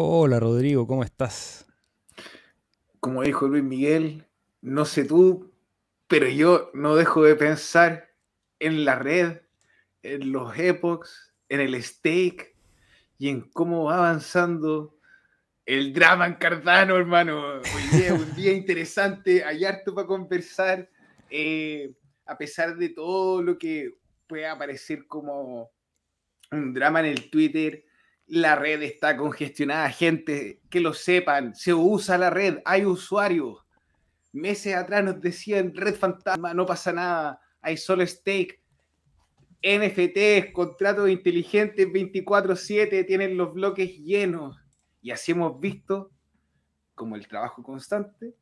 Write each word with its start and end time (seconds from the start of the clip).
Hola 0.00 0.38
Rodrigo, 0.38 0.86
¿cómo 0.86 1.02
estás? 1.02 1.66
Como 3.00 3.24
dijo 3.24 3.48
Luis 3.48 3.64
Miguel, 3.64 4.28
no 4.60 4.84
sé 4.84 5.04
tú, 5.04 5.52
pero 6.06 6.28
yo 6.28 6.70
no 6.72 6.94
dejo 6.94 7.24
de 7.24 7.34
pensar 7.34 8.14
en 8.60 8.84
la 8.84 8.94
red, 8.94 9.40
en 10.04 10.30
los 10.30 10.56
epochs, 10.56 11.34
en 11.48 11.58
el 11.58 11.82
stake 11.82 12.54
y 13.18 13.28
en 13.28 13.50
cómo 13.50 13.86
va 13.86 13.96
avanzando 13.96 14.96
el 15.66 15.92
drama 15.92 16.26
en 16.28 16.34
Cardano, 16.34 16.96
hermano. 16.96 17.54
Hoy 17.54 17.98
día 17.98 18.14
un 18.14 18.36
día 18.36 18.52
interesante, 18.52 19.42
hay 19.42 19.64
harto 19.64 19.96
para 19.96 20.06
conversar, 20.06 20.88
eh, 21.28 21.92
a 22.24 22.38
pesar 22.38 22.76
de 22.76 22.90
todo 22.90 23.42
lo 23.42 23.58
que 23.58 23.98
puede 24.28 24.46
aparecer 24.46 25.08
como 25.08 25.72
un 26.52 26.72
drama 26.72 27.00
en 27.00 27.06
el 27.06 27.30
Twitter 27.30 27.87
la 28.28 28.56
red 28.56 28.82
está 28.82 29.16
congestionada, 29.16 29.90
gente, 29.90 30.60
que 30.68 30.80
lo 30.80 30.92
sepan, 30.92 31.54
se 31.54 31.72
usa 31.72 32.18
la 32.18 32.30
red, 32.30 32.58
hay 32.64 32.84
usuarios. 32.84 33.64
Meses 34.32 34.74
atrás 34.74 35.02
nos 35.02 35.20
decían 35.20 35.74
red 35.74 35.94
fantasma, 35.94 36.52
no 36.52 36.66
pasa 36.66 36.92
nada, 36.92 37.40
hay 37.62 37.76
solo 37.76 38.06
stake. 38.06 38.60
NFTs, 39.62 40.52
contratos 40.52 41.08
inteligentes 41.08 41.88
24/7, 41.88 43.04
tienen 43.04 43.36
los 43.36 43.52
bloques 43.52 43.98
llenos. 43.98 44.56
Y 45.00 45.10
así 45.10 45.32
hemos 45.32 45.58
visto 45.58 46.12
como 46.94 47.16
el 47.16 47.26
trabajo 47.26 47.62
constante 47.62 48.34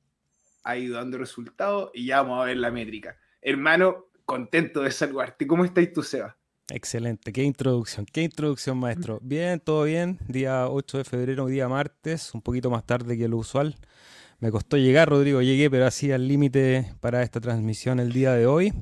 ha 0.64 0.76
ido 0.76 0.96
dando 0.96 1.16
resultados 1.16 1.90
y 1.94 2.06
ya 2.06 2.22
vamos 2.22 2.42
a 2.42 2.46
ver 2.46 2.56
la 2.56 2.72
métrica. 2.72 3.16
Hermano, 3.40 4.06
contento 4.24 4.82
de 4.82 4.90
saludarte. 4.90 5.46
¿Cómo 5.46 5.64
estáis 5.64 5.92
tú, 5.92 6.02
Seba? 6.02 6.36
Excelente, 6.68 7.32
qué 7.32 7.44
introducción, 7.44 8.06
qué 8.06 8.22
introducción, 8.22 8.76
maestro. 8.78 9.20
Bien, 9.22 9.60
todo 9.60 9.84
bien. 9.84 10.18
Día 10.26 10.68
8 10.68 10.98
de 10.98 11.04
febrero, 11.04 11.46
día 11.46 11.68
martes, 11.68 12.34
un 12.34 12.42
poquito 12.42 12.70
más 12.70 12.84
tarde 12.84 13.16
que 13.16 13.28
lo 13.28 13.36
usual. 13.36 13.76
Me 14.40 14.50
costó 14.50 14.76
llegar, 14.76 15.08
Rodrigo, 15.08 15.40
llegué, 15.42 15.70
pero 15.70 15.86
así 15.86 16.10
al 16.10 16.26
límite 16.26 16.92
para 17.00 17.22
esta 17.22 17.40
transmisión 17.40 18.00
el 18.00 18.12
día 18.12 18.32
de 18.32 18.46
hoy. 18.46 18.72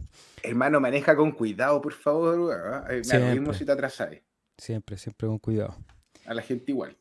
Hermano, 0.43 0.81
maneja 0.81 1.15
con 1.15 1.33
cuidado, 1.33 1.83
por 1.83 1.93
favor. 1.93 2.87
¿eh? 2.91 3.03
Me 3.13 3.33
mismo 3.33 3.53
si 3.53 3.67
te 3.67 3.73
atrasas. 3.73 4.17
Siempre, 4.57 4.97
siempre 4.97 5.29
con 5.29 5.39
cuidado. 5.39 5.77
A 6.25 6.33
la 6.33 6.41
gente 6.41 6.73
igual. 6.73 6.97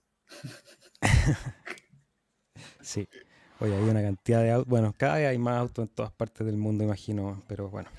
sí. 2.81 3.07
Oye, 3.59 3.73
hay 3.73 3.83
una 3.83 4.01
cantidad 4.01 4.41
de 4.41 4.51
autos. 4.51 4.69
Bueno, 4.69 4.93
cada 4.97 5.15
vez 5.15 5.27
hay 5.29 5.37
más 5.37 5.59
autos 5.59 5.83
en 5.83 5.95
todas 5.95 6.11
partes 6.11 6.45
del 6.45 6.57
mundo, 6.57 6.83
imagino, 6.83 7.41
pero 7.47 7.69
bueno. 7.69 7.89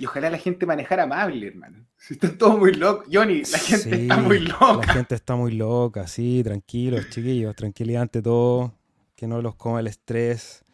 Y 0.00 0.06
ojalá 0.06 0.30
la 0.30 0.38
gente 0.38 0.64
manejara 0.64 1.02
amable, 1.02 1.48
hermano. 1.48 1.86
Si 1.98 2.14
están 2.14 2.38
todos 2.38 2.58
muy 2.58 2.72
locos. 2.72 3.06
Johnny, 3.12 3.42
la 3.42 3.58
gente 3.58 3.94
está 4.00 4.16
muy 4.16 4.38
loca. 4.38 4.86
La 4.86 4.92
gente 4.94 5.14
está 5.14 5.36
muy 5.36 5.52
loca, 5.52 6.06
sí, 6.06 6.40
tranquilos, 6.42 7.10
chiquillos. 7.10 7.54
Tranquilidad 7.54 8.00
ante 8.00 8.22
todo. 8.22 8.72
Que 9.14 9.26
no 9.26 9.42
los 9.42 9.56
coma 9.56 9.80
el 9.80 9.88
estrés. 9.88 10.64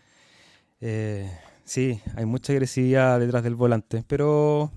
Eh, 0.80 1.28
sí, 1.64 2.00
hay 2.14 2.24
mucha 2.24 2.52
agresividad 2.52 3.18
detrás 3.18 3.42
del 3.42 3.56
volante, 3.56 4.04
pero 4.06 4.70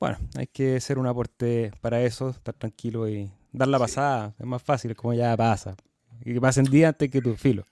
bueno, 0.00 0.16
hay 0.36 0.46
que 0.46 0.80
ser 0.80 0.98
un 0.98 1.06
aporte 1.06 1.72
para 1.82 2.00
eso, 2.00 2.30
estar 2.30 2.54
tranquilo 2.54 3.06
y 3.06 3.30
dar 3.52 3.68
la 3.68 3.78
pasada. 3.78 4.34
Es 4.38 4.46
más 4.46 4.62
fácil, 4.62 4.96
como 4.96 5.12
ya 5.12 5.36
pasa. 5.36 5.76
Y 6.24 6.32
que 6.32 6.40
pasen 6.40 6.64
día 6.64 6.88
antes 6.88 7.10
que 7.10 7.20
tu 7.20 7.36
filo. 7.36 7.66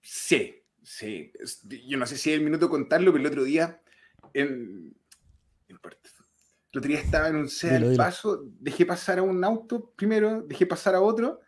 Sí, 0.00 0.62
sí. 0.84 1.32
Yo 1.88 1.98
no 1.98 2.06
sé 2.06 2.16
si 2.16 2.30
es 2.30 2.38
el 2.38 2.44
minuto 2.44 2.70
contarlo, 2.70 3.10
pero 3.10 3.22
el 3.22 3.26
otro 3.26 3.42
día 3.42 3.80
en, 4.34 4.94
el 5.68 5.76
otro 5.76 6.88
día 6.88 7.00
estaba 7.00 7.28
en 7.28 7.36
un 7.36 7.48
sea 7.48 7.78
del 7.78 7.96
paso, 7.96 8.44
dejé 8.60 8.84
pasar 8.84 9.20
a 9.20 9.22
un 9.22 9.42
auto 9.44 9.92
primero, 9.96 10.42
dejé 10.42 10.66
pasar 10.66 10.96
a 10.96 11.00
otro, 11.00 11.40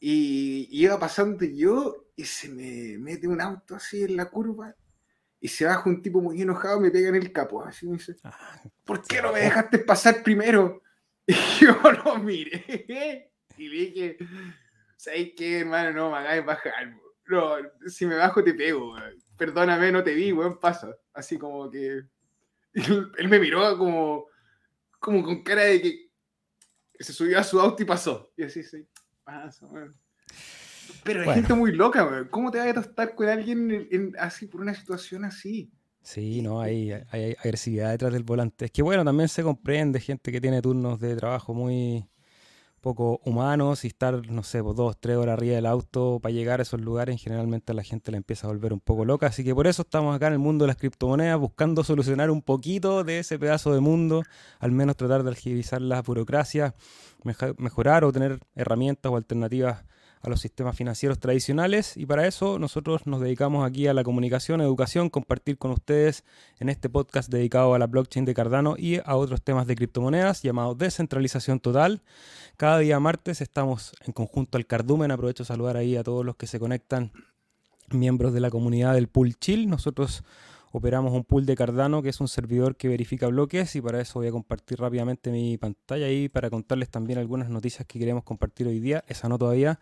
y, 0.00 0.68
iba 0.70 0.98
pasando 0.98 1.44
yo 1.44 2.08
y 2.16 2.24
se 2.24 2.48
me 2.48 2.98
mete 2.98 3.28
un 3.28 3.40
auto 3.40 3.76
así 3.76 4.02
en 4.02 4.16
la 4.16 4.28
curva 4.28 4.74
y 5.40 5.46
se 5.46 5.64
baja 5.64 5.88
un 5.88 6.02
tipo 6.02 6.20
muy 6.20 6.42
enojado 6.42 6.80
me 6.80 6.90
pega 6.90 7.08
en 7.08 7.14
el 7.14 7.32
capo. 7.32 7.64
Así 7.64 7.86
me 7.86 7.94
dice, 7.94 8.16
ah, 8.24 8.60
¿por 8.84 9.02
qué 9.02 9.22
no 9.22 9.32
me 9.32 9.40
dejaste 9.40 9.78
pasar 9.78 10.22
primero? 10.22 10.82
Y 11.24 11.34
yo 11.60 11.76
lo 12.04 12.18
miré 12.18 13.30
y 13.56 13.68
le 13.68 13.76
dije, 13.76 14.16
¿sabes 14.96 15.30
qué, 15.36 15.60
hermano? 15.60 15.92
No 15.92 16.10
me 16.10 16.16
hagáis 16.16 16.44
bajar. 16.44 16.72
No, 17.26 17.54
si 17.86 18.06
me 18.06 18.16
bajo 18.16 18.42
te 18.42 18.54
pego 18.54 18.96
perdóname, 19.36 19.92
no 19.92 20.02
te 20.02 20.14
vi, 20.14 20.32
weón, 20.32 20.58
pasa. 20.58 20.96
Así 21.14 21.38
como 21.38 21.70
que. 21.70 22.02
Él, 22.74 23.28
me 23.28 23.38
miró 23.38 23.76
como, 23.76 24.26
como 24.98 25.22
con 25.22 25.42
cara 25.42 25.64
de 25.64 25.82
que 25.82 26.10
se 26.98 27.12
subió 27.12 27.38
a 27.38 27.44
su 27.44 27.60
auto 27.60 27.82
y 27.82 27.86
pasó. 27.86 28.32
Y 28.36 28.44
así, 28.44 28.62
sí, 28.62 28.86
pasa, 29.24 29.66
weón. 29.66 29.94
Pero 31.04 31.22
hay 31.22 31.34
gente 31.34 31.54
muy 31.54 31.72
loca, 31.72 32.04
weón. 32.04 32.28
¿Cómo 32.28 32.50
te 32.50 32.58
vas 32.58 32.68
a 32.68 32.74
tostar 32.74 33.14
con 33.14 33.28
alguien 33.28 34.14
así 34.18 34.46
por 34.46 34.60
una 34.60 34.74
situación 34.74 35.24
así? 35.24 35.70
Sí, 36.02 36.42
no, 36.42 36.60
hay, 36.60 36.92
hay, 37.10 37.36
agresividad 37.38 37.90
detrás 37.90 38.12
del 38.12 38.24
volante. 38.24 38.64
Es 38.64 38.70
que 38.72 38.82
bueno, 38.82 39.04
también 39.04 39.28
se 39.28 39.42
comprende 39.42 40.00
gente 40.00 40.32
que 40.32 40.40
tiene 40.40 40.60
turnos 40.60 40.98
de 40.98 41.14
trabajo 41.14 41.54
muy, 41.54 42.08
poco 42.82 43.20
humanos 43.24 43.84
y 43.84 43.86
estar, 43.86 44.30
no 44.30 44.42
sé, 44.42 44.62
pues, 44.62 44.76
dos, 44.76 44.98
tres 45.00 45.16
horas 45.16 45.34
arriba 45.34 45.54
del 45.54 45.64
auto 45.66 46.18
para 46.20 46.34
llegar 46.34 46.60
a 46.60 46.64
esos 46.64 46.80
lugares, 46.80 47.22
generalmente 47.22 47.72
la 47.72 47.82
gente 47.82 48.10
la 48.10 48.18
empieza 48.18 48.46
a 48.46 48.50
volver 48.50 48.74
un 48.74 48.80
poco 48.80 49.06
loca. 49.06 49.28
Así 49.28 49.44
que 49.44 49.54
por 49.54 49.66
eso 49.66 49.82
estamos 49.82 50.14
acá 50.14 50.26
en 50.26 50.34
el 50.34 50.38
mundo 50.38 50.64
de 50.64 50.66
las 50.66 50.76
criptomonedas, 50.76 51.38
buscando 51.38 51.84
solucionar 51.84 52.30
un 52.30 52.42
poquito 52.42 53.04
de 53.04 53.20
ese 53.20 53.38
pedazo 53.38 53.72
de 53.72 53.80
mundo, 53.80 54.22
al 54.58 54.72
menos 54.72 54.96
tratar 54.96 55.22
de 55.22 55.30
agilizar 55.30 55.80
la 55.80 56.02
burocracia, 56.02 56.74
mejorar 57.56 58.04
o 58.04 58.12
tener 58.12 58.40
herramientas 58.54 59.10
o 59.10 59.16
alternativas 59.16 59.84
a 60.22 60.30
los 60.30 60.40
sistemas 60.40 60.76
financieros 60.76 61.18
tradicionales 61.18 61.96
y 61.96 62.06
para 62.06 62.26
eso 62.26 62.58
nosotros 62.58 63.06
nos 63.06 63.20
dedicamos 63.20 63.66
aquí 63.66 63.88
a 63.88 63.94
la 63.94 64.04
comunicación, 64.04 64.60
educación, 64.60 65.10
compartir 65.10 65.58
con 65.58 65.72
ustedes 65.72 66.24
en 66.60 66.68
este 66.68 66.88
podcast 66.88 67.30
dedicado 67.30 67.74
a 67.74 67.78
la 67.78 67.86
blockchain 67.86 68.24
de 68.24 68.34
Cardano 68.34 68.76
y 68.78 69.00
a 69.04 69.16
otros 69.16 69.42
temas 69.42 69.66
de 69.66 69.74
criptomonedas 69.74 70.42
llamado 70.42 70.74
descentralización 70.74 71.58
total. 71.58 72.02
Cada 72.56 72.78
día 72.78 73.00
martes 73.00 73.40
estamos 73.40 73.92
en 74.06 74.12
conjunto 74.12 74.58
al 74.58 74.66
Cardumen, 74.66 75.10
aprovecho 75.10 75.42
de 75.42 75.48
saludar 75.48 75.76
ahí 75.76 75.96
a 75.96 76.04
todos 76.04 76.24
los 76.24 76.36
que 76.36 76.46
se 76.46 76.60
conectan, 76.60 77.12
miembros 77.90 78.32
de 78.32 78.40
la 78.40 78.50
comunidad 78.50 78.94
del 78.94 79.08
Pool 79.08 79.34
Chill. 79.38 79.68
Nosotros 79.68 80.22
operamos 80.72 81.12
un 81.12 81.24
pool 81.24 81.46
de 81.46 81.54
Cardano, 81.54 82.02
que 82.02 82.08
es 82.08 82.20
un 82.20 82.28
servidor 82.28 82.76
que 82.76 82.88
verifica 82.88 83.28
bloques, 83.28 83.76
y 83.76 83.80
para 83.80 84.00
eso 84.00 84.18
voy 84.18 84.28
a 84.28 84.32
compartir 84.32 84.80
rápidamente 84.80 85.30
mi 85.30 85.58
pantalla 85.58 86.06
ahí 86.06 86.28
para 86.28 86.50
contarles 86.50 86.88
también 86.88 87.18
algunas 87.18 87.48
noticias 87.48 87.86
que 87.86 87.98
queremos 87.98 88.24
compartir 88.24 88.66
hoy 88.66 88.80
día. 88.80 89.04
Esa 89.06 89.28
no 89.28 89.38
todavía. 89.38 89.78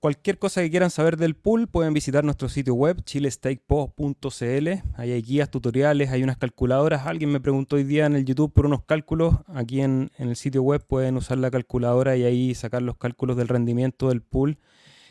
Cualquier 0.00 0.40
cosa 0.40 0.62
que 0.62 0.68
quieran 0.68 0.90
saber 0.90 1.16
del 1.16 1.36
pool 1.36 1.68
pueden 1.68 1.94
visitar 1.94 2.24
nuestro 2.24 2.48
sitio 2.48 2.74
web 2.74 3.04
chilestakepo.cl. 3.04 4.68
Ahí 4.96 5.12
hay 5.12 5.22
guías, 5.22 5.48
tutoriales, 5.48 6.10
hay 6.10 6.24
unas 6.24 6.38
calculadoras. 6.38 7.06
Alguien 7.06 7.30
me 7.30 7.38
preguntó 7.38 7.76
hoy 7.76 7.84
día 7.84 8.06
en 8.06 8.16
el 8.16 8.24
YouTube 8.24 8.52
por 8.52 8.66
unos 8.66 8.82
cálculos. 8.82 9.36
Aquí 9.46 9.80
en, 9.80 10.10
en 10.18 10.30
el 10.30 10.34
sitio 10.34 10.64
web 10.64 10.84
pueden 10.84 11.16
usar 11.16 11.38
la 11.38 11.52
calculadora 11.52 12.16
y 12.16 12.24
ahí 12.24 12.52
sacar 12.56 12.82
los 12.82 12.96
cálculos 12.96 13.36
del 13.36 13.46
rendimiento 13.46 14.08
del 14.08 14.22
pool 14.22 14.58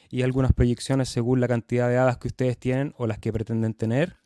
y 0.10 0.24
algunas 0.24 0.52
proyecciones 0.52 1.08
según 1.08 1.40
la 1.40 1.48
cantidad 1.48 1.88
de 1.88 1.98
hadas 1.98 2.18
que 2.18 2.28
ustedes 2.28 2.58
tienen 2.58 2.94
o 2.98 3.08
las 3.08 3.18
que 3.18 3.32
pretenden 3.32 3.74
tener. 3.74 4.18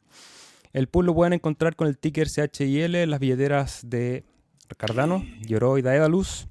El 0.76 0.90
pool 0.90 1.06
lo 1.06 1.16
pueden 1.16 1.32
encontrar 1.32 1.78
con 1.78 1.88
el 1.88 1.98
ticker 1.98 2.28
CHIL 2.28 2.96
en 2.96 3.10
las 3.10 3.22
billeteras 3.22 3.80
de 3.90 4.26
Cardano, 4.76 5.24
Yoroi 5.48 5.80
y 5.80 5.82
Daedalus. 5.82 6.50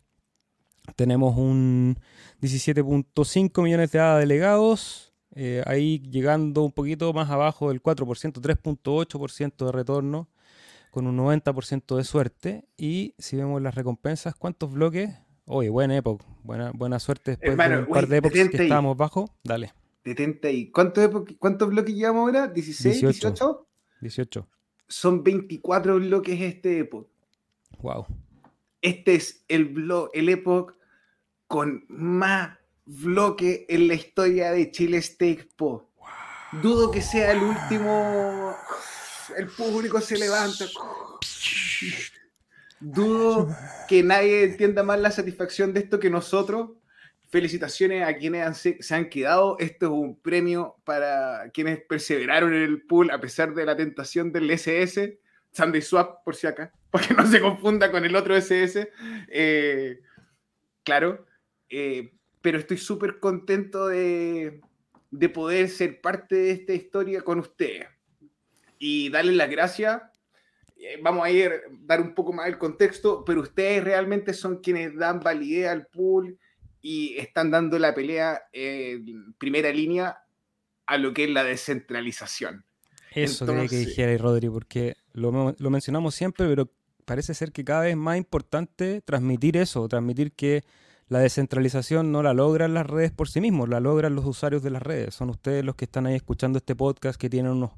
Tenemos 0.97 1.37
un 1.37 1.99
17.5 2.41 3.63
millones 3.63 3.93
de 3.93 4.01
ADA 4.01 4.19
delegados, 4.21 5.13
eh, 5.35 5.63
ahí 5.67 5.99
llegando 6.11 6.63
un 6.63 6.73
poquito 6.73 7.13
más 7.13 7.29
abajo 7.29 7.69
del 7.69 7.83
4%, 7.83 8.41
3.8% 8.41 9.67
de 9.67 9.73
retorno, 9.73 10.31
con 10.91 11.07
un 11.07 11.19
90% 11.19 11.95
de 11.95 12.05
suerte. 12.05 12.65
Y 12.79 13.15
si 13.19 13.37
vemos 13.37 13.61
las 13.61 13.75
recompensas, 13.75 14.35
¿cuántos 14.35 14.73
bloques? 14.73 15.11
Oye, 15.45 15.69
buena 15.69 15.99
época, 15.99 16.25
buena, 16.43 16.73
buena 16.73 16.99
suerte 16.99 17.33
después 17.33 17.59
de 17.59 17.77
un 17.77 17.87
par 17.89 18.09
de 18.09 18.17
épocas 18.17 18.49
que 18.49 18.63
estábamos 18.63 18.97
bajo. 18.97 19.29
Dale. 19.45 19.75
Detente 20.03 20.49
ahí. 20.49 20.71
¿Cuántos, 20.71 21.11
¿Cuántos 21.39 21.69
bloques 21.69 21.95
llevamos 21.95 22.23
ahora? 22.23 22.55
¿16, 22.55 22.85
18? 22.85 23.11
18. 23.11 23.69
Son 24.89 25.23
24 25.23 25.97
bloques 25.97 26.41
este 26.41 26.81
Epoch. 26.81 27.07
Wow. 27.79 28.07
Este 28.81 29.15
es 29.15 29.45
el, 29.49 29.67
blog, 29.67 30.11
el 30.13 30.29
Epoch 30.29 30.75
con 31.47 31.85
más 31.89 32.59
bloques 32.85 33.63
en 33.69 33.89
la 33.89 33.95
historia 33.95 34.53
de 34.53 34.71
Chile 34.71 35.01
Stake 35.01 35.49
Po. 35.57 35.91
Dudo 36.63 36.91
que 36.91 37.03
sea 37.03 37.33
el 37.33 37.43
último. 37.43 38.55
El 39.37 39.49
público 39.49 40.01
se 40.01 40.19
levanta. 40.19 40.67
Dudo 42.81 43.49
que 43.89 44.03
nadie 44.03 44.45
entienda 44.45 44.83
más 44.83 45.01
la 45.01 45.11
satisfacción 45.11 45.73
de 45.73 45.81
esto 45.81 45.99
que 45.99 46.11
nosotros 46.11 46.71
felicitaciones 47.35 48.07
a 48.07 48.17
quienes 48.17 48.57
se 48.79 48.95
han 48.95 49.09
quedado. 49.09 49.57
Esto 49.59 49.87
es 49.87 49.91
un 49.93 50.21
premio 50.21 50.77
para 50.85 51.51
quienes 51.53 51.83
perseveraron 51.83 52.55
en 52.55 52.63
el 52.63 52.83
pool 52.83 53.11
a 53.11 53.21
pesar 53.21 53.55
de 53.55 53.67
la 53.67 53.77
tentación 53.77 54.31
del 54.31 54.49
SS. 54.49 55.19
Sunday 55.51 55.83
Swap, 55.83 56.23
por 56.23 56.37
si 56.37 56.47
acá, 56.47 56.73
para 56.93 57.09
que 57.09 57.15
no 57.15 57.27
se 57.27 57.41
confunda 57.41 57.91
con 57.91 58.05
el 58.05 58.15
otro 58.15 58.37
SS. 58.37 58.89
Eh, 59.27 60.01
claro. 60.85 61.27
eh, 61.69 62.13
pero 62.41 62.59
estoy 62.59 62.77
súper 62.77 63.19
contento 63.19 63.89
de, 63.89 64.61
de 65.11 65.29
poder 65.29 65.69
ser 65.69 66.01
parte 66.01 66.37
de 66.37 66.51
esta 66.53 66.73
historia 66.73 67.23
con 67.23 67.41
ustedes. 67.41 67.89
Y 68.79 69.09
darle 69.11 69.33
las 69.33 69.51
gracias. 69.51 70.01
Eh, 70.77 71.01
vamos 71.03 71.25
a 71.25 71.31
ir 71.31 71.63
dar 71.81 72.01
un 72.01 72.15
poco 72.15 72.33
más 72.33 72.47
el 72.47 72.59
contexto, 72.59 73.25
pero 73.25 73.41
ustedes 73.41 73.83
realmente 73.83 74.33
son 74.35 74.59
quienes 74.61 74.95
dan 74.95 75.19
validez 75.19 75.67
al 75.67 75.89
pool 75.89 76.39
y 76.87 77.17
están 77.17 77.51
dando 77.51 77.79
la 77.79 77.95
pelea 77.95 78.43
en 78.53 79.33
primera 79.39 79.73
línea 79.73 80.19
a 80.85 80.99
lo 80.99 81.15
que 81.15 81.25
es 81.25 81.31
la 81.31 81.43
descentralización. 81.43 82.67
Eso 83.15 83.47
quería 83.47 83.69
que 83.69 83.79
dijera 83.79 84.15
Rodri, 84.19 84.51
porque 84.51 84.95
lo, 85.15 85.57
lo 85.59 85.71
mencionamos 85.71 86.15
siempre, 86.15 86.47
pero 86.47 86.71
parece 87.07 87.33
ser 87.33 87.53
que 87.53 87.65
cada 87.65 87.85
vez 87.85 87.93
es 87.93 87.97
más 87.97 88.19
importante 88.19 89.01
transmitir 89.01 89.57
eso, 89.57 89.89
transmitir 89.89 90.33
que 90.33 90.63
la 91.09 91.21
descentralización 91.21 92.13
no 92.13 92.23
la 92.23 92.35
logran 92.35 92.75
las 92.75 92.87
redes 92.87 93.13
por 93.13 93.31
sí 93.31 93.41
mismos, 93.41 93.71
la 93.71 93.81
logran 93.81 94.15
los 94.15 94.27
usuarios 94.27 94.63
de 94.63 94.69
las 94.69 94.83
redes. 94.83 95.15
Son 95.15 95.31
ustedes 95.31 95.65
los 95.65 95.77
que 95.77 95.87
están 95.87 96.05
ahí 96.05 96.17
escuchando 96.17 96.59
este 96.59 96.77
podcast, 96.77 97.19
que 97.19 97.31
tienen 97.31 97.53
unos, 97.53 97.71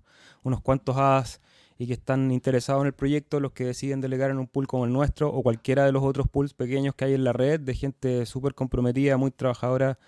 unos 0.42 0.62
cuantos 0.62 0.96
as 0.96 1.40
y 1.78 1.86
que 1.86 1.92
están 1.92 2.30
interesados 2.32 2.82
en 2.82 2.88
el 2.88 2.92
proyecto, 2.94 3.40
los 3.40 3.52
que 3.52 3.64
deciden 3.64 4.00
delegar 4.00 4.30
en 4.30 4.38
un 4.38 4.46
pool 4.46 4.66
como 4.66 4.86
el 4.86 4.92
nuestro 4.92 5.28
o 5.28 5.42
cualquiera 5.42 5.84
de 5.84 5.92
los 5.92 6.02
otros 6.02 6.28
pools 6.28 6.54
pequeños 6.54 6.94
que 6.94 7.06
hay 7.06 7.14
en 7.14 7.24
la 7.24 7.32
red, 7.32 7.60
de 7.60 7.74
gente 7.74 8.26
súper 8.26 8.54
comprometida, 8.54 9.16
muy 9.16 9.30
trabajadora 9.30 9.98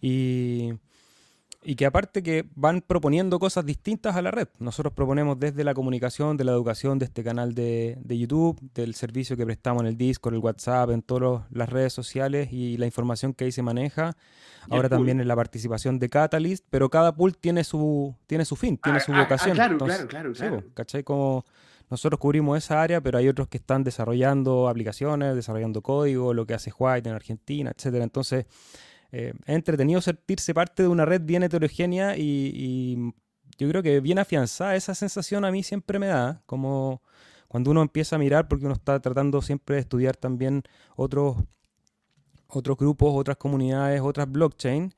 y 0.00 0.74
y 1.64 1.76
que 1.76 1.86
aparte 1.86 2.22
que 2.22 2.46
van 2.54 2.82
proponiendo 2.82 3.38
cosas 3.38 3.64
distintas 3.64 4.16
a 4.16 4.22
la 4.22 4.30
red. 4.30 4.48
Nosotros 4.58 4.92
proponemos 4.92 5.38
desde 5.40 5.64
la 5.64 5.74
comunicación, 5.74 6.36
de 6.36 6.44
la 6.44 6.52
educación, 6.52 6.98
de 6.98 7.06
este 7.06 7.24
canal 7.24 7.54
de, 7.54 7.98
YouTube, 8.06 8.60
del 8.74 8.94
servicio 8.94 9.36
que 9.36 9.44
prestamos 9.44 9.82
en 9.82 9.88
el 9.88 9.96
Discord, 9.96 10.34
el 10.34 10.40
WhatsApp, 10.40 10.90
en 10.90 11.02
todas 11.02 11.42
las 11.50 11.68
redes 11.68 11.92
sociales 11.92 12.52
y 12.52 12.76
la 12.76 12.86
información 12.86 13.32
que 13.32 13.44
ahí 13.44 13.52
se 13.52 13.62
maneja. 13.62 14.16
Ahora 14.70 14.88
también 14.88 15.20
en 15.20 15.28
la 15.28 15.36
participación 15.36 15.98
de 15.98 16.08
Catalyst, 16.08 16.64
pero 16.70 16.88
cada 16.88 17.14
pool 17.14 17.36
tiene 17.36 17.64
su, 17.64 18.14
tiene 18.26 18.44
su 18.44 18.56
fin, 18.56 18.78
tiene 18.78 18.98
ah, 18.98 19.00
su 19.00 19.12
ah, 19.12 19.16
ah, 19.16 19.22
vocación. 19.22 19.54
claro, 19.54 19.78
claro, 19.78 20.06
claro, 20.06 20.32
claro. 20.32 20.64
¿Cachai? 20.74 21.02
Como 21.02 21.44
nosotros 21.90 22.18
cubrimos 22.18 22.56
esa 22.56 22.82
área, 22.82 23.00
pero 23.00 23.18
hay 23.18 23.28
otros 23.28 23.48
que 23.48 23.58
están 23.58 23.84
desarrollando 23.84 24.68
aplicaciones, 24.68 25.34
desarrollando 25.34 25.82
código, 25.82 26.32
lo 26.32 26.46
que 26.46 26.54
hace 26.54 26.72
White 26.76 27.08
en 27.08 27.14
Argentina, 27.14 27.72
etcétera. 27.76 28.04
Entonces, 28.04 28.46
eh, 29.16 29.32
es 29.46 29.54
entretenido 29.54 30.00
sentirse 30.00 30.52
parte 30.52 30.82
de 30.82 30.88
una 30.88 31.04
red 31.04 31.20
bien 31.22 31.44
heterogénea 31.44 32.16
y, 32.16 33.14
yo 33.56 33.68
creo 33.68 33.80
que 33.84 34.00
bien 34.00 34.18
afianzada 34.18 34.74
esa 34.74 34.96
sensación 34.96 35.44
a 35.44 35.52
mí 35.52 35.62
siempre 35.62 36.00
me 36.00 36.08
da, 36.08 36.42
como 36.44 37.00
cuando 37.46 37.70
uno 37.70 37.82
empieza 37.82 38.16
a 38.16 38.18
mirar, 38.18 38.48
porque 38.48 38.64
uno 38.64 38.74
está 38.74 38.98
tratando 38.98 39.40
siempre 39.40 39.76
de 39.76 39.82
estudiar 39.82 40.16
también 40.16 40.64
otros, 40.96 41.36
otros 42.48 42.76
grupos, 42.76 43.12
otras 43.14 43.36
comunidades, 43.36 44.00
otras 44.00 44.28
blockchain. 44.28 44.92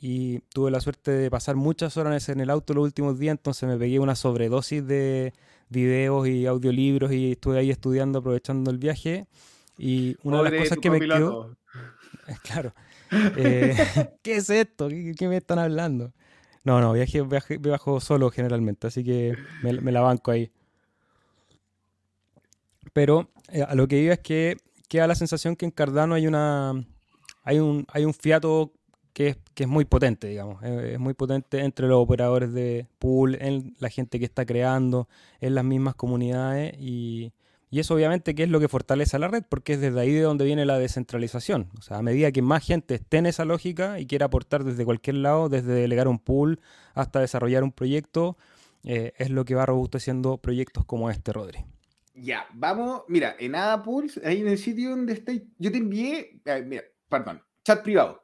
Y 0.00 0.40
tuve 0.52 0.72
la 0.72 0.80
suerte 0.80 1.12
de 1.12 1.30
pasar 1.30 1.54
muchas 1.54 1.96
horas 1.96 2.28
en 2.28 2.40
el 2.40 2.50
auto 2.50 2.74
los 2.74 2.82
últimos 2.82 3.20
días, 3.20 3.34
entonces 3.34 3.68
me 3.68 3.78
pegué 3.78 4.00
una 4.00 4.16
sobredosis 4.16 4.84
de 4.84 5.32
videos 5.68 6.26
y 6.26 6.46
audiolibros 6.46 7.12
y 7.12 7.32
estuve 7.32 7.60
ahí 7.60 7.70
estudiando, 7.70 8.18
aprovechando 8.18 8.72
el 8.72 8.78
viaje. 8.78 9.28
Y 9.78 10.16
una 10.24 10.42
de 10.42 10.50
las 10.50 10.62
cosas 10.62 10.78
que 10.78 10.90
me 10.90 10.98
quedó. 10.98 11.56
Claro. 12.42 12.72
Eh, 13.36 13.76
¿Qué 14.22 14.36
es 14.36 14.50
esto? 14.50 14.88
¿Qué, 14.88 15.28
me 15.28 15.36
están 15.36 15.58
hablando? 15.58 16.12
No, 16.64 16.80
no, 16.80 16.92
viaje, 16.92 17.22
viaje, 17.22 17.58
viajo 17.58 18.00
solo 18.00 18.30
generalmente, 18.30 18.86
así 18.86 19.04
que 19.04 19.36
me, 19.62 19.92
la 19.92 20.00
banco 20.00 20.30
ahí. 20.30 20.50
Pero 22.92 23.30
eh, 23.52 23.62
a 23.62 23.74
lo 23.74 23.86
que 23.86 24.00
iba 24.00 24.14
es 24.14 24.20
que 24.20 24.56
queda 24.88 25.06
la 25.06 25.14
sensación 25.14 25.56
que 25.56 25.64
en 25.64 25.70
Cardano 25.70 26.14
hay 26.14 26.26
una 26.26 26.84
hay 27.44 27.58
un, 27.58 27.86
hay 27.92 28.04
un 28.04 28.14
fiato 28.14 28.72
que 29.12 29.28
es, 29.28 29.36
que 29.54 29.64
es 29.64 29.68
muy 29.68 29.84
potente, 29.84 30.26
digamos. 30.26 30.62
Es, 30.62 30.98
muy 30.98 31.14
potente 31.14 31.60
entre 31.60 31.86
los 31.86 31.98
operadores 31.98 32.52
de 32.52 32.88
pool, 32.98 33.36
en 33.40 33.74
la 33.78 33.88
gente 33.88 34.18
que 34.18 34.24
está 34.24 34.44
creando, 34.44 35.08
en 35.40 35.54
las 35.54 35.64
mismas 35.64 35.94
comunidades 35.94 36.74
y, 36.78 37.32
y 37.74 37.80
eso 37.80 37.96
obviamente 37.96 38.36
que 38.36 38.44
es 38.44 38.48
lo 38.48 38.60
que 38.60 38.68
fortalece 38.68 39.16
a 39.16 39.18
la 39.18 39.26
red, 39.26 39.42
porque 39.48 39.72
es 39.72 39.80
desde 39.80 39.98
ahí 39.98 40.12
de 40.12 40.20
donde 40.20 40.44
viene 40.44 40.64
la 40.64 40.78
descentralización. 40.78 41.70
O 41.76 41.82
sea, 41.82 41.98
a 41.98 42.02
medida 42.02 42.30
que 42.30 42.40
más 42.40 42.64
gente 42.64 42.94
esté 42.94 43.16
en 43.16 43.26
esa 43.26 43.44
lógica 43.44 43.98
y 43.98 44.06
quiera 44.06 44.26
aportar 44.26 44.62
desde 44.62 44.84
cualquier 44.84 45.16
lado, 45.16 45.48
desde 45.48 45.72
delegar 45.72 46.06
un 46.06 46.20
pool 46.20 46.60
hasta 46.94 47.18
desarrollar 47.18 47.64
un 47.64 47.72
proyecto, 47.72 48.36
eh, 48.84 49.12
es 49.18 49.30
lo 49.30 49.44
que 49.44 49.56
va 49.56 49.66
robusteciendo 49.66 50.38
proyectos 50.38 50.84
como 50.84 51.10
este, 51.10 51.32
Rodri. 51.32 51.64
Ya, 52.14 52.46
vamos, 52.52 53.02
mira, 53.08 53.34
en 53.40 53.54
Pool, 53.82 54.08
ahí 54.24 54.42
en 54.42 54.46
el 54.46 54.58
sitio 54.58 54.90
donde 54.90 55.14
estáis, 55.14 55.42
yo 55.58 55.72
te 55.72 55.78
envié, 55.78 56.40
mira, 56.64 56.84
perdón, 57.08 57.42
chat 57.64 57.82
privado. 57.82 58.22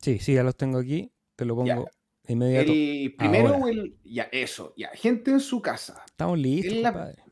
Sí, 0.00 0.18
sí, 0.18 0.34
ya 0.34 0.42
los 0.42 0.56
tengo 0.56 0.78
aquí, 0.78 1.08
te 1.36 1.44
lo 1.44 1.54
pongo 1.54 1.88
inmediato. 2.26 2.72
El 2.72 3.14
primero, 3.14 3.68
el, 3.68 3.96
ya, 4.02 4.24
eso, 4.32 4.74
ya, 4.76 4.88
gente 4.88 5.30
en 5.30 5.38
su 5.38 5.62
casa. 5.62 6.02
Estamos 6.04 6.36
listos, 6.36 6.82
compadre. 6.82 7.22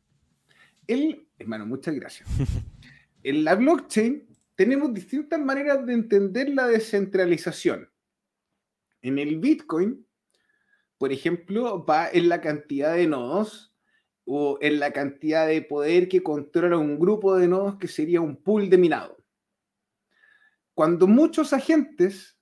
El, 0.86 1.26
hermano, 1.40 1.66
muchas 1.66 1.94
gracias. 1.94 2.28
en 3.22 3.44
la 3.44 3.54
blockchain 3.54 4.28
tenemos 4.54 4.92
distintas 4.92 5.40
maneras 5.40 5.84
de 5.86 5.94
entender 5.94 6.50
la 6.50 6.66
descentralización. 6.66 7.90
En 9.02 9.18
el 9.18 9.38
Bitcoin, 9.38 10.06
por 10.98 11.12
ejemplo, 11.12 11.84
va 11.84 12.10
en 12.10 12.28
la 12.28 12.42
cantidad 12.42 12.94
de 12.94 13.06
nodos 13.06 13.74
o 14.26 14.58
en 14.60 14.78
la 14.78 14.92
cantidad 14.92 15.46
de 15.46 15.62
poder 15.62 16.08
que 16.08 16.22
controla 16.22 16.76
un 16.76 16.98
grupo 16.98 17.36
de 17.36 17.48
nodos 17.48 17.78
que 17.78 17.88
sería 17.88 18.20
un 18.20 18.36
pool 18.36 18.68
de 18.68 18.76
minado. 18.76 19.16
Cuando 20.74 21.06
muchos 21.06 21.54
agentes 21.54 22.38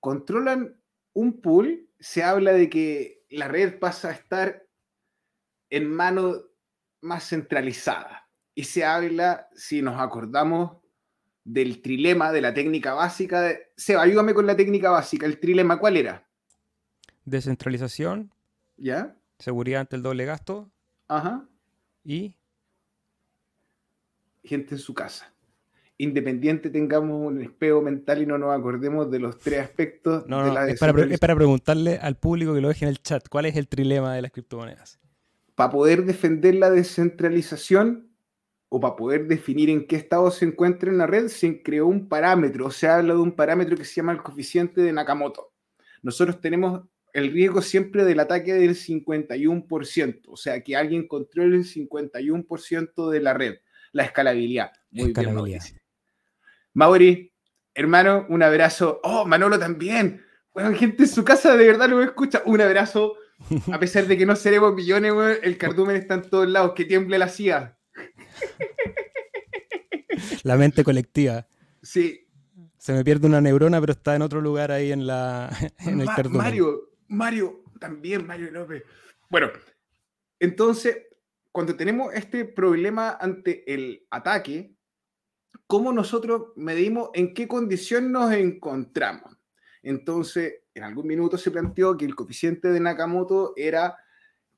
controlan 0.00 0.80
un 1.12 1.40
pool, 1.40 1.90
se 2.00 2.22
habla 2.22 2.52
de 2.52 2.70
que 2.70 3.24
la 3.28 3.48
red 3.48 3.78
pasa 3.78 4.08
a 4.08 4.12
estar 4.12 4.66
en 5.68 5.90
manos 5.90 6.44
más 7.04 7.28
centralizada. 7.28 8.28
Y 8.54 8.64
se 8.64 8.84
habla, 8.84 9.48
si 9.54 9.82
nos 9.82 10.00
acordamos 10.00 10.78
del 11.44 11.82
trilema, 11.82 12.32
de 12.32 12.40
la 12.40 12.54
técnica 12.54 12.94
básica. 12.94 13.42
De... 13.42 13.72
Seba, 13.76 14.02
ayúdame 14.02 14.34
con 14.34 14.46
la 14.46 14.56
técnica 14.56 14.90
básica. 14.90 15.26
¿El 15.26 15.38
trilema 15.38 15.78
cuál 15.78 15.96
era? 15.96 16.26
Descentralización. 17.24 18.32
¿Ya? 18.76 19.16
Seguridad 19.38 19.82
ante 19.82 19.96
el 19.96 20.02
doble 20.02 20.24
gasto. 20.24 20.70
Ajá. 21.08 21.46
Y. 22.02 22.34
Gente 24.42 24.74
en 24.74 24.80
su 24.80 24.94
casa. 24.94 25.32
Independiente 25.96 26.70
tengamos 26.70 27.24
un 27.24 27.40
espejo 27.40 27.80
mental 27.80 28.22
y 28.22 28.26
no 28.26 28.36
nos 28.36 28.52
acordemos 28.58 29.10
de 29.10 29.20
los 29.20 29.38
tres 29.38 29.60
aspectos 29.60 30.26
no, 30.26 30.44
no, 30.44 30.60
es, 30.64 30.80
para, 30.80 31.04
es 31.04 31.20
para 31.20 31.36
preguntarle 31.36 31.98
al 31.98 32.16
público 32.16 32.52
que 32.52 32.60
lo 32.60 32.66
deje 32.66 32.84
en 32.84 32.88
el 32.88 33.00
chat, 33.00 33.28
¿cuál 33.28 33.46
es 33.46 33.54
el 33.54 33.68
trilema 33.68 34.12
de 34.12 34.22
las 34.22 34.32
criptomonedas? 34.32 34.98
Para 35.54 35.70
poder 35.70 36.04
defender 36.04 36.54
la 36.56 36.70
descentralización 36.70 38.10
o 38.68 38.80
para 38.80 38.96
poder 38.96 39.26
definir 39.26 39.70
en 39.70 39.86
qué 39.86 39.96
estado 39.96 40.30
se 40.30 40.44
encuentra 40.44 40.90
en 40.90 40.98
la 40.98 41.06
red, 41.06 41.28
se 41.28 41.62
creó 41.62 41.86
un 41.86 42.08
parámetro, 42.08 42.66
o 42.66 42.70
se 42.70 42.88
habla 42.88 43.14
de 43.14 43.20
un 43.20 43.32
parámetro 43.32 43.76
que 43.76 43.84
se 43.84 43.94
llama 43.94 44.12
el 44.12 44.22
coeficiente 44.22 44.80
de 44.80 44.92
Nakamoto. 44.92 45.52
Nosotros 46.02 46.40
tenemos 46.40 46.82
el 47.12 47.30
riesgo 47.32 47.62
siempre 47.62 48.04
del 48.04 48.18
ataque 48.18 48.54
del 48.54 48.74
51%, 48.74 50.22
o 50.26 50.36
sea, 50.36 50.60
que 50.62 50.74
alguien 50.74 51.06
controle 51.06 51.56
el 51.56 51.64
51% 51.64 53.10
de 53.10 53.20
la 53.20 53.34
red, 53.34 53.54
la 53.92 54.02
escalabilidad. 54.02 54.72
Muy 54.90 55.12
bien, 55.12 55.60
Mauri, 56.72 57.32
hermano, 57.72 58.26
un 58.28 58.42
abrazo. 58.42 59.00
Oh, 59.04 59.24
Manolo 59.24 59.60
también. 59.60 60.24
Bueno, 60.52 60.76
gente 60.76 61.04
en 61.04 61.08
su 61.08 61.24
casa 61.24 61.56
de 61.56 61.64
verdad 61.64 61.88
lo 61.88 62.02
escucha. 62.02 62.42
Un 62.44 62.60
abrazo 62.60 63.14
a 63.72 63.78
pesar 63.78 64.06
de 64.06 64.16
que 64.16 64.26
no 64.26 64.36
seremos 64.36 64.74
millones, 64.74 65.12
el 65.42 65.58
cardumen 65.58 65.96
está 65.96 66.14
en 66.14 66.22
todos 66.22 66.48
lados. 66.48 66.72
Que 66.74 66.84
tiemble 66.84 67.18
la 67.18 67.28
CIA. 67.28 67.78
La 70.42 70.56
mente 70.56 70.84
colectiva. 70.84 71.46
Sí. 71.82 72.26
Se 72.78 72.92
me 72.92 73.04
pierde 73.04 73.26
una 73.26 73.40
neurona, 73.40 73.80
pero 73.80 73.92
está 73.92 74.14
en 74.14 74.22
otro 74.22 74.40
lugar 74.40 74.70
ahí 74.70 74.92
en, 74.92 75.06
la, 75.06 75.50
en 75.78 76.00
el 76.00 76.06
cardumen. 76.06 76.38
Mario, 76.38 76.90
Mario, 77.08 77.62
también 77.80 78.26
Mario 78.26 78.50
López. 78.50 78.82
Bueno, 79.30 79.50
entonces, 80.38 80.98
cuando 81.50 81.76
tenemos 81.76 82.12
este 82.14 82.44
problema 82.44 83.16
ante 83.20 83.72
el 83.72 84.06
ataque, 84.10 84.76
¿cómo 85.66 85.92
nosotros 85.92 86.52
medimos 86.56 87.10
en 87.14 87.32
qué 87.32 87.48
condición 87.48 88.12
nos 88.12 88.32
encontramos? 88.32 89.36
Entonces, 89.82 90.63
en 90.74 90.82
algún 90.82 91.06
minuto 91.06 91.38
se 91.38 91.50
planteó 91.50 91.96
que 91.96 92.04
el 92.04 92.14
coeficiente 92.14 92.68
de 92.68 92.80
Nakamoto 92.80 93.52
era 93.56 93.96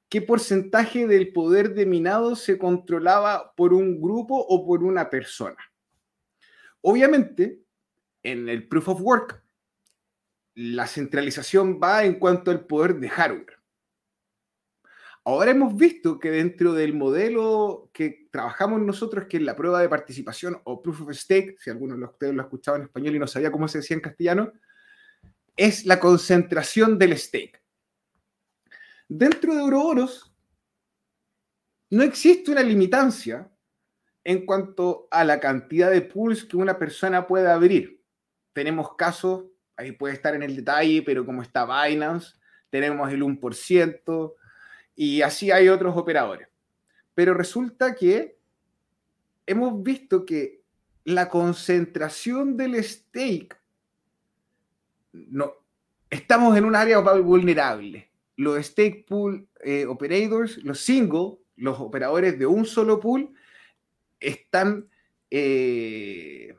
qué 0.08 0.23
porcentaje 0.23 1.06
del 1.06 1.32
poder 1.32 1.75
de 1.75 1.85
minado 1.85 2.37
se 2.37 2.58
controlaba 2.58 3.54
por 3.54 3.75
un 3.75 4.00
grupo 4.00 4.37
o 4.37 4.66
por 4.66 4.82
una 4.82 5.11
persona. 5.11 5.56
Obviamente, 6.80 7.61
en 8.23 8.49
el 8.49 8.66
proof 8.66 8.88
of 8.88 9.00
work, 9.02 9.42
la 10.54 10.87
centralización 10.87 11.78
va 11.82 12.04
en 12.04 12.18
cuanto 12.18 12.50
al 12.50 12.66
poder 12.66 12.96
de 12.96 13.11
hardware. 13.11 13.56
Ahora 15.25 15.50
hemos 15.50 15.76
visto 15.76 16.20
que 16.20 16.30
dentro 16.30 16.73
del 16.73 16.94
modelo 16.94 17.90
que 17.92 18.28
trabajamos 18.30 18.80
nosotros, 18.80 19.26
que 19.28 19.38
es 19.38 19.42
la 19.42 19.56
prueba 19.56 19.80
de 19.82 19.88
participación 19.88 20.61
o 20.64 20.80
proof 20.80 21.02
of 21.02 21.14
stake, 21.14 21.56
si 21.58 21.68
alguno 21.68 21.96
de 21.96 22.04
ustedes 22.04 22.32
lo 22.32 22.42
ha 22.42 22.44
escuchado 22.44 22.76
en 22.76 22.85
español 22.85 23.16
y 23.16 23.18
no 23.18 23.26
sabía 23.26 23.50
cómo 23.50 23.66
se 23.66 23.78
decía 23.78 23.96
en 23.96 24.02
castellano, 24.02 24.52
es 25.57 25.87
la 25.87 25.99
concentración 25.99 26.99
del 26.99 27.17
stake. 27.17 27.63
Dentro 29.09 29.55
de 29.55 29.61
Ouroboros 29.63 30.33
no 31.91 32.03
existe 32.03 32.51
una 32.51 32.63
limitancia 32.63 33.51
en 34.25 34.45
cuanto 34.45 35.07
a 35.11 35.25
la 35.25 35.39
cantidad 35.39 35.91
de 35.91 36.03
pools 36.03 36.45
que 36.45 36.57
una 36.57 36.79
persona 36.79 37.27
puede 37.27 37.49
abrir. 37.49 38.03
Tenemos 38.53 38.97
casos, 38.97 39.45
ahí 39.77 39.93
puede 39.93 40.15
estar 40.15 40.35
en 40.35 40.43
el 40.43 40.57
detalle, 40.57 41.03
pero 41.03 41.25
como 41.25 41.43
está 41.43 41.65
Binance, 41.65 42.35
tenemos 42.71 43.11
el 43.13 43.23
1%, 43.23 44.35
y 44.97 45.23
así 45.23 45.51
hay 45.51 45.69
otros 45.69 45.97
operadores. 45.97 46.49
Pero 47.15 47.35
resulta 47.35 47.95
que 47.95 48.39
hemos 49.47 49.83
visto 49.83 50.27
que 50.27 50.63
la 51.05 51.29
concentración 51.29 52.57
del 52.57 52.83
stake, 52.83 53.57
no, 55.28 55.52
estamos 56.11 56.56
en 56.56 56.64
un 56.64 56.75
área 56.75 56.99
vulnerable. 56.99 58.11
Los 58.37 58.66
stake 58.66 59.06
pool 59.06 59.49
eh, 59.64 59.87
operators, 59.87 60.58
los 60.58 60.80
single, 60.80 61.38
los 61.56 61.80
operadores 61.80 62.38
de 62.38 62.46
un 62.46 62.66
solo 62.66 63.00
pool, 63.00 63.32
están 64.20 64.88
eh, 65.30 66.54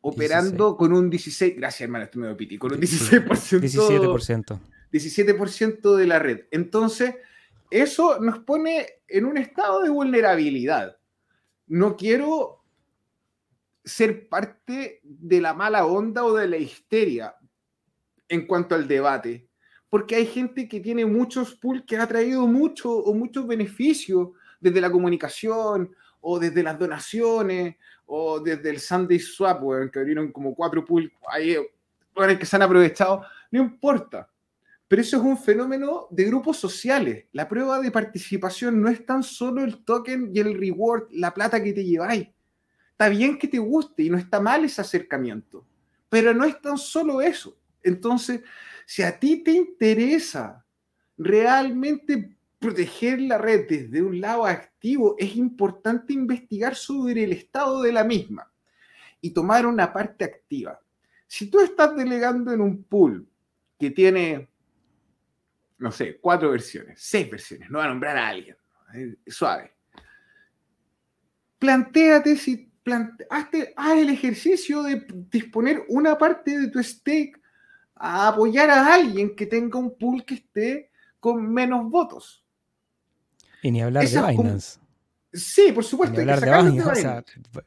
operando 0.00 0.76
con 0.76 0.92
un 0.92 1.10
16, 1.10 1.56
gracias 1.56 1.82
hermano, 1.82 2.04
estoy 2.04 2.22
medio 2.22 2.36
piti, 2.36 2.58
con 2.58 2.72
un 2.72 2.80
16%. 2.80 3.26
17%. 3.26 4.60
17% 4.92 5.96
de 5.96 6.06
la 6.06 6.18
red. 6.18 6.46
Entonces, 6.50 7.14
eso 7.70 8.20
nos 8.20 8.38
pone 8.40 8.86
en 9.08 9.24
un 9.24 9.36
estado 9.36 9.82
de 9.82 9.90
vulnerabilidad. 9.90 10.98
No 11.66 11.96
quiero 11.96 12.64
ser 13.86 14.28
parte 14.28 15.00
de 15.04 15.40
la 15.40 15.54
mala 15.54 15.86
onda 15.86 16.24
o 16.24 16.34
de 16.34 16.48
la 16.48 16.56
histeria 16.56 17.36
en 18.28 18.44
cuanto 18.46 18.74
al 18.74 18.88
debate, 18.88 19.48
porque 19.88 20.16
hay 20.16 20.26
gente 20.26 20.68
que 20.68 20.80
tiene 20.80 21.06
muchos 21.06 21.54
pools 21.54 21.84
que 21.86 21.96
ha 21.96 22.06
traído 22.06 22.46
mucho 22.48 22.92
o 22.92 23.14
muchos 23.14 23.46
beneficios 23.46 24.30
desde 24.60 24.80
la 24.80 24.90
comunicación 24.90 25.94
o 26.20 26.40
desde 26.40 26.64
las 26.64 26.76
donaciones 26.76 27.76
o 28.06 28.40
desde 28.40 28.70
el 28.70 28.80
Sunday 28.80 29.20
Swap, 29.20 29.62
que 29.92 30.00
abrieron 30.00 30.32
como 30.32 30.52
cuatro 30.52 30.84
pools 30.84 31.10
ahí, 31.28 31.56
que 32.38 32.46
se 32.46 32.56
han 32.56 32.62
aprovechado, 32.62 33.22
no 33.52 33.62
importa. 33.62 34.28
Pero 34.88 35.02
eso 35.02 35.16
es 35.16 35.22
un 35.22 35.38
fenómeno 35.38 36.08
de 36.10 36.24
grupos 36.24 36.56
sociales. 36.56 37.26
La 37.32 37.48
prueba 37.48 37.80
de 37.80 37.92
participación 37.92 38.80
no 38.80 38.88
es 38.88 39.06
tan 39.06 39.22
solo 39.22 39.62
el 39.62 39.84
token 39.84 40.30
y 40.34 40.40
el 40.40 40.58
reward, 40.58 41.08
la 41.10 41.32
plata 41.32 41.62
que 41.62 41.72
te 41.72 41.84
lleváis. 41.84 42.28
Está 42.96 43.10
bien 43.10 43.38
que 43.38 43.46
te 43.46 43.58
guste 43.58 44.04
y 44.04 44.10
no 44.10 44.16
está 44.16 44.40
mal 44.40 44.64
ese 44.64 44.80
acercamiento, 44.80 45.66
pero 46.08 46.32
no 46.32 46.46
es 46.46 46.58
tan 46.62 46.78
solo 46.78 47.20
eso. 47.20 47.58
Entonces, 47.82 48.40
si 48.86 49.02
a 49.02 49.18
ti 49.18 49.42
te 49.44 49.50
interesa 49.50 50.64
realmente 51.18 52.36
proteger 52.58 53.20
la 53.20 53.36
red 53.36 53.66
desde 53.68 54.00
un 54.00 54.18
lado 54.18 54.46
activo, 54.46 55.14
es 55.18 55.36
importante 55.36 56.14
investigar 56.14 56.74
sobre 56.74 57.24
el 57.24 57.32
estado 57.32 57.82
de 57.82 57.92
la 57.92 58.02
misma 58.02 58.50
y 59.20 59.30
tomar 59.30 59.66
una 59.66 59.92
parte 59.92 60.24
activa. 60.24 60.80
Si 61.26 61.50
tú 61.50 61.60
estás 61.60 61.94
delegando 61.94 62.52
en 62.52 62.62
un 62.62 62.82
pool 62.82 63.28
que 63.78 63.90
tiene 63.90 64.48
no 65.78 65.92
sé, 65.92 66.18
cuatro 66.18 66.50
versiones, 66.50 66.98
seis 67.00 67.30
versiones, 67.30 67.70
no 67.70 67.78
va 67.78 67.84
a 67.84 67.88
nombrar 67.88 68.16
a 68.16 68.28
alguien, 68.28 68.56
suave. 69.26 69.74
Plantéate 71.58 72.36
si, 72.36 72.70
haz 73.30 73.98
el 73.98 74.10
ejercicio 74.10 74.82
de 74.82 75.06
disponer 75.30 75.84
una 75.88 76.16
parte 76.16 76.58
de 76.58 76.68
tu 76.68 76.82
stake 76.82 77.40
a 77.94 78.28
apoyar 78.28 78.70
a 78.70 78.94
alguien 78.94 79.34
que 79.34 79.46
tenga 79.46 79.78
un 79.78 79.96
pool 79.96 80.24
que 80.24 80.34
esté 80.34 80.90
con 81.18 81.52
menos 81.52 81.90
votos. 81.90 82.44
Y 83.62 83.70
ni 83.70 83.82
hablar 83.82 84.06
de 84.06 84.22
Binance. 84.22 84.78
Sí, 85.32 85.72
por 85.72 85.84
supuesto. 85.84 86.14
Ni 86.14 86.30
hablar 86.30 86.40
de 86.40 86.70
Binance. 86.70 87.24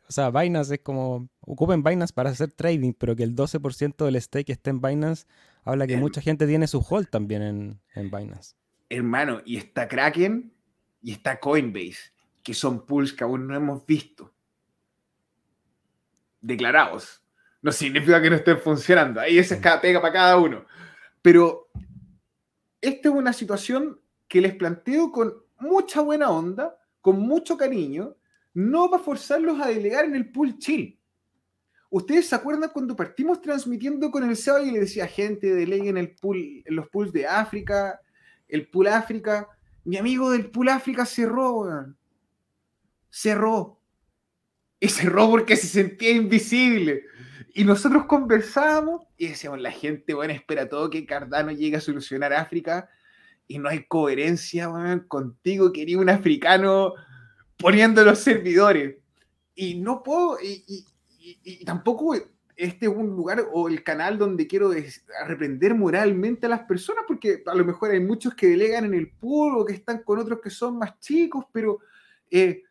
O, 0.08 0.12
sea, 0.12 0.30
Binance 0.32 0.76
es 0.76 0.82
como, 0.82 1.30
ocupen 1.42 1.84
Binance 1.84 2.14
para 2.14 2.30
hacer 2.30 2.52
trading, 2.52 2.94
pero 2.94 3.16
que 3.16 3.24
el 3.24 3.36
12% 3.36 4.06
del 4.06 4.22
stake 4.22 4.52
esté 4.52 4.70
en 4.70 4.82
Binance 4.82 5.26
Habla 5.64 5.88
que 5.88 5.98
mucha 5.98 6.22
gente 6.22 6.48
tiene 6.48 6.68
su 6.68 6.80
hold 6.88 7.10
también 7.10 7.42
en, 7.42 7.80
en 7.96 8.10
Binance. 8.10 8.56
Hermano, 8.90 9.42
y 9.46 9.58
está 9.58 9.88
Kraken 9.88 10.52
y 11.02 11.12
está 11.12 11.40
Coinbase, 11.40 12.12
que 12.44 12.54
son 12.54 12.86
pools 12.86 13.14
que 13.14 13.24
aún 13.24 13.48
no 13.48 13.56
hemos 13.56 13.86
visto. 13.86 14.34
Declarados. 16.42 17.22
No 17.62 17.72
significa 17.72 18.22
que 18.22 18.30
no 18.30 18.36
estén 18.38 18.60
funcionando. 18.60 19.20
Ahí 19.20 19.38
esa 19.38 19.56
es 19.56 19.62
cada 19.62 19.82
pega 19.82 20.02
para 20.02 20.14
cada 20.14 20.38
uno. 20.38 20.66
Pero 21.22 21.70
esta 22.82 23.10
es 23.10 23.16
una 23.16 23.34
situación 23.34 24.00
que 24.28 24.42
les 24.42 24.56
planteo 24.56 25.12
con 25.12 25.34
mucha 25.60 26.02
buena 26.02 26.30
onda, 26.30 26.78
con 27.02 27.20
mucho 27.20 27.58
cariño, 27.58 28.16
no 28.54 28.90
para 28.90 29.04
forzarlos 29.04 29.60
a 29.60 29.68
delegar 29.68 30.06
en 30.06 30.16
el 30.16 30.32
pool 30.32 30.58
chill. 30.58 31.00
¿Ustedes 31.90 32.28
se 32.28 32.36
acuerdan 32.36 32.70
cuando 32.70 32.96
partimos 32.96 33.42
transmitiendo 33.42 34.12
con 34.12 34.24
el 34.24 34.38
SEO 34.38 34.64
y 34.64 34.72
le 34.72 34.82
decía 34.82 35.08
gente, 35.08 35.54
deleguen 35.54 35.98
el 35.98 36.16
pool, 36.16 36.64
los 36.68 36.88
pools 36.90 37.12
de 37.12 37.26
África, 37.26 38.00
el 38.48 38.70
pool 38.70 38.88
África? 38.88 39.50
Mi 39.84 39.98
amigo 39.98 40.30
del 40.30 40.52
pool 40.52 40.70
África 40.70 41.06
cerró, 41.06 41.62
weón. 41.62 41.98
Cerró. 43.10 43.79
Y 44.80 44.88
cerró 44.90 45.30
porque 45.30 45.56
se 45.56 45.68
sentía 45.68 46.12
invisible. 46.12 47.04
Y 47.54 47.64
nosotros 47.64 48.06
conversábamos 48.06 49.06
y 49.18 49.28
decíamos, 49.28 49.60
la 49.60 49.72
gente, 49.72 50.14
bueno, 50.14 50.34
espera 50.34 50.70
todo 50.70 50.90
que 50.90 51.06
Cardano 51.06 51.52
llegue 51.52 51.78
a 51.78 51.82
solucionar 51.82 52.32
África 52.34 52.90
y 53.48 53.58
no 53.58 53.68
hay 53.68 53.86
coherencia, 53.86 54.70
weón, 54.70 55.02
contigo, 55.08 55.74
quería 55.74 55.98
un 55.98 56.10
africano 56.10 56.94
poniendo 57.58 58.04
los 58.06 58.20
servidores. 58.20 58.98
Y 59.56 59.76
no 59.76 60.04
puedo, 60.04 60.38
y, 60.42 60.86
tampoco 61.66 62.16
este 62.56 62.86
es 62.86 62.92
un 62.92 63.08
lugar 63.08 63.46
o 63.52 63.68
el 63.68 63.84
canal 63.84 64.18
donde 64.18 64.48
quiero 64.48 64.72
reprender 65.26 65.74
moralmente 65.74 66.46
a 66.46 66.50
las 66.50 66.62
personas, 66.62 67.06
porque 67.08 67.42
a 67.46 67.56
lo 67.56 67.66
mejor 67.66 67.92
hay 67.92 68.00
muchos 68.00 68.36
que 68.36 68.48
delegan 68.48 68.86
en 68.86 68.94
el 68.94 69.10
pool 69.10 69.58
o 69.58 69.66
que 69.66 69.74
están 69.74 70.04
con 70.04 70.20
otros 70.20 70.40
que 70.42 70.50
son 70.50 70.78
más 70.78 71.00
chicos, 71.00 71.46
pero 71.52 71.80
eh, 72.30 72.64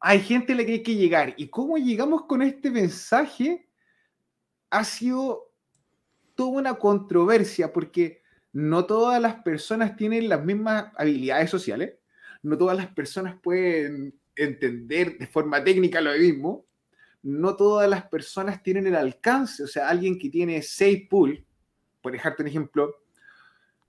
hay 0.00 0.20
gente 0.20 0.54
a 0.54 0.56
la 0.56 0.64
que 0.64 0.72
hay 0.72 0.82
que 0.82 0.96
llegar. 0.96 1.34
¿Y 1.36 1.48
cómo 1.48 1.76
llegamos 1.76 2.24
con 2.24 2.40
este 2.42 2.70
mensaje? 2.70 3.68
Ha 4.70 4.82
sido 4.82 5.52
toda 6.34 6.50
una 6.50 6.74
controversia, 6.74 7.72
porque 7.72 8.22
no 8.52 8.86
todas 8.86 9.20
las 9.20 9.42
personas 9.42 9.96
tienen 9.96 10.28
las 10.28 10.42
mismas 10.42 10.86
habilidades 10.96 11.50
sociales, 11.50 11.94
no 12.42 12.56
todas 12.56 12.76
las 12.76 12.88
personas 12.88 13.38
pueden 13.42 14.18
entender 14.34 15.18
de 15.18 15.26
forma 15.26 15.62
técnica 15.62 16.00
lo 16.00 16.12
mismo, 16.12 16.66
no 17.22 17.54
todas 17.54 17.88
las 17.88 18.08
personas 18.08 18.62
tienen 18.62 18.86
el 18.86 18.96
alcance. 18.96 19.62
O 19.62 19.66
sea, 19.66 19.88
alguien 19.88 20.18
que 20.18 20.30
tiene 20.30 20.62
seis 20.62 21.06
pools, 21.10 21.42
por 22.00 22.12
dejarte 22.12 22.42
un 22.42 22.48
ejemplo, 22.48 22.96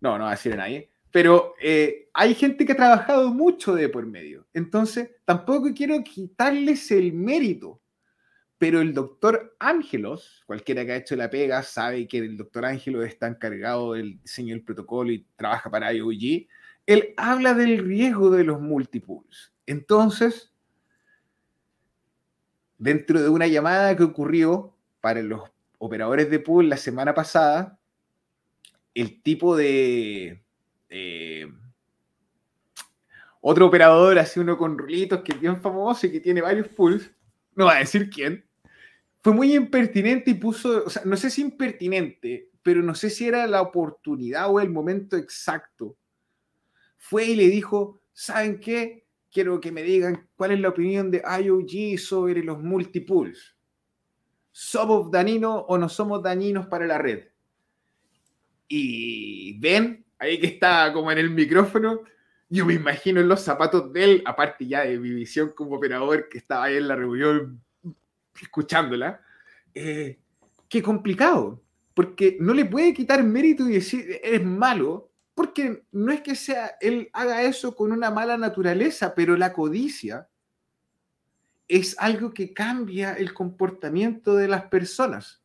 no, 0.02 0.18
no 0.18 0.26
va 0.26 0.32
a 0.32 0.36
decir 0.36 0.52
a 0.54 0.58
nadie, 0.58 0.91
pero 1.12 1.56
eh, 1.62 2.10
hay 2.14 2.34
gente 2.34 2.66
que 2.66 2.72
ha 2.72 2.78
trabajado 2.78 3.34
mucho 3.34 3.76
de 3.76 3.90
por 3.90 4.06
medio. 4.06 4.48
Entonces, 4.54 5.12
tampoco 5.26 5.74
quiero 5.76 6.02
quitarles 6.04 6.90
el 6.92 7.14
mérito. 7.14 7.82
Pero 8.58 8.80
el 8.80 8.94
doctor 8.94 9.56
Ángelos, 9.60 10.44
cualquiera 10.46 10.86
que 10.86 10.92
ha 10.92 10.98
hecho 10.98 11.16
la 11.16 11.32
pega, 11.32 11.64
sabe 11.64 12.08
que 12.08 12.20
el 12.20 12.38
doctor 12.38 12.64
Ángelos 12.66 13.06
está 13.06 13.28
encargado 13.28 13.94
del 13.94 14.22
diseño 14.22 14.54
del 14.54 14.64
protocolo 14.64 15.12
y 15.12 15.26
trabaja 15.36 15.72
para 15.72 15.92
IOG. 15.92 16.48
Él 16.86 17.14
habla 17.18 17.56
del 17.56 17.80
riesgo 17.80 18.30
de 18.30 18.44
los 18.44 18.62
multipools. 18.62 19.52
Entonces, 19.66 20.54
dentro 22.78 23.22
de 23.22 23.30
una 23.30 23.48
llamada 23.48 23.96
que 23.96 24.04
ocurrió 24.04 24.76
para 25.02 25.22
los 25.24 25.42
operadores 25.80 26.30
de 26.30 26.40
pool 26.40 26.70
la 26.70 26.78
semana 26.78 27.14
pasada, 27.16 27.80
el 28.94 29.22
tipo 29.24 29.56
de... 29.56 30.41
otro 33.42 33.68
operador, 33.68 34.20
así 34.20 34.40
uno 34.40 34.58
con 34.58 34.78
rulitos, 34.78 35.22
que 35.22 35.34
es 35.34 35.40
bien 35.40 35.62
famoso 35.62 36.08
y 36.08 36.12
que 36.12 36.20
tiene 36.20 36.42
varios 36.42 36.68
pools, 36.70 37.12
no 37.56 37.66
va 37.66 37.76
a 37.76 37.80
decir 37.80 38.10
quién, 38.10 38.46
fue 39.22 39.34
muy 39.34 39.56
impertinente 39.56 40.32
y 40.32 40.36
puso, 40.36 40.86
no 41.06 41.18
sé 41.18 41.30
si 41.30 41.42
impertinente, 41.42 42.50
pero 42.62 42.82
no 42.82 42.96
sé 42.96 43.10
si 43.10 43.28
era 43.28 43.48
la 43.48 43.62
oportunidad 43.62 44.50
o 44.50 44.60
el 44.60 44.70
momento 44.70 45.18
exacto. 45.18 45.96
Fue 46.98 47.26
y 47.26 47.36
le 47.36 47.48
dijo, 47.48 48.02
¿saben 48.14 48.60
qué? 48.60 49.02
quiero 49.32 49.60
que 49.62 49.72
me 49.72 49.82
digan 49.82 50.28
cuál 50.36 50.52
es 50.52 50.60
la 50.60 50.70
opinión 50.70 51.10
de 51.10 51.24
IOG 51.24 51.98
sobre 51.98 52.44
los 52.44 52.62
multipools. 52.62 53.56
¿Somos 54.52 55.10
dañinos 55.10 55.64
o 55.68 55.78
no 55.78 55.88
somos 55.88 56.22
dañinos 56.22 56.68
para 56.68 56.86
la 56.86 56.98
red? 56.98 57.30
Y 58.68 59.58
ven, 59.60 60.01
ahí 60.22 60.40
que 60.40 60.48
estaba 60.48 60.94
como 60.94 61.12
en 61.12 61.18
el 61.18 61.32
micrófono, 61.32 62.04
yo 62.48 62.66
me 62.66 62.76
imagino 62.76 63.20
en 63.20 63.28
los 63.28 63.42
zapatos 63.42 63.92
de 63.92 64.04
él, 64.04 64.24
aparte 64.26 64.68
ya 64.68 64.82
de 64.82 65.00
mi 65.00 65.10
visión 65.10 65.52
como 65.56 65.76
operador 65.76 66.30
que 66.30 66.38
estaba 66.38 66.66
ahí 66.66 66.78
en 66.78 66.88
la 66.88 66.96
reunión 66.96 67.60
escuchándola, 68.40 69.20
eh, 69.74 70.20
qué 70.70 70.84
complicado, 70.84 71.64
porque 71.96 72.38
no 72.40 72.54
le 72.54 72.66
puede 72.66 72.94
quitar 72.94 73.24
mérito 73.24 73.68
y 73.68 73.74
decir, 73.74 74.20
eres 74.24 74.46
malo, 74.46 75.10
porque 75.34 75.84
no 75.92 76.12
es 76.12 76.22
que 76.22 76.36
sea 76.36 76.76
él 76.80 77.10
haga 77.14 77.42
eso 77.42 77.76
con 77.76 77.92
una 77.92 78.12
mala 78.12 78.38
naturaleza, 78.38 79.16
pero 79.16 79.36
la 79.36 79.54
codicia 79.54 80.28
es 81.68 81.96
algo 81.98 82.32
que 82.32 82.54
cambia 82.54 83.14
el 83.14 83.34
comportamiento 83.34 84.36
de 84.36 84.48
las 84.48 84.66
personas. 84.66 85.42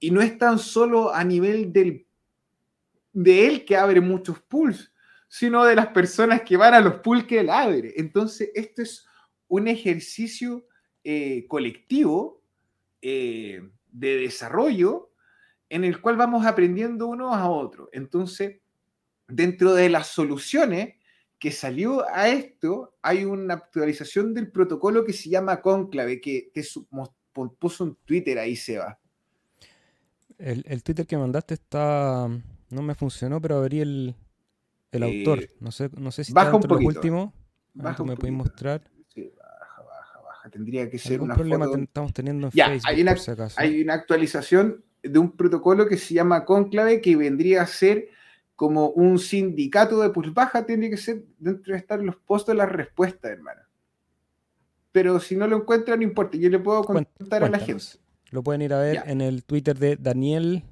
Y 0.00 0.10
no 0.10 0.20
es 0.20 0.36
tan 0.36 0.58
solo 0.58 1.14
a 1.14 1.22
nivel 1.22 1.72
del, 1.72 2.06
de 3.14 3.46
él 3.46 3.64
que 3.64 3.76
abre 3.76 4.00
muchos 4.00 4.40
pools, 4.40 4.92
sino 5.28 5.64
de 5.64 5.76
las 5.76 5.86
personas 5.86 6.42
que 6.42 6.56
van 6.56 6.74
a 6.74 6.80
los 6.80 6.96
pools 6.96 7.24
que 7.24 7.40
él 7.40 7.48
abre. 7.48 7.94
Entonces, 7.96 8.50
esto 8.54 8.82
es 8.82 9.06
un 9.48 9.68
ejercicio 9.68 10.66
eh, 11.02 11.46
colectivo 11.48 12.42
eh, 13.00 13.62
de 13.90 14.16
desarrollo 14.18 15.12
en 15.70 15.84
el 15.84 16.00
cual 16.00 16.16
vamos 16.16 16.44
aprendiendo 16.44 17.06
unos 17.06 17.34
a 17.34 17.48
otros. 17.48 17.88
Entonces, 17.92 18.60
dentro 19.28 19.74
de 19.74 19.88
las 19.88 20.08
soluciones 20.08 20.96
que 21.38 21.50
salió 21.50 22.08
a 22.08 22.28
esto, 22.28 22.96
hay 23.02 23.24
una 23.24 23.54
actualización 23.54 24.34
del 24.34 24.50
protocolo 24.50 25.04
que 25.04 25.12
se 25.12 25.30
llama 25.30 25.60
Conclave, 25.60 26.20
que 26.20 26.50
te 26.52 26.62
puso 27.58 27.84
un 27.84 27.96
Twitter 28.04 28.38
ahí, 28.38 28.56
Seba. 28.56 28.98
El, 30.38 30.64
el 30.66 30.82
Twitter 30.82 31.06
que 31.06 31.16
mandaste 31.16 31.54
está. 31.54 32.28
No 32.74 32.82
me 32.82 32.94
funcionó, 32.94 33.40
pero 33.40 33.56
abrí 33.56 33.80
el, 33.80 34.14
el 34.90 35.02
eh, 35.02 35.18
autor. 35.18 35.48
No 35.60 35.70
sé, 35.70 35.90
no 35.96 36.10
sé 36.10 36.24
si 36.24 36.32
baja 36.32 36.48
está 36.48 36.56
un 36.56 36.62
poquito. 36.62 36.88
último. 36.88 37.32
Baja 37.72 38.04
me 38.04 38.16
podéis 38.16 38.36
mostrar. 38.36 38.82
Sí, 39.08 39.32
baja, 39.36 39.82
baja, 39.82 40.20
baja. 40.20 40.50
Tendría 40.50 40.90
que 40.90 40.98
ser 40.98 41.20
una 41.20 41.34
problema 41.34 41.66
estamos 41.76 42.12
teniendo 42.12 42.48
en 42.48 42.52
ya, 42.52 42.68
Facebook, 42.68 42.90
hay 42.90 43.02
una, 43.02 43.12
por 43.12 43.20
si 43.20 43.30
acaso. 43.30 43.60
hay 43.60 43.82
una 43.82 43.94
actualización 43.94 44.84
de 45.02 45.18
un 45.18 45.32
protocolo 45.32 45.86
que 45.86 45.96
se 45.96 46.14
llama 46.14 46.44
Conclave 46.44 47.00
que 47.00 47.14
vendría 47.14 47.62
a 47.62 47.66
ser 47.66 48.08
como 48.56 48.88
un 48.90 49.18
sindicato 49.18 50.00
de 50.00 50.10
pulse 50.10 50.30
baja, 50.30 50.66
tiene 50.66 50.90
que 50.90 50.96
ser 50.96 51.24
dentro 51.38 51.72
de 51.72 51.78
estar 51.78 52.00
los 52.00 52.16
postos 52.16 52.54
de 52.54 52.58
las 52.58 52.70
respuestas, 52.70 53.30
hermano. 53.30 53.60
Pero 54.92 55.18
si 55.18 55.36
no 55.36 55.46
lo 55.46 55.56
encuentran, 55.56 55.98
no 55.98 56.04
importa, 56.04 56.36
yo 56.38 56.48
le 56.48 56.58
puedo 56.58 56.84
contar 56.84 57.44
a 57.44 57.48
la 57.48 57.58
gente. 57.58 57.84
Lo 58.30 58.42
pueden 58.42 58.62
ir 58.62 58.72
a 58.72 58.80
ver 58.80 59.02
en 59.06 59.20
el 59.20 59.44
Twitter 59.44 59.78
de 59.78 59.96
Daniel. 59.96 60.64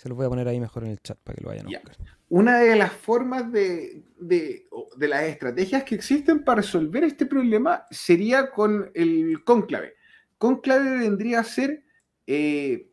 Se 0.00 0.08
lo 0.08 0.14
voy 0.14 0.24
a 0.24 0.30
poner 0.30 0.48
ahí 0.48 0.58
mejor 0.58 0.84
en 0.84 0.92
el 0.92 1.02
chat 1.02 1.18
para 1.18 1.36
que 1.36 1.42
lo 1.42 1.50
vayan 1.50 1.66
a 1.66 1.78
buscar. 1.78 1.94
Una 2.30 2.58
de 2.60 2.74
las 2.74 2.90
formas 2.90 3.52
de, 3.52 4.02
de, 4.18 4.66
de, 4.96 5.08
las 5.08 5.24
estrategias 5.24 5.84
que 5.84 5.94
existen 5.94 6.42
para 6.42 6.62
resolver 6.62 7.04
este 7.04 7.26
problema 7.26 7.84
sería 7.90 8.50
con 8.50 8.90
el 8.94 9.44
conclave. 9.44 9.96
Conclave 10.38 11.00
vendría 11.00 11.40
a 11.40 11.44
ser 11.44 11.84
eh, 12.26 12.88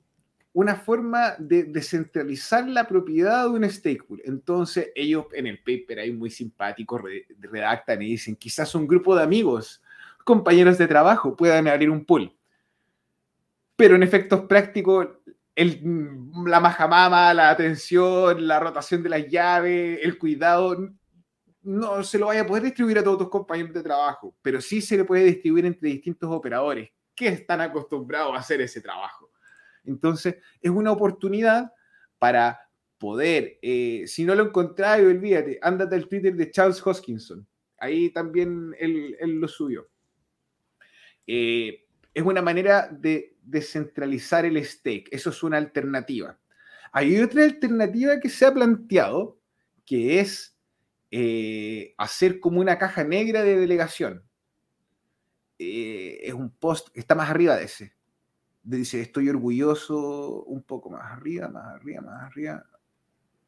una 0.51 0.75
forma 0.75 1.35
de 1.39 1.63
descentralizar 1.63 2.67
la 2.67 2.85
propiedad 2.85 3.43
de 3.43 3.51
un 3.51 3.69
stakeholder. 3.69 4.27
Entonces, 4.27 4.89
ellos 4.93 5.27
en 5.31 5.47
el 5.47 5.59
paper 5.59 5.99
ahí 5.99 6.11
muy 6.11 6.29
simpático 6.29 7.01
redactan 7.39 8.01
y 8.01 8.07
dicen, 8.07 8.35
quizás 8.35 8.75
un 8.75 8.85
grupo 8.85 9.15
de 9.15 9.23
amigos, 9.23 9.81
compañeros 10.25 10.77
de 10.77 10.87
trabajo, 10.87 11.37
puedan 11.37 11.69
abrir 11.69 11.89
un 11.89 12.03
pool. 12.03 12.35
Pero 13.77 13.95
en 13.95 14.03
efectos 14.03 14.41
prácticos, 14.41 15.08
el, 15.58 15.82
la 16.46 16.60
majamama, 16.60 17.34
la 17.34 17.50
atención, 17.50 18.48
la 18.48 18.60
rotación 18.60 19.02
de 19.02 19.10
las 19.10 19.28
llaves, 19.28 20.00
el 20.04 20.20
cuidado, 20.20 20.78
no 21.63 22.04
se 22.04 22.20
lo 22.20 22.28
vaya 22.28 22.41
a 22.41 22.46
poder 22.46 22.62
distribuir 22.62 23.00
a 23.00 23.04
todos 23.04 23.17
tus 23.17 23.30
compañeros 23.30 23.74
de 23.74 23.82
trabajo, 23.82 24.36
pero 24.43 24.62
sí 24.62 24.82
se 24.82 24.98
le 24.98 25.04
puede 25.04 25.24
distribuir 25.24 25.65
entre 25.65 25.89
distintos 25.89 26.30
operadores 26.32 26.91
que 27.15 27.30
están 27.30 27.60
acostumbrados 27.62 28.36
a 28.36 28.39
hacer 28.39 28.62
ese 28.62 28.82
trabajo. 28.82 29.32
Entonces, 29.84 30.36
es 30.62 30.70
una 30.70 30.91
oportunidad 30.91 31.74
para 32.20 32.60
poder, 33.00 33.58
eh, 33.63 34.04
si 34.06 34.26
no 34.26 34.36
lo 34.36 34.43
encontráis, 34.43 35.08
olvídate, 35.08 35.58
ándate 35.63 35.96
al 35.96 36.08
Twitter 36.08 36.36
de 36.36 36.52
Charles 36.52 36.86
Hoskinson. 36.86 37.48
Ahí 37.80 38.12
también 38.12 38.76
él, 38.78 39.17
lo 39.22 39.48
subió. 39.48 39.89
Eh, 41.26 41.84
es 42.13 42.24
una 42.24 42.43
manera 42.43 42.88
de 42.91 43.37
descentralizar 43.47 44.45
el 44.45 44.63
stake. 44.63 45.10
Eso 45.12 45.29
es 45.29 45.43
una 45.43 45.57
alternativa. 45.57 46.38
Hay 46.91 47.19
otra 47.19 47.43
alternativa 47.43 48.19
que 48.19 48.29
se 48.29 48.45
ha 48.45 48.53
planteado, 48.53 49.39
que 49.86 50.19
es 50.19 50.55
eh, 51.12 51.93
hacer 51.97 52.39
como 52.39 52.60
una 52.60 52.77
caja 52.77 53.03
negra 53.03 53.43
de 53.43 53.57
delegación. 53.57 54.23
es 55.60 56.33
un 56.33 56.51
post 56.51 56.89
que 56.89 56.99
está 56.99 57.15
más 57.15 57.29
arriba 57.29 57.55
de 57.55 57.65
ese 57.65 57.97
dice, 58.75 59.01
estoy 59.01 59.29
orgulloso, 59.29 60.43
un 60.43 60.63
poco 60.63 60.89
más 60.89 61.12
arriba, 61.12 61.47
más 61.47 61.75
arriba, 61.75 62.01
más 62.01 62.23
arriba. 62.23 62.65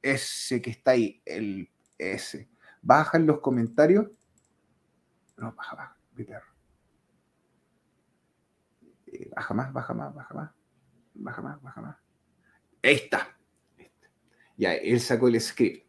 Ese 0.02 0.62
que 0.62 0.70
está 0.70 0.92
ahí, 0.92 1.22
el 1.26 1.70
ese. 1.98 2.50
Baja 2.82 3.18
en 3.18 3.28
los 3.28 3.42
comentarios. 3.42 4.08
No, 5.38 5.54
baja, 5.54 5.76
baja, 5.76 5.98
mi 6.14 6.24
perro. 6.24 6.48
Eh, 9.20 9.30
baja 9.36 9.54
más, 9.54 9.74
baja 9.74 9.94
más, 9.94 10.16
baja 10.16 10.34
más. 10.34 10.52
Baja 11.14 11.42
más, 11.42 11.62
baja 11.62 11.82
más. 11.82 11.98
Ahí 12.82 12.96
está. 12.96 13.38
Ya, 14.56 14.74
él 14.74 15.00
sacó 15.00 15.28
el 15.28 15.40
script. 15.40 15.86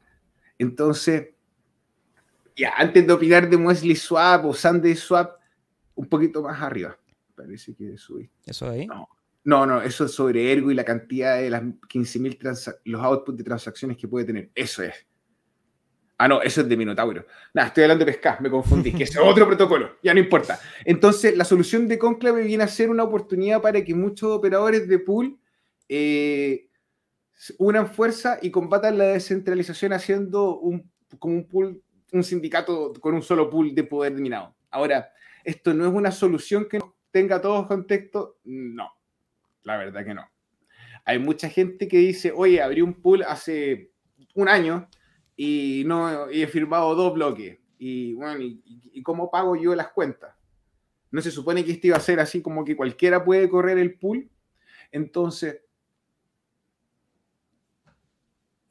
Entonces, 0.58 1.30
ya, 2.56 2.74
antes 2.76 3.06
de 3.06 3.12
opinar 3.12 3.48
de 3.48 3.56
Wesley 3.56 3.96
Swap 3.96 4.44
o 4.44 4.52
Sunday 4.52 4.96
Swap, 4.96 5.38
un 5.94 6.06
poquito 6.06 6.42
más 6.42 6.60
arriba. 6.60 6.98
Parece 7.34 7.74
que 7.74 7.96
subí. 7.96 8.30
¿Eso 8.44 8.68
ahí? 8.68 8.86
No, 8.86 9.08
no, 9.44 9.66
no, 9.66 9.80
eso 9.80 10.04
es 10.04 10.12
sobre 10.12 10.52
Ergo 10.52 10.70
y 10.70 10.74
la 10.74 10.84
cantidad 10.84 11.38
de 11.38 11.50
las 11.50 11.62
15.000 11.62 12.80
los 12.84 13.02
outputs 13.02 13.38
de 13.38 13.44
transacciones 13.44 13.96
que 13.96 14.08
puede 14.08 14.26
tener. 14.26 14.50
Eso 14.54 14.82
es. 14.82 14.94
Ah, 16.22 16.28
no, 16.28 16.42
eso 16.42 16.60
es 16.60 16.68
de 16.68 16.76
Minotauro. 16.76 17.24
Nada, 17.54 17.68
estoy 17.68 17.84
hablando 17.84 18.04
de 18.04 18.12
pesca, 18.12 18.36
me 18.40 18.50
confundí, 18.50 18.92
que 18.92 19.04
es 19.04 19.16
otro 19.22 19.46
protocolo, 19.46 19.96
ya 20.02 20.12
no 20.12 20.20
importa. 20.20 20.60
Entonces, 20.84 21.36
la 21.36 21.44
solución 21.44 21.88
de 21.88 21.98
Conclave 21.98 22.42
viene 22.42 22.64
a 22.64 22.68
ser 22.68 22.90
una 22.90 23.04
oportunidad 23.04 23.62
para 23.62 23.82
que 23.82 23.94
muchos 23.94 24.30
operadores 24.30 24.86
de 24.86 24.98
pool 24.98 25.38
eh, 25.88 26.68
unan 27.58 27.86
fuerza 27.88 28.38
y 28.42 28.50
combatan 28.50 28.98
la 28.98 29.04
descentralización 29.04 29.94
haciendo 29.94 30.58
un, 30.58 30.90
como 31.18 31.36
un 31.36 31.48
pool, 31.48 31.82
un 32.12 32.22
sindicato 32.22 32.92
con 33.00 33.14
un 33.14 33.22
solo 33.22 33.48
pool 33.48 33.74
de 33.74 33.84
poder 33.84 34.14
dominado. 34.14 34.54
Ahora, 34.70 35.12
esto 35.42 35.72
no 35.72 35.86
es 35.86 35.92
una 35.92 36.12
solución 36.12 36.68
que 36.68 36.80
tenga 37.10 37.40
todos 37.40 37.66
contexto, 37.66 38.38
no 38.44 39.00
la 39.62 39.76
verdad 39.76 40.04
que 40.04 40.14
no. 40.14 40.28
Hay 41.04 41.18
mucha 41.18 41.48
gente 41.48 41.88
que 41.88 41.98
dice, 41.98 42.32
oye, 42.34 42.62
abrí 42.62 42.82
un 42.82 42.94
pool 42.94 43.22
hace 43.22 43.90
un 44.34 44.48
año 44.48 44.88
y 45.42 45.84
no 45.86 46.28
he 46.28 46.46
firmado 46.48 46.94
dos 46.94 47.14
bloques. 47.14 47.58
Y 47.78 48.12
bueno, 48.12 48.42
¿y, 48.42 49.02
cómo 49.02 49.30
pago 49.30 49.56
yo 49.56 49.74
las 49.74 49.88
cuentas? 49.88 50.34
¿No 51.10 51.22
se 51.22 51.30
supone 51.30 51.64
que 51.64 51.72
esto 51.72 51.86
iba 51.86 51.96
a 51.96 52.00
ser 52.00 52.20
así 52.20 52.42
como 52.42 52.62
que 52.62 52.76
cualquiera 52.76 53.24
puede 53.24 53.48
correr 53.48 53.78
el 53.78 53.98
pool? 53.98 54.28
Entonces, 54.92 55.62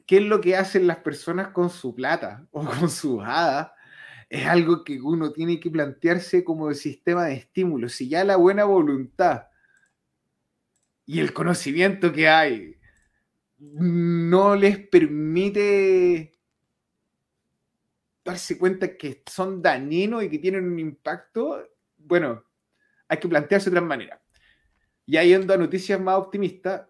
¿qué 0.05 0.17
es 0.17 0.23
lo 0.25 0.39
que 0.41 0.55
hacen 0.55 0.85
las 0.85 0.97
personas 0.97 1.47
con 1.47 1.71
su 1.71 1.95
plata 1.95 2.47
o 2.51 2.63
con 2.63 2.87
su 2.87 3.19
hadas? 3.19 3.71
Es 4.29 4.45
algo 4.45 4.83
que 4.83 5.01
uno 5.01 5.31
tiene 5.31 5.59
que 5.59 5.71
plantearse 5.71 6.43
como 6.43 6.69
el 6.69 6.75
sistema 6.75 7.25
de 7.25 7.33
estímulos. 7.33 7.93
Si 7.93 8.09
ya 8.09 8.23
la 8.23 8.35
buena 8.35 8.65
voluntad 8.65 9.47
y 11.07 11.19
el 11.19 11.33
conocimiento 11.33 12.13
que 12.13 12.29
hay 12.29 12.75
no 13.57 14.55
les 14.55 14.77
permite 14.77 16.38
darse 18.23 18.57
cuenta 18.57 18.97
que 18.97 19.23
son 19.29 19.61
dañinos 19.61 20.23
y 20.23 20.29
que 20.29 20.39
tienen 20.39 20.65
un 20.65 20.79
impacto, 20.79 21.67
bueno, 21.97 22.43
hay 23.07 23.17
que 23.17 23.27
plantearse 23.27 23.69
de 23.69 23.77
otra 23.77 23.87
manera. 23.87 24.21
Ya 25.05 25.23
yendo 25.23 25.53
a 25.53 25.57
noticias 25.57 25.99
más 25.99 26.17
optimistas, 26.17 26.87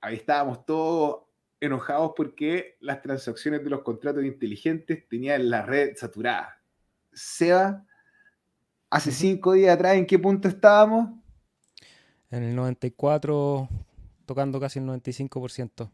ahí 0.00 0.16
estábamos 0.16 0.66
todos 0.66 1.24
enojados 1.60 2.12
porque 2.16 2.76
las 2.80 3.00
transacciones 3.00 3.62
de 3.62 3.70
los 3.70 3.82
contratos 3.82 4.24
inteligentes 4.24 5.08
tenían 5.08 5.48
la 5.48 5.62
red 5.62 5.96
saturada. 5.96 6.60
Seba, 7.12 7.86
hace 8.90 9.12
cinco 9.12 9.52
días 9.52 9.74
atrás, 9.74 9.96
¿en 9.96 10.06
qué 10.06 10.18
punto 10.18 10.48
estábamos? 10.48 11.10
En 12.30 12.42
el 12.42 12.56
94, 12.56 13.68
tocando 14.26 14.58
casi 14.58 14.80
el 14.80 14.86
95%. 14.86 15.90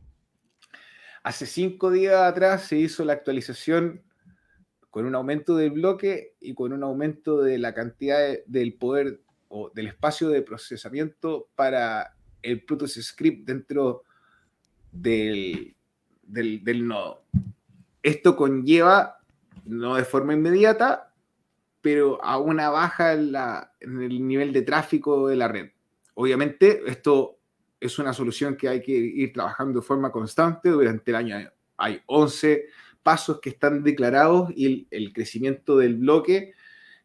Hace 1.23 1.45
cinco 1.45 1.91
días 1.91 2.23
atrás 2.23 2.63
se 2.63 2.77
hizo 2.77 3.05
la 3.05 3.13
actualización 3.13 4.03
con 4.91 5.07
un 5.07 5.15
aumento 5.15 5.57
del 5.57 5.71
bloque 5.71 6.35
y 6.41 6.55
con 6.55 6.73
un 6.73 6.83
aumento 6.83 7.41
de 7.41 7.59
la 7.59 7.73
cantidad 7.75 8.37
del 8.47 8.75
poder 8.75 9.21
o 9.49 9.71
del 9.75 9.89
espacio 9.89 10.29
de 10.29 10.43
procesamiento 10.43 11.49
para 11.55 12.17
el 12.43 12.65
Plutus 12.65 12.95
Script 12.95 13.47
dentro 13.47 14.03
del, 14.93 15.77
del, 16.23 16.87
nodo. 16.87 17.25
esto 18.03 18.37
conlleva, 18.37 19.21
no 19.65 19.97
de 19.97 20.05
forma 20.05 20.35
inmediata, 20.35 21.13
pero 21.81 22.23
a 22.23 22.39
una 22.39 22.71
baja 22.71 23.13
en, 23.13 23.35
en 23.81 24.03
el 24.03 24.27
nivel 24.27 24.53
de 24.53 24.63
tráfico 24.63 25.29
de 25.29 25.37
la 25.37 25.49
red. 25.49 25.71
Obviamente, 26.15 26.83
esto 26.87 27.39
es 27.79 27.99
una 27.99 28.13
solución 28.13 28.57
que 28.57 28.69
hay 28.69 28.83
que 28.83 28.93
ir 28.93 29.33
trabajando 29.33 29.81
de 29.81 29.87
forma 29.87 30.11
constante 30.13 30.69
durante 30.69 31.11
el 31.11 31.15
año. 31.15 31.51
Hay 31.77 32.01
11 32.07 32.67
pasos 33.11 33.41
que 33.41 33.51
están 33.51 33.83
declarados 33.83 34.53
y 34.55 34.87
el, 34.89 35.13
crecimiento 35.13 35.77
del 35.77 35.97
bloque 35.97 36.53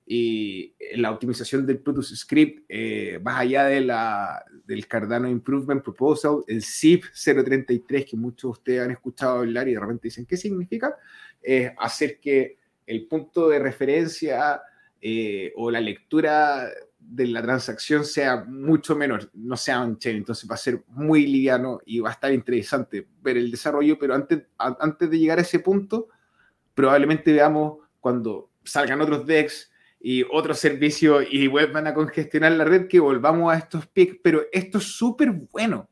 y 0.06 0.76
la 0.98 1.10
optimización 1.10 1.65
del 1.65 1.80
Protus 1.80 2.15
Script, 2.15 2.63
eh, 2.70 3.20
más 3.24 3.39
allá 3.39 3.65
de 3.65 3.82
la, 3.82 4.46
del 4.68 4.86
Cardano 4.88 5.28
Improvement 5.28 5.82
Proposal, 5.82 6.44
el 6.46 6.62
ZIP 6.62 7.06
033, 7.12 8.06
que 8.06 8.15
muchos 8.18 8.44
de 8.44 8.52
ustedes 8.52 8.82
han 8.82 8.91
escuchado 8.91 9.39
hablar 9.39 9.68
y 9.68 9.74
de 9.74 9.80
repente 9.80 10.10
dicen, 10.10 10.28
¿qué 10.28 10.38
significa? 10.38 10.96
Es 11.41 11.72
hacer 11.80 12.20
que 12.20 12.60
el 12.86 13.08
punto 13.08 13.50
de 13.50 13.58
referencia 13.58 14.62
eh, 15.02 15.54
o 15.56 15.72
la 15.72 15.82
lectura 15.82 16.70
de 17.08 17.28
la 17.28 17.41
transacción 17.41 18.04
sea 18.04 18.44
mucho 18.46 18.96
menor, 18.96 19.30
no 19.34 19.56
sea 19.58 19.82
on-chain. 19.82 20.18
Entonces 20.18 20.50
va 20.50 20.56
a 20.56 20.60
ser 20.60 20.84
muy 20.88 21.26
liviano 21.28 21.80
y 21.86 22.00
va 22.00 22.10
a 22.10 22.13
estar 22.13 22.34
interesante 22.34 23.08
ver 23.22 23.38
el 23.38 23.52
desarrollo, 23.52 23.98
pero 24.00 24.15
antes, 24.15 24.44
antes 24.58 25.10
de 25.10 25.20
llegar 25.20 25.38
a 25.39 25.41
ese 25.41 25.60
punto, 25.60 26.10
probablemente 26.74 27.32
veamos 27.32 27.80
cuando 28.00 28.52
salgan 28.63 29.02
otros 29.02 29.26
DEX 29.26 29.72
y 30.00 30.24
otros 30.32 30.60
servicios 30.60 31.26
y 31.30 31.48
vuelvan 31.48 31.88
a 31.88 31.94
congestionar 31.94 32.52
la 32.52 32.63
red 32.63 32.88
que 32.88 33.00
volvamos 33.00 33.54
a 33.54 33.58
estos 33.58 33.88
pics, 33.88 34.18
pero 34.24 34.44
esto 34.52 34.78
es 34.78 34.84
súper 34.84 35.32
bueno. 35.32 35.89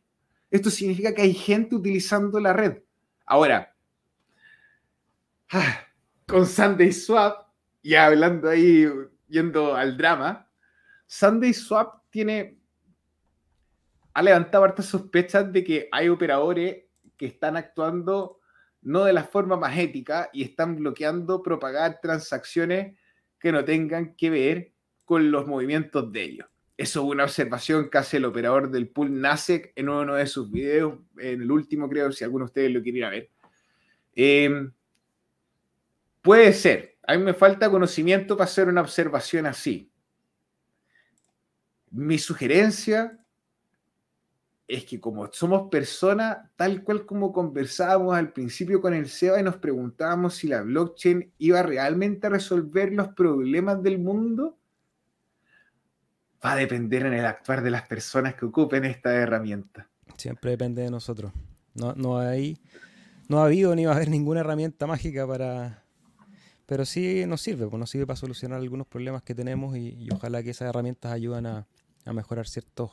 Esto 0.51 0.69
significa 0.69 1.15
que 1.15 1.23
hay 1.23 1.33
gente 1.33 1.75
utilizando 1.75 2.39
la 2.39 2.53
red. 2.53 2.83
Ahora, 3.25 3.75
ah, 5.51 5.79
con 6.27 6.45
Sunday 6.45 6.91
Swap, 6.91 7.47
y 7.81 7.95
hablando 7.95 8.49
ahí, 8.49 8.87
yendo 9.27 9.75
al 9.75 9.97
drama, 9.97 10.42
Sunday 11.13 11.53
Swap 11.53 12.09
tiene, 12.09 12.57
ha 14.15 14.23
levantado 14.23 14.63
hartas 14.63 14.87
sospechas 14.87 15.53
de 15.53 15.63
que 15.63 15.87
hay 15.91 16.09
operadores 16.09 16.85
que 17.15 17.27
están 17.27 17.55
actuando 17.55 18.39
no 18.81 19.03
de 19.03 19.13
la 19.13 19.23
forma 19.23 19.55
más 19.55 19.77
ética 19.77 20.31
y 20.33 20.41
están 20.41 20.75
bloqueando 20.75 21.43
propagar 21.43 21.99
transacciones 22.01 22.97
que 23.37 23.51
no 23.51 23.63
tengan 23.63 24.15
que 24.15 24.31
ver 24.31 24.71
con 25.05 25.29
los 25.29 25.45
movimientos 25.45 26.11
de 26.11 26.23
ellos. 26.23 26.47
Eso 26.77 27.01
es 27.01 27.05
una 27.05 27.25
observación 27.25 27.91
que 27.91 27.99
hace 27.99 28.17
el 28.17 28.25
operador 28.25 28.71
del 28.71 28.89
pool 28.89 29.21
NASEC 29.21 29.71
en 29.75 29.89
uno 29.89 30.15
de 30.15 30.25
sus 30.25 30.49
videos, 30.49 30.97
en 31.19 31.43
el 31.43 31.51
último 31.51 31.87
creo, 31.89 32.11
si 32.11 32.23
alguno 32.23 32.45
de 32.45 32.49
ustedes 32.49 32.71
lo 32.71 32.81
quieren 32.81 33.11
ver. 33.11 33.29
Em, 34.15 34.73
puede 36.23 36.53
ser. 36.53 36.97
A 37.05 37.15
mí 37.15 37.23
me 37.23 37.35
falta 37.35 37.69
conocimiento 37.69 38.35
para 38.35 38.45
hacer 38.45 38.67
una 38.67 38.81
observación 38.81 39.45
así. 39.45 39.92
Mi 41.93 42.17
sugerencia 42.17 43.23
es 44.67 44.85
que 44.85 44.99
como 44.99 45.31
somos 45.31 45.69
personas, 45.69 46.37
tal 46.55 46.83
cual 46.83 47.05
como 47.05 47.31
conversábamos 47.31 48.15
al 48.15 48.33
principio 48.33 48.81
con 48.81 48.95
el 48.95 49.07
SEBA 49.07 49.39
y 49.39 49.43
nos 49.43 49.57
preguntábamos 49.57 50.35
si 50.35 50.47
la 50.47 50.63
blockchain 50.63 51.31
iba 51.37 51.61
realmente 51.61 52.25
a 52.25 52.31
resolver 52.31 52.91
los 52.91 53.09
problemas 53.09 53.83
del 53.83 53.99
mundo, 53.99 54.57
va 56.43 56.53
a 56.53 56.55
depender 56.55 57.05
en 57.05 57.13
el 57.13 57.25
actuar 57.25 57.61
de 57.61 57.69
las 57.69 57.87
personas 57.87 58.33
que 58.33 58.45
ocupen 58.45 58.85
esta 58.85 59.13
herramienta. 59.13 59.87
Siempre 60.17 60.51
depende 60.51 60.81
de 60.81 60.89
nosotros. 60.89 61.31
No, 61.75 61.93
no, 61.93 62.17
hay, 62.17 62.57
no 63.29 63.39
ha 63.39 63.45
habido 63.45 63.75
ni 63.75 63.85
va 63.85 63.93
a 63.93 63.95
haber 63.95 64.09
ninguna 64.09 64.39
herramienta 64.39 64.87
mágica 64.87 65.27
para... 65.27 65.83
Pero 66.65 66.85
sí 66.85 67.25
nos 67.27 67.41
sirve, 67.41 67.67
pues 67.67 67.79
nos 67.79 67.89
sirve 67.91 68.07
para 68.07 68.17
solucionar 68.17 68.59
algunos 68.59 68.87
problemas 68.87 69.21
que 69.21 69.35
tenemos 69.35 69.75
y, 69.75 69.89
y 69.89 70.09
ojalá 70.11 70.41
que 70.41 70.51
esas 70.51 70.69
herramientas 70.69 71.11
ayuden 71.11 71.45
a, 71.45 71.67
a 72.05 72.13
mejorar 72.13 72.47
ciertos, 72.47 72.91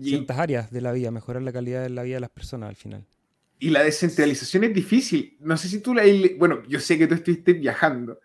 ciertas 0.00 0.38
áreas 0.38 0.70
de 0.70 0.80
la 0.80 0.92
vida, 0.92 1.10
mejorar 1.10 1.42
la 1.42 1.52
calidad 1.52 1.82
de 1.82 1.90
la 1.90 2.02
vida 2.02 2.16
de 2.16 2.20
las 2.20 2.30
personas 2.30 2.68
al 2.68 2.76
final. 2.76 3.04
Y 3.58 3.70
la 3.70 3.82
descentralización 3.82 4.64
es 4.64 4.74
difícil. 4.74 5.36
No 5.40 5.56
sé 5.56 5.68
si 5.68 5.80
tú 5.80 5.94
la... 5.94 6.02
Bueno, 6.38 6.62
yo 6.68 6.80
sé 6.80 6.98
que 6.98 7.06
tú 7.06 7.14
estuviste 7.14 7.54
viajando, 7.54 8.20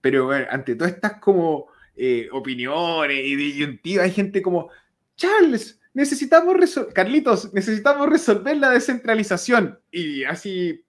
pero 0.00 0.30
ante 0.30 0.74
todas 0.74 0.92
estas 0.94 1.18
como 1.18 1.68
eh, 1.96 2.28
opiniones 2.32 3.24
y 3.24 3.36
disyuntivas, 3.36 4.04
hay 4.04 4.10
gente 4.10 4.42
como, 4.42 4.70
Charles, 5.16 5.80
necesitamos 5.94 6.56
resolver, 6.56 6.92
Carlitos, 6.92 7.52
necesitamos 7.52 8.08
resolver 8.08 8.56
la 8.56 8.70
descentralización. 8.70 9.78
Y 9.90 10.24
así, 10.24 10.84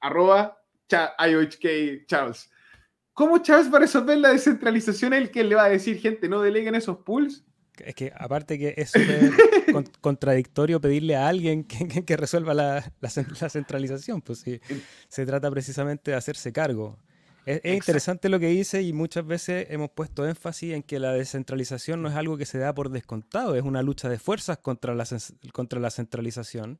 arroba 0.00 0.62
IOHK 0.90 2.06
Charles. 2.06 2.50
¿Cómo 3.12 3.38
Charles 3.38 3.72
va 3.72 3.78
a 3.78 3.80
resolver 3.80 4.16
la 4.18 4.32
descentralización? 4.32 5.12
El 5.12 5.30
que 5.30 5.44
le 5.44 5.56
va 5.56 5.64
a 5.64 5.68
decir, 5.68 5.98
gente, 5.98 6.28
no 6.28 6.40
deleguen 6.40 6.76
esos 6.76 6.98
pools. 6.98 7.44
Es 7.84 7.94
que 7.94 8.12
aparte 8.16 8.58
que 8.58 8.74
es 8.76 8.92
contradictorio 10.00 10.80
pedirle 10.80 11.16
a 11.16 11.28
alguien 11.28 11.64
que, 11.64 12.16
resuelva 12.16 12.54
la, 12.54 12.92
centralización, 13.48 14.22
pues 14.22 14.40
sí, 14.40 14.60
se 15.08 15.26
trata 15.26 15.50
precisamente 15.50 16.10
de 16.10 16.16
hacerse 16.16 16.52
cargo. 16.52 16.98
Es, 17.46 17.60
interesante 17.64 18.28
lo 18.28 18.38
que 18.38 18.48
dice 18.48 18.82
y 18.82 18.92
muchas 18.92 19.26
veces 19.26 19.68
hemos 19.70 19.90
puesto 19.90 20.28
énfasis 20.28 20.74
en 20.74 20.82
que 20.82 20.98
la 20.98 21.12
descentralización 21.12 22.02
no 22.02 22.10
es 22.10 22.14
algo 22.14 22.36
que 22.36 22.44
se 22.44 22.58
da 22.58 22.74
por 22.74 22.90
descontado, 22.90 23.54
es 23.54 23.62
una 23.62 23.82
lucha 23.82 24.10
de 24.10 24.18
fuerzas 24.18 24.58
contra 24.58 24.94
la, 24.94 25.06
contra 25.52 25.80
la 25.80 25.90
centralización 25.90 26.78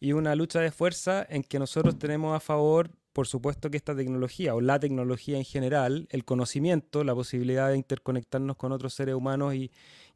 y 0.00 0.12
una 0.12 0.34
lucha 0.34 0.60
de 0.60 0.70
fuerza 0.70 1.26
en 1.28 1.42
que 1.42 1.58
nosotros 1.58 1.98
tenemos 1.98 2.34
a 2.34 2.40
favor 2.40 2.90
por 3.12 3.26
supuesto 3.26 3.70
que 3.70 3.76
esta 3.76 3.94
tecnología 3.94 4.54
o 4.54 4.60
la 4.60 4.80
tecnología 4.80 5.36
en 5.36 5.44
general, 5.44 6.06
el 6.10 6.24
conocimiento, 6.24 7.04
la 7.04 7.14
posibilidad 7.14 7.68
de 7.68 7.76
interconectarnos 7.76 8.56
con 8.56 8.72
otros 8.72 8.94
seres 8.94 9.14
humanos 9.14 9.54
y, 9.54 9.70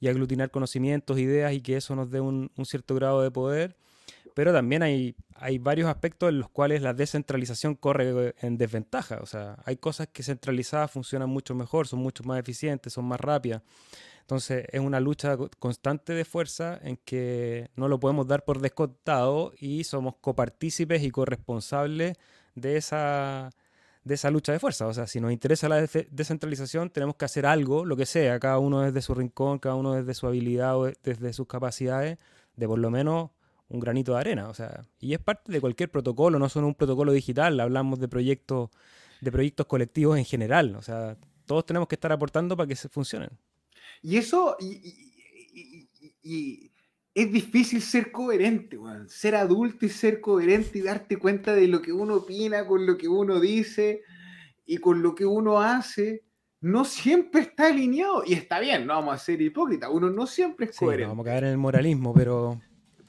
aglutinar 0.06 0.50
conocimientos, 0.50 1.18
ideas 1.18 1.52
y 1.52 1.60
que 1.60 1.76
eso 1.76 1.96
nos 1.96 2.10
dé 2.10 2.20
un, 2.20 2.50
cierto 2.64 2.94
grado 2.94 3.22
de 3.22 3.30
poder, 3.30 3.76
pero 4.34 4.52
también 4.52 4.82
hay, 4.82 5.16
hay 5.34 5.58
varios 5.58 5.88
aspectos 5.88 6.28
en 6.28 6.38
los 6.38 6.48
cuales 6.48 6.80
la 6.80 6.94
descentralización 6.94 7.74
corre 7.74 8.34
en 8.40 8.56
desventaja. 8.56 9.18
O 9.22 9.26
sea, 9.26 9.56
hay 9.64 9.76
cosas 9.76 10.08
que 10.08 10.22
centralizadas 10.22 10.90
funcionan 10.90 11.28
mucho 11.28 11.54
mejor, 11.54 11.88
son 11.88 12.00
mucho 12.00 12.22
más 12.24 12.38
eficientes, 12.38 12.92
son 12.92 13.06
más 13.06 13.20
rápidas. 13.20 13.62
Entonces 14.20 14.66
es 14.72 14.80
una 14.80 15.00
lucha 15.00 15.36
constante 15.58 16.12
de 16.12 16.24
fuerza 16.24 16.78
en 16.82 16.98
que 17.04 17.70
no 17.76 17.88
lo 17.88 18.00
podemos 18.00 18.26
dar 18.26 18.44
por 18.44 18.60
descontado 18.60 19.52
y 19.58 19.84
somos 19.84 20.16
copartícipes 20.20 21.02
y 21.02 21.10
corresponsables 21.10 22.18
de 22.56 22.76
esa, 22.76 23.50
de 24.02 24.14
esa 24.14 24.30
lucha 24.30 24.50
de 24.50 24.58
fuerza. 24.58 24.88
O 24.88 24.94
sea, 24.94 25.06
si 25.06 25.20
nos 25.20 25.30
interesa 25.30 25.68
la 25.68 25.86
descentralización, 26.10 26.90
tenemos 26.90 27.14
que 27.14 27.24
hacer 27.24 27.46
algo, 27.46 27.84
lo 27.84 27.96
que 27.96 28.06
sea, 28.06 28.40
cada 28.40 28.58
uno 28.58 28.80
desde 28.80 29.02
su 29.02 29.14
rincón, 29.14 29.60
cada 29.60 29.76
uno 29.76 29.92
desde 29.94 30.14
su 30.14 30.26
habilidad 30.26 30.76
o 30.76 30.90
desde 31.04 31.32
sus 31.32 31.46
capacidades, 31.46 32.18
de 32.56 32.66
por 32.66 32.80
lo 32.80 32.90
menos 32.90 33.30
un 33.68 33.80
granito 33.80 34.14
de 34.14 34.20
arena. 34.20 34.48
O 34.48 34.54
sea, 34.54 34.82
y 34.98 35.12
es 35.12 35.20
parte 35.20 35.52
de 35.52 35.60
cualquier 35.60 35.90
protocolo, 35.90 36.38
no 36.38 36.48
solo 36.48 36.66
un 36.66 36.74
protocolo 36.74 37.12
digital, 37.12 37.60
hablamos 37.60 38.00
de 38.00 38.08
proyectos, 38.08 38.70
de 39.20 39.30
proyectos 39.30 39.66
colectivos 39.66 40.18
en 40.18 40.24
general. 40.24 40.74
O 40.76 40.82
sea, 40.82 41.16
todos 41.44 41.64
tenemos 41.66 41.88
que 41.88 41.94
estar 41.94 42.10
aportando 42.10 42.56
para 42.56 42.66
que 42.66 42.76
se 42.76 42.88
funcionen. 42.88 43.30
Y 44.02 44.16
eso, 44.16 44.56
es 47.16 47.32
difícil 47.32 47.80
ser 47.80 48.12
coherente, 48.12 48.78
Ser 49.06 49.36
adulto 49.36 49.86
y 49.86 49.88
ser 49.88 50.20
coherente 50.20 50.78
y 50.78 50.82
darte 50.82 51.16
cuenta 51.16 51.54
de 51.54 51.66
lo 51.66 51.80
que 51.80 51.90
uno 51.90 52.16
opina 52.16 52.66
con 52.66 52.84
lo 52.84 52.98
que 52.98 53.08
uno 53.08 53.40
dice 53.40 54.02
y 54.66 54.76
con 54.76 55.02
lo 55.02 55.14
que 55.14 55.24
uno 55.24 55.58
hace. 55.62 56.24
No 56.60 56.84
siempre 56.84 57.40
está 57.40 57.68
alineado. 57.68 58.22
Y 58.26 58.34
está 58.34 58.60
bien, 58.60 58.86
no 58.86 58.92
vamos 58.92 59.14
a 59.14 59.18
ser 59.18 59.40
hipócritas. 59.40 59.88
Uno 59.90 60.10
no 60.10 60.26
siempre 60.26 60.66
es 60.66 60.76
coherente. 60.76 61.08
vamos 61.08 61.24
a 61.26 61.30
caer 61.30 61.44
en 61.44 61.50
el 61.52 61.56
moralismo, 61.56 62.12
pero, 62.12 62.60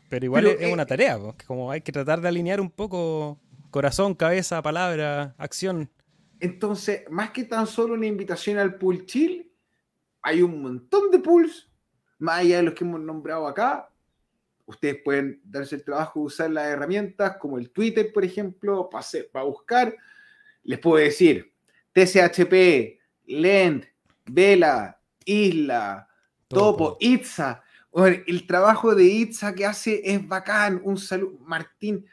pero 0.07 0.23
igual 0.23 0.47
es, 0.47 0.61
eh, 0.61 0.71
una 0.71 0.85
tarea. 0.85 1.19
Como 1.45 1.69
hay 1.69 1.81
que 1.81 1.91
tratar 1.91 2.21
de 2.21 2.29
alinear 2.29 2.61
un 2.61 2.71
poco 2.71 3.37
corazón, 3.71 4.15
cabeza, 4.15 4.61
palabra, 4.61 5.35
acción. 5.37 5.91
Entonces, 6.39 7.03
más 7.09 7.31
que 7.31 7.43
tan 7.43 7.67
solo 7.67 7.95
una 7.95 8.05
invitación 8.05 8.57
al 8.57 8.75
pool 8.75 9.05
chill, 9.05 9.51
hay 10.21 10.41
un 10.43 10.61
montón 10.61 11.11
de 11.11 11.19
pools, 11.19 11.69
más 12.19 12.39
allá 12.39 12.57
de 12.57 12.63
los 12.63 12.73
que 12.73 12.85
hemos 12.85 13.01
nombrado 13.01 13.47
acá, 13.47 13.89
ustedes 14.67 14.97
pueden 15.03 15.41
darse 15.43 15.75
el 15.75 15.83
trabajo 15.83 16.19
de 16.19 16.25
usar 16.27 16.51
las 16.51 16.67
herramientas 16.67 17.37
como 17.37 17.57
el 17.57 17.71
Twitter, 17.71 18.11
por 18.13 18.23
ejemplo, 18.23 18.89
para, 18.89 19.05
para 19.31 19.45
buscar. 19.45 19.95
Les 20.63 20.77
puedo 20.77 21.03
decir, 21.03 21.51
TCHP, 21.93 22.99
Lend, 23.25 23.87
Vela, 24.25 25.01
Isla, 25.25 26.07
Topo, 26.47 26.97
Itza. 26.99 27.63
el 27.93 28.45
trabajo 28.45 28.93
de 28.93 29.05
Itza 29.05 29.55
que 29.55 29.65
hace 29.65 30.01
es 30.03 30.27
bacán. 30.27 30.81
Un 30.83 30.97
saludo. 30.97 31.39
Martín, 31.39 32.05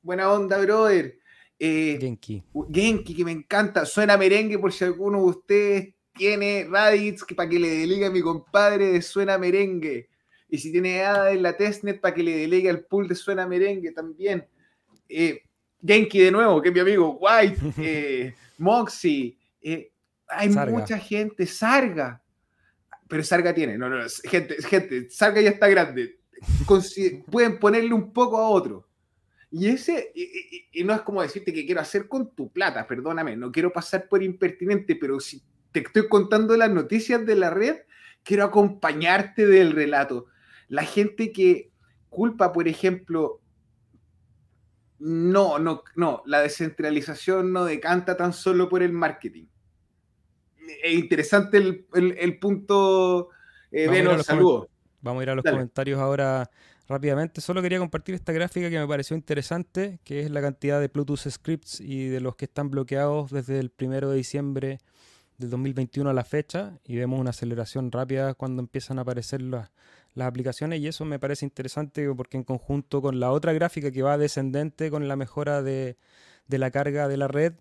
buena 0.00 0.32
onda, 0.32 0.58
brother. 0.58 1.18
Eh, 1.58 1.98
Genki. 2.00 2.42
Genki, 2.72 3.14
que 3.14 3.24
me 3.24 3.32
encanta. 3.32 3.84
Suena 3.84 4.16
merengue 4.16 4.58
por 4.58 4.72
si 4.72 4.84
alguno 4.84 5.18
de 5.18 5.24
ustedes 5.24 5.94
tiene 6.14 6.66
Raditz 6.68 7.24
para 7.36 7.48
que 7.48 7.58
le 7.58 7.68
delegue 7.68 8.06
a 8.06 8.10
mi 8.10 8.20
compadre 8.20 8.92
de 8.92 9.02
Suena 9.02 9.38
Merengue. 9.38 10.08
Y 10.48 10.58
si 10.58 10.72
tiene 10.72 11.02
ADA 11.02 11.32
en 11.32 11.42
la 11.42 11.56
testnet 11.56 12.00
para 12.00 12.14
que 12.14 12.22
le 12.22 12.36
delegue 12.36 12.70
al 12.70 12.84
pool 12.84 13.06
de 13.08 13.14
suena 13.14 13.46
merengue 13.46 13.92
también. 13.92 14.46
Eh, 15.08 15.42
Genki 15.84 16.20
de 16.20 16.30
nuevo, 16.30 16.60
que 16.60 16.68
es 16.68 16.74
mi 16.74 16.80
amigo, 16.80 17.18
White, 17.20 17.58
eh, 17.78 18.34
Moxie, 18.58 19.36
eh, 19.60 19.92
hay 20.28 20.48
mucha 20.48 20.98
gente, 20.98 21.46
Sarga, 21.46 22.22
pero 23.08 23.22
Sarga 23.22 23.54
tiene, 23.54 23.78
no, 23.78 23.88
no, 23.88 24.04
gente, 24.24 24.56
gente, 24.62 25.08
Sarga 25.10 25.40
ya 25.40 25.50
está 25.50 25.68
grande, 25.68 26.18
pueden 27.30 27.58
ponerle 27.58 27.94
un 27.94 28.12
poco 28.12 28.38
a 28.38 28.48
otro. 28.48 28.86
Y 29.50 29.68
ese, 29.68 30.12
y, 30.14 30.84
no 30.84 30.94
es 30.94 31.00
como 31.00 31.22
decirte 31.22 31.54
que 31.54 31.64
quiero 31.64 31.80
hacer 31.80 32.06
con 32.06 32.34
tu 32.34 32.52
plata, 32.52 32.86
perdóname, 32.86 33.34
no 33.34 33.50
quiero 33.50 33.72
pasar 33.72 34.06
por 34.06 34.22
impertinente, 34.22 34.94
pero 34.96 35.18
si 35.20 35.42
te 35.72 35.80
estoy 35.80 36.06
contando 36.08 36.54
las 36.56 36.70
noticias 36.70 37.24
de 37.24 37.34
la 37.34 37.48
red, 37.48 37.76
quiero 38.22 38.44
acompañarte 38.44 39.46
del 39.46 39.72
relato. 39.72 40.26
La 40.68 40.84
gente 40.84 41.32
que 41.32 41.70
culpa, 42.08 42.52
por 42.52 42.68
ejemplo, 42.68 43.40
no, 44.98 45.58
no, 45.58 45.84
no, 45.94 46.22
la 46.26 46.40
descentralización 46.40 47.52
no 47.52 47.64
decanta 47.64 48.16
tan 48.16 48.32
solo 48.32 48.68
por 48.68 48.82
el 48.82 48.92
marketing. 48.92 49.46
Es 50.82 50.94
interesante 50.94 51.58
el, 51.58 52.38
punto, 52.38 53.30
eh, 53.70 53.86
saludos. 54.22 54.68
Vamos 55.00 55.20
a 55.20 55.22
ir 55.22 55.30
a 55.30 55.34
los 55.34 55.44
comentarios 55.44 55.98
ahora 56.00 56.50
rápidamente. 56.88 57.40
Solo 57.40 57.62
quería 57.62 57.78
compartir 57.78 58.14
esta 58.14 58.32
gráfica 58.32 58.68
que 58.68 58.78
me 58.78 58.86
pareció 58.86 59.16
interesante, 59.16 60.00
que 60.04 60.20
es 60.20 60.30
la 60.30 60.40
cantidad 60.40 60.80
de 60.80 60.88
Bluetooth 60.88 61.30
scripts 61.30 61.80
y 61.80 62.08
de 62.08 62.20
los 62.20 62.36
que 62.36 62.46
están 62.46 62.70
bloqueados 62.70 63.30
desde 63.30 63.60
el 63.60 63.70
primero 63.70 64.10
de 64.10 64.16
diciembre 64.16 64.78
del 65.38 65.50
2021 65.50 66.10
a 66.10 66.12
la 66.12 66.24
fecha. 66.24 66.78
Y 66.84 66.96
vemos 66.96 67.20
una 67.20 67.30
aceleración 67.30 67.92
rápida 67.92 68.34
cuando 68.34 68.60
empiezan 68.60 68.98
a 68.98 69.02
aparecer 69.02 69.40
las, 69.40 69.70
las 70.14 70.28
aplicaciones. 70.28 70.80
Y 70.80 70.88
eso 70.88 71.04
me 71.04 71.18
parece 71.18 71.46
interesante 71.46 72.08
porque 72.14 72.36
en 72.36 72.44
conjunto 72.44 73.02
con 73.02 73.20
la 73.20 73.30
otra 73.32 73.52
gráfica 73.52 73.90
que 73.90 74.02
va 74.02 74.18
descendente 74.18 74.90
con 74.90 75.08
la 75.08 75.16
mejora 75.16 75.62
de, 75.62 75.96
de 76.46 76.58
la 76.58 76.70
carga 76.70 77.08
de 77.08 77.16
la 77.16 77.28
red, 77.28 77.54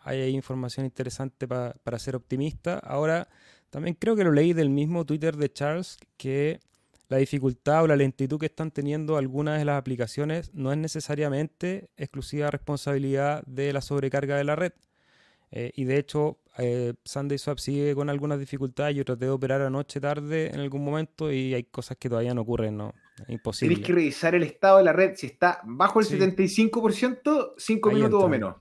hay 0.00 0.30
información 0.30 0.86
interesante 0.86 1.48
para 1.48 1.98
ser 1.98 2.16
optimista. 2.16 2.78
Ahora, 2.78 3.28
también 3.70 3.96
creo 3.98 4.16
que 4.16 4.24
lo 4.24 4.32
leí 4.32 4.52
del 4.52 4.68
mismo 4.68 5.06
Twitter 5.06 5.36
de 5.36 5.52
Charles, 5.52 5.98
que 6.16 6.60
la 7.08 7.16
dificultad 7.16 7.84
o 7.84 7.86
la 7.86 7.96
lentitud 7.96 8.38
que 8.38 8.46
están 8.46 8.70
teniendo 8.70 9.16
algunas 9.16 9.58
de 9.58 9.64
las 9.64 9.78
aplicaciones 9.78 10.52
no 10.54 10.70
es 10.72 10.78
necesariamente 10.78 11.90
exclusiva 11.96 12.50
responsabilidad 12.50 13.42
de 13.46 13.72
la 13.72 13.80
sobrecarga 13.80 14.36
de 14.36 14.44
la 14.44 14.54
red. 14.54 14.72
Eh, 15.50 15.72
y 15.74 15.84
de 15.84 15.98
hecho, 15.98 16.38
eh, 16.58 16.94
Sunday 17.04 17.38
Swap 17.38 17.58
sigue 17.58 17.94
con 17.94 18.10
algunas 18.10 18.38
dificultades. 18.38 18.96
Yo 18.96 19.04
traté 19.04 19.26
de 19.26 19.30
operar 19.30 19.62
anoche 19.62 20.00
tarde 20.00 20.50
en 20.52 20.60
algún 20.60 20.84
momento 20.84 21.32
y 21.32 21.54
hay 21.54 21.64
cosas 21.64 21.96
que 21.96 22.08
todavía 22.08 22.34
no 22.34 22.42
ocurren, 22.42 22.76
¿no? 22.76 22.94
imposible. 23.28 23.74
Tienes 23.74 23.86
que 23.86 23.92
revisar 23.92 24.34
el 24.34 24.42
estado 24.44 24.78
de 24.78 24.84
la 24.84 24.92
red. 24.92 25.14
Si 25.16 25.26
está 25.26 25.60
bajo 25.64 26.00
el 26.00 26.06
75%, 26.06 27.52
5 27.56 27.90
minutos 27.90 28.22
o 28.22 28.28
menos. 28.28 28.56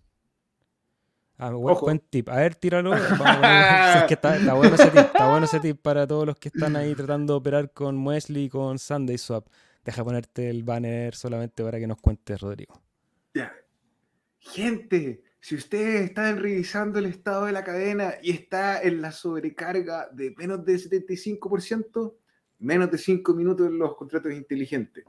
Ah, 1.37 1.51
buen, 1.51 1.99
tip. 1.99 2.27
A 2.27 2.35
ver, 2.35 2.55
tíralo. 2.55 2.93
está, 4.09 4.53
bueno 4.53 4.75
ese 4.75 4.91
tip, 4.91 4.99
está 4.99 5.29
bueno 5.29 5.45
ese 5.45 5.59
tip 5.61 5.81
para 5.81 6.05
todos 6.05 6.25
los 6.25 6.35
que 6.35 6.49
están 6.49 6.75
ahí 6.75 6.93
tratando 6.95 7.33
de 7.33 7.37
operar 7.37 7.71
con 7.71 8.05
Wesley 8.05 8.45
y 8.45 8.49
con 8.49 8.77
Sunday 8.77 9.17
Swap. 9.17 9.47
Deja 9.85 10.03
ponerte 10.03 10.49
el 10.49 10.63
banner 10.63 11.15
solamente 11.15 11.63
para 11.63 11.79
que 11.79 11.87
nos 11.87 11.97
cuentes, 12.01 12.41
Rodrigo. 12.41 12.81
Ya. 13.33 13.53
Gente, 14.39 15.23
si 15.39 15.55
ustedes 15.55 16.01
están 16.01 16.37
revisando 16.37 16.99
el 16.99 17.05
estado 17.05 17.45
de 17.45 17.53
la 17.53 17.63
cadena 17.63 18.15
y 18.21 18.31
está 18.31 18.81
en 18.81 19.01
la 19.01 19.11
sobrecarga 19.11 20.09
de 20.11 20.35
menos 20.37 20.65
del 20.65 20.79
75%, 20.79 22.13
menos 22.59 22.91
de 22.91 22.97
5 22.97 23.33
minutos 23.33 23.67
en 23.67 23.77
los 23.77 23.95
contratos 23.95 24.33
inteligentes. 24.33 25.05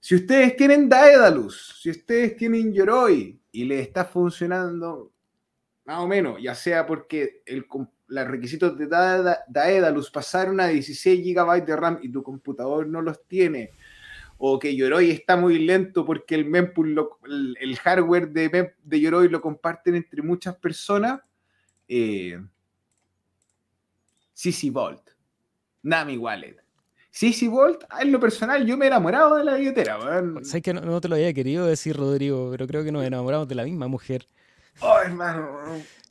Si 0.00 0.16
ustedes 0.16 0.56
tienen 0.56 0.88
Daedalus, 0.88 1.78
si 1.80 1.90
ustedes 1.90 2.36
tienen 2.36 2.72
Yoroi 2.72 3.40
y 3.52 3.64
le 3.64 3.80
está 3.80 4.04
funcionando 4.04 5.12
más 5.84 6.00
o 6.00 6.08
menos, 6.08 6.42
ya 6.42 6.54
sea 6.54 6.84
porque 6.84 7.42
el, 7.46 7.66
los 8.08 8.28
requisitos 8.28 8.76
de 8.76 8.86
Daedalus 8.86 10.10
pasaron 10.10 10.60
a 10.60 10.66
16 10.66 11.24
GB 11.24 11.64
de 11.64 11.76
RAM 11.76 11.98
y 12.02 12.10
tu 12.10 12.22
computador 12.22 12.86
no 12.86 13.00
los 13.00 13.26
tiene, 13.26 13.70
o 14.44 14.58
que 14.58 14.74
Yoroi 14.74 15.08
está 15.12 15.36
muy 15.36 15.56
lento 15.60 16.04
porque 16.04 16.34
el 16.34 16.44
mempool, 16.44 16.98
el, 17.60 17.76
hardware 17.76 18.28
de, 18.28 18.74
de 18.82 19.00
Yoroi 19.00 19.28
lo 19.28 19.40
comparten 19.40 19.94
entre 19.94 20.20
muchas 20.20 20.56
personas, 20.56 21.20
eh, 21.86 22.42
CC 24.34 24.70
Vault, 24.72 25.10
Nami 25.84 26.16
Wallet. 26.16 26.56
CC 27.12 27.46
Vault, 27.46 27.84
en 28.00 28.10
lo 28.10 28.18
personal, 28.18 28.66
yo 28.66 28.76
me 28.76 28.86
he 28.86 28.88
enamorado 28.88 29.36
de 29.36 29.44
la 29.44 29.54
billetera. 29.54 30.00
Sé 30.42 30.60
que 30.60 30.74
no, 30.74 31.00
te 31.00 31.08
lo 31.08 31.14
había 31.14 31.32
querido 31.32 31.64
decir, 31.64 31.96
Rodrigo, 31.96 32.48
pero 32.50 32.66
creo 32.66 32.82
que 32.82 32.90
nos 32.90 33.04
enamoramos 33.04 33.46
de 33.46 33.54
la 33.54 33.62
misma 33.62 33.86
mujer. 33.86 34.26
Oh, 34.80 34.98
hermano. 34.98 35.56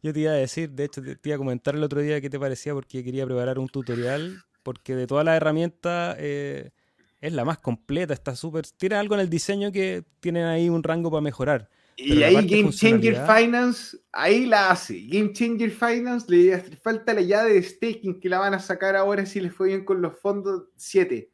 Yo 0.02 0.14
te 0.14 0.22
iba 0.22 0.32
a 0.32 0.36
decir, 0.36 0.70
de 0.70 0.86
hecho, 0.86 1.02
te, 1.02 1.18
iba 1.22 1.36
a 1.36 1.38
comentar 1.38 1.76
el 1.76 1.84
otro 1.84 2.00
día 2.00 2.22
qué 2.22 2.30
te 2.30 2.40
parecía 2.40 2.74
porque 2.74 3.04
quería 3.04 3.26
preparar 3.26 3.60
un 3.60 3.68
tutorial, 3.68 4.42
porque 4.64 4.96
de 4.96 5.06
todas 5.06 5.26
las 5.26 5.36
herramientas 5.36 6.16
eh, 6.18 6.72
es 7.22 7.34
la 7.34 7.46
más 7.46 7.60
completa, 7.60 8.14
está 8.14 8.36
súper... 8.36 8.66
Tiene 8.78 8.96
algo 8.96 9.16
en 9.16 9.22
el 9.22 9.30
diseño 9.30 9.72
que 9.72 10.04
tienen 10.20 10.46
ahí 10.46 10.70
un 10.70 10.82
rango 10.82 11.12
para 11.12 11.22
mejorar. 11.22 11.70
Y 11.96 12.24
ahí 12.24 12.48
Game 12.48 12.72
Changer 12.72 13.26
Finance, 13.28 13.98
ahí 14.12 14.48
la 14.48 14.72
hace. 14.72 15.06
Game 15.08 15.32
Changer 15.32 15.70
Finance 15.70 16.26
le 16.30 16.58
falta 16.82 17.14
la 17.14 17.22
llave 17.22 17.54
de 17.54 17.64
staking 17.64 18.20
que 18.20 18.28
la 18.28 18.40
van 18.40 18.56
a 18.56 18.60
sacar 18.60 18.96
ahora 18.96 19.26
si 19.26 19.40
les 19.40 19.54
fue 19.54 19.68
bien 19.68 19.86
con 19.86 20.02
los 20.02 20.20
fondos 20.20 20.64
7. 20.78 21.30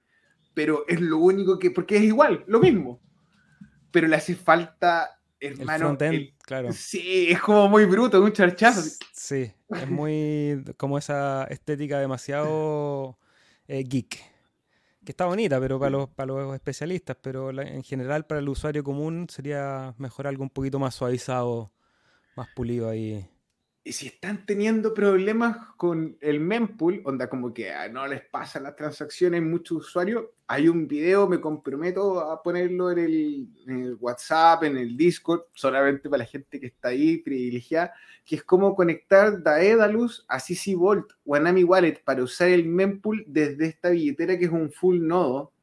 Pero 0.54 0.84
es 0.88 1.00
lo 1.00 1.20
único 1.20 1.58
que, 1.58 1.72
porque 1.72 1.98
es 1.98 2.04
igual, 2.04 2.44
lo 2.48 2.60
mismo. 2.60 3.00
Pero 3.92 4.08
le 4.08 4.18
hace 4.18 4.36
falta 4.36 5.18
hermano. 5.40 5.96
El 6.00 6.34
claro. 6.44 6.74
Sí, 6.74 7.28
es 7.30 7.40
como 7.40 7.70
muy 7.70 7.86
bruto, 7.86 8.22
un 8.22 8.34
charchazo. 8.34 8.82
Sí, 9.14 9.52
es 9.70 9.90
muy 9.90 10.64
como 10.76 10.98
esa 10.98 11.46
estética 11.46 12.00
demasiado 12.00 13.18
eh, 13.68 13.84
geek. 13.88 14.37
Que 15.08 15.14
está 15.14 15.26
bonita, 15.26 15.58
pero 15.62 15.80
para 15.80 15.90
los, 15.90 16.10
para 16.10 16.34
los 16.34 16.54
especialistas, 16.54 17.16
pero 17.22 17.50
en 17.62 17.82
general 17.82 18.26
para 18.26 18.42
el 18.42 18.50
usuario 18.50 18.84
común 18.84 19.28
sería 19.30 19.96
mejor 19.98 20.28
algo 20.28 20.44
un 20.44 20.50
poquito 20.50 20.80
más 20.80 20.96
suavizado, 20.96 21.72
más 22.36 22.50
pulido 22.54 22.90
ahí. 22.90 23.26
Y 23.88 23.94
si 23.94 24.08
están 24.08 24.46
teniendo 24.46 24.94
problemas 24.94 25.60
con 25.78 26.18
el 26.20 26.42
mempool, 26.42 27.02
onda 27.06 27.30
como 27.30 27.54
que 27.54 27.72
ah, 27.72 27.88
no 27.88 28.06
les 28.06 28.20
pasa 28.20 28.60
las 28.60 28.76
transacciones 28.76 29.42
muchos 29.42 29.78
usuarios, 29.78 30.26
hay 30.46 30.68
un 30.68 30.90
video, 30.90 31.26
me 31.26 31.40
comprometo 31.40 32.20
a 32.20 32.44
ponerlo 32.44 32.92
en 32.92 33.00
el, 33.00 33.98
WhatsApp, 33.98 34.66
en 34.66 34.76
el 34.76 34.98
Discord, 34.98 35.44
solamente 35.54 36.10
para 36.10 36.24
la 36.24 36.26
gente 36.26 36.60
que 36.60 36.66
está 36.66 36.90
ahí 36.90 37.20
privilegiada, 37.20 37.94
que 38.26 38.36
es 38.36 38.44
cómo 38.44 38.76
conectar 38.76 39.42
Daedalus 39.42 40.26
a 40.28 40.42
CC 40.42 40.76
Vault 40.76 41.14
o 41.26 41.36
a 41.36 41.40
Nami 41.40 41.64
Wallet 41.64 42.04
para 42.04 42.22
usar 42.22 42.50
el 42.50 42.66
mempool 42.66 43.24
desde 43.26 43.68
esta 43.68 43.92
billetera 43.92 44.38
que 44.38 44.46
es 44.46 44.52
un 44.52 44.70
full 44.70 45.00
nodo 45.00 45.54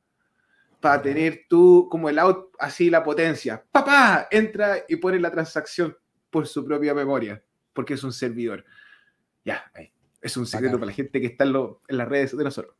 para 0.81 1.03
tener 1.03 1.43
tú 1.47 1.89
como 1.91 2.09
el 2.09 2.19
out, 2.19 2.55
así 2.59 2.89
la 2.89 3.05
potencia. 3.05 3.63
¡Papá! 3.71 4.29
Entra 4.31 4.79
y 4.89 4.97
pone 4.97 5.21
la 5.21 5.31
transacción 5.31 5.95
por 6.31 6.47
su 6.47 6.65
propia 6.65 6.95
memoria 6.95 7.44
porque 7.75 7.95
es 7.95 8.05
un 8.05 8.13
servidor. 8.13 8.65
Ya, 9.45 9.71
es 10.23 10.37
un 10.39 10.47
secreto 10.47 10.77
para 10.77 10.87
la 10.87 10.93
gente 10.93 11.21
que 11.21 11.27
está 11.27 11.45
en, 11.45 11.53
las 11.89 12.09
redes 12.09 12.37
de 12.37 12.45
nosotros. 12.45 12.75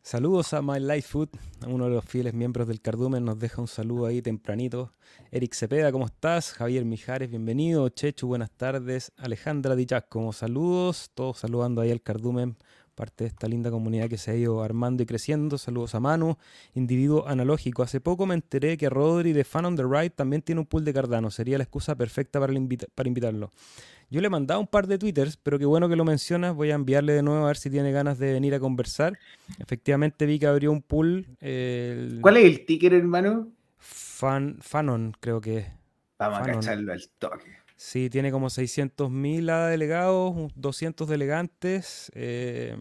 Saludos 0.00 0.52
a 0.52 0.62
My 0.62 0.80
Life 0.80 1.08
Food, 1.08 1.30
uno 1.66 1.84
de 1.84 1.94
los 1.94 2.04
fieles 2.04 2.34
miembros 2.34 2.68
del 2.68 2.80
Cardumen, 2.80 3.24
nos 3.24 3.38
deja 3.38 3.60
un 3.60 3.68
saludo 3.68 4.06
ahí 4.06 4.20
tempranito. 4.20 4.92
Eric 5.30 5.54
Cepeda, 5.54 5.92
¿cómo 5.92 6.06
estás? 6.06 6.52
Javier 6.52 6.84
Mijares, 6.84 7.30
bienvenido. 7.30 7.88
Chechu, 7.88 8.26
buenas 8.26 8.50
tardes. 8.50 9.12
Alejandra 9.16 9.74
Dichac, 9.74 10.08
como 10.08 10.32
saludos, 10.32 11.10
todos 11.14 11.38
saludando 11.38 11.80
ahí 11.80 11.90
al 11.90 12.02
Cardumen 12.02 12.56
parte 12.94 13.24
de 13.24 13.28
esta 13.28 13.48
linda 13.48 13.70
comunidad 13.70 14.08
que 14.08 14.16
se 14.16 14.30
ha 14.30 14.36
ido 14.36 14.62
armando 14.62 15.02
y 15.02 15.06
creciendo. 15.06 15.58
Saludos 15.58 15.94
a 15.94 16.00
Manu, 16.00 16.38
individuo 16.74 17.26
analógico. 17.26 17.82
Hace 17.82 18.00
poco 18.00 18.26
me 18.26 18.34
enteré 18.34 18.76
que 18.76 18.88
Rodri 18.88 19.32
de 19.32 19.44
Fan 19.44 19.64
on 19.64 19.76
the 19.76 19.82
Ride 19.82 20.10
también 20.10 20.42
tiene 20.42 20.60
un 20.60 20.66
pool 20.66 20.84
de 20.84 20.94
Cardano. 20.94 21.30
Sería 21.30 21.58
la 21.58 21.64
excusa 21.64 21.94
perfecta 21.96 22.40
para, 22.40 22.54
para 22.94 23.08
invitarlo. 23.08 23.50
Yo 24.10 24.20
le 24.20 24.28
he 24.28 24.30
mandado 24.30 24.60
un 24.60 24.66
par 24.66 24.86
de 24.86 24.98
twitters, 24.98 25.36
pero 25.36 25.58
qué 25.58 25.64
bueno 25.64 25.88
que 25.88 25.96
lo 25.96 26.04
mencionas. 26.04 26.54
Voy 26.54 26.70
a 26.70 26.74
enviarle 26.74 27.14
de 27.14 27.22
nuevo 27.22 27.44
a 27.44 27.48
ver 27.48 27.56
si 27.56 27.70
tiene 27.70 27.90
ganas 27.90 28.18
de 28.18 28.32
venir 28.32 28.54
a 28.54 28.60
conversar. 28.60 29.18
Efectivamente 29.58 30.26
vi 30.26 30.38
que 30.38 30.46
abrió 30.46 30.70
un 30.70 30.82
pool. 30.82 31.26
¿Cuál 32.20 32.36
es 32.36 32.44
el 32.44 32.64
ticker, 32.64 32.94
hermano? 32.94 33.48
Fan, 33.78 34.58
Fanon, 34.60 35.16
creo 35.20 35.40
que 35.40 35.58
es. 35.58 35.66
Vamos 36.18 36.38
a 36.38 36.42
cacharlo 36.44 36.92
al 36.92 37.02
toque. 37.18 37.63
Sí, 37.76 38.08
tiene 38.08 38.30
como 38.30 38.48
600.000 38.48 39.68
delegados, 39.70 40.52
200 40.54 41.08
delegantes. 41.08 42.10
Eh, 42.14 42.76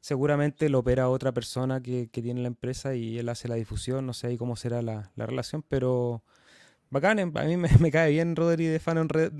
seguramente 0.00 0.68
lo 0.68 0.78
opera 0.78 1.08
otra 1.08 1.32
persona 1.32 1.82
que, 1.82 2.08
tiene 2.12 2.40
la 2.40 2.48
empresa 2.48 2.94
y 2.94 3.18
él 3.18 3.28
hace 3.28 3.48
la 3.48 3.56
difusión. 3.56 4.06
No 4.06 4.14
sé 4.14 4.28
ahí 4.28 4.36
cómo 4.38 4.56
será 4.56 4.80
la, 4.80 5.12
relación, 5.16 5.62
pero 5.68 6.22
bacán. 6.90 7.18
A 7.18 7.44
mí 7.44 7.56
me, 7.80 7.90
cae 7.90 8.12
bien 8.12 8.36
Rodri 8.36 8.66
de 8.66 8.78
Fan 8.78 8.98
on, 8.98 9.08
the 9.08 9.30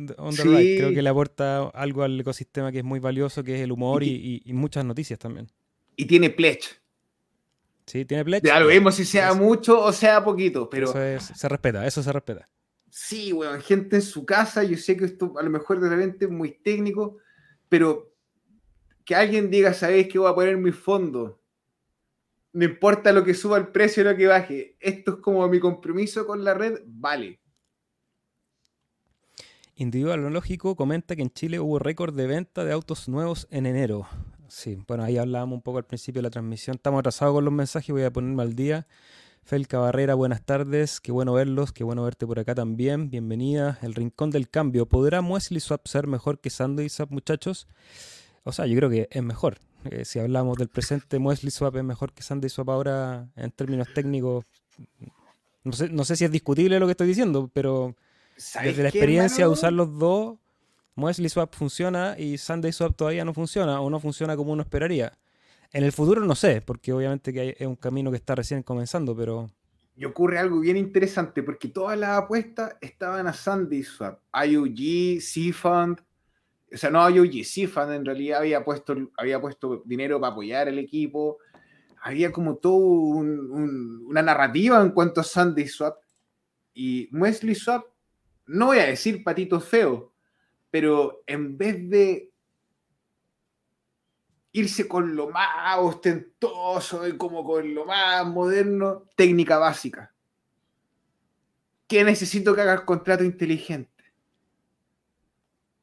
Creo 0.76 0.92
que 0.92 1.02
le 1.02 1.08
aporta 1.08 1.68
algo 1.68 2.02
al 2.02 2.20
ecosistema 2.20 2.70
que 2.70 2.78
es 2.78 2.84
muy 2.84 3.00
valioso, 3.00 3.42
que 3.42 3.54
es 3.54 3.62
el 3.62 3.72
humor 3.72 4.02
y, 4.02 4.42
muchas 4.48 4.84
noticias 4.84 5.18
también. 5.18 5.50
Y 5.96 6.04
tiene 6.04 6.28
pledge. 6.28 6.80
Sí, 7.86 8.04
tiene 8.04 8.24
pledge. 8.24 8.46
Ya 8.46 8.60
lo 8.60 8.66
vemos 8.66 8.96
si 8.96 9.06
sea 9.06 9.32
mucho 9.32 9.80
o 9.80 9.92
sea 9.92 10.22
poquito, 10.22 10.68
pero... 10.68 10.90
Eso 11.00 11.34
se 11.34 11.48
respeta, 11.48 11.86
eso 11.86 12.02
se 12.02 12.12
respeta. 12.12 12.46
Sí, 12.98 13.30
weón, 13.30 13.60
gente 13.60 13.96
en 13.96 14.02
su 14.02 14.24
casa, 14.24 14.64
yo 14.64 14.78
sé 14.78 14.96
que 14.96 15.04
esto 15.04 15.34
a 15.38 15.42
lo 15.42 15.50
mejor 15.50 15.80
de 15.80 15.90
repente 15.90 16.24
es 16.24 16.30
muy 16.30 16.52
técnico, 16.52 17.18
pero 17.68 18.10
que 19.04 19.14
alguien 19.14 19.50
diga, 19.50 19.74
¿sabéis 19.74 20.08
que 20.08 20.18
voy 20.18 20.30
a 20.30 20.34
poner 20.34 20.56
mi 20.56 20.72
fondo? 20.72 21.38
No 22.54 22.64
importa 22.64 23.12
lo 23.12 23.22
que 23.22 23.34
suba 23.34 23.58
el 23.58 23.68
precio 23.68 24.02
o 24.02 24.06
lo 24.10 24.16
que 24.16 24.26
baje, 24.26 24.78
esto 24.80 25.10
es 25.10 25.16
como 25.18 25.46
mi 25.46 25.60
compromiso 25.60 26.26
con 26.26 26.42
la 26.42 26.54
red, 26.54 26.80
vale. 26.86 27.38
Individual 29.74 30.32
Lógico 30.32 30.74
comenta 30.74 31.14
que 31.14 31.22
en 31.22 31.30
Chile 31.30 31.60
hubo 31.60 31.78
récord 31.78 32.16
de 32.16 32.26
venta 32.26 32.64
de 32.64 32.72
autos 32.72 33.10
nuevos 33.10 33.46
en 33.50 33.66
enero. 33.66 34.08
Sí, 34.48 34.78
bueno, 34.88 35.04
ahí 35.04 35.18
hablábamos 35.18 35.56
un 35.56 35.62
poco 35.62 35.76
al 35.76 35.84
principio 35.84 36.20
de 36.20 36.28
la 36.28 36.30
transmisión. 36.30 36.76
Estamos 36.76 37.00
atrasados 37.00 37.34
con 37.34 37.44
los 37.44 37.52
mensajes, 37.52 37.90
voy 37.90 38.04
a 38.04 38.10
ponerme 38.10 38.42
al 38.42 38.56
día. 38.56 38.86
Felca 39.46 39.78
Barrera, 39.78 40.14
buenas 40.14 40.42
tardes. 40.42 41.00
Qué 41.00 41.12
bueno 41.12 41.32
verlos, 41.32 41.70
qué 41.70 41.84
bueno 41.84 42.02
verte 42.02 42.26
por 42.26 42.40
acá 42.40 42.56
también. 42.56 43.10
Bienvenida. 43.10 43.78
El 43.80 43.94
Rincón 43.94 44.32
del 44.32 44.48
Cambio. 44.48 44.86
¿Podrá 44.86 45.20
Muesli 45.20 45.60
Swap 45.60 45.86
ser 45.86 46.08
mejor 46.08 46.40
que 46.40 46.50
Sandy 46.50 46.88
Swap, 46.88 47.12
muchachos? 47.12 47.68
O 48.42 48.50
sea, 48.50 48.66
yo 48.66 48.74
creo 48.74 48.90
que 48.90 49.06
es 49.08 49.22
mejor. 49.22 49.58
Eh, 49.84 50.04
si 50.04 50.18
hablamos 50.18 50.56
del 50.56 50.66
presente, 50.66 51.20
Muesli 51.20 51.52
Swap 51.52 51.76
es 51.76 51.84
mejor 51.84 52.12
que 52.12 52.24
Sandy 52.24 52.48
Swap 52.48 52.70
ahora 52.70 53.28
en 53.36 53.52
términos 53.52 53.86
técnicos. 53.94 54.44
No 55.62 55.72
sé, 55.74 55.90
no 55.90 56.04
sé 56.04 56.16
si 56.16 56.24
es 56.24 56.32
discutible 56.32 56.80
lo 56.80 56.86
que 56.86 56.92
estoy 56.92 57.06
diciendo, 57.06 57.48
pero 57.54 57.94
desde 58.64 58.82
la 58.82 58.88
experiencia 58.88 59.44
de 59.44 59.50
usar 59.52 59.72
los 59.72 59.96
dos, 59.96 60.38
Muesli 60.96 61.28
Swap 61.28 61.54
funciona 61.54 62.16
y 62.18 62.36
Sunday 62.38 62.72
Swap 62.72 62.96
todavía 62.96 63.24
no 63.24 63.32
funciona 63.32 63.80
o 63.80 63.90
no 63.90 64.00
funciona 64.00 64.34
como 64.34 64.50
uno 64.50 64.62
esperaría. 64.62 65.12
En 65.72 65.84
el 65.84 65.92
futuro 65.92 66.24
no 66.24 66.34
sé, 66.34 66.62
porque 66.62 66.92
obviamente 66.92 67.32
que 67.32 67.56
es 67.58 67.66
un 67.66 67.76
camino 67.76 68.10
que 68.10 68.16
está 68.16 68.34
recién 68.34 68.62
comenzando, 68.62 69.16
pero... 69.16 69.50
Y 69.94 70.04
ocurre 70.04 70.38
algo 70.38 70.60
bien 70.60 70.76
interesante, 70.76 71.42
porque 71.42 71.68
todas 71.68 71.98
las 71.98 72.22
apuestas 72.22 72.76
estaban 72.80 73.26
a 73.26 73.32
Sunday 73.32 73.82
Swap. 73.82 74.20
IOG, 74.34 75.20
C-Fund, 75.20 76.00
o 76.72 76.76
sea, 76.76 76.90
no 76.90 77.08
IOG, 77.08 77.44
C-Fund 77.44 77.92
en 77.92 78.04
realidad 78.04 78.40
había 78.40 78.64
puesto, 78.64 78.94
había 79.16 79.40
puesto 79.40 79.82
dinero 79.86 80.20
para 80.20 80.32
apoyar 80.32 80.68
el 80.68 80.78
equipo. 80.78 81.38
Había 82.02 82.30
como 82.30 82.56
todo 82.56 82.76
una 82.76 84.22
narrativa 84.22 84.80
en 84.80 84.90
cuanto 84.90 85.20
a 85.20 85.24
Sunday 85.24 85.66
Swap. 85.66 85.96
Y 86.74 87.08
Wesley 87.16 87.54
Swap, 87.54 87.86
no 88.46 88.66
voy 88.66 88.78
a 88.78 88.86
decir 88.86 89.24
patito 89.24 89.60
feo, 89.60 90.12
pero 90.70 91.22
en 91.26 91.56
vez 91.56 91.88
de 91.88 92.30
irse 94.56 94.88
con 94.88 95.14
lo 95.14 95.28
más 95.28 95.78
ostentoso 95.78 97.06
y 97.06 97.16
como 97.18 97.44
con 97.44 97.74
lo 97.74 97.84
más 97.84 98.26
moderno, 98.26 99.04
técnica 99.14 99.58
básica. 99.58 100.14
¿Qué 101.86 102.02
necesito 102.02 102.54
que 102.54 102.62
haga 102.62 102.72
el 102.72 102.84
contrato 102.86 103.22
inteligente? 103.22 104.04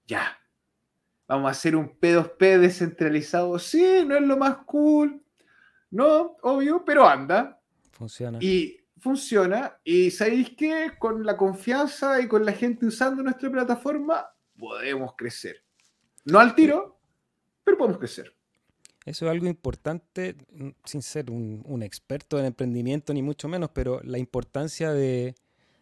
Ya. 0.08 0.40
Vamos 1.28 1.50
a 1.50 1.52
hacer 1.52 1.76
un 1.76 1.88
P2P 2.00 2.60
descentralizado. 2.60 3.60
Sí, 3.60 4.04
no 4.06 4.16
es 4.16 4.24
lo 4.24 4.38
más 4.38 4.58
cool. 4.66 5.24
No, 5.92 6.36
obvio, 6.42 6.84
pero 6.84 7.08
anda. 7.08 7.62
Funciona. 7.92 8.40
Y 8.42 8.82
funciona. 9.00 9.78
Y 9.84 10.10
sabéis 10.10 10.50
que 10.58 10.94
con 10.98 11.24
la 11.24 11.38
confianza 11.38 12.20
y 12.20 12.28
con 12.28 12.44
la 12.44 12.52
gente 12.52 12.88
usando 12.88 13.22
nuestra 13.22 13.52
plataforma, 13.52 14.34
podemos 14.58 15.14
crecer. 15.16 15.64
No 16.26 16.40
al 16.40 16.56
tiro, 16.56 17.00
pero 17.64 17.78
podemos 17.78 18.00
crecer. 18.00 18.36
Eso 19.06 19.26
es 19.26 19.32
algo 19.32 19.48
importante, 19.48 20.36
mm, 20.52 20.70
sin 20.86 21.02
ser 21.02 21.30
un, 21.30 21.84
experto 21.84 22.40
en 22.40 22.46
emprendimiento 22.46 23.14
ni 23.14 23.22
mucho 23.22 23.48
menos, 23.48 23.70
pero 23.74 24.02
la 24.04 24.18
importancia 24.18 24.94
de, 24.94 25.36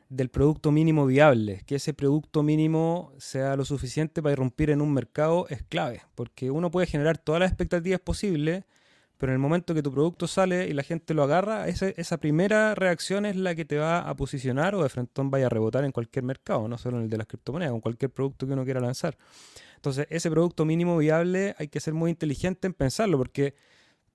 del 0.10 0.30
producto 0.30 0.72
mínimo 0.72 1.06
viable, 1.06 1.62
que 1.66 1.76
ese 1.76 1.94
producto 1.94 2.44
mínimo 2.44 3.14
sea 3.18 3.56
lo 3.56 3.66
suficiente 3.66 4.22
para 4.22 4.34
irrumpir 4.34 4.72
en 4.72 4.82
un 4.82 4.94
mercado 4.94 5.48
es 5.50 5.64
clave, 5.64 6.02
porque 6.16 6.50
uno 6.52 6.72
puede 6.72 6.88
generar 6.88 7.18
todas 7.18 7.40
las 7.40 7.52
expectativas 7.52 8.00
posibles, 8.00 8.66
pero 9.18 9.32
en 9.32 9.36
el 9.36 9.40
momento 9.40 9.76
que 9.76 9.84
tu 9.84 9.92
producto 9.92 10.26
sale 10.26 10.68
y 10.68 10.74
la 10.74 10.82
gente 10.82 11.14
lo 11.14 11.22
agarra, 11.22 11.68
esa, 11.68 11.90
esa 11.90 12.18
primera 12.18 12.74
reacción 12.74 13.28
es 13.28 13.36
la 13.36 13.54
que 13.54 13.66
te 13.66 13.78
va 13.78 14.00
a 14.00 14.16
posicionar 14.16 14.74
o 14.74 14.82
de 14.82 14.90
frente 14.90 15.22
vaya 15.26 15.46
a 15.46 15.50
rebotar 15.50 15.86
en 15.86 15.92
cualquier 15.92 16.26
mercado, 16.26 16.68
no 16.68 16.80
solo 16.80 16.98
en 16.98 17.04
el 17.04 17.10
de 17.10 17.18
las 17.20 17.28
criptomonedas, 17.28 17.72
con 17.72 17.82
cualquier 17.82 18.10
producto 18.10 18.48
que 18.48 18.54
uno 18.54 18.66
quiera 18.66 18.80
lanzar. 18.80 19.16
Entonces, 19.82 20.06
ese 20.12 20.30
producto 20.30 20.63
mínimo 20.63 20.96
viable 20.96 21.56
hay 21.58 21.67
que 21.67 21.80
ser 21.80 21.96
muy 21.96 22.12
inteligente 22.12 22.67
en 22.67 22.74
pensarlo, 22.74 23.17
porque 23.17 23.56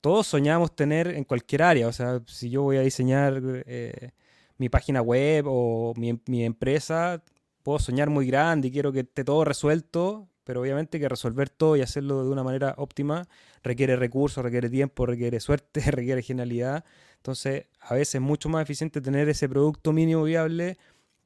todos 0.01 0.29
soñamos 0.29 0.77
tener 0.77 1.09
en 1.09 1.25
cualquier 1.25 1.65
área. 1.65 1.89
O 1.89 1.93
sea, 1.93 2.23
si 2.29 2.51
yo 2.51 2.63
voy 2.63 2.77
a 2.77 2.83
diseñar 2.83 3.43
eh, 3.67 4.13
mi 4.59 4.69
página 4.69 5.03
web 5.03 5.47
o 5.49 5.93
mi, 5.97 6.21
mi, 6.27 6.45
empresa, 6.45 7.21
puedo 7.65 7.81
soñar 7.81 8.11
muy 8.11 8.29
grande 8.29 8.69
y 8.69 8.71
quiero 8.71 8.93
que 8.93 9.01
esté 9.01 9.25
todo 9.25 9.45
resuelto, 9.45 10.29
pero 10.45 10.61
obviamente 10.61 11.01
que 11.01 11.09
resolver 11.09 11.51
todo 11.51 11.77
y 11.77 11.81
hacerlo 11.83 12.23
de 12.23 12.31
una 12.31 12.45
manera 12.45 12.75
óptima 12.79 13.27
requiere 13.65 13.97
recursos, 13.97 14.45
requiere 14.45 14.71
tiempo, 14.71 15.05
requiere 15.05 15.41
suerte, 15.41 15.81
requiere 15.91 16.23
genialidad. 16.23 16.85
Entonces, 17.17 17.67
a 17.81 17.95
veces 17.95 18.17
es 18.17 18.21
mucho 18.21 18.49
más 18.49 18.63
eficiente 18.63 19.01
tener 19.01 19.29
ese 19.29 19.49
producto 19.49 19.93
mínimo 19.93 20.23
viable 20.23 20.79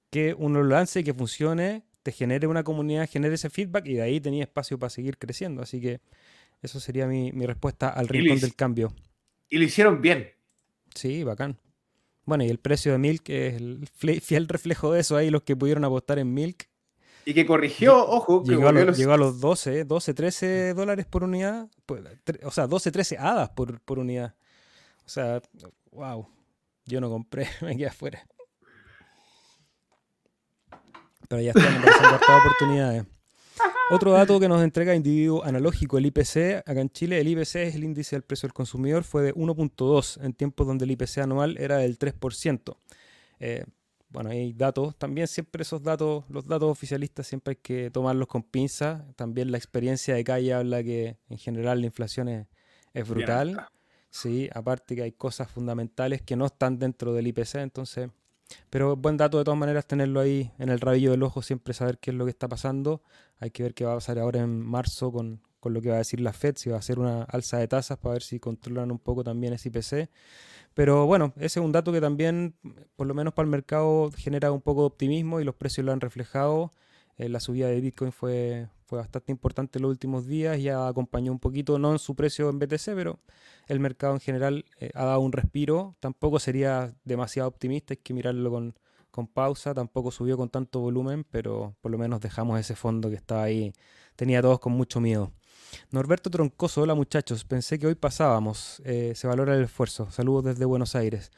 que 0.08 0.34
uno 0.38 0.62
lo 0.62 0.70
lance 0.70 1.00
y 1.00 1.04
que 1.04 1.12
funcione 1.12 1.84
te 2.02 2.12
genere 2.12 2.46
una 2.46 2.64
comunidad, 2.64 3.08
genere 3.08 3.34
ese 3.34 3.50
feedback 3.50 3.86
y 3.86 3.94
de 3.94 4.02
ahí 4.02 4.20
tenía 4.20 4.44
espacio 4.44 4.78
para 4.78 4.90
seguir 4.90 5.18
creciendo. 5.18 5.62
Así 5.62 5.80
que 5.80 6.00
eso 6.62 6.80
sería 6.80 7.06
mi, 7.06 7.30
respuesta 7.30 7.88
al 7.88 8.08
rincón 8.08 8.40
del 8.40 8.54
cambio. 8.54 8.94
Y 9.48 9.58
lo 9.58 9.64
hicieron 9.64 10.00
bien. 10.00 10.30
Sí, 10.94 11.24
bacán. 11.24 11.58
Bueno, 12.24 12.44
y 12.44 12.48
el 12.48 12.58
precio 12.58 12.92
de 12.92 12.98
Milk 12.98 13.28
es 13.28 13.54
el 13.54 13.88
fiel 14.20 14.48
reflejo 14.48 14.92
de 14.92 15.00
eso. 15.00 15.16
Ahí 15.16 15.30
los 15.30 15.42
que 15.42 15.56
pudieron 15.56 15.84
apostar 15.84 16.18
en 16.18 16.32
Milk. 16.32 16.68
Y 17.24 17.34
que 17.34 17.44
corrigió, 17.44 18.06
ojo, 18.06 18.42
llegó, 18.44 18.68
a 18.68 18.72
los, 18.72 18.96
llegó, 18.96 19.12
a 19.12 19.16
los, 19.16 19.40
12, 19.40 19.84
12, 19.84 20.14
13 20.14 20.74
dólares 20.74 21.06
por 21.06 21.22
unidad. 21.22 21.68
Pues, 21.86 22.02
o 22.44 22.50
sea, 22.50 22.66
12, 22.66 22.90
13 22.92 23.18
hadas 23.18 23.50
por, 23.50 23.80
por 23.80 23.98
unidad. 23.98 24.34
O 25.04 25.08
sea, 25.08 25.42
wow. 25.92 26.26
Yo 26.86 27.00
no 27.00 27.10
compré, 27.10 27.46
me 27.62 27.76
quedé 27.76 27.88
afuera. 27.88 28.26
Pero 31.30 31.42
ya 31.42 31.50
están 31.50 31.80
todas 32.26 32.40
oportunidades. 32.44 33.04
Otro 33.92 34.10
dato 34.10 34.40
que 34.40 34.48
nos 34.48 34.62
entrega 34.62 34.96
individuo 34.96 35.44
analógico, 35.44 35.96
el 35.96 36.06
IPC, 36.06 36.58
acá 36.66 36.80
en 36.80 36.90
Chile, 36.90 37.20
el 37.20 37.28
IPC 37.28 37.54
es 37.56 37.74
el 37.76 37.84
índice 37.84 38.16
del 38.16 38.24
precio 38.24 38.48
del 38.48 38.52
consumidor, 38.52 39.04
fue 39.04 39.22
de 39.22 39.34
1.2 39.34 40.24
en 40.24 40.32
tiempos 40.32 40.66
donde 40.66 40.86
el 40.86 40.90
IPC 40.90 41.18
anual 41.18 41.56
era 41.56 41.76
del 41.76 42.00
3%. 42.00 42.76
Eh, 43.38 43.64
bueno, 44.08 44.30
hay 44.30 44.52
datos, 44.54 44.96
también 44.96 45.28
siempre 45.28 45.62
esos 45.62 45.84
datos, 45.84 46.24
los 46.28 46.46
datos 46.48 46.68
oficialistas 46.68 47.28
siempre 47.28 47.52
hay 47.52 47.56
que 47.62 47.92
tomarlos 47.92 48.26
con 48.26 48.42
pinza. 48.42 49.06
También 49.14 49.52
la 49.52 49.58
experiencia 49.58 50.16
de 50.16 50.24
calle 50.24 50.52
habla 50.52 50.82
que 50.82 51.16
en 51.28 51.38
general 51.38 51.80
la 51.80 51.86
inflación 51.86 52.28
es, 52.28 52.48
es 52.92 53.08
brutal. 53.08 53.68
Sí, 54.10 54.50
aparte 54.52 54.96
que 54.96 55.02
hay 55.02 55.12
cosas 55.12 55.48
fundamentales 55.48 56.22
que 56.22 56.34
no 56.34 56.46
están 56.46 56.80
dentro 56.80 57.12
del 57.12 57.28
IPC, 57.28 57.56
entonces 57.56 58.10
pero 58.70 58.96
buen 58.96 59.16
dato 59.16 59.38
de 59.38 59.44
todas 59.44 59.58
maneras 59.58 59.86
tenerlo 59.86 60.20
ahí 60.20 60.50
en 60.58 60.68
el 60.68 60.80
rabillo 60.80 61.10
del 61.10 61.22
ojo, 61.22 61.42
siempre 61.42 61.74
saber 61.74 61.98
qué 61.98 62.10
es 62.10 62.16
lo 62.16 62.24
que 62.24 62.30
está 62.30 62.48
pasando. 62.48 63.02
Hay 63.38 63.50
que 63.50 63.62
ver 63.62 63.74
qué 63.74 63.84
va 63.84 63.92
a 63.92 63.96
pasar 63.96 64.18
ahora 64.18 64.40
en 64.40 64.60
marzo 64.60 65.12
con, 65.12 65.40
con 65.60 65.74
lo 65.74 65.80
que 65.80 65.90
va 65.90 65.96
a 65.96 65.98
decir 65.98 66.20
la 66.20 66.32
Fed, 66.32 66.56
si 66.56 66.70
va 66.70 66.76
a 66.76 66.78
hacer 66.80 66.98
una 66.98 67.22
alza 67.24 67.58
de 67.58 67.68
tasas 67.68 67.98
para 67.98 68.14
ver 68.14 68.22
si 68.22 68.40
controlan 68.40 68.90
un 68.90 68.98
poco 68.98 69.22
también 69.22 69.52
ese 69.52 69.68
IPC. 69.68 70.10
Pero 70.74 71.06
bueno, 71.06 71.32
ese 71.36 71.60
es 71.60 71.64
un 71.64 71.72
dato 71.72 71.92
que 71.92 72.00
también, 72.00 72.54
por 72.96 73.06
lo 73.06 73.14
menos 73.14 73.34
para 73.34 73.44
el 73.44 73.50
mercado, 73.50 74.10
genera 74.16 74.52
un 74.52 74.60
poco 74.62 74.82
de 74.82 74.86
optimismo 74.86 75.40
y 75.40 75.44
los 75.44 75.54
precios 75.54 75.84
lo 75.84 75.92
han 75.92 76.00
reflejado. 76.00 76.72
Eh, 77.20 77.28
la 77.28 77.38
subida 77.38 77.68
de 77.68 77.82
Bitcoin 77.82 78.12
fue, 78.12 78.66
fue 78.86 78.98
bastante 78.98 79.30
importante 79.30 79.78
en 79.78 79.82
los 79.82 79.90
últimos 79.90 80.26
días, 80.26 80.58
ya 80.58 80.88
acompañó 80.88 81.32
un 81.32 81.38
poquito, 81.38 81.78
no 81.78 81.92
en 81.92 81.98
su 81.98 82.14
precio 82.14 82.48
en 82.48 82.58
BTC, 82.58 82.94
pero 82.94 83.18
el 83.66 83.78
mercado 83.78 84.14
en 84.14 84.20
general 84.20 84.64
eh, 84.78 84.90
ha 84.94 85.04
dado 85.04 85.20
un 85.20 85.30
respiro. 85.32 85.94
Tampoco 86.00 86.38
sería 86.38 86.94
demasiado 87.04 87.46
optimista, 87.50 87.92
hay 87.92 87.98
que 87.98 88.14
mirarlo 88.14 88.50
con, 88.50 88.74
con 89.10 89.26
pausa, 89.26 89.74
tampoco 89.74 90.10
subió 90.10 90.38
con 90.38 90.48
tanto 90.48 90.80
volumen, 90.80 91.26
pero 91.30 91.76
por 91.82 91.90
lo 91.90 91.98
menos 91.98 92.22
dejamos 92.22 92.58
ese 92.58 92.74
fondo 92.74 93.10
que 93.10 93.16
estaba 93.16 93.42
ahí, 93.42 93.74
tenía 94.16 94.38
a 94.38 94.42
todos 94.42 94.58
con 94.58 94.72
mucho 94.72 94.98
miedo. 94.98 95.30
Norberto 95.90 96.30
Troncoso, 96.30 96.80
hola 96.80 96.94
muchachos, 96.94 97.44
pensé 97.44 97.78
que 97.78 97.86
hoy 97.86 97.96
pasábamos, 97.96 98.80
eh, 98.86 99.12
se 99.14 99.26
valora 99.26 99.54
el 99.54 99.64
esfuerzo, 99.64 100.10
saludos 100.10 100.44
desde 100.44 100.64
Buenos 100.64 100.96
Aires. 100.96 101.30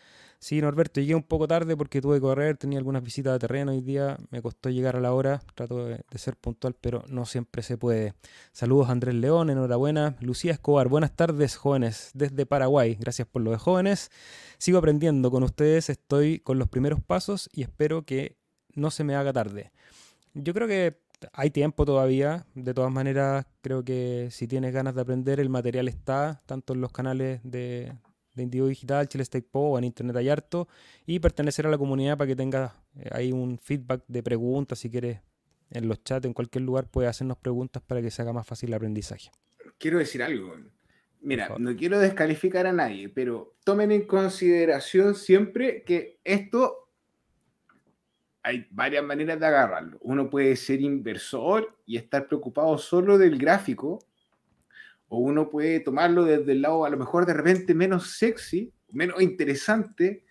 Sí, 0.42 0.60
Norberto, 0.60 1.00
llegué 1.00 1.14
un 1.14 1.22
poco 1.22 1.46
tarde 1.46 1.76
porque 1.76 2.00
tuve 2.00 2.16
que 2.16 2.22
correr, 2.22 2.56
tenía 2.56 2.76
algunas 2.76 3.04
visitas 3.04 3.32
de 3.34 3.38
terreno 3.38 3.70
hoy 3.70 3.80
día, 3.80 4.16
me 4.30 4.42
costó 4.42 4.70
llegar 4.70 4.96
a 4.96 5.00
la 5.00 5.12
hora, 5.12 5.40
trato 5.54 5.86
de, 5.86 6.02
ser 6.16 6.34
puntual, 6.34 6.74
pero 6.80 7.04
no 7.06 7.26
siempre 7.26 7.62
se 7.62 7.78
puede. 7.78 8.14
Saludos 8.50 8.90
Andrés 8.90 9.14
León, 9.14 9.50
enhorabuena. 9.50 10.16
Lucía 10.18 10.50
Escobar, 10.50 10.88
buenas 10.88 11.14
tardes 11.14 11.54
jóvenes 11.54 12.10
desde 12.14 12.44
Paraguay, 12.44 12.96
gracias 12.98 13.28
por 13.28 13.40
lo 13.40 13.52
de 13.52 13.58
jóvenes. 13.58 14.10
Sigo 14.58 14.78
aprendiendo 14.78 15.30
con 15.30 15.44
ustedes, 15.44 15.88
estoy 15.88 16.40
con 16.40 16.58
los 16.58 16.66
primeros 16.68 17.00
pasos 17.00 17.48
y 17.52 17.62
espero 17.62 18.02
que 18.02 18.36
no 18.74 18.90
se 18.90 19.04
me 19.04 19.14
haga 19.14 19.32
tarde. 19.32 19.70
Yo 20.34 20.54
creo 20.54 20.66
que 20.66 20.98
hay 21.32 21.50
tiempo 21.50 21.84
todavía, 21.84 22.46
de 22.56 22.74
todas 22.74 22.90
maneras 22.90 23.46
creo 23.60 23.84
que 23.84 24.26
si 24.32 24.48
tienes 24.48 24.74
ganas 24.74 24.96
de 24.96 25.02
aprender 25.02 25.38
el 25.38 25.50
material 25.50 25.86
está, 25.86 26.42
tanto 26.46 26.72
en 26.72 26.80
los 26.80 26.90
canales 26.90 27.38
de, 27.44 27.92
de 28.34 28.42
Indigo 28.42 28.66
Digital, 28.66 29.08
Chile 29.08 29.24
Stake 29.24 29.46
Po, 29.50 29.78
en 29.78 29.84
Internet 29.84 30.16
hay 30.16 30.28
harto, 30.28 30.68
y 31.06 31.18
pertenecer 31.18 31.66
a 31.66 31.70
la 31.70 31.78
comunidad 31.78 32.16
para 32.16 32.28
que 32.28 32.36
tengas 32.36 32.72
eh, 32.96 33.08
ahí 33.12 33.32
un 33.32 33.58
feedback 33.58 34.02
de 34.08 34.22
preguntas, 34.22 34.78
si 34.78 34.90
quieres, 34.90 35.20
en 35.70 35.88
los 35.88 36.02
chats, 36.04 36.26
en 36.26 36.34
cualquier 36.34 36.62
lugar, 36.62 36.88
puedes 36.88 37.10
hacernos 37.10 37.38
preguntas 37.38 37.82
para 37.86 38.02
que 38.02 38.10
se 38.10 38.22
haga 38.22 38.32
más 38.32 38.46
fácil 38.46 38.70
el 38.70 38.74
aprendizaje. 38.74 39.30
Quiero 39.78 39.98
decir 39.98 40.22
algo. 40.22 40.54
Mira, 41.20 41.54
no 41.58 41.76
quiero 41.76 41.98
descalificar 42.00 42.66
a 42.66 42.72
nadie, 42.72 43.08
pero 43.08 43.54
tomen 43.64 43.92
en 43.92 44.06
consideración 44.06 45.14
siempre 45.14 45.84
que 45.84 46.18
esto 46.24 46.82
hay 48.42 48.66
varias 48.70 49.04
maneras 49.04 49.38
de 49.38 49.46
agarrarlo. 49.46 49.98
Uno 50.00 50.28
puede 50.28 50.56
ser 50.56 50.80
inversor 50.80 51.76
y 51.86 51.96
estar 51.96 52.26
preocupado 52.26 52.76
solo 52.76 53.18
del 53.18 53.38
gráfico, 53.38 54.00
o 55.14 55.18
uno 55.18 55.50
puede 55.50 55.80
tomarlo 55.80 56.24
desde 56.24 56.52
el 56.52 56.62
lado 56.62 56.86
a 56.86 56.88
lo 56.88 56.96
mejor 56.96 57.26
de 57.26 57.34
repente 57.34 57.74
menos 57.74 58.16
sexy, 58.16 58.72
menos 58.92 59.20
interesante, 59.20 60.24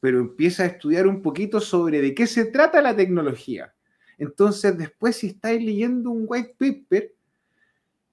pero 0.00 0.18
empieza 0.18 0.64
a 0.64 0.66
estudiar 0.66 1.06
un 1.06 1.22
poquito 1.22 1.60
sobre 1.60 2.00
de 2.00 2.16
qué 2.16 2.26
se 2.26 2.46
trata 2.46 2.82
la 2.82 2.96
tecnología. 2.96 3.72
Entonces, 4.18 4.76
después 4.76 5.14
si 5.14 5.28
estáis 5.28 5.62
leyendo 5.62 6.10
un 6.10 6.24
white 6.26 6.56
paper, 6.58 7.14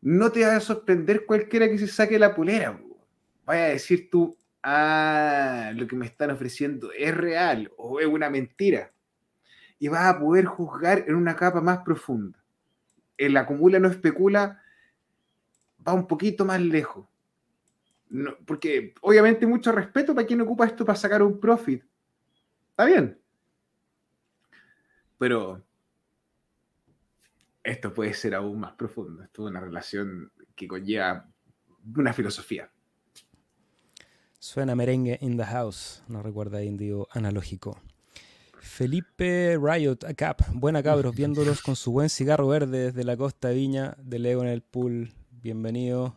no 0.02 0.32
te 0.32 0.46
va 0.46 0.58
a 0.58 0.60
sorprender 0.60 1.26
cualquiera 1.26 1.68
que 1.68 1.80
se 1.80 1.88
saque 1.88 2.20
la 2.20 2.36
pulera. 2.36 2.80
Vaya 3.44 3.64
a 3.64 3.70
decir 3.70 4.12
tú, 4.12 4.38
ah, 4.62 5.72
lo 5.76 5.88
que 5.88 5.96
me 5.96 6.06
están 6.06 6.30
ofreciendo 6.30 6.92
es 6.96 7.18
real 7.18 7.72
o 7.78 8.00
es 8.00 8.06
una 8.06 8.30
mentira. 8.30 8.92
Y 9.80 9.88
vas 9.88 10.06
a 10.06 10.20
poder 10.20 10.46
juzgar 10.46 11.04
en 11.08 11.16
una 11.16 11.36
capa 11.36 11.62
más 11.62 11.80
profunda. 11.80 12.38
El 13.18 13.36
acumula 13.38 13.80
no 13.80 13.88
especula 13.88 14.62
va 15.88 15.94
un 15.94 16.08
poquito 16.08 16.46
más 16.46 16.62
lejos. 16.62 17.08
porque 18.46 18.94
obviamente 19.02 19.48
mucho 19.48 19.72
respeto 19.72 20.14
para 20.14 20.28
quien 20.28 20.42
ocupa 20.42 20.66
esto 20.66 20.84
para 20.86 20.98
sacar 20.98 21.24
un 21.24 21.40
profit. 21.40 21.84
Está 22.72 22.86
bien. 22.86 23.18
Pero 25.18 25.64
esto 27.64 27.94
puede 27.94 28.14
ser 28.14 28.36
aún 28.36 28.60
más 28.60 28.74
profundo. 28.74 29.24
Esto 29.24 29.46
es 29.46 29.52
una 29.52 29.60
relación 29.60 30.32
que 30.56 30.68
conlleva 30.68 31.30
una 31.96 32.14
filosofía. 32.14 32.70
Suena 34.40 34.76
merengue 34.76 35.20
in 35.22 35.38
the 35.38 35.46
house, 35.46 36.04
no 36.08 36.24
recuerda 36.24 36.64
indio 36.64 37.08
analógico. 37.12 37.80
Felipe 38.60 39.58
Riot 39.62 40.04
Acap, 40.08 40.42
buena 40.54 40.82
cabros, 40.82 41.16
viéndolos 41.16 41.62
con 41.62 41.76
su 41.76 41.92
buen 41.92 42.10
cigarro 42.10 42.48
verde 42.48 42.86
desde 42.86 43.04
la 43.04 43.18
costa 43.18 43.50
Viña, 43.50 43.96
de 44.00 44.20
Lego 44.20 44.42
en 44.42 44.48
el 44.48 44.62
pool. 44.62 45.14
Bienvenido. 45.44 46.16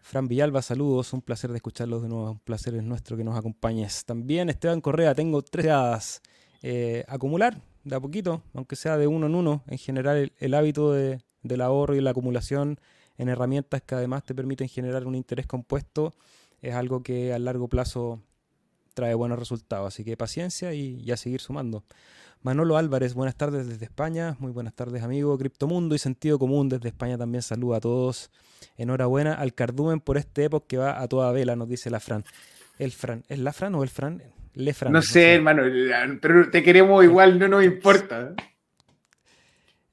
Fran 0.00 0.28
Villalba, 0.28 0.62
saludos, 0.62 1.12
un 1.12 1.22
placer 1.22 1.50
de 1.50 1.56
escucharlos 1.56 2.02
de 2.02 2.08
nuevo, 2.08 2.30
un 2.30 2.38
placer 2.38 2.76
es 2.76 2.84
nuestro 2.84 3.16
que 3.16 3.24
nos 3.24 3.36
acompañes. 3.36 4.04
También 4.04 4.48
Esteban 4.48 4.80
Correa, 4.80 5.12
tengo 5.12 5.42
tres 5.42 5.66
dadas. 5.66 6.22
Eh, 6.62 7.04
acumular, 7.08 7.60
de 7.82 7.96
a 7.96 8.00
poquito, 8.00 8.44
aunque 8.54 8.76
sea 8.76 8.96
de 8.96 9.08
uno 9.08 9.26
en 9.26 9.34
uno, 9.34 9.64
en 9.66 9.78
general 9.78 10.32
el, 10.38 10.54
hábito 10.54 10.92
de, 10.92 11.20
del 11.42 11.62
ahorro 11.62 11.96
y 11.96 12.00
la 12.00 12.10
acumulación 12.10 12.78
en 13.18 13.28
herramientas 13.28 13.82
que 13.82 13.96
además 13.96 14.22
te 14.22 14.36
permiten 14.36 14.68
generar 14.68 15.04
un 15.04 15.16
interés 15.16 15.48
compuesto 15.48 16.14
es 16.62 16.74
algo 16.74 17.02
que 17.02 17.32
a 17.32 17.38
largo 17.40 17.68
plazo 17.68 18.22
trae 18.94 19.14
buenos 19.14 19.38
resultados. 19.38 19.88
Así 19.88 20.04
que 20.04 20.16
paciencia 20.16 20.72
y, 20.72 21.10
a 21.10 21.16
seguir 21.16 21.40
sumando. 21.40 21.82
Manolo 22.44 22.76
Álvarez, 22.76 23.14
buenas 23.14 23.36
tardes 23.36 23.66
desde 23.66 23.86
España. 23.86 24.36
Muy 24.38 24.52
buenas 24.52 24.74
tardes, 24.74 25.02
amigo. 25.02 25.38
Criptomundo 25.38 25.94
y 25.94 25.98
Sentido 25.98 26.38
Común 26.38 26.68
desde 26.68 26.88
España 26.88 27.16
también 27.16 27.40
saluda 27.40 27.78
a 27.78 27.80
todos. 27.80 28.30
Enhorabuena 28.76 29.32
al 29.32 29.54
Cardumen 29.54 29.98
por 29.98 30.18
este 30.18 30.44
época 30.44 30.66
que 30.68 30.76
va 30.76 31.00
a 31.00 31.08
toda 31.08 31.32
vela, 31.32 31.56
nos 31.56 31.70
dice 31.70 31.88
la 31.88 32.00
Fran. 32.00 32.22
¿El 32.78 32.92
Fran? 32.92 33.24
¿Es 33.30 33.38
la 33.38 33.54
Fran 33.54 33.74
o 33.74 33.82
el 33.82 33.88
Fran? 33.88 34.22
no 34.90 35.00
sé, 35.00 35.36
hermano, 35.36 35.62
pero 36.20 36.50
te 36.50 36.62
queremos 36.62 37.02
igual, 37.02 37.38
no 37.38 37.48
nos 37.48 37.64
importa. 37.64 38.34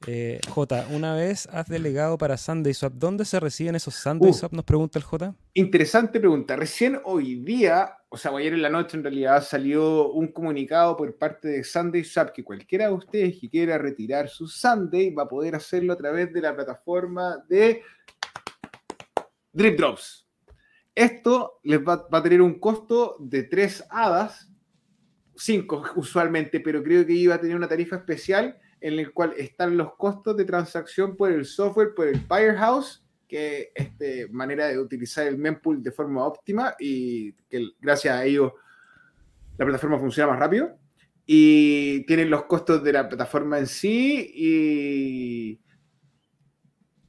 Eh, 0.07 0.39
J, 0.49 0.87
una 0.91 1.13
vez 1.13 1.47
has 1.51 1.67
delegado 1.67 2.17
para 2.17 2.37
Sunday 2.37 2.73
Swap. 2.73 2.93
¿Dónde 2.93 3.23
se 3.23 3.39
reciben 3.39 3.75
esos 3.75 3.93
Sunday 3.95 4.31
uh. 4.31 4.33
Swap? 4.33 4.53
Nos 4.53 4.65
pregunta 4.65 4.97
el 4.97 5.05
J. 5.05 5.35
Interesante 5.53 6.19
pregunta. 6.19 6.55
Recién 6.55 6.99
hoy 7.03 7.35
día, 7.35 7.97
o 8.09 8.17
sea, 8.17 8.31
ayer 8.31 8.53
en 8.53 8.63
la 8.63 8.69
noche 8.69 8.97
en 8.97 9.03
realidad 9.03 9.43
salió 9.43 10.11
un 10.11 10.29
comunicado 10.29 10.97
por 10.97 11.15
parte 11.17 11.49
de 11.49 11.63
Sunday 11.63 12.03
Swap 12.03 12.31
que 12.31 12.43
cualquiera 12.43 12.87
de 12.87 12.93
ustedes 12.93 13.39
que 13.39 13.49
quiera 13.49 13.77
retirar 13.77 14.27
su 14.27 14.47
Sunday 14.47 15.13
va 15.13 15.23
a 15.23 15.29
poder 15.29 15.55
hacerlo 15.55 15.93
a 15.93 15.97
través 15.97 16.33
de 16.33 16.41
la 16.41 16.55
plataforma 16.55 17.37
de 17.47 17.83
Drip 19.53 19.77
Drops. 19.77 20.27
Esto 20.95 21.59
les 21.63 21.79
va, 21.79 22.07
va 22.11 22.17
a 22.17 22.23
tener 22.23 22.41
un 22.41 22.59
costo 22.59 23.17
de 23.19 23.43
3 23.43 23.85
hadas 23.89 24.51
5 25.35 25.83
usualmente, 25.95 26.59
pero 26.59 26.83
creo 26.83 27.05
que 27.05 27.13
iba 27.13 27.35
a 27.35 27.41
tener 27.41 27.55
una 27.55 27.67
tarifa 27.67 27.97
especial 27.97 28.57
en 28.81 28.97
la 28.97 29.09
cual 29.11 29.33
están 29.37 29.77
los 29.77 29.95
costos 29.95 30.35
de 30.35 30.43
transacción 30.43 31.15
por 31.15 31.31
el 31.31 31.45
software, 31.45 31.93
por 31.93 32.07
el 32.07 32.19
Firehouse, 32.19 33.05
que 33.27 33.71
es 33.73 33.85
este, 33.85 34.27
manera 34.29 34.67
de 34.67 34.79
utilizar 34.79 35.27
el 35.27 35.37
mempool 35.37 35.81
de 35.81 35.91
forma 35.91 36.25
óptima 36.25 36.75
y 36.79 37.31
que 37.49 37.69
gracias 37.79 38.15
a 38.15 38.25
ello 38.25 38.55
la 39.57 39.65
plataforma 39.65 39.99
funciona 39.99 40.31
más 40.31 40.39
rápido. 40.39 40.77
Y 41.25 42.03
tienen 42.07 42.29
los 42.29 42.45
costos 42.45 42.83
de 42.83 42.91
la 42.91 43.07
plataforma 43.07 43.59
en 43.59 43.67
sí 43.67 44.31
y 44.35 45.59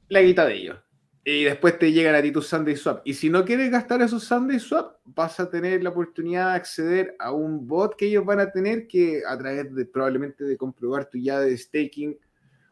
la 0.07 0.21
guita 0.21 0.45
de 0.45 0.53
ellos. 0.53 0.77
Y 1.25 1.45
después 1.45 1.79
te 1.79 1.91
llegan 1.91 2.15
a 2.15 2.21
ti 2.21 2.31
tus 2.31 2.47
Sunday 2.47 2.75
Swap. 2.75 3.01
Y 3.05 3.13
si 3.13 3.29
no 3.29 3.45
quieres 3.45 3.71
gastar 3.71 4.01
esos 4.01 4.25
Sunday 4.25 4.59
Swap, 4.59 4.97
vas 5.05 5.39
a 5.39 5.49
tener 5.49 5.81
la 5.81 5.89
oportunidad 5.89 6.49
de 6.49 6.55
acceder 6.55 7.15
a 7.17 7.31
un 7.31 7.65
bot 7.65 7.95
que 7.95 8.07
ellos 8.07 8.25
van 8.25 8.41
a 8.41 8.51
tener 8.51 8.87
que 8.87 9.21
a 9.25 9.37
través 9.37 9.73
de 9.73 9.85
probablemente 9.85 10.43
de 10.43 10.57
comprobar 10.57 11.09
tu 11.09 11.17
llave 11.17 11.45
de 11.45 11.57
staking 11.57 12.17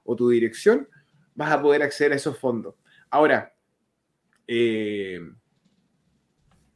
o 0.03 0.15
tu 0.15 0.29
dirección, 0.29 0.87
vas 1.33 1.51
a 1.51 1.61
poder 1.61 1.83
acceder 1.83 2.11
a 2.11 2.15
esos 2.15 2.37
fondos. 2.37 2.75
Ahora, 3.09 3.53
eh, 4.47 5.19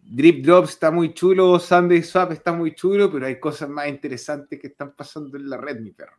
Drip 0.02 0.46
Drop 0.46 0.66
está 0.66 0.92
muy 0.92 1.14
chulo, 1.14 1.60
Sunday 1.60 2.04
Swap 2.04 2.32
está 2.32 2.54
muy 2.54 2.74
chulo, 2.74 3.12
pero 3.12 3.26
hay 3.26 3.40
cosas 3.40 3.68
más 3.68 3.90
interesantes 3.90 4.60
que 4.60 4.68
están 4.68 4.96
pasando 4.96 5.36
en 5.36 5.50
la 5.50 5.58
red, 5.58 5.82
mi 5.82 5.92
perro. 5.92 6.16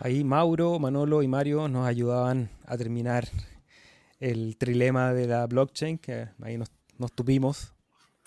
Ahí 0.00 0.24
Mauro, 0.24 0.78
Manolo 0.78 1.22
y 1.22 1.28
Mario 1.28 1.68
nos 1.68 1.86
ayudaban 1.86 2.50
a 2.66 2.76
terminar 2.76 3.28
el 4.20 4.56
trilema 4.56 5.12
de 5.12 5.26
la 5.26 5.46
blockchain, 5.46 5.98
que 5.98 6.28
ahí 6.42 6.58
nos, 6.58 6.70
tuvimos. 7.14 7.74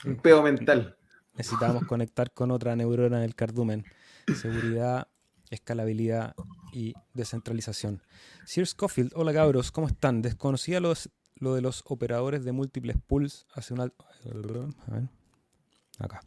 Un 0.03 0.15
pedo 0.15 0.41
mental. 0.41 0.97
Necesitábamos 1.36 1.86
conectar 1.86 2.32
con 2.32 2.51
otra 2.51 2.76
neurona 2.76 3.20
del 3.20 3.36
cardumen. 3.36 3.86
Seguridad, 4.36 5.07
escalabilidad 5.49 6.36
y 6.74 6.93
descentralización. 7.13 8.01
Sir 8.45 8.65
Scofield, 8.65 9.11
hola 9.15 9.34
cabros, 9.34 9.72
¿cómo 9.72 9.88
están? 9.88 10.22
Desconocía 10.22 10.80
los, 10.80 11.09
lo 11.36 11.53
de 11.55 11.61
los 11.61 11.84
operadores 11.86 12.43
de 12.43 12.51
múltiples 12.51 12.97
pools 13.05 13.45
hace 13.53 13.74
una... 13.74 13.84
A 13.84 14.91
ver. 14.91 15.09
Acá. 15.99 16.22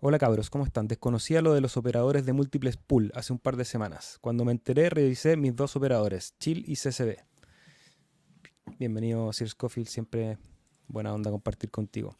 Hola 0.00 0.18
cabros, 0.18 0.50
¿cómo 0.50 0.64
están? 0.64 0.86
Desconocía 0.88 1.42
lo 1.42 1.54
de 1.54 1.60
los 1.60 1.76
operadores 1.76 2.26
de 2.26 2.32
múltiples 2.32 2.76
pool 2.76 3.10
hace 3.14 3.32
un 3.32 3.38
par 3.38 3.56
de 3.56 3.64
semanas. 3.64 4.18
Cuando 4.20 4.44
me 4.44 4.52
enteré, 4.52 4.90
revisé 4.90 5.36
mis 5.36 5.56
dos 5.56 5.76
operadores, 5.76 6.34
Chill 6.38 6.64
y 6.66 6.76
CCB. 6.76 7.16
Bienvenido, 8.78 9.32
Sir 9.32 9.48
Scofield, 9.48 9.88
siempre 9.88 10.38
buena 10.88 11.12
onda 11.12 11.30
compartir 11.30 11.70
contigo. 11.70 12.16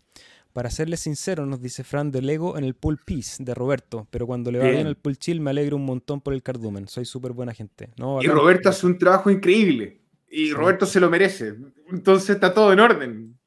Para 0.53 0.71
serles 0.71 1.01
sincero, 1.01 1.47
nos 1.47 1.61
dice 1.61 1.83
Fran 1.83 2.13
de 2.13 2.23
Lego 2.23 2.57
en 2.57 2.65
el 2.65 2.75
pool 2.75 3.01
Peace 3.05 3.43
de 3.43 3.55
Roberto, 3.55 4.07
pero 4.11 4.27
cuando 4.27 4.53
le 4.53 4.61
va 4.61 4.69
bien, 4.69 4.87
el 4.87 4.97
pool 4.97 5.19
Chill 5.19 5.41
me 5.41 5.51
alegro 5.51 5.77
un 5.77 5.85
montón 5.85 6.21
por 6.21 6.33
el 6.33 6.43
cardumen. 6.43 6.87
Soy 6.87 7.05
súper 7.05 7.33
buena 7.33 7.53
gente. 7.53 7.91
y 7.97 8.27
Roberto 8.29 8.69
hace 8.69 8.87
un 8.87 8.97
trabajo 8.97 9.31
increíble. 9.31 10.01
Y 10.31 10.53
Roberto 10.53 10.87
se 10.87 11.01
lo 11.01 11.11
merece. 11.11 11.55
Entonces 11.91 12.31
está 12.31 12.55
todo 12.55 12.73
en 12.73 12.81
orden. 12.81 13.39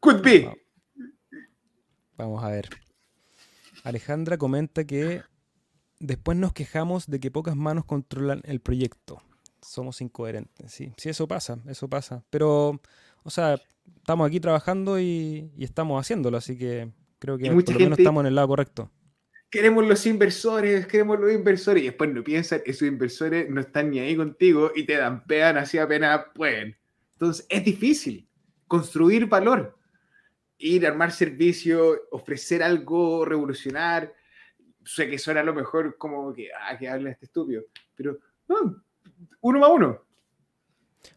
Could 0.00 0.22
be. 0.22 0.50
Vamos 2.16 2.42
a 2.42 2.48
ver. 2.48 2.68
Alejandra 3.84 4.38
comenta 4.38 4.84
que 4.84 5.22
después 6.00 6.36
nos 6.38 6.54
quejamos 6.54 7.06
de 7.06 7.20
que 7.20 7.30
pocas 7.30 7.54
manos 7.54 7.84
controlan 7.84 8.40
el 8.44 8.60
proyecto. 8.60 9.22
Somos 9.60 10.00
incoherentes, 10.00 10.72
sí. 10.72 10.92
Sí, 10.96 11.10
eso 11.10 11.28
pasa, 11.28 11.58
eso 11.68 11.88
pasa. 11.88 12.24
Pero, 12.30 12.80
o 13.22 13.30
sea, 13.30 13.60
estamos 13.96 14.26
aquí 14.26 14.40
trabajando 14.40 14.98
y, 14.98 15.52
estamos 15.58 16.00
haciéndolo, 16.00 16.38
así 16.38 16.56
que 16.56 16.90
creo 17.18 17.36
que 17.36 17.50
por 17.50 17.72
lo 17.72 17.78
menos 17.78 17.98
estamos 17.98 18.22
en 18.22 18.26
el 18.26 18.34
lado 18.34 18.48
correcto. 18.48 18.90
Queremos 19.50 19.86
los 19.86 20.04
inversores, 20.06 20.86
queremos 20.86 21.20
los 21.20 21.32
inversores, 21.32 21.82
y 21.82 21.86
después 21.86 22.10
no 22.10 22.24
piensan, 22.24 22.62
esos 22.64 22.88
inversores 22.88 23.48
no 23.50 23.60
están 23.60 23.90
ni 23.90 23.98
ahí 24.00 24.16
contigo 24.16 24.72
y 24.74 24.84
te 24.84 24.96
dan 24.96 25.24
pean 25.26 25.58
así 25.58 25.76
apenas 25.76 26.22
pueden. 26.34 26.76
Entonces, 27.12 27.46
es 27.50 27.62
difícil 27.64 28.26
construir 28.66 29.26
valor 29.26 29.73
ir 30.64 30.86
a 30.86 30.88
armar 30.88 31.12
servicio, 31.12 32.08
ofrecer 32.10 32.62
algo, 32.62 33.24
revolucionar. 33.24 34.14
Sé 34.84 35.08
que 35.08 35.18
suena 35.18 35.40
a 35.40 35.44
lo 35.44 35.54
mejor 35.54 35.96
como 35.98 36.32
que, 36.32 36.48
ah, 36.52 36.76
que 36.78 36.88
habla 36.88 37.10
este 37.10 37.26
estúpido, 37.26 37.64
pero 37.94 38.18
no, 38.48 38.82
uno 39.42 39.58
más 39.58 39.70
uno. 39.70 40.00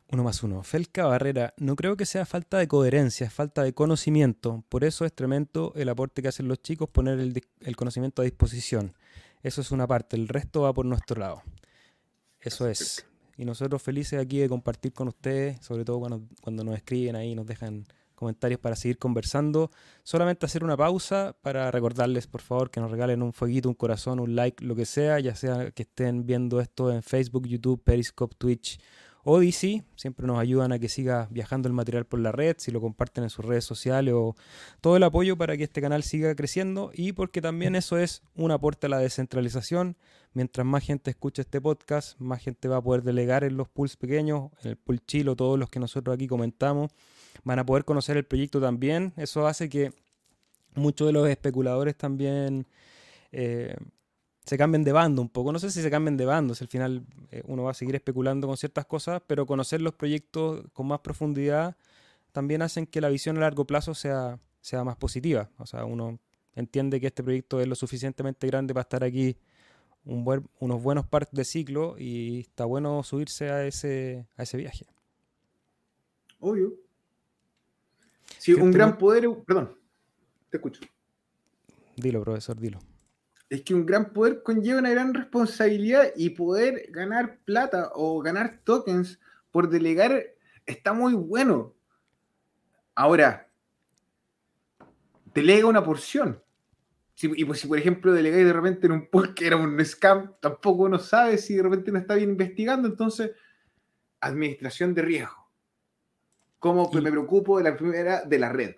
Uno 0.09 0.23
más 0.23 0.43
uno. 0.43 0.63
Felca 0.63 1.05
Barrera, 1.05 1.53
no 1.57 1.75
creo 1.75 1.95
que 1.95 2.05
sea 2.05 2.25
falta 2.25 2.57
de 2.57 2.67
coherencia, 2.67 3.27
es 3.27 3.33
falta 3.33 3.63
de 3.63 3.73
conocimiento. 3.73 4.65
Por 4.67 4.83
eso 4.83 5.05
es 5.05 5.13
tremendo 5.13 5.71
el 5.75 5.89
aporte 5.89 6.21
que 6.21 6.27
hacen 6.27 6.47
los 6.47 6.61
chicos, 6.61 6.89
poner 6.89 7.19
el, 7.19 7.41
el 7.61 7.75
conocimiento 7.75 8.21
a 8.21 8.25
disposición. 8.25 8.95
Eso 9.43 9.61
es 9.61 9.71
una 9.71 9.87
parte, 9.87 10.17
el 10.17 10.27
resto 10.27 10.61
va 10.61 10.73
por 10.73 10.85
nuestro 10.85 11.19
lado. 11.19 11.41
Eso 12.39 12.67
es. 12.67 13.05
Y 13.37 13.45
nosotros 13.45 13.81
felices 13.81 14.19
aquí 14.19 14.39
de 14.39 14.49
compartir 14.49 14.91
con 14.93 15.07
ustedes, 15.07 15.63
sobre 15.65 15.85
todo 15.85 15.99
cuando, 15.99 16.27
cuando 16.41 16.63
nos 16.63 16.75
escriben 16.75 17.15
ahí, 17.15 17.35
nos 17.35 17.45
dejan 17.45 17.85
comentarios 18.17 18.59
para 18.59 18.75
seguir 18.75 18.97
conversando. 18.97 19.71
Solamente 20.03 20.45
hacer 20.45 20.63
una 20.63 20.75
pausa 20.75 21.37
para 21.41 21.71
recordarles, 21.71 22.27
por 22.27 22.41
favor, 22.41 22.71
que 22.71 22.81
nos 22.81 22.91
regalen 22.91 23.21
un 23.21 23.31
fueguito, 23.31 23.69
un 23.69 23.75
corazón, 23.75 24.19
un 24.19 24.35
like, 24.35 24.65
lo 24.65 24.75
que 24.75 24.85
sea, 24.85 25.19
ya 25.19 25.35
sea 25.35 25.71
que 25.71 25.83
estén 25.83 26.25
viendo 26.25 26.59
esto 26.59 26.91
en 26.91 27.03
Facebook, 27.03 27.47
YouTube, 27.47 27.81
Periscope, 27.81 28.35
Twitch 28.37 28.79
Odyssey. 29.23 29.83
Siempre 29.95 30.25
nos 30.25 30.39
ayudan 30.39 30.71
a 30.71 30.79
que 30.79 30.89
siga 30.89 31.27
viajando 31.29 31.67
el 31.67 31.73
material 31.73 32.05
por 32.05 32.19
la 32.19 32.31
red, 32.31 32.55
si 32.57 32.71
lo 32.71 32.81
comparten 32.81 33.25
en 33.25 33.29
sus 33.29 33.45
redes 33.45 33.65
sociales 33.65 34.13
o 34.17 34.35
todo 34.81 34.97
el 34.97 35.03
apoyo 35.03 35.37
para 35.37 35.55
que 35.55 35.65
este 35.65 35.79
canal 35.79 36.01
siga 36.01 36.33
creciendo 36.33 36.91
y 36.93 37.11
porque 37.11 37.41
también 37.41 37.75
eso 37.75 37.97
es 37.97 38.23
un 38.35 38.51
aporte 38.51 38.87
a 38.87 38.89
la 38.89 38.99
descentralización. 38.99 39.95
Mientras 40.33 40.65
más 40.65 40.83
gente 40.83 41.11
escuche 41.11 41.43
este 41.43 41.61
podcast, 41.61 42.19
más 42.19 42.41
gente 42.41 42.67
va 42.67 42.77
a 42.77 42.81
poder 42.81 43.03
delegar 43.03 43.43
en 43.43 43.57
los 43.57 43.67
pools 43.67 43.95
pequeños, 43.95 44.49
en 44.63 44.71
el 44.71 44.77
pool 44.77 45.01
chilo, 45.05 45.35
todos 45.35 45.59
los 45.59 45.69
que 45.69 45.79
nosotros 45.79 46.15
aquí 46.15 46.27
comentamos 46.27 46.91
van 47.43 47.59
a 47.59 47.65
poder 47.65 47.85
conocer 47.85 48.17
el 48.17 48.25
proyecto 48.25 48.59
también. 48.59 49.13
Eso 49.17 49.47
hace 49.47 49.69
que 49.69 49.93
muchos 50.75 51.07
de 51.07 51.13
los 51.13 51.27
especuladores 51.27 51.95
también 51.95 52.67
eh, 53.31 53.75
se 54.45 54.57
cambien 54.57 54.83
de 54.83 54.91
bando 54.91 55.21
un 55.21 55.29
poco. 55.29 55.51
No 55.51 55.59
sé 55.59 55.71
si 55.71 55.81
se 55.81 55.91
cambien 55.91 56.17
de 56.17 56.25
bando, 56.25 56.55
si 56.55 56.63
al 56.63 56.69
final 56.69 57.05
eh, 57.31 57.43
uno 57.47 57.63
va 57.63 57.71
a 57.71 57.73
seguir 57.73 57.95
especulando 57.95 58.47
con 58.47 58.57
ciertas 58.57 58.85
cosas, 58.85 59.21
pero 59.27 59.45
conocer 59.45 59.81
los 59.81 59.93
proyectos 59.93 60.63
con 60.73 60.87
más 60.87 60.99
profundidad 60.99 61.75
también 62.31 62.61
hacen 62.61 62.85
que 62.85 63.01
la 63.01 63.09
visión 63.09 63.37
a 63.37 63.41
largo 63.41 63.65
plazo 63.65 63.93
sea, 63.93 64.39
sea 64.61 64.83
más 64.83 64.95
positiva. 64.95 65.49
O 65.57 65.65
sea, 65.65 65.85
uno 65.85 66.19
entiende 66.55 66.99
que 67.01 67.07
este 67.07 67.23
proyecto 67.23 67.59
es 67.59 67.67
lo 67.67 67.75
suficientemente 67.75 68.47
grande 68.47 68.73
para 68.73 68.83
estar 68.83 69.03
aquí 69.03 69.37
un 70.05 70.47
unos 70.59 70.81
buenos 70.81 71.05
partes 71.05 71.35
de 71.35 71.43
ciclo 71.43 71.95
y 71.97 72.39
está 72.39 72.63
bueno 72.65 73.03
subirse 73.03 73.49
a 73.49 73.65
ese, 73.65 74.25
a 74.37 74.43
ese 74.43 74.57
viaje. 74.57 74.85
Obvio. 76.39 76.86
Sí, 78.37 78.53
un 78.53 78.71
gran 78.71 78.97
poder. 78.97 79.29
Perdón, 79.45 79.77
te 80.49 80.57
escucho. 80.57 80.81
Dilo, 81.95 82.21
profesor, 82.21 82.59
dilo. 82.59 82.79
Es 83.49 83.61
que 83.63 83.73
un 83.73 83.85
gran 83.85 84.11
poder 84.11 84.43
conlleva 84.43 84.79
una 84.79 84.89
gran 84.89 85.13
responsabilidad 85.13 86.11
y 86.15 86.31
poder 86.31 86.87
ganar 86.91 87.39
plata 87.45 87.91
o 87.95 88.21
ganar 88.21 88.59
tokens 88.63 89.19
por 89.51 89.69
delegar 89.69 90.23
está 90.65 90.93
muy 90.93 91.13
bueno. 91.13 91.73
Ahora, 92.93 93.49
delega 95.33 95.67
una 95.67 95.83
porción. 95.83 96.41
y 97.21 97.45
pues 97.45 97.59
si 97.59 97.67
por 97.67 97.79
ejemplo 97.79 98.11
delegáis 98.11 98.45
de 98.45 98.53
repente 98.53 98.85
en 98.85 98.91
un 98.91 99.09
pool 99.09 99.33
que 99.33 99.47
era 99.47 99.55
un 99.55 99.83
scam, 99.83 100.33
tampoco 100.39 100.83
uno 100.83 100.99
sabe 100.99 101.37
si 101.37 101.55
de 101.55 101.63
repente 101.63 101.91
no 101.91 101.99
está 101.99 102.15
bien 102.15 102.31
investigando, 102.31 102.87
entonces 102.87 103.31
administración 104.19 104.93
de 104.93 105.01
riesgo. 105.01 105.46
Como 106.59 106.91
me 106.91 107.11
preocupo 107.11 107.57
de 107.57 107.63
la 107.63 107.77
primera 107.77 108.23
de 108.23 108.39
la 108.39 108.51
red, 108.51 108.75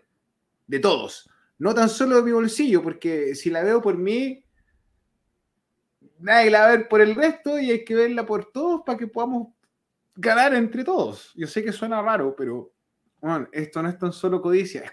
de 0.68 0.80
todos. 0.80 1.30
No 1.58 1.74
tan 1.74 1.90
solo 1.90 2.18
de 2.18 2.24
mi 2.24 2.32
bolsillo, 2.32 2.82
porque 2.82 3.36
si 3.36 3.50
la 3.50 3.64
veo 3.64 3.82
por 3.82 3.98
mí, 3.98 4.44
nadie 6.20 6.52
la 6.52 6.62
va 6.62 6.66
a 6.68 6.78
ver 6.78 6.88
por 6.88 7.02
el 7.02 7.16
resto 7.16 7.60
y 7.60 7.72
hay 7.72 7.84
que 7.84 7.96
verla 7.96 8.26
por 8.26 8.52
todos 8.52 8.82
para 8.86 8.98
que 8.98 9.08
podamos 9.08 9.54
ganar 10.16 10.54
entre 10.54 10.84
todos. 10.84 11.34
Yo 11.36 11.48
sé 11.48 11.64
que 11.64 11.72
suena 11.72 12.02
raro, 12.02 12.36
pero 12.36 12.74
esto 13.52 13.82
no 13.82 13.90
es 13.90 13.98
tan 13.98 14.14
solo 14.14 14.42
codicia, 14.42 14.84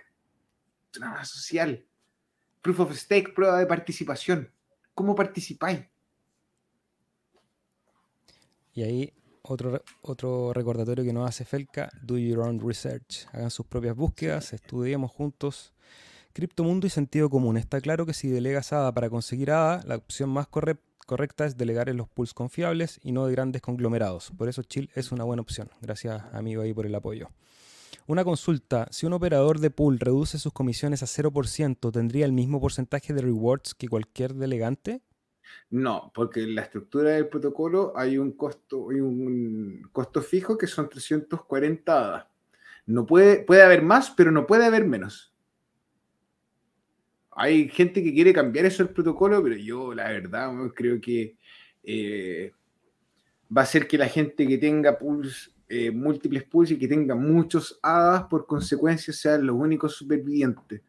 es 0.93 0.99
una 0.99 1.24
social. 1.24 1.84
Proof 2.62 2.80
of 2.80 2.97
stake, 2.97 3.34
prueba 3.34 3.59
de 3.59 3.66
participación. 3.66 4.53
¿Cómo 4.95 5.14
participáis? 5.14 5.87
Y 8.72 8.82
ahí 8.82 9.14
otro, 9.49 9.82
otro 10.03 10.53
recordatorio 10.53 11.05
que 11.05 11.12
nos 11.12 11.28
hace 11.28 11.44
Felca, 11.44 11.90
do 12.03 12.18
your 12.18 12.40
own 12.40 12.61
research. 12.61 13.26
Hagan 13.32 13.51
sus 13.51 13.66
propias 13.66 13.97
búsquedas, 13.97 14.53
estudiemos 14.53 15.11
juntos 15.11 15.72
criptomundo 16.32 16.86
y 16.86 16.90
sentido 16.90 17.30
común. 17.30 17.57
Está 17.57 17.80
claro 17.80 18.05
que 18.05 18.12
si 18.12 18.28
delegas 18.28 18.72
ADA 18.72 18.92
para 18.92 19.09
conseguir 19.09 19.51
ADA, 19.51 19.82
la 19.86 19.97
opción 19.97 20.28
más 20.28 20.47
correcta 20.49 21.47
es 21.47 21.57
delegar 21.57 21.88
en 21.88 21.97
los 21.97 22.09
pools 22.09 22.34
confiables 22.34 23.01
y 23.03 23.12
no 23.12 23.24
de 23.24 23.32
grandes 23.32 23.62
conglomerados. 23.62 24.32
Por 24.36 24.49
eso 24.49 24.62
Chill 24.62 24.90
es 24.94 25.12
una 25.12 25.24
buena 25.24 25.40
opción. 25.40 25.70
Gracias 25.80 26.22
amigo 26.32 26.61
ahí 26.61 26.74
por 26.74 26.84
el 26.84 26.94
apoyo. 26.94 27.30
Una 28.07 28.22
consulta, 28.22 28.86
si 28.90 29.07
un 29.07 29.14
operador 29.14 29.61
de 29.61 29.70
pool 29.70 29.99
reduce 29.99 30.38
sus 30.38 30.53
comisiones 30.53 31.03
a 31.03 31.07
0%, 31.07 31.90
¿tendría 31.90 32.26
el 32.26 32.32
mismo 32.32 32.61
porcentaje 32.61 33.14
de 33.14 33.22
rewards 33.22 33.74
que 33.74 33.88
cualquier 33.88 34.34
delegante? 34.34 35.01
No, 35.70 36.12
porque 36.14 36.42
en 36.42 36.55
la 36.55 36.62
estructura 36.62 37.11
del 37.11 37.28
protocolo 37.28 37.92
hay 37.97 38.18
un 38.18 38.32
costo, 38.32 38.90
hay 38.90 39.01
un 39.01 39.88
costo 39.92 40.22
fijo 40.22 40.57
que 40.57 40.66
son 40.66 40.88
340 40.88 41.92
hadas. 41.92 42.26
No 42.86 43.05
puede, 43.05 43.40
puede 43.40 43.62
haber 43.62 43.82
más, 43.82 44.11
pero 44.11 44.30
no 44.30 44.47
puede 44.47 44.64
haber 44.64 44.84
menos. 44.84 45.34
Hay 47.32 47.68
gente 47.68 48.03
que 48.03 48.14
quiere 48.14 48.32
cambiar 48.32 48.64
eso 48.64 48.82
el 48.82 48.90
protocolo, 48.90 49.42
pero 49.42 49.57
yo 49.57 49.92
la 49.92 50.09
verdad 50.09 50.53
creo 50.74 51.01
que 51.01 51.36
eh, 51.82 52.53
va 53.55 53.62
a 53.62 53.66
ser 53.66 53.86
que 53.86 53.99
la 53.99 54.09
gente 54.09 54.47
que 54.47 54.57
tenga 54.57 54.99
pools, 54.99 55.53
eh, 55.68 55.90
múltiples 55.90 56.44
pools 56.44 56.70
y 56.70 56.78
que 56.78 56.88
tenga 56.88 57.14
muchos 57.14 57.78
hadas, 57.82 58.24
por 58.24 58.47
consecuencia, 58.47 59.12
sean 59.12 59.47
los 59.47 59.57
únicos 59.57 59.94
supervivientes. 59.94 60.80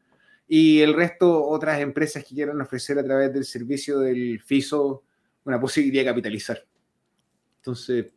Y 0.48 0.80
el 0.80 0.94
resto 0.94 1.46
otras 1.46 1.82
empresas 1.82 2.24
que 2.24 2.34
quieran 2.34 2.62
ofrecer 2.62 2.98
a 3.00 3.04
través 3.04 3.34
del 3.34 3.44
servicio 3.44 4.00
del 4.00 4.42
FISO 4.42 5.04
una 5.44 5.60
posibilidad 5.60 6.04
de 6.04 6.10
capitalizar. 6.10 6.66
Entonces, 7.58 8.14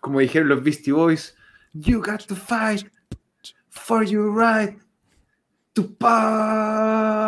como 0.00 0.20
dijeron 0.20 0.48
los 0.48 0.62
Beastie 0.62 0.92
Boys, 0.92 1.34
you 1.72 2.00
got 2.00 2.26
to 2.26 2.36
fight 2.36 2.86
for 3.68 4.04
your 4.04 4.34
right 4.34 4.78
to 5.72 5.90
party. 5.96 7.24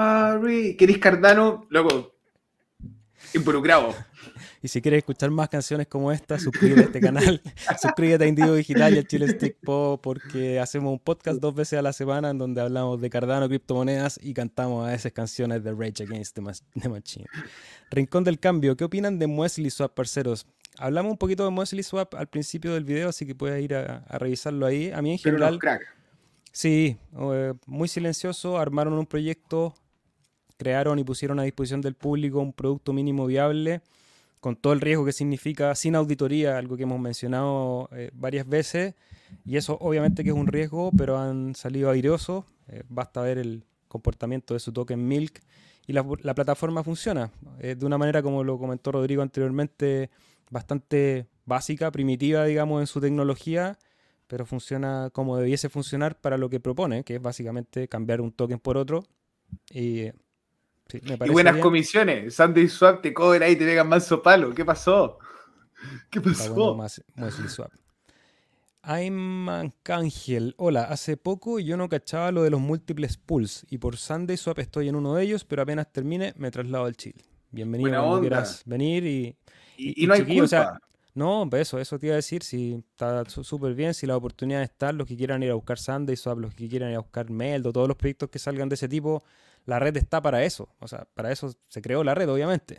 ¿Querés 0.77 0.99
Cardano? 0.99 1.67
Loco, 1.71 2.15
involucrado. 3.35 3.95
Y 4.67 4.69
si 4.69 4.83
quieres 4.83 4.99
escuchar 4.99 5.31
más 5.31 5.49
canciones 5.49 5.87
como 5.87 6.11
esta, 6.11 6.41
suscríbete 6.41 6.81
a 6.81 6.85
este 6.87 6.99
canal, 6.99 7.41
suscríbete 7.81 8.25
a 8.25 8.27
Indigo 8.27 8.53
Digital 8.53 8.97
y 8.97 8.99
a 8.99 9.05
Chile 9.05 9.29
Stick 9.29 9.59
Pop 9.61 10.01
porque 10.03 10.59
hacemos 10.59 10.91
un 10.91 10.99
podcast 10.99 11.39
dos 11.39 11.55
veces 11.55 11.79
a 11.79 11.83
la 11.83 11.93
semana 11.93 12.31
en 12.31 12.39
donde 12.39 12.61
hablamos 12.61 13.01
de 13.01 13.09
Cardano, 13.09 13.47
criptomonedas 13.47 14.19
y 14.21 14.35
cantamos 14.35 14.85
a 14.85 14.93
esas 14.93 15.13
canciones 15.13 15.63
de 15.63 15.71
Rage 15.71 16.03
Against 16.03 16.35
the, 16.35 16.41
Machine. 16.89 17.27
Rincón 17.93 18.25
del 18.25 18.41
Cambio, 18.41 18.77
¿qué 18.77 18.83
opinan 18.83 19.21
de 19.21 19.29
Muesli 19.29 19.71
Swap, 19.71 19.95
parceros? 19.95 20.49
Hablamos 20.79 21.13
un 21.13 21.19
poquito 21.19 21.45
de 21.45 21.51
Muesli 21.51 21.85
Swap 21.85 22.17
al 22.17 22.27
principio 22.27 22.75
del 22.75 22.83
video, 22.83 23.11
así 23.11 23.25
que 23.25 23.37
puedes 23.37 23.63
ir 23.63 23.73
a, 23.73 24.05
revisarlo 24.19 24.67
ahí. 24.67 24.91
A 24.91 25.01
mí 25.01 25.13
en 25.13 25.19
general... 25.19 25.61
Sí, 26.51 26.97
eh, 27.17 27.55
muy 27.67 27.87
silencioso, 27.87 28.59
armaron 28.59 28.95
un 28.95 29.07
proyecto, 29.07 29.77
crearon 30.57 30.99
y 30.99 31.05
pusieron 31.05 31.39
a 31.39 31.45
disposición 31.45 31.83
del 31.83 31.95
público 31.95 32.41
un 32.41 32.53
producto 32.53 32.93
mínimo 32.93 33.27
viable 33.27 33.81
con 34.41 34.57
todo 34.57 34.73
el 34.73 34.81
riesgo 34.81 35.05
que 35.05 35.13
significa 35.13 35.75
sin 35.75 35.97
auditoría, 35.97 36.59
algo 36.59 36.77
que 36.77 36.85
hemos 36.85 37.01
mencionado 37.01 37.89
eh, 37.93 38.11
varias 38.15 38.49
veces, 38.49 38.95
y 39.45 39.57
eso 39.57 39.77
obviamente 39.81 40.23
que 40.23 40.31
es 40.31 40.37
un 40.37 40.47
riesgo, 40.47 40.91
pero 40.97 41.19
han 41.19 41.55
salido 41.55 41.91
airosos, 41.91 42.45
eh, 42.69 42.83
basta 42.89 43.23
ver 43.23 43.39
el 43.39 43.65
comportamiento 43.89 44.55
de 44.55 44.61
su 44.61 44.73
token 44.73 45.07
Milk 45.07 45.41
y 45.87 45.93
la, 45.93 46.05
plataforma 46.35 46.83
funciona 46.83 47.31
de 47.61 47.87
una 47.87 47.97
manera 47.97 48.21
como 48.21 48.43
lo 48.43 48.59
comentó 48.59 48.91
Rodrigo 48.91 49.23
anteriormente, 49.23 50.11
bastante 50.51 51.29
básica, 51.45 51.91
primitiva, 51.91 52.45
digamos, 52.45 52.81
en 52.81 52.87
su 52.87 53.01
tecnología, 53.01 53.79
pero 54.27 54.45
funciona 54.45 55.11
como 55.13 55.37
debiese 55.37 55.69
funcionar 55.69 56.21
para 56.21 56.37
lo 56.37 56.51
que 56.51 56.61
propone, 56.61 57.05
que 57.05 57.17
es 57.17 57.23
básicamente 57.23 57.89
cambiar 57.89 58.21
un 58.21 58.33
token 58.33 58.59
por 58.59 58.77
otro. 58.77 59.05
Y 60.93 61.31
buenas 61.31 61.57
comisiones. 61.59 62.35
Sunday 62.35 62.69
Swap 62.69 63.03
te 63.03 63.13
cobra 63.13 63.47
ahí 63.47 63.53
y 63.53 63.57
te 63.57 63.65
pegan 63.65 63.89
manso 63.89 64.23
palo. 64.23 64.55
¿Qué 64.55 64.65
pasó? 64.65 65.19
¿Qué 66.11 66.21
pasó? 66.21 66.77
Swap. 67.49 67.73
I'm 68.89 69.73
Hola, 70.59 70.85
hace 70.85 71.17
poco 71.17 71.59
yo 71.59 71.77
no 71.77 71.89
cachaba 71.89 72.31
lo 72.31 72.45
de 72.45 72.51
los 72.51 72.61
múltiples 72.61 73.17
pools 73.17 73.67
y 73.69 73.79
por 73.79 73.97
Sunday 73.97 74.37
Swap 74.37 74.61
estoy 74.61 74.89
en 74.89 74.95
uno 74.95 75.15
de 75.15 75.25
ellos, 75.25 75.45
pero 75.45 75.63
apenas 75.63 75.91
termine 75.93 76.35
me 76.37 76.53
traslado 76.53 76.85
al 76.85 76.97
Chile. 76.97 77.25
Bienvenido 77.51 77.91
cuando 77.91 78.21
quieras 78.21 78.63
venir 78.65 79.05
y. 79.05 79.37
Y, 79.79 80.07
no 80.07 80.15
hay 80.15 80.25
culpa. 80.25 80.81
no, 81.15 81.47
pues 81.51 81.63
eso, 81.63 81.79
eso 81.79 81.99
te 81.99 82.07
iba 82.07 82.15
a 82.15 82.17
decir, 82.17 82.43
si 82.43 82.83
está 82.91 83.25
súper 83.29 83.75
bien, 83.75 83.93
si 83.93 84.07
la 84.07 84.17
oportunidad 84.17 84.63
está, 84.63 84.93
los 84.93 85.07
que 85.07 85.17
quieran 85.17 85.43
ir 85.43 85.51
a 85.51 85.55
buscar 85.55 85.79
Sunday 85.79 86.17
Swap, 86.17 86.39
los 86.39 86.55
que 86.55 86.69
quieran 86.69 86.91
ir 86.91 86.97
a 86.97 87.01
buscar 87.01 87.29
Meldo, 87.29 87.73
todos 87.73 87.89
los 87.89 87.97
proyectos 87.97 88.31
que 88.31 88.39
salgan 88.39 88.69
de 88.69 88.77
ese 88.77 88.89
tipo, 88.89 89.23
la 89.67 89.79
red 89.79 89.97
está 89.97 90.23
para 90.23 90.45
eso. 90.45 90.69
O 90.79 90.89
sea, 90.89 91.07
para 91.15 91.31
eso 91.31 91.55
se 91.69 91.83
creó 91.83 92.03
la 92.03 92.15
red, 92.15 92.31
obviamente. 92.31 92.79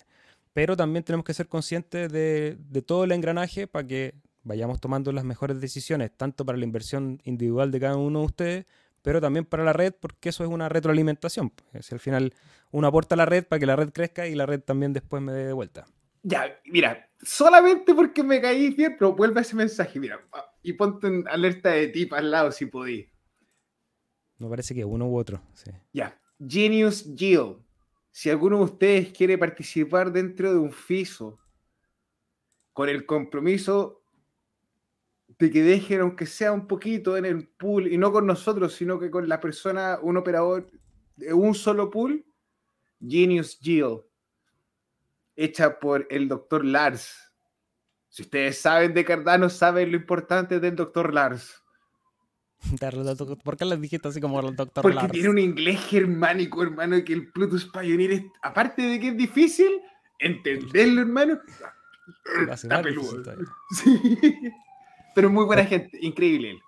Pero 0.53 0.75
también 0.75 1.03
tenemos 1.03 1.25
que 1.25 1.33
ser 1.33 1.47
conscientes 1.47 2.11
de, 2.11 2.57
todo 2.85 3.03
el 3.03 3.11
engranaje 3.11 3.67
para 3.67 3.85
que 3.85 4.15
vayamos 4.43 4.79
tomando 4.79 5.11
las 5.11 5.23
mejores 5.23 5.61
decisiones, 5.61 6.11
tanto 6.15 6.45
para 6.45 6.57
la 6.57 6.63
inversión 6.63 7.21
individual 7.25 7.69
de 7.69 7.79
cada 7.79 7.97
uno 7.97 8.19
de 8.21 8.25
ustedes, 8.25 8.65
pero 9.03 9.21
también 9.21 9.45
para 9.45 9.63
la 9.63 9.73
red, 9.73 9.93
porque 9.99 10.29
eso 10.29 10.43
es 10.43 10.49
una 10.49 10.69
retroalimentación. 10.69 11.51
Si 11.81 11.93
al 11.93 11.99
final 11.99 12.33
uno 12.71 12.87
aporta 12.87 13.15
a 13.15 13.17
la 13.17 13.25
red 13.25 13.45
para 13.45 13.59
que 13.59 13.65
la 13.65 13.75
red 13.75 13.91
crezca 13.91 14.25
y 14.25 14.35
la 14.35 14.45
red 14.45 14.61
también 14.61 14.93
después 14.93 15.21
me 15.21 15.33
dé 15.33 15.45
de 15.45 15.53
vuelta. 15.53 15.85
Ya, 16.23 16.59
mira, 16.65 17.09
solamente 17.21 17.93
porque 17.93 18.23
me 18.23 18.41
caí 18.41 18.73
bien, 18.73 18.95
pero 18.97 19.13
vuelve 19.13 19.41
ese 19.41 19.55
mensaje, 19.55 19.99
mira, 19.99 20.19
y 20.63 20.73
ponte 20.73 21.07
en 21.07 21.27
alerta 21.27 21.69
de 21.69 21.89
tip 21.89 22.13
al 22.13 22.31
lado 22.31 22.51
si 22.51 22.65
podí. 22.65 23.09
Me 24.39 24.49
parece 24.49 24.73
que 24.73 24.85
uno 24.85 25.07
u 25.07 25.17
otro, 25.17 25.41
sí. 25.53 25.71
Ya, 25.93 26.19
Genius 26.39 27.03
Yield. 27.15 27.57
Si 28.11 28.29
alguno 28.29 28.57
de 28.57 28.63
ustedes 28.63 29.11
quiere 29.11 29.37
participar 29.37 30.11
dentro 30.11 30.51
de 30.51 30.57
un 30.59 30.71
FISO 30.71 31.39
con 32.73 32.89
el 32.89 33.05
compromiso 33.05 34.01
de 35.39 35.51
que 35.51 35.61
dejen, 35.61 36.01
aunque 36.01 36.25
sea 36.25 36.51
un 36.51 36.67
poquito 36.67 37.17
en 37.17 37.25
el 37.25 37.47
pool, 37.47 37.87
y 37.87 37.97
no 37.97 38.11
con 38.11 38.25
nosotros, 38.25 38.73
sino 38.73 38.99
que 38.99 39.11
con 39.11 39.27
la 39.29 39.39
persona, 39.39 39.99
un 40.01 40.17
operador 40.17 40.69
de 41.15 41.33
un 41.33 41.53
solo 41.53 41.89
pool, 41.91 42.25
Genius 42.99 43.59
Yield, 43.59 44.01
hecha 45.35 45.79
por 45.79 46.07
el 46.09 46.27
doctor 46.27 46.65
Lars. 46.65 47.31
Si 48.09 48.23
ustedes 48.23 48.59
saben 48.59 48.93
de 48.93 49.05
Cardano, 49.05 49.49
saben 49.49 49.91
lo 49.91 49.97
importante 49.97 50.59
del 50.59 50.75
doctor 50.75 51.13
Lars. 51.13 51.61
¿Por 53.43 53.57
qué 53.57 53.65
le 53.65 53.77
dijiste 53.77 54.07
así 54.07 54.19
como 54.19 54.39
el 54.39 54.55
doctor 54.55 54.81
Porque 54.81 55.07
tiene 55.09 55.29
un 55.29 55.37
inglés 55.37 55.79
germánico, 55.85 56.63
hermano, 56.63 57.03
que 57.03 57.13
el 57.13 57.31
Plutus 57.31 57.65
Pioneer 57.65 58.11
es, 58.11 58.23
aparte 58.41 58.81
de 58.81 58.99
que 58.99 59.09
es 59.09 59.17
difícil 59.17 59.71
entenderlo, 60.19 61.01
hermano, 61.01 61.39
está 62.51 62.81
peludo. 62.81 63.23
Sí. 63.71 63.99
Pero 65.13 65.29
muy 65.29 65.45
buena 65.45 65.65
gente, 65.65 65.97
increíble 66.01 66.59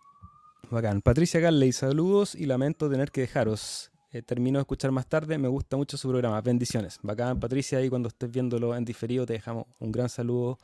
Bacán. 0.69 1.01
Patricia 1.01 1.39
Galley, 1.39 1.71
saludos 1.71 2.35
y 2.35 2.45
lamento 2.45 2.89
tener 2.89 3.11
que 3.11 3.21
dejaros. 3.21 3.91
Eh, 4.11 4.21
termino 4.21 4.59
de 4.59 4.61
escuchar 4.61 4.91
más 4.91 5.07
tarde, 5.07 5.37
me 5.37 5.47
gusta 5.47 5.77
mucho 5.77 5.97
su 5.97 6.09
programa. 6.09 6.41
Bendiciones. 6.41 6.99
Bacán, 7.01 7.39
Patricia, 7.39 7.83
y 7.83 7.89
cuando 7.89 8.09
estés 8.09 8.29
viéndolo 8.29 8.75
en 8.75 8.85
diferido 8.85 9.25
te 9.25 9.33
dejamos 9.33 9.65
un 9.79 9.91
gran 9.91 10.09
saludo 10.09 10.59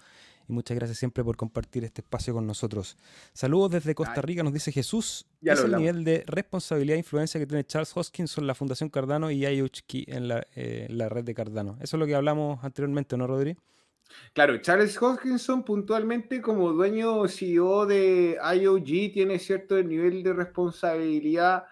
y 0.47 0.53
muchas 0.53 0.77
gracias 0.77 0.97
siempre 0.97 1.23
por 1.23 1.37
compartir 1.37 1.83
este 1.83 2.01
espacio 2.01 2.33
con 2.33 2.45
nosotros. 2.45 2.97
Saludos 3.33 3.71
desde 3.71 3.95
Costa 3.95 4.21
Rica, 4.21 4.43
nos 4.43 4.53
dice 4.53 4.71
Jesús. 4.71 5.25
es 5.41 5.59
el 5.59 5.75
nivel 5.75 6.03
de 6.03 6.23
responsabilidad 6.27 6.95
e 6.95 6.99
influencia 6.99 7.39
que 7.39 7.47
tiene 7.47 7.63
Charles 7.65 7.91
Hoskinson, 7.95 8.47
la 8.47 8.55
Fundación 8.55 8.89
Cardano 8.89 9.31
y 9.31 9.45
IOHK 9.45 10.07
en 10.07 10.27
la, 10.27 10.45
eh, 10.55 10.87
la 10.89 11.09
red 11.09 11.23
de 11.23 11.33
Cardano. 11.33 11.77
Eso 11.81 11.97
es 11.97 11.99
lo 11.99 12.05
que 12.05 12.15
hablamos 12.15 12.63
anteriormente, 12.63 13.17
¿no, 13.17 13.27
Rodri? 13.27 13.57
Claro, 14.33 14.57
Charles 14.61 15.01
Hoskinson 15.01 15.63
puntualmente 15.63 16.41
como 16.41 16.71
dueño 16.71 17.27
CEO 17.27 17.85
de 17.85 18.37
IOG 18.55 19.13
tiene 19.13 19.39
cierto 19.39 19.81
nivel 19.81 20.23
de 20.23 20.33
responsabilidad 20.33 21.65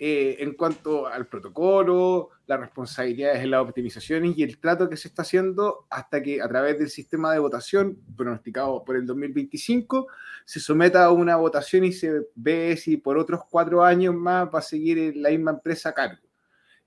eh, 0.00 0.36
en 0.38 0.54
cuanto 0.54 1.08
al 1.08 1.26
protocolo, 1.26 2.30
las 2.46 2.60
responsabilidades 2.60 3.42
en 3.42 3.50
las 3.50 3.62
optimizaciones 3.62 4.38
y 4.38 4.44
el 4.44 4.58
trato 4.58 4.88
que 4.88 4.96
se 4.96 5.08
está 5.08 5.22
haciendo 5.22 5.86
hasta 5.90 6.22
que 6.22 6.40
a 6.40 6.46
través 6.46 6.78
del 6.78 6.88
sistema 6.88 7.32
de 7.32 7.40
votación 7.40 7.98
pronosticado 8.16 8.84
por 8.84 8.94
el 8.94 9.04
2025 9.06 10.06
se 10.44 10.60
someta 10.60 11.04
a 11.04 11.10
una 11.10 11.34
votación 11.34 11.84
y 11.84 11.92
se 11.92 12.28
ve 12.36 12.76
si 12.76 12.96
por 12.96 13.18
otros 13.18 13.40
cuatro 13.50 13.84
años 13.84 14.14
más 14.14 14.48
va 14.54 14.60
a 14.60 14.62
seguir 14.62 15.16
la 15.16 15.30
misma 15.30 15.50
empresa 15.50 15.88
a 15.88 15.94
cargo. 15.94 16.22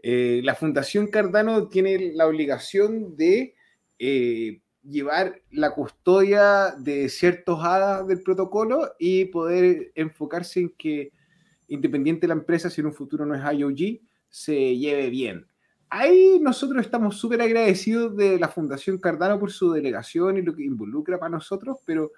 Eh, 0.01 0.39
la 0.43 0.55
Fundación 0.55 1.07
Cardano 1.07 1.68
tiene 1.68 2.14
la 2.14 2.28
obligación 2.28 3.18
de 3.18 3.55
eh, 3.99 4.62
llevar 4.84 5.41
la 5.51 5.72
custodia 5.72 6.74
de 6.78 7.09
ciertos 7.09 7.64
hadas 7.64 8.07
del 8.07 8.24
protocolo 8.24 8.93
y 8.97 9.26
poder 9.26 9.91
enfocarse 9.95 10.62
en 10.62 10.70
que 10.70 11.12
independiente 11.72 12.22
de 12.22 12.28
la 12.28 12.39
empresa, 12.39 12.69
si 12.69 12.82
en 12.82 12.88
un 12.88 12.93
futuro 12.93 13.26
no 13.26 13.34
es 13.34 13.41
IOG, 13.41 14.01
se 14.30 14.78
lleve 14.78 15.09
bien. 15.09 15.47
Ahí 15.89 16.39
nosotros 16.41 16.86
estamos 16.86 17.17
súper 17.17 17.41
agradecidos 17.41 18.15
de 18.15 18.39
la 18.39 18.49
Fundación 18.49 18.97
Cardano 18.97 19.39
por 19.39 19.51
su 19.51 19.72
delegación 19.72 20.38
y 20.38 20.41
lo 20.41 20.55
que 20.55 20.63
involucra 20.63 21.17
para 21.19 21.32
nosotros, 21.32 21.80
pero 21.86 22.11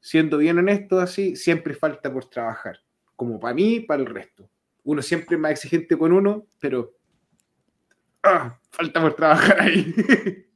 siendo 0.00 0.38
bien 0.38 0.58
honesto 0.58 1.00
así, 1.00 1.34
siempre 1.34 1.74
falta 1.74 2.12
por 2.12 2.26
trabajar, 2.26 2.78
como 3.16 3.40
para 3.40 3.54
mí 3.54 3.80
para 3.80 4.02
el 4.02 4.06
resto. 4.06 4.48
Uno 4.84 5.02
siempre 5.02 5.36
es 5.36 5.40
más 5.40 5.52
exigente 5.52 5.96
con 5.96 6.12
uno, 6.12 6.46
pero 6.60 6.94
ah, 8.22 8.58
falta 8.70 9.00
por 9.00 9.14
trabajar 9.14 9.60
ahí. 9.60 9.94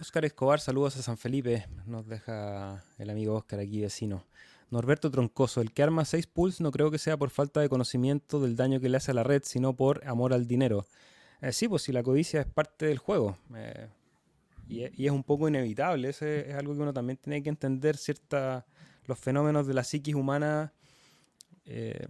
Oscar 0.00 0.24
Escobar, 0.24 0.58
saludos 0.60 0.96
a 0.96 1.02
San 1.02 1.16
Felipe, 1.16 1.66
nos 1.86 2.06
deja 2.08 2.84
el 2.98 3.10
amigo 3.10 3.34
Oscar 3.34 3.60
aquí 3.60 3.80
vecino. 3.80 4.24
Norberto 4.70 5.10
Troncoso, 5.10 5.60
el 5.60 5.72
que 5.72 5.82
arma 5.82 6.04
seis 6.04 6.26
pools 6.26 6.60
no 6.60 6.70
creo 6.70 6.90
que 6.90 6.98
sea 6.98 7.16
por 7.16 7.30
falta 7.30 7.60
de 7.60 7.68
conocimiento 7.68 8.40
del 8.40 8.56
daño 8.56 8.80
que 8.80 8.88
le 8.88 8.98
hace 8.98 9.12
a 9.12 9.14
la 9.14 9.22
red, 9.22 9.42
sino 9.44 9.74
por 9.74 10.06
amor 10.06 10.32
al 10.32 10.46
dinero. 10.46 10.86
Eh, 11.40 11.52
sí, 11.52 11.68
pues 11.68 11.82
si 11.82 11.92
la 11.92 12.02
codicia 12.02 12.40
es 12.40 12.46
parte 12.46 12.86
del 12.86 12.98
juego. 12.98 13.38
Eh, 13.54 13.88
y, 14.68 15.06
es 15.06 15.12
un 15.12 15.24
poco 15.24 15.48
inevitable. 15.48 16.10
Es 16.10 16.22
algo 16.22 16.74
que 16.74 16.80
uno 16.80 16.92
también 16.92 17.16
tiene 17.16 17.42
que 17.42 17.48
entender 17.48 17.96
cierta, 17.96 18.66
los 19.06 19.18
fenómenos 19.18 19.66
de 19.66 19.74
la 19.74 19.84
psiquis 19.84 20.14
humana. 20.14 20.72
Eh, 21.64 22.06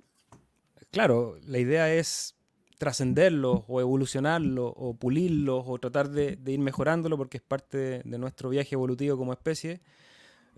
claro, 0.91 1.37
la 1.47 1.59
idea 1.59 1.93
es 1.95 2.35
trascenderlos 2.79 3.65
o 3.67 3.81
evolucionarlos 3.81 4.73
o 4.77 4.95
pulirlos 4.95 5.65
o 5.67 5.79
tratar 5.79 6.11
de, 6.11 6.39
ir 6.47 6.59
mejorándolo 6.61 7.17
porque 7.17 7.39
es 7.39 7.43
parte 7.43 8.03
de 8.05 8.19
nuestro 8.19 8.49
viaje 8.51 8.75
evolutivo 8.75 9.17
como 9.17 9.33
especie 9.33 9.81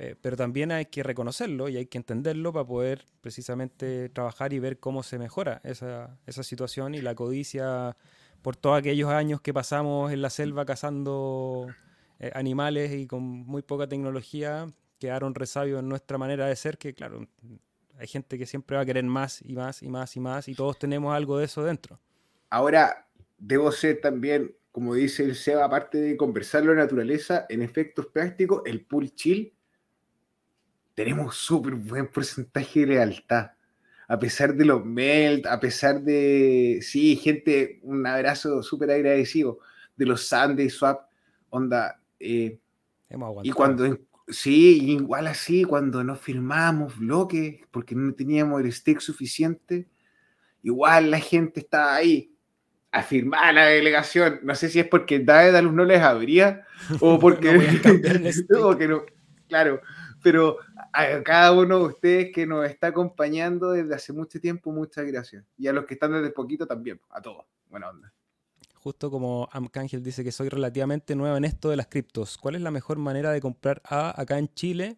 Eh, 0.03 0.16
pero 0.18 0.34
también 0.34 0.72
hay 0.72 0.86
que 0.86 1.03
reconocerlo 1.03 1.68
y 1.68 1.76
hay 1.76 1.84
que 1.84 1.98
entenderlo 1.98 2.55
para 2.55 2.64
poder 2.64 3.05
precisamente 3.20 4.09
trabajar 4.09 4.55
y 4.55 4.59
ver 4.59 4.78
cómo 4.78 5.03
se 5.03 5.18
mejora 5.18 5.61
esa, 5.62 6.16
esa 6.26 6.42
situación 6.42 6.94
y 6.94 7.03
la 7.03 7.14
codicia 7.14 7.98
por 8.40 8.57
todos 8.57 8.78
aquellos 8.78 9.11
años 9.11 9.42
que 9.42 9.53
pasamos 9.53 10.11
en 10.11 10.22
la 10.22 10.30
selva 10.30 10.64
cazando 10.64 11.66
eh, 12.18 12.30
animales 12.34 12.92
y 12.92 13.07
con 13.07 13.22
muy 13.22 13.61
poca 13.61 13.88
tecnología, 13.88 14.72
quedaron 14.98 15.34
resabios 15.34 15.80
en 15.80 15.90
nuestra 15.90 16.16
manera 16.16 16.46
de 16.46 16.57
ser, 16.57 16.78
que 16.78 16.94
claro, 16.94 17.28
hay 17.98 18.07
gente 18.07 18.38
que 18.38 18.46
siempre 18.46 18.76
va 18.78 18.84
a 18.84 18.86
querer 18.86 19.05
más 19.05 19.42
y 19.42 19.53
más 19.53 19.82
y 19.82 19.90
más 19.90 20.16
y 20.16 20.20
más 20.20 20.48
y 20.48 20.55
todos 20.55 20.78
tenemos 20.78 21.14
algo 21.14 21.36
de 21.36 21.44
eso 21.44 21.62
dentro. 21.62 22.01
Ahora, 22.48 23.07
debo 23.36 23.70
ser 23.70 24.01
también, 24.01 24.57
como 24.72 24.94
dice 24.94 25.24
el 25.24 25.34
Seba, 25.34 25.66
aparte 25.66 25.98
de 25.98 26.16
conversar 26.16 26.64
la 26.64 26.72
naturaleza, 26.72 27.44
en 27.51 27.61
efectos 27.61 28.07
prácticos, 28.07 28.62
el 28.64 28.86
pool 28.86 29.14
chill 29.14 29.53
tenemos 31.05 31.34
súper 31.34 31.76
buen 31.76 32.09
porcentaje 32.09 32.80
de 32.80 32.86
lealtad. 32.88 33.53
A 34.07 34.18
pesar 34.18 34.55
de 34.55 34.66
los 34.66 34.84
melt, 34.84 35.46
a 35.46 35.59
pesar 35.59 36.03
de, 36.03 36.80
sí, 36.82 37.16
gente, 37.16 37.80
un 37.84 38.07
abrazo 38.07 38.62
súper 38.62 38.90
agradecido 38.90 39.61
de 39.96 40.05
los 40.05 40.26
Sunday 40.26 40.68
Swap, 40.68 41.09
onda. 41.48 41.98
Eh, 42.18 42.59
y 43.42 43.51
cuando, 43.51 43.98
sí, 44.28 44.90
igual 44.90 45.28
así, 45.28 45.64
cuando 45.64 46.05
no 46.05 46.16
firmamos 46.16 46.98
bloques 46.98 47.61
porque 47.70 47.94
no 47.94 48.12
teníamos 48.12 48.61
el 48.61 48.70
stake 48.70 49.01
suficiente, 49.01 49.88
igual 50.62 51.11
la 51.11 51.20
gente 51.20 51.61
estaba 51.61 51.94
ahí 51.94 52.34
a 52.92 53.03
firmar 53.03 53.55
la 53.55 53.64
delegación. 53.64 54.40
No 54.42 54.55
sé 54.55 54.68
si 54.68 54.80
es 54.80 54.86
porque 54.86 55.18
Daedalus 55.20 55.72
no 55.72 55.86
les 55.86 56.03
abría 56.03 56.66
o 57.01 57.18
porque 57.18 57.55
no, 57.55 58.78
no, 58.88 59.07
claro, 59.48 59.80
pero 60.22 60.58
a 60.92 61.22
cada 61.22 61.52
uno 61.52 61.78
de 61.78 61.84
ustedes 61.84 62.32
que 62.32 62.46
nos 62.46 62.66
está 62.66 62.88
acompañando 62.88 63.72
desde 63.72 63.94
hace 63.94 64.12
mucho 64.12 64.40
tiempo, 64.40 64.72
muchas 64.72 65.06
gracias. 65.06 65.44
Y 65.56 65.68
a 65.68 65.72
los 65.72 65.84
que 65.84 65.94
están 65.94 66.12
desde 66.12 66.30
poquito 66.30 66.66
también, 66.66 67.00
a 67.10 67.20
todos. 67.20 67.46
Buena 67.68 67.90
onda. 67.90 68.12
Justo 68.74 69.10
como 69.10 69.48
Amcángel 69.52 70.02
dice 70.02 70.24
que 70.24 70.32
soy 70.32 70.48
relativamente 70.48 71.14
nuevo 71.14 71.36
en 71.36 71.44
esto 71.44 71.68
de 71.68 71.76
las 71.76 71.86
criptos, 71.88 72.38
¿cuál 72.38 72.54
es 72.54 72.62
la 72.62 72.70
mejor 72.70 72.98
manera 72.98 73.30
de 73.30 73.40
comprar 73.40 73.82
A 73.84 74.18
acá 74.18 74.38
en 74.38 74.48
Chile? 74.48 74.96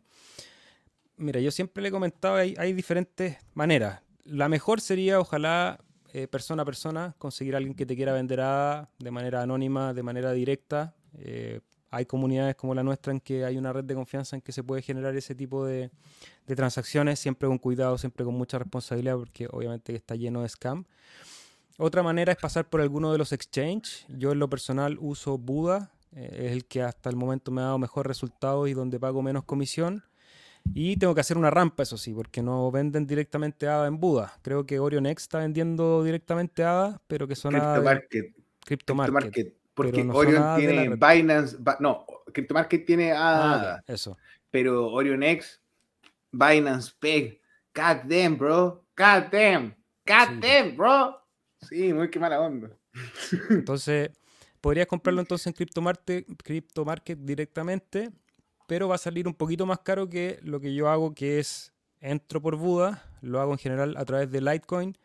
Mira, 1.17 1.41
yo 1.41 1.51
siempre 1.51 1.83
le 1.83 1.89
he 1.89 1.93
comentado, 1.93 2.37
hay, 2.37 2.73
diferentes 2.73 3.39
maneras. 3.55 4.01
La 4.25 4.49
mejor 4.49 4.81
sería, 4.81 5.19
ojalá, 5.19 5.81
eh, 6.13 6.29
persona 6.29 6.63
a 6.63 6.65
persona, 6.65 7.15
conseguir 7.19 7.55
a 7.55 7.59
alguien 7.59 7.75
que 7.75 7.85
te 7.85 7.97
quiera 7.97 8.13
vender 8.13 8.41
A 8.41 8.89
de 8.99 9.11
manera 9.11 9.43
anónima, 9.43 9.93
de 9.93 10.03
manera 10.03 10.33
directa. 10.33 10.95
Eh, 11.15 11.61
hay 11.93 12.07
comunidades 12.07 12.57
como 12.57 12.75
la 12.75 12.83
nuestra 12.83 13.13
en 13.13 13.21
que 13.21 13.45
hay 13.45 13.59
una 13.59 13.71
red 13.71 13.85
de 13.85 13.95
confianza 13.95 14.35
en 14.35 14.41
que 14.41 14.51
se 14.51 14.65
puede 14.65 14.81
generar 14.81 15.15
ese 15.15 15.35
tipo 15.35 15.67
de, 15.67 15.91
transacciones, 16.47 17.19
siempre 17.19 17.47
con 17.49 17.59
cuidado, 17.59 17.99
siempre 17.99 18.25
con 18.25 18.35
mucha 18.35 18.59
responsabilidad, 18.59 19.17
porque 19.17 19.47
obviamente 19.51 19.95
está 19.95 20.17
lleno 20.17 20.41
de 20.41 20.49
scam. 20.49 20.87
Otra 21.77 22.03
manera 22.03 22.33
es 22.33 22.39
pasar 22.39 22.69
por 22.69 22.81
alguno 22.81 23.13
de 23.13 23.19
los 23.19 23.33
exchange. 23.33 24.07
Yo 24.09 24.33
en 24.33 24.39
lo 24.39 24.49
personal 24.49 24.97
uso 25.01 25.37
Buda, 25.37 25.93
eh, 26.17 26.47
es 26.47 26.53
el 26.53 26.65
que 26.65 26.83
hasta 26.83 27.11
el 27.11 27.17
momento 27.17 27.51
me 27.51 27.61
ha 27.61 27.65
dado 27.65 27.79
mejor 27.79 28.09
resultado 28.09 28.67
y 28.67 28.73
donde 28.73 28.99
pago 28.99 29.21
menos 29.21 29.45
comisión. 29.45 30.03
Y 30.73 30.97
tengo 30.97 31.15
que 31.15 31.21
hacer 31.21 31.37
una 31.37 31.51
rampa, 31.51 31.83
eso 31.83 31.99
sí, 31.99 32.15
porque 32.15 32.41
no 32.41 32.71
venden 32.71 33.07
directamente 33.07 33.69
ADA 33.69 33.87
en 33.87 34.01
Buda. 34.01 34.33
Creo 34.41 34.65
que 34.65 34.79
OrionX 34.79 35.25
está 35.25 35.41
vendiendo 35.41 36.03
directamente 36.05 36.65
ADA, 36.65 37.03
pero 37.07 37.29
que 37.29 37.37
son 37.37 37.53
CryptoMarket. 37.53 38.35
CryptoMarket. 38.65 39.62
Porque 39.75 40.03
Orion 40.03 40.57
tiene 40.57 40.89
Binance, 40.91 41.57
no, 41.81 42.07
CryptoMarket 42.33 42.85
tiene 42.85 43.13
ADA, 43.13 43.77
ah, 43.77 43.83
eso. 43.87 44.19
pero 44.51 44.89
OrionX, 44.93 45.61
Binance 46.31 46.93
Peg, 46.99 47.41
God 47.75 48.05
damn, 48.05 48.37
bro, 48.37 48.85
God 48.97 49.31
damn, 49.31 49.75
God 50.07 50.41
damn, 50.41 50.77
bro. 50.77 51.17
Sí, 51.63 51.93
muy 51.93 52.11
que 52.11 52.19
mala 52.19 52.41
onda. 52.41 52.71
Entonces, 53.51 54.11
podrías 54.61 54.87
comprarlo 54.87 55.21
entonces 55.21 55.47
en 55.47 55.53
CryptoMarket, 55.55 56.27
CryptoMarket 56.43 57.19
directamente, 57.19 58.11
pero 58.67 58.89
va 58.89 58.97
a 58.97 58.99
salir 58.99 59.27
un 59.27 59.35
poquito 59.35 59.65
más 59.65 59.79
caro 59.79 60.09
que 60.09 60.39
lo 60.43 60.61
que 60.61 60.75
yo 60.75 60.89
hago, 60.89 61.15
que 61.15 61.39
es 61.39 61.73
entro 62.01 62.43
por 62.43 62.57
Buda, 62.57 63.03
lo 63.23 63.41
hago 63.41 63.53
en 63.53 63.59
general 63.59 63.97
a 63.97 64.05
través 64.05 64.31
de 64.31 64.41
Litecoin 64.41 64.97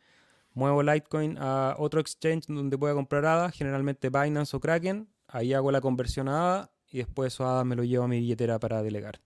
muevo 0.58 0.84
Litecoin 0.84 1.38
a 1.40 1.76
otro 1.78 2.02
exchange 2.02 2.48
donde 2.48 2.78
pueda 2.78 2.94
comprar 2.94 3.26
ADA, 3.26 3.52
generalmente 3.52 4.10
Binance 4.10 4.58
o 4.58 4.60
Kraken, 4.60 5.08
ahí 5.28 5.54
hago 5.54 5.72
la 5.72 5.82
conversión 5.82 6.28
a 6.28 6.56
ADA 6.56 6.72
y 6.90 6.98
después 6.98 7.34
eso 7.34 7.48
ADA 7.48 7.64
me 7.64 7.76
lo 7.76 7.84
llevo 7.84 8.06
a 8.06 8.08
mi 8.08 8.20
billetera 8.20 8.60
para 8.60 8.82
delegar. 8.82 9.20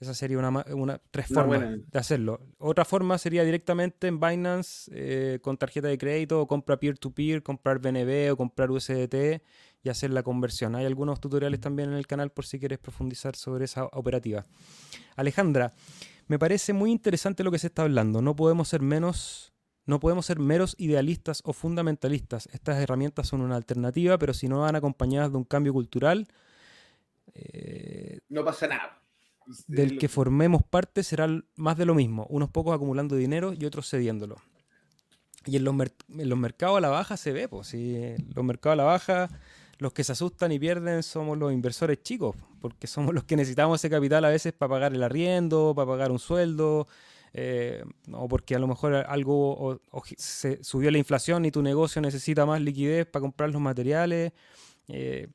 Esa 0.00 0.12
sería 0.12 0.38
una, 0.38 0.64
una 0.74 1.00
tres 1.10 1.28
formas 1.28 1.60
de 1.60 1.98
hacerlo. 1.98 2.40
Otra 2.58 2.84
forma 2.84 3.16
sería 3.16 3.44
directamente 3.44 4.08
en 4.08 4.18
Binance 4.18 4.90
eh, 4.92 5.38
con 5.40 5.56
tarjeta 5.56 5.88
de 5.88 5.96
crédito 5.96 6.40
o 6.40 6.46
compra 6.46 6.78
peer-to-peer, 6.78 7.42
comprar 7.42 7.78
BNB 7.78 8.32
o 8.32 8.36
comprar 8.36 8.70
USDT 8.70 9.40
y 9.82 9.88
hacer 9.88 10.10
la 10.10 10.22
conversión. 10.22 10.74
Hay 10.74 10.84
algunos 10.84 11.20
tutoriales 11.20 11.60
también 11.60 11.90
en 11.90 11.94
el 11.94 12.06
canal 12.06 12.30
por 12.30 12.44
si 12.44 12.58
quieres 12.58 12.80
profundizar 12.80 13.36
sobre 13.36 13.66
esa 13.66 13.84
operativa. 13.86 14.44
Alejandra, 15.14 15.72
me 16.26 16.38
parece 16.38 16.72
muy 16.72 16.90
interesante 16.90 17.44
lo 17.44 17.52
que 17.52 17.58
se 17.58 17.68
está 17.68 17.82
hablando. 17.82 18.20
No 18.20 18.34
podemos 18.34 18.68
ser 18.68 18.82
menos 18.82 19.53
no 19.86 20.00
podemos 20.00 20.26
ser 20.26 20.38
meros 20.38 20.74
idealistas 20.78 21.42
o 21.44 21.52
fundamentalistas. 21.52 22.48
Estas 22.52 22.78
herramientas 22.78 23.28
son 23.28 23.42
una 23.42 23.56
alternativa, 23.56 24.18
pero 24.18 24.32
si 24.32 24.48
no 24.48 24.60
van 24.60 24.76
acompañadas 24.76 25.30
de 25.30 25.36
un 25.36 25.44
cambio 25.44 25.72
cultural, 25.72 26.26
eh, 27.34 28.20
no 28.28 28.44
pasa 28.44 28.68
nada. 28.68 29.00
Del 29.66 29.98
que 29.98 30.08
formemos 30.08 30.62
parte 30.62 31.02
será 31.02 31.28
más 31.56 31.76
de 31.76 31.84
lo 31.84 31.94
mismo, 31.94 32.26
unos 32.30 32.48
pocos 32.48 32.74
acumulando 32.74 33.14
dinero 33.14 33.52
y 33.52 33.66
otros 33.66 33.90
cediéndolo. 33.90 34.36
Y 35.46 35.56
en 35.56 35.64
los, 35.64 35.74
mercados 36.38 36.78
a 36.78 36.80
la 36.80 36.88
baja 36.88 37.18
se 37.18 37.32
ve, 37.32 37.48
pues, 37.48 37.68
si 37.68 38.14
los 38.34 38.42
mercados 38.42 38.74
a 38.74 38.76
la 38.76 38.84
baja, 38.84 39.28
los 39.78 39.92
que 39.92 40.02
se 40.02 40.12
asustan 40.12 40.52
y 40.52 40.58
pierden 40.58 41.02
somos 41.02 41.36
los 41.36 41.52
inversores 41.52 42.02
chicos, 42.02 42.34
porque 42.62 42.86
somos 42.86 43.12
los 43.12 43.24
que 43.24 43.36
necesitamos 43.36 43.80
ese 43.80 43.90
capital 43.90 44.24
a 44.24 44.30
veces 44.30 44.54
para 44.54 44.70
pagar 44.70 44.94
el 44.94 45.02
arriendo, 45.02 45.74
para 45.76 45.86
pagar 45.86 46.10
un 46.10 46.18
sueldo, 46.18 46.88
eh, 47.36 47.84
o 48.12 48.28
porque 48.28 48.54
a 48.54 48.60
lo 48.60 48.68
mejor 48.68 48.94
algo 48.94 49.80
se 50.16 50.62
subió 50.62 50.90
la 50.92 50.98
inflación 50.98 51.44
y 51.44 51.50
tu 51.50 51.62
negocio 51.62 52.00
necesita 52.00 52.46
más 52.46 52.60
liquidez 52.60 53.06
para 53.06 53.22
comprar 53.22 53.50
los 53.50 53.60
materiales. 53.60 54.32
Eh, 54.86 55.28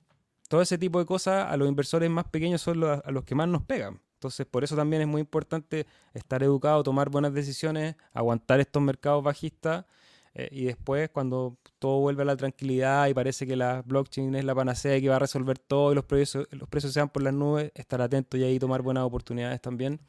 todo 0.48 0.62
ese 0.62 0.78
tipo 0.78 1.00
de 1.00 1.06
cosas 1.06 1.52
a 1.52 1.58
los 1.58 1.68
inversores 1.68 2.10
más 2.10 2.26
pequeños 2.26 2.62
son 2.62 2.80
los, 2.80 3.02
a 3.04 3.12
los 3.12 3.26
que 3.26 3.36
más 3.36 3.50
nos 3.50 3.64
pegan. 3.64 4.00
Entonces, 4.14 4.46
por 4.46 4.64
eso 4.64 4.76
también 4.76 5.02
es 5.02 5.08
muy 5.08 5.22
importante 5.22 5.86
estar 6.14 6.42
educado, 6.42 6.84
tomar 6.84 7.10
buenas 7.10 7.34
decisiones, 7.34 7.96
aguantar 8.14 8.62
estos 8.62 8.82
mercados 8.82 9.24
bajistas 9.24 9.86
eh, 10.34 10.48
y 10.52 10.66
después, 10.66 11.10
cuando 11.10 11.58
todo 11.80 12.00
vuelve 12.00 12.24
a 12.24 12.26
la 12.26 12.38
tranquilidad 12.38 13.08
y 13.08 13.14
parece 13.14 13.46
que 13.46 13.56
la 13.56 13.82
blockchain 13.82 14.36
es 14.36 14.46
la 14.46 14.56
panacea 14.56 15.00
que 15.02 15.10
va 15.10 15.18
a 15.18 15.20
resolver 15.20 15.60
todo 15.60 15.92
y 15.92 15.96
los 15.96 16.06
precios, 16.06 16.48
los 16.52 16.70
precios 16.70 16.94
sean 16.94 17.10
por 17.10 17.24
las 17.24 17.34
nubes, 17.34 17.72
estar 17.76 18.02
atento 18.02 18.38
y 18.38 18.44
ahí 18.44 18.60
tomar 18.60 18.82
buenas 18.82 19.04
oportunidades 19.04 19.62
también. 19.62 20.00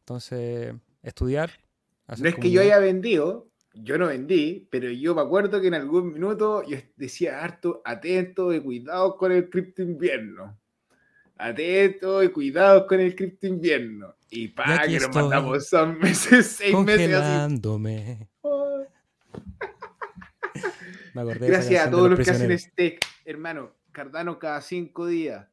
Entonces, 0.00 0.74
estudiar. 1.02 1.50
No 2.18 2.28
es 2.28 2.34
que 2.36 2.50
yo 2.50 2.62
haya 2.62 2.78
vendido, 2.78 3.48
yo 3.74 3.98
no 3.98 4.06
vendí, 4.06 4.66
pero 4.70 4.90
yo 4.90 5.14
me 5.14 5.20
acuerdo 5.20 5.60
que 5.60 5.68
en 5.68 5.74
algún 5.74 6.12
minuto 6.12 6.62
yo 6.66 6.78
decía 6.96 7.44
harto, 7.44 7.82
atento 7.84 8.54
y 8.54 8.60
cuidado 8.60 9.16
con 9.16 9.30
el 9.32 9.50
cripto 9.50 9.82
invierno. 9.82 10.58
Atento 11.36 12.22
y 12.22 12.30
cuidado 12.30 12.86
con 12.86 13.00
el 13.00 13.14
cripto 13.14 13.46
invierno. 13.46 14.14
Y 14.30 14.48
para 14.48 14.86
que 14.86 14.98
nos 14.98 15.14
mandamos 15.14 15.68
son 15.68 15.98
meses, 15.98 16.46
seis 16.58 16.76
meses 16.76 17.14
así. 17.14 17.60
me 21.14 21.20
acordé 21.20 21.46
Gracias 21.46 21.86
a 21.86 21.90
todos 21.90 22.10
los, 22.10 22.18
que 22.20 22.30
hacen 22.30 22.58
stake, 22.58 23.00
hermano. 23.24 23.72
Cardano 23.92 24.38
cada 24.38 24.60
cinco 24.60 25.06
días. 25.06 25.46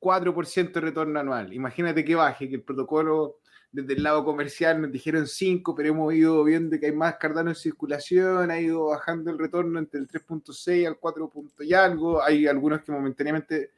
4% 0.00 0.72
de 0.72 0.80
retorno 0.80 1.18
anual. 1.18 1.52
Imagínate 1.52 2.04
que 2.04 2.14
baje, 2.14 2.48
que 2.48 2.56
el 2.56 2.62
protocolo 2.62 3.40
desde 3.74 3.94
el 3.94 4.04
lado 4.04 4.24
comercial 4.24 4.80
nos 4.80 4.92
dijeron 4.92 5.26
5, 5.26 5.74
pero 5.74 5.88
hemos 5.88 6.14
ido 6.14 6.44
viendo 6.44 6.78
que 6.78 6.86
hay 6.86 6.92
más 6.92 7.16
Cardano 7.16 7.50
en 7.50 7.56
circulación, 7.56 8.48
ha 8.48 8.60
ido 8.60 8.86
bajando 8.86 9.32
el 9.32 9.38
retorno 9.38 9.80
entre 9.80 9.98
el 9.98 10.06
3.6 10.06 10.86
al 10.86 10.96
4. 10.96 11.32
y 11.58 11.74
algo, 11.74 12.22
hay 12.22 12.46
algunos 12.46 12.82
que 12.82 12.92
momentáneamente 12.92 13.72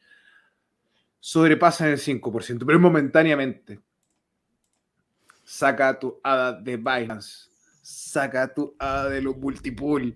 sobrepasan 1.18 1.88
el 1.88 1.98
5%, 1.98 2.64
pero 2.66 2.78
momentáneamente. 2.78 3.80
Saca 5.42 5.98
tu 5.98 6.20
ADA 6.22 6.60
de 6.60 6.76
Binance, 6.76 7.48
saca 7.80 8.52
tu 8.52 8.76
ADA 8.78 9.08
de 9.08 9.22
los 9.22 9.38
multipool, 9.38 10.14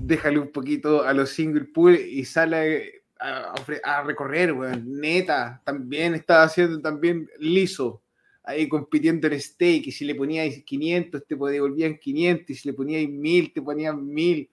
déjale 0.00 0.38
un 0.38 0.50
poquito 0.50 1.02
a 1.02 1.12
los 1.12 1.28
single 1.28 1.66
pool 1.66 1.96
y 1.96 2.24
sale 2.24 3.02
a, 3.20 4.02
recorrer, 4.04 4.54
Neta, 4.82 5.60
también 5.64 6.14
está 6.14 6.44
haciendo 6.44 6.80
también 6.80 7.28
liso 7.38 8.00
ahí 8.48 8.68
compitiendo 8.68 9.26
en 9.28 9.40
stake, 9.40 9.86
y 9.88 9.92
si 9.92 10.04
le 10.04 10.14
poníais 10.14 10.64
500, 10.64 11.26
te 11.26 11.34
devolvían 11.36 11.98
500, 11.98 12.50
y 12.50 12.54
si 12.54 12.68
le 12.68 12.74
poníais 12.74 13.08
1000, 13.08 13.52
te 13.52 13.60
ponían 13.62 14.04
1000. 14.06 14.50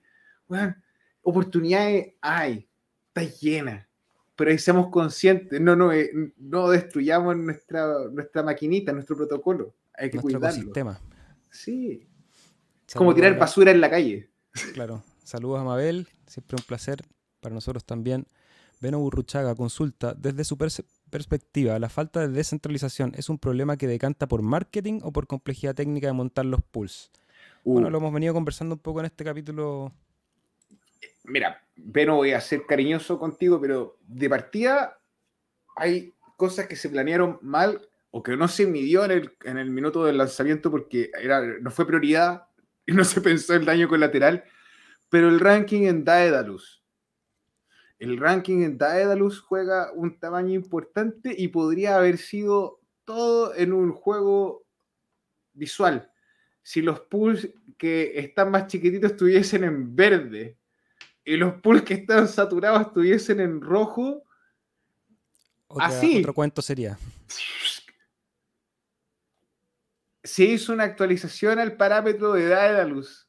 Bueno, 0.48 0.74
oportunidades 1.22 2.14
hay, 2.20 2.68
está 3.08 3.22
llena. 3.24 3.88
pero 4.36 4.50
ahí 4.50 4.58
seamos 4.58 4.88
conscientes, 4.90 5.60
no, 5.60 5.74
no, 5.74 5.92
eh, 5.92 6.10
no 6.36 6.68
destruyamos 6.68 7.36
nuestra, 7.38 7.86
nuestra 8.12 8.42
maquinita, 8.42 8.92
nuestro 8.92 9.16
protocolo. 9.16 9.74
Hay 9.94 10.10
que 10.10 10.16
nuestro 10.18 10.38
cuidarlo. 10.38 10.48
ecosistema. 10.58 11.00
Sí. 11.50 12.06
Es 12.86 12.94
como 12.94 13.14
tirar 13.14 13.32
a- 13.32 13.38
basura 13.38 13.70
en 13.70 13.80
la 13.80 13.88
calle. 13.90 14.28
Claro. 14.74 15.02
Saludos 15.24 15.60
a 15.60 15.64
Mabel, 15.64 16.06
siempre 16.26 16.56
un 16.60 16.64
placer 16.66 17.02
para 17.40 17.54
nosotros 17.54 17.84
también. 17.84 18.26
Beno 18.80 18.98
Burruchaga 18.98 19.54
consulta, 19.54 20.12
desde 20.14 20.44
su 20.44 20.58
perspectiva, 21.10 21.78
¿la 21.78 21.88
falta 21.88 22.20
de 22.20 22.28
descentralización 22.28 23.12
es 23.16 23.28
un 23.28 23.38
problema 23.38 23.76
que 23.76 23.86
decanta 23.86 24.26
por 24.26 24.42
marketing 24.42 25.00
o 25.02 25.12
por 25.12 25.26
complejidad 25.26 25.74
técnica 25.74 26.06
de 26.06 26.12
montar 26.12 26.44
los 26.44 26.62
pools? 26.62 27.10
Bueno, 27.64 27.88
Uh, 27.88 27.90
lo 27.90 27.98
hemos 27.98 28.12
venido 28.12 28.32
conversando 28.32 28.76
un 28.76 28.80
poco 28.80 29.00
en 29.00 29.06
este 29.06 29.24
capítulo. 29.24 29.92
Mira, 31.24 31.62
Beno, 31.74 32.16
voy 32.16 32.32
a 32.32 32.40
ser 32.40 32.64
cariñoso 32.66 33.18
contigo, 33.18 33.60
pero 33.60 33.98
de 34.06 34.28
partida 34.28 34.98
hay 35.76 36.14
cosas 36.36 36.66
que 36.66 36.76
se 36.76 36.88
planearon 36.88 37.38
mal 37.42 37.80
o 38.10 38.22
que 38.22 38.36
no 38.36 38.48
se 38.48 38.66
midió 38.66 39.04
en 39.04 39.10
el, 39.10 39.32
en 39.44 39.58
el 39.58 39.70
minuto 39.70 40.04
del 40.04 40.18
lanzamiento 40.18 40.70
porque 40.70 41.10
era, 41.20 41.42
no 41.60 41.70
fue 41.70 41.86
prioridad 41.86 42.46
y 42.86 42.92
no 42.92 43.04
se 43.04 43.20
pensó 43.20 43.54
el 43.54 43.64
daño 43.64 43.88
colateral. 43.88 44.44
Pero 45.08 45.28
el 45.28 45.40
ranking 45.40 45.82
en 45.82 46.04
Daedalus. 46.04 46.82
El 47.98 48.18
ranking 48.18 48.62
en 48.62 48.76
Daedalus 48.78 49.40
juega 49.40 49.90
un 49.92 50.18
tamaño 50.18 50.52
importante 50.54 51.34
y 51.36 51.48
podría 51.48 51.96
haber 51.96 52.18
sido 52.18 52.80
todo 53.04 53.54
en 53.54 53.72
un 53.72 53.92
juego 53.92 54.64
visual. 55.54 56.10
Si 56.62 56.82
los 56.82 57.00
pools 57.00 57.48
que 57.78 58.18
están 58.18 58.50
más 58.50 58.66
chiquititos 58.66 59.12
estuviesen 59.12 59.64
en 59.64 59.94
verde 59.96 60.58
y 61.24 61.36
los 61.36 61.54
pools 61.60 61.82
que 61.82 61.94
están 61.94 62.28
saturados 62.28 62.82
estuviesen 62.88 63.40
en 63.40 63.60
rojo, 63.60 64.22
Otra- 65.68 65.86
Así. 65.86 66.20
Otro 66.20 66.34
cuento 66.34 66.62
sería. 66.62 66.98
se 70.22 70.44
hizo 70.44 70.72
una 70.72 70.84
actualización 70.84 71.58
al 71.58 71.76
parámetro 71.76 72.32
de 72.32 72.48
Daedalus. 72.48 73.25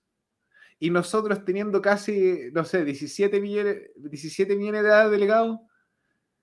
Y 0.79 0.89
nosotros 0.89 1.43
teniendo 1.43 1.81
casi, 1.81 2.49
no 2.53 2.63
sé, 2.63 2.85
17 2.85 3.39
millones, 3.39 3.91
17 3.95 4.55
millones 4.55 4.83
de 4.83 5.09
delegados, 5.09 5.59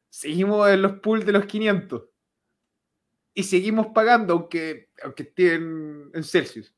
seguimos 0.09 0.69
en 0.69 0.83
los 0.83 1.01
pools 1.01 1.25
de 1.25 1.33
los 1.33 1.47
500. 1.47 2.05
Y 3.35 3.43
seguimos 3.45 3.89
pagando, 3.89 4.35
aunque, 4.35 4.91
aunque 5.03 5.25
estén 5.25 6.11
en 6.13 6.25
Celsius. 6.25 6.75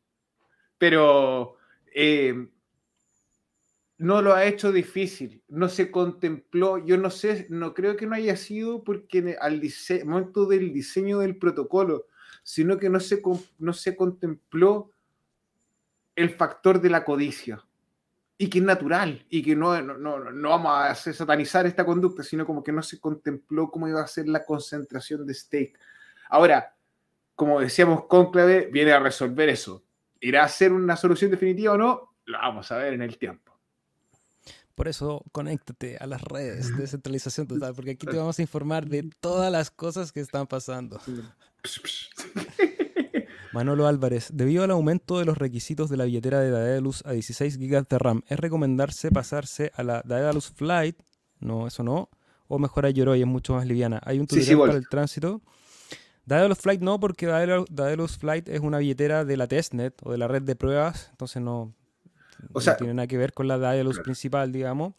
Pero 0.79 1.57
eh, 1.95 2.49
no 3.99 4.21
lo 4.21 4.35
ha 4.35 4.45
hecho 4.45 4.73
difícil, 4.73 5.43
no 5.49 5.69
se 5.69 5.91
contempló, 5.91 6.85
yo 6.85 6.99
no 6.99 7.11
sé, 7.11 7.47
no 7.49 7.73
creo 7.73 7.97
que 7.97 8.07
no 8.07 8.15
haya 8.15 8.37
sido 8.37 8.85
porque 8.85 9.37
al 9.41 9.63
momento 10.05 10.47
del 10.47 10.73
diseño 10.73 11.21
del 11.21 11.39
protocolo, 11.39 12.07
sino 12.43 12.79
que 12.79 12.91
no 12.91 13.01
se, 13.01 13.23
no 13.59 13.73
se 13.73 13.97
contempló 13.97 14.93
el 16.17 16.31
factor 16.31 16.81
de 16.81 16.91
la 16.91 17.05
codicia. 17.05 17.63
Y 18.39 18.49
que 18.51 18.59
es 18.59 18.65
natural, 18.65 19.25
y 19.31 19.43
que 19.43 19.57
no, 19.57 19.81
no, 19.81 19.97
no- 19.97 20.31
no 20.31 20.49
vamos 20.51 20.73
a 20.75 20.95
satanizar 20.95 21.65
esta 21.65 21.87
conducta, 21.87 22.23
sino 22.23 22.45
como 22.45 22.63
que 22.63 22.73
no 22.73 22.83
se 22.83 23.01
contempló 23.01 23.71
cómo 23.71 23.89
iba 23.89 24.03
a 24.03 24.07
ser 24.07 24.29
la 24.29 24.45
concentración 24.45 25.27
de 25.27 25.33
stake. 25.33 25.79
Ahora, 26.29 26.75
como 27.35 27.61
decíamos, 27.61 28.05
Conclave 28.07 28.69
viene 28.73 28.93
a 28.93 28.99
resolver 28.99 29.49
eso. 29.49 29.85
¿Irá 30.21 30.45
a 30.45 30.49
ser 30.49 30.73
una 30.73 30.97
solución 30.97 31.31
definitiva 31.31 31.73
o 31.75 31.79
no? 31.79 32.15
Lo 32.27 32.39
vamos 32.39 32.71
a 32.73 32.77
ver 32.79 32.93
en 32.95 33.03
el 33.03 33.17
tiempo. 33.17 33.59
Por 34.75 34.89
eso, 34.89 35.23
conéctate 35.33 35.97
a 35.99 36.07
las 36.07 36.21
redes 36.21 36.71
de 36.77 36.83
descentralización 36.83 37.47
total, 37.47 37.73
porque 37.75 37.93
aquí 37.93 38.07
te 38.07 38.17
vamos 38.19 38.39
a 38.39 38.43
informar 38.43 38.87
de 38.87 39.09
todas 39.21 39.51
las 39.51 39.71
cosas 39.71 40.13
que 40.13 40.21
están 40.21 40.47
pasando. 40.47 41.01
Manolo 43.57 43.87
Álvarez, 43.87 44.29
debido 44.35 44.65
al 44.65 44.71
aumento 44.71 45.19
de 45.19 45.25
los 45.25 45.39
requisitos 45.39 45.89
de 45.89 45.97
la 45.97 46.05
billetera 46.05 46.41
de 46.41 46.51
Daedalus 46.51 47.03
a 47.07 47.13
16 47.13 47.57
GB 47.59 47.89
de 47.89 47.99
RAM, 47.99 48.23
¿es 48.29 48.39
recomendarse 48.39 49.11
pasarse 49.11 49.73
a 49.75 49.83
la 49.83 50.03
Daedalus 50.05 50.51
Flight? 50.51 50.99
No, 51.41 51.67
eso 51.67 51.83
no. 51.83 52.11
O 52.49 52.59
mejor 52.59 52.85
a 52.85 52.91
Yoroi, 52.91 53.23
es 53.23 53.27
mucho 53.27 53.55
más 53.55 53.67
liviana. 53.67 53.99
Hay 54.05 54.19
un 54.21 54.27
Sí, 54.29 54.43
sí, 54.43 54.51
tutorial 54.51 54.67
para 54.69 54.79
el 54.79 54.87
tránsito. 54.89 55.41
Daedalus 56.27 56.59
Flight 56.59 56.83
no, 56.83 57.01
porque 57.01 57.25
Daedalus, 57.25 58.19
Flight 58.19 58.47
es 58.51 58.61
una 58.61 58.77
billetera 58.77 59.25
de 59.25 59.37
la 59.39 59.47
testnet 59.47 59.95
o 60.05 60.13
de 60.13 60.19
la 60.19 60.29
red 60.29 60.43
de 60.43 60.55
pruebas, 60.55 61.09
entonces 61.13 61.41
no, 61.41 61.73
O 62.53 62.61
no 62.61 62.77
tiene 62.77 62.93
nada 62.93 63.07
que 63.07 63.17
ver 63.17 63.33
con 63.33 63.49
la 63.49 63.57
Daedalus 63.57 63.95
Claro. 63.97 64.05
principal, 64.05 64.53
digamos. 64.53 64.93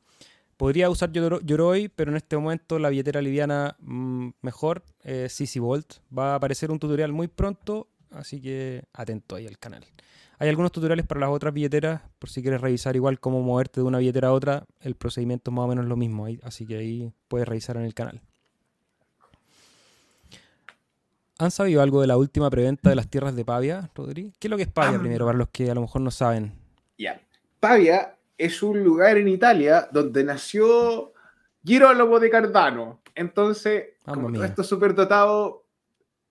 Podría 0.58 0.90
usar 0.90 1.12
Yoro- 1.12 1.42
Yoroi, 1.46 1.90
pero 1.90 2.10
en 2.10 2.18
este 2.18 2.36
momento 2.38 2.80
la 2.80 2.90
billetera 2.90 3.22
liviana 3.22 3.76
mm, 3.82 4.30
mejor, 4.42 4.82
eh, 5.04 5.28
CC 5.30 5.60
Volt. 5.60 5.98
Va 6.18 6.32
a 6.32 6.36
aparecer 6.38 6.72
un 6.72 6.80
tutorial 6.80 7.12
muy 7.12 7.28
pronto, 7.28 7.90
así 8.12 8.42
que 8.42 8.84
atento 8.94 9.36
ahí 9.36 9.48
al 9.48 9.58
canal. 9.58 9.86
Hay 10.40 10.50
algunos 10.50 10.72
tutoriales 10.72 11.06
para 11.06 11.20
las 11.22 11.30
otras 11.32 11.54
billeteras, 11.54 12.02
por 12.20 12.30
si 12.30 12.42
quieres 12.44 12.62
revisar 12.62 12.96
igual 12.96 13.20
cómo 13.20 13.42
moverte 13.42 13.82
de 13.82 13.88
una 13.88 13.98
billetera 13.98 14.28
a 14.28 14.34
otra, 14.34 14.66
el 14.82 14.94
procedimiento 14.96 15.50
es 15.52 15.56
más 15.56 15.66
o 15.66 15.68
menos 15.68 15.86
lo 15.86 15.96
mismo, 15.96 16.26
ahí- 16.26 16.40
así 16.44 16.66
que 16.68 16.78
ahí 16.78 17.12
puedes 17.28 17.48
revisar 17.48 17.76
en 17.78 17.84
el 17.84 17.94
canal. 17.96 18.22
¿Han 21.40 21.52
sabido 21.52 21.82
algo 21.84 22.02
de 22.02 22.08
la 22.08 22.18
última 22.18 22.50
preventa 22.50 22.90
de 22.90 22.96
las 22.96 23.08
tierras 23.08 23.36
de 23.36 23.46
Pavia, 23.46 23.90
Rodri? 23.94 24.34
¿Qué 24.40 24.48
es 24.48 24.50
lo 24.50 24.58
que 24.58 24.64
es 24.64 24.70
Pavia 24.72 24.98
Ah. 24.98 25.02
primero, 25.02 25.26
para 25.26 25.38
los 25.38 25.50
que 25.50 25.70
a 25.70 25.76
lo 25.76 25.82
mejor 25.82 26.02
no 26.02 26.10
saben? 26.10 26.54
Ya. 26.98 27.22
Pavia 27.60 28.16
es 28.38 28.64
un 28.64 28.84
lugar 28.84 29.18
en 29.18 29.28
Italia 29.28 29.88
donde 29.92 30.24
nació 30.24 31.14
Girolamo 31.64 32.20
de 32.20 32.30
Cardano. 32.32 33.02
Entonces, 33.14 33.86
Mamma 34.06 34.16
como 34.16 34.30
mia. 34.30 34.38
todos 34.40 34.50
estos 34.50 34.68
superdotados 34.68 35.56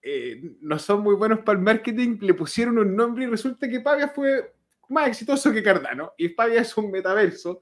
eh, 0.09 0.41
no 0.61 0.79
son 0.79 1.01
muy 1.03 1.15
buenos 1.17 1.41
para 1.41 1.59
el 1.59 1.65
marketing, 1.65 2.19
le 2.21 2.35
pusieron 2.35 2.79
un 2.79 2.95
nombre 2.95 3.25
y 3.25 3.27
resulta 3.27 3.69
que 3.69 3.81
Pavia 3.81 4.09
fue 4.09 4.55
más 4.89 5.09
exitoso 5.09 5.53
que 5.53 5.63
Cardano. 5.63 6.13
Y 6.17 6.29
Pavia 6.29 6.61
es 6.61 6.77
un 6.77 6.91
metaverso, 6.93 7.61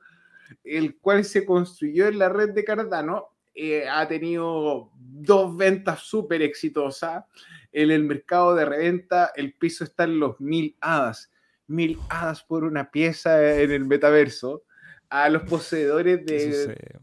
el 0.62 0.96
cual 0.98 1.24
se 1.24 1.44
construyó 1.46 2.06
en 2.06 2.18
la 2.18 2.28
red 2.28 2.50
de 2.50 2.64
Cardano. 2.64 3.30
eh, 3.54 3.88
ha 3.88 4.06
tenido 4.08 4.90
dos 4.96 5.56
ventas 5.56 6.00
súper 6.00 6.42
exitosas. 6.42 7.24
En 7.72 7.90
el 7.90 8.02
mercado 8.04 8.54
de 8.54 8.64
reventa, 8.64 9.30
el 9.36 9.54
piso 9.54 9.84
está 9.84 10.04
en 10.04 10.18
los 10.18 10.40
mil 10.40 10.76
hadas 10.80 11.30
mil 11.66 11.98
hadas 12.10 12.42
por 12.42 12.62
una 12.64 12.90
pieza 12.90 13.58
en 13.58 13.70
el 13.70 13.86
metaverso 13.86 14.64
a 15.08 15.28
los 15.30 15.42
poseedores 15.44 16.26
de... 16.26 16.52
Se- 16.52 17.00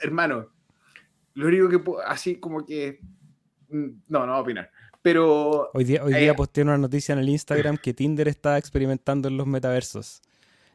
Hermano, 0.00 0.50
lo 1.34 1.46
único 1.48 1.68
que 1.68 1.78
puedo, 1.78 2.00
así 2.00 2.36
como 2.40 2.64
que... 2.64 3.00
mm, 3.68 3.88
No, 4.08 4.20
no 4.20 4.32
voy 4.32 4.38
a 4.38 4.42
opinar. 4.42 4.70
Pero 5.02 5.70
Hoy 5.72 5.84
día, 5.84 6.02
hoy 6.02 6.14
Eh, 6.14 6.20
día 6.20 6.34
posteé 6.34 6.64
una 6.64 6.76
noticia 6.78 7.12
en 7.12 7.20
el 7.20 7.28
Instagram 7.28 7.76
que 7.76 7.94
Tinder 7.94 8.26
está 8.28 8.58
experimentando 8.58 9.28
en 9.28 9.36
los 9.36 9.46
metaversos. 9.46 10.20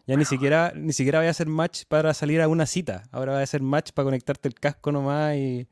Ya 0.07 0.15
ni 0.15 0.25
siquiera, 0.25 0.73
ni 0.75 0.93
siquiera 0.93 1.19
voy 1.19 1.27
a 1.27 1.31
hacer 1.31 1.47
match 1.47 1.83
para 1.87 2.13
salir 2.13 2.41
a 2.41 2.47
una 2.47 2.65
cita. 2.65 3.03
Ahora 3.11 3.33
voy 3.33 3.41
a 3.41 3.43
hacer 3.43 3.61
match 3.61 3.91
para 3.91 4.05
conectarte 4.05 4.47
el 4.47 4.55
casco 4.55 4.91
nomás 4.91 5.35
y 5.35 5.67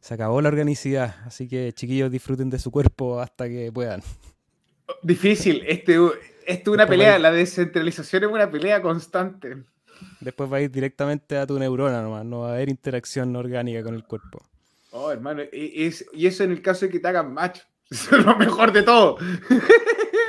se 0.00 0.14
acabó 0.14 0.40
la 0.40 0.48
organicidad. 0.48 1.16
Así 1.26 1.48
que 1.48 1.72
chiquillos 1.72 2.10
disfruten 2.10 2.50
de 2.50 2.58
su 2.58 2.70
cuerpo 2.70 3.20
hasta 3.20 3.48
que 3.48 3.70
puedan. 3.72 4.00
difícil, 5.02 5.62
este, 5.66 5.94
esto 5.94 6.12
es 6.46 6.68
una 6.68 6.84
Después 6.84 6.98
pelea, 6.98 7.18
la 7.18 7.30
descentralización 7.30 8.24
es 8.24 8.30
una 8.30 8.50
pelea 8.50 8.80
constante. 8.80 9.64
Después 10.20 10.50
va 10.50 10.58
a 10.58 10.60
ir 10.60 10.70
directamente 10.70 11.36
a 11.36 11.46
tu 11.46 11.58
neurona 11.58 12.00
nomás. 12.00 12.24
No 12.24 12.40
va 12.40 12.50
a 12.50 12.54
haber 12.54 12.68
interacción 12.68 13.34
orgánica 13.36 13.82
con 13.82 13.94
el 13.94 14.04
cuerpo. 14.04 14.40
Oh, 14.90 15.10
hermano, 15.10 15.42
y, 15.52 15.84
es- 15.84 16.06
y 16.12 16.26
eso 16.26 16.44
en 16.44 16.52
el 16.52 16.62
caso 16.62 16.86
de 16.86 16.92
que 16.92 17.00
te 17.00 17.08
hagan 17.08 17.32
match. 17.32 17.60
Eso 17.90 18.16
es 18.18 18.24
lo 18.24 18.36
mejor 18.36 18.70
de 18.72 18.82
todo. 18.82 19.16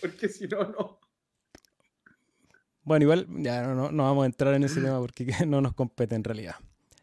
Porque 0.00 0.28
si 0.28 0.46
no, 0.46 0.64
no. 0.64 0.98
Bueno, 2.82 3.04
igual 3.04 3.26
ya 3.38 3.62
no, 3.62 3.74
no, 3.74 3.90
no 3.90 4.02
vamos 4.04 4.24
a 4.24 4.26
entrar 4.26 4.54
en 4.54 4.64
ese 4.64 4.80
tema 4.80 4.98
porque 5.00 5.26
no 5.46 5.60
nos 5.60 5.74
compete 5.74 6.14
en 6.14 6.22
realidad. 6.22 6.54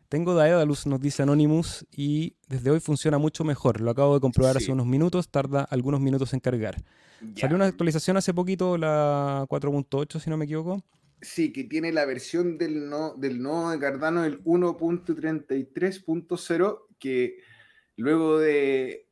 Tengo 0.08 0.36
Daedalus, 0.36 0.86
nos 0.86 1.02
dice 1.02 1.24
Anonymous, 1.24 1.88
y 1.92 2.36
desde 2.48 2.70
hoy 2.70 2.80
funciona 2.80 3.18
mucho 3.18 3.44
mejor. 3.44 3.82
Lo 3.82 3.92
acabo 3.92 4.14
de 4.14 4.22
comprobar 4.22 4.58
Sí. 4.58 4.66
hace 4.66 4.72
unos 4.72 4.86
minutos, 4.86 5.28
tarda 5.28 5.64
algunos 5.64 6.00
minutos 6.00 6.34
en 6.34 6.40
cargar. 6.40 6.76
Salió 7.36 7.56
una 7.56 7.66
actualización 7.66 8.16
hace 8.18 8.34
poquito, 8.34 8.78
la 8.78 9.46
4.8, 9.50 10.20
si 10.20 10.30
no 10.30 10.38
me 10.38 10.46
equivoco. 10.46 10.84
Sí, 11.24 11.52
que 11.54 11.64
tiene 11.64 11.94
la 11.94 12.06
versión 12.06 12.58
del, 12.58 12.90
no, 12.90 13.14
del 13.16 13.42
nodo 13.42 13.72
de 13.72 13.80
Cardano, 13.80 14.26
el 14.26 14.44
1.33.0, 14.44 16.88
que 17.00 17.38
luego 17.96 18.40
de... 18.40 19.08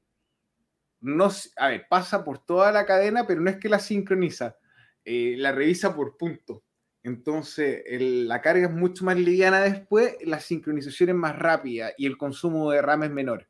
No, 1.00 1.30
a 1.58 1.70
ver, 1.70 1.86
pasa 1.90 2.26
por 2.26 2.46
toda 2.46 2.74
la 2.74 2.86
cadena, 2.86 3.26
pero 3.26 3.40
no 3.40 3.50
es 3.50 3.56
que 3.58 3.70
la 3.70 3.80
sincroniza, 3.80 4.58
eh, 5.06 5.36
la 5.38 5.54
revisa 5.54 5.96
por 5.96 6.18
punto. 6.18 6.66
Entonces, 7.02 7.82
la 7.90 8.42
carga 8.42 8.68
es 8.68 8.74
mucho 8.74 9.06
más 9.06 9.16
liviana 9.18 9.62
después, 9.62 10.18
la 10.22 10.42
sincronización 10.42 11.10
es 11.10 11.16
más 11.16 11.40
rápida 11.40 11.94
y 11.98 12.06
el 12.06 12.18
consumo 12.18 12.72
de 12.72 12.82
RAM 12.82 13.04
es 13.04 13.12
menor. 13.12 13.48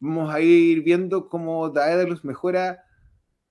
Vamos 0.00 0.34
a 0.34 0.40
ir 0.40 0.82
viendo 0.82 1.28
cómo 1.28 1.68
Daedalus 1.68 2.24
mejora 2.24 2.82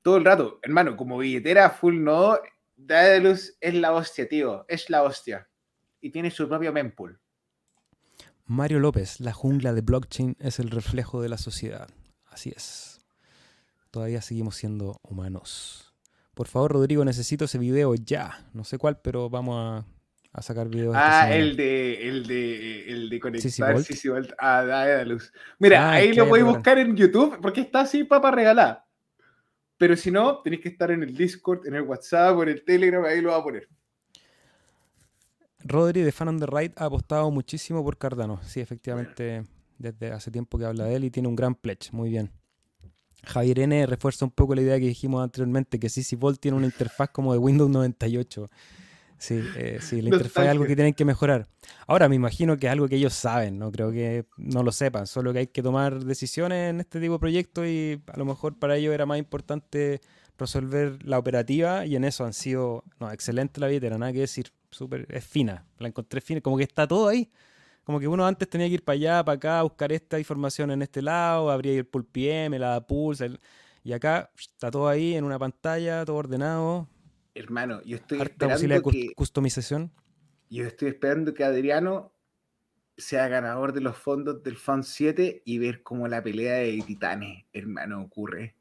todo 0.01 0.17
el 0.17 0.25
rato. 0.25 0.59
Hermano, 0.63 0.97
como 0.97 1.19
billetera 1.19 1.69
full 1.69 2.03
nodo, 2.03 2.41
Daedalus 2.76 3.55
es 3.59 3.74
la 3.74 3.93
hostia, 3.93 4.28
tío. 4.28 4.65
Es 4.67 4.89
la 4.89 5.03
hostia. 5.03 5.47
Y 6.01 6.11
tiene 6.11 6.32
su 6.32 6.47
propio 6.47 6.74
mempool. 6.74 7.19
Mario 8.45 8.80
López, 8.80 9.19
la 9.19 9.32
jungla 9.32 9.74
de 9.74 9.82
blockchain 9.82 10.36
es 10.39 10.59
el 10.59 10.69
reflejo 10.69 11.21
de 11.21 11.30
la 11.30 11.38
sociedad. 11.38 11.89
Así 12.26 12.51
es. 12.55 12.99
Todavía 13.89 14.21
seguimos 14.21 14.55
siendo 14.55 14.99
humanos. 15.03 15.93
Por 16.34 16.47
favor, 16.47 16.74
Rodrigo, 16.74 17.05
necesito 17.05 17.45
ese 17.45 17.59
video 17.59 17.93
ya. 17.95 18.45
No 18.53 18.63
sé 18.63 18.78
cuál, 18.78 18.99
pero 19.01 19.30
vamos 19.30 19.86
a, 20.34 20.41
sacar 20.41 20.67
videos. 20.67 20.95
Ah, 20.97 21.32
el 21.32 21.55
de, 21.55 22.07
el 22.07 22.26
de, 22.26 22.89
el 22.89 23.09
de 23.09 23.19
conectar 23.19 23.80
sí, 23.82 24.09
Ah, 24.39 24.63
da, 24.63 25.05
luz. 25.05 25.32
Mira, 25.59 25.89
ah, 25.89 25.93
ahí 25.93 26.13
lo 26.13 26.28
podéis 26.28 26.47
buscar 26.47 26.80
en 26.80 26.97
YouTube 26.97 27.38
porque 27.39 27.61
está 27.61 27.82
así 27.82 28.03
para 28.03 28.32
regalar. 28.32 28.84
Pero 29.84 29.97
si 29.97 30.11
no, 30.11 30.38
tenéis 30.38 30.61
que 30.61 30.69
estar 30.69 30.91
en 30.91 31.03
el 31.03 31.13
Discord, 31.13 31.67
en 31.67 31.75
el 31.75 31.81
WhatsApp 31.81 32.41
en 32.43 32.47
el 32.47 32.63
Telegram, 32.63 33.03
ahí 33.03 33.19
lo 33.19 33.31
va 33.31 33.36
a 33.36 33.43
poner. 33.43 33.67
Rodri 35.59 36.03
de 36.03 36.13
Fan 36.13 36.29
on 36.29 36.39
the 36.39 36.45
Right 36.45 36.71
ha 36.79 36.86
apostado 36.86 37.29
muchísimo 37.31 37.84
por 37.84 37.97
Cardano. 37.97 38.39
Sí, 38.43 38.61
efectivamente, 38.61 39.43
desde 39.77 40.13
hace 40.13 40.31
tiempo 40.31 40.57
que 40.57 40.63
habla 40.63 40.86
de 40.86 40.95
él 40.95 41.03
y 41.03 41.11
tiene 41.11 41.27
un 41.27 41.36
gran 41.36 41.53
pledge. 41.53 41.91
Muy 41.91 42.09
bien. 42.09 42.31
Javier 43.25 43.59
N 43.59 43.86
refuerza 43.86 44.23
un 44.23 44.31
poco 44.31 44.55
la 44.55 44.61
idea 44.61 44.79
que 44.79 44.86
dijimos 44.86 45.21
anteriormente, 45.21 45.77
que 45.77 45.89
CC 45.89 46.15
Vault 46.15 46.39
tiene 46.39 46.55
una 46.55 46.67
interfaz 46.67 47.09
como 47.09 47.34
de 47.34 47.39
Windows 47.39 47.69
98. 47.69 48.49
Sí, 49.24 49.41
eh, 49.55 49.80
sí, 49.80 50.01
la 50.01 50.09
interfaz 50.09 50.43
es 50.43 50.49
algo 50.49 50.65
que 50.65 50.76
tienen 50.76 50.93
que 50.93 51.05
mejorar. 51.05 51.47
Ahora, 51.88 52.09
me 52.09 52.15
imagino 52.15 52.57
que 52.57 52.67
es 52.67 52.74
algo 52.74 52.89
que 52.89 52.97
ellos 52.97 53.13
saben, 53.13 53.57
no 53.57 53.71
creo 53.71 53.89
que 53.89 54.26
no 54.36 54.63
lo 54.63 54.74
sepan, 54.74 55.07
solo 55.07 55.32
que 55.32 55.39
hay 55.39 55.47
que 55.47 55.63
tomar 55.63 56.03
decisiones 56.03 56.71
en 56.71 56.82
este 56.82 56.99
tipo 56.99 57.13
de 57.13 57.19
proyectos 57.19 57.65
y 57.65 58.01
a 58.07 58.17
lo 58.17 58.26
mejor 58.26 58.59
para 58.59 58.76
ellos 58.76 58.93
era 58.93 59.05
más 59.05 59.17
importante 59.17 60.01
resolver 60.38 61.01
la 61.05 61.19
operativa 61.19 61.86
y 61.86 61.95
en 61.95 62.03
eso 62.03 62.26
han 62.26 62.34
sido, 62.34 62.84
no, 62.99 63.09
excelente 63.13 63.61
la 63.61 63.67
billetera, 63.67 63.97
nada 63.97 64.11
que 64.11 64.19
decir, 64.19 64.51
súper, 64.71 65.07
es 65.09 65.24
fina, 65.24 65.65
la 65.80 65.88
encontré 65.88 66.19
fina, 66.19 66.41
como 66.41 66.57
que 66.57 66.63
está 66.63 66.86
todo 66.86 67.07
ahí. 67.07 67.32
Como 67.86 68.01
que 68.01 68.09
uno 68.09 68.28
antes 68.28 68.49
tenía 68.49 68.67
que 68.67 68.74
ir 68.74 68.84
para 68.84 68.95
allá, 68.95 69.24
para 69.24 69.36
acá, 69.38 69.63
buscar 69.63 69.93
esta 69.93 70.19
información 70.19 70.69
en 70.69 70.82
este 70.82 71.01
lado, 71.01 71.49
abría 71.49 71.71
el 71.78 71.86
Pool 71.86 72.03
PM, 72.05 72.59
la 72.59 72.86
Pulse, 72.86 73.39
y 73.86 73.93
acá 73.93 74.32
está 74.38 74.69
todo 74.69 74.89
ahí 74.89 75.15
en 75.15 75.24
una 75.24 75.39
pantalla, 75.39 76.03
todo 76.03 76.17
ordenado. 76.17 76.89
Hermano, 77.36 77.81
yo 77.84 77.97
estoy 77.97 78.21
esperando 78.21 78.91
que, 78.91 79.13
customización. 79.15 79.91
Yo 80.49 80.65
estoy 80.65 80.89
esperando 80.89 81.34
que 81.34 81.43
Adriano 81.43 82.13
sea 82.95 83.27
ganador 83.27 83.73
de 83.73 83.81
los 83.81 83.97
fondos 83.97 84.43
del 84.43 84.55
Fund 84.55 84.84
7 84.84 85.41
y 85.45 85.57
ver 85.57 85.81
cómo 85.81 86.07
la 86.07 86.21
pelea 86.21 86.55
de 86.55 86.84
titanes, 86.86 87.45
hermano, 87.51 88.01
ocurre. 88.01 88.55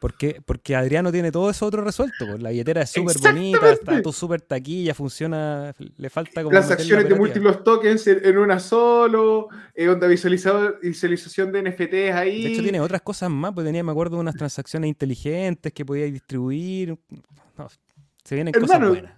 Porque, 0.00 0.42
porque 0.44 0.76
Adriano 0.76 1.10
tiene 1.10 1.32
todo 1.32 1.48
eso 1.48 1.64
otro 1.64 1.82
resuelto. 1.82 2.26
Pues. 2.26 2.42
La 2.42 2.50
billetera 2.50 2.82
es 2.82 2.90
súper 2.90 3.16
bonita, 3.18 3.72
está 3.72 4.02
todo 4.02 4.12
súper 4.12 4.42
taquilla, 4.42 4.92
funciona, 4.92 5.74
le 5.96 6.10
falta 6.10 6.42
como. 6.42 6.54
Las 6.54 6.70
acciones 6.70 7.08
de 7.08 7.14
múltiples 7.14 7.64
tokens 7.64 8.06
en, 8.06 8.36
una 8.36 8.60
solo, 8.60 9.48
eh, 9.74 9.88
onda 9.88 10.06
visualización 10.06 11.52
de 11.52 11.62
NFTs 11.62 12.14
ahí. 12.14 12.44
De 12.44 12.52
hecho, 12.52 12.62
tiene 12.62 12.80
otras 12.80 13.00
cosas 13.00 13.30
más, 13.30 13.52
porque 13.52 13.68
tenía, 13.68 13.82
me 13.82 13.92
acuerdo, 13.92 14.18
unas 14.18 14.34
transacciones 14.34 14.88
inteligentes 14.88 15.72
que 15.72 15.86
podía 15.86 16.04
distribuir. 16.04 16.98
Se 18.24 18.34
vienen 18.34 18.54
cosas 18.54 18.80
buenas. 18.80 19.14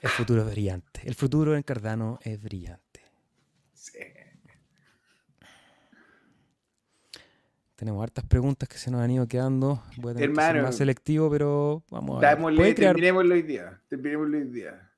El 0.00 0.10
futuro 0.10 0.42
es 0.42 0.50
brillante. 0.50 1.00
El 1.04 1.14
futuro 1.14 1.56
en 1.56 1.62
Cardano 1.62 2.18
es 2.22 2.40
brillante. 2.40 3.00
Tenemos 7.74 8.02
hartas 8.02 8.24
preguntas 8.24 8.68
que 8.68 8.76
se 8.76 8.90
nos 8.90 9.00
han 9.00 9.10
ido 9.12 9.28
quedando. 9.28 9.80
Voy 9.98 10.10
a 10.10 10.14
tener 10.14 10.32
que 10.32 10.42
ser 10.42 10.62
más 10.62 10.76
selectivo, 10.76 11.30
pero 11.30 11.84
vamos 11.90 12.16
a 12.16 12.34
ver. 12.34 12.74
Terminémoslo 12.74 13.34
hoy 13.34 13.42
día. 13.42 13.80
Terminémoslo 13.88 14.36
hoy 14.36 14.44
día. 14.44 14.90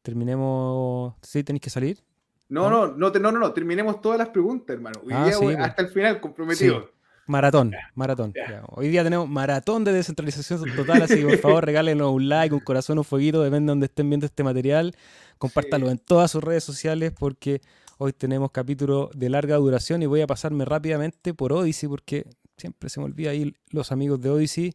Terminemos. 0.00 1.14
¿Sí 1.20 1.44
tenéis 1.44 1.60
que 1.60 1.68
salir? 1.68 2.02
No, 2.48 2.70
no, 2.70 2.86
no, 2.88 3.10
no, 3.10 3.32
no, 3.32 3.38
no, 3.38 3.52
terminemos 3.52 4.00
todas 4.00 4.18
las 4.18 4.30
preguntas, 4.30 4.74
hermano. 4.74 4.98
Hoy 5.04 5.12
ah, 5.12 5.26
día 5.26 5.38
pues. 5.38 5.58
hasta 5.58 5.82
el 5.82 5.88
final, 5.88 6.20
comprometido. 6.20 6.90
Maratón, 7.30 7.72
maratón. 7.94 8.34
Hoy 8.68 8.88
día 8.88 9.04
tenemos 9.04 9.28
maratón 9.28 9.84
de 9.84 9.92
descentralización 9.92 10.64
total, 10.74 11.02
así 11.02 11.16
que 11.16 11.26
por 11.26 11.38
favor 11.38 11.64
regálenos 11.66 12.12
un 12.12 12.28
like, 12.28 12.54
un 12.54 12.60
corazón, 12.60 12.98
un 12.98 13.04
fueguito, 13.04 13.42
depende 13.42 13.66
de 13.66 13.70
donde 13.70 13.86
estén 13.86 14.10
viendo 14.10 14.26
este 14.26 14.42
material. 14.42 14.94
Compártalo 15.38 15.90
en 15.90 15.98
todas 15.98 16.30
sus 16.30 16.42
redes 16.42 16.64
sociales 16.64 17.12
porque 17.16 17.60
Hoy 18.02 18.14
tenemos 18.14 18.50
capítulo 18.50 19.10
de 19.14 19.28
larga 19.28 19.56
duración 19.56 20.02
y 20.02 20.06
voy 20.06 20.22
a 20.22 20.26
pasarme 20.26 20.64
rápidamente 20.64 21.34
por 21.34 21.52
Odyssey 21.52 21.86
porque 21.86 22.24
siempre 22.56 22.88
se 22.88 22.98
me 22.98 23.04
olvida 23.04 23.28
ahí 23.28 23.52
los 23.68 23.92
amigos 23.92 24.22
de 24.22 24.30
Odyssey. 24.30 24.72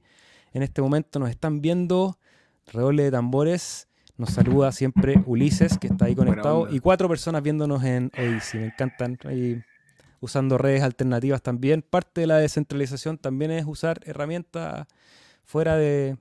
En 0.53 0.61
este 0.61 0.83
momento 0.83 1.17
nos 1.17 1.31
están 1.31 1.59
viendo. 1.59 2.19
Redoble 2.71 3.01
de 3.01 3.09
tambores. 3.09 3.87
Nos 4.15 4.29
saluda 4.29 4.71
siempre 4.71 5.23
Ulises, 5.25 5.79
que 5.79 5.87
está 5.87 6.05
ahí 6.05 6.13
conectado. 6.13 6.71
Y 6.71 6.79
cuatro 6.79 7.09
personas 7.09 7.41
viéndonos 7.41 7.83
en 7.83 8.11
Odyssey. 8.15 8.59
Me 8.59 8.65
encantan. 8.67 9.17
Ahí 9.23 9.59
usando 10.19 10.57
redes 10.57 10.83
alternativas 10.83 11.41
también. 11.41 11.81
Parte 11.81 12.21
de 12.21 12.27
la 12.27 12.37
descentralización 12.37 13.17
también 13.17 13.51
es 13.51 13.65
usar 13.65 14.01
herramientas 14.05 14.87
fuera 15.43 15.75
de, 15.77 16.17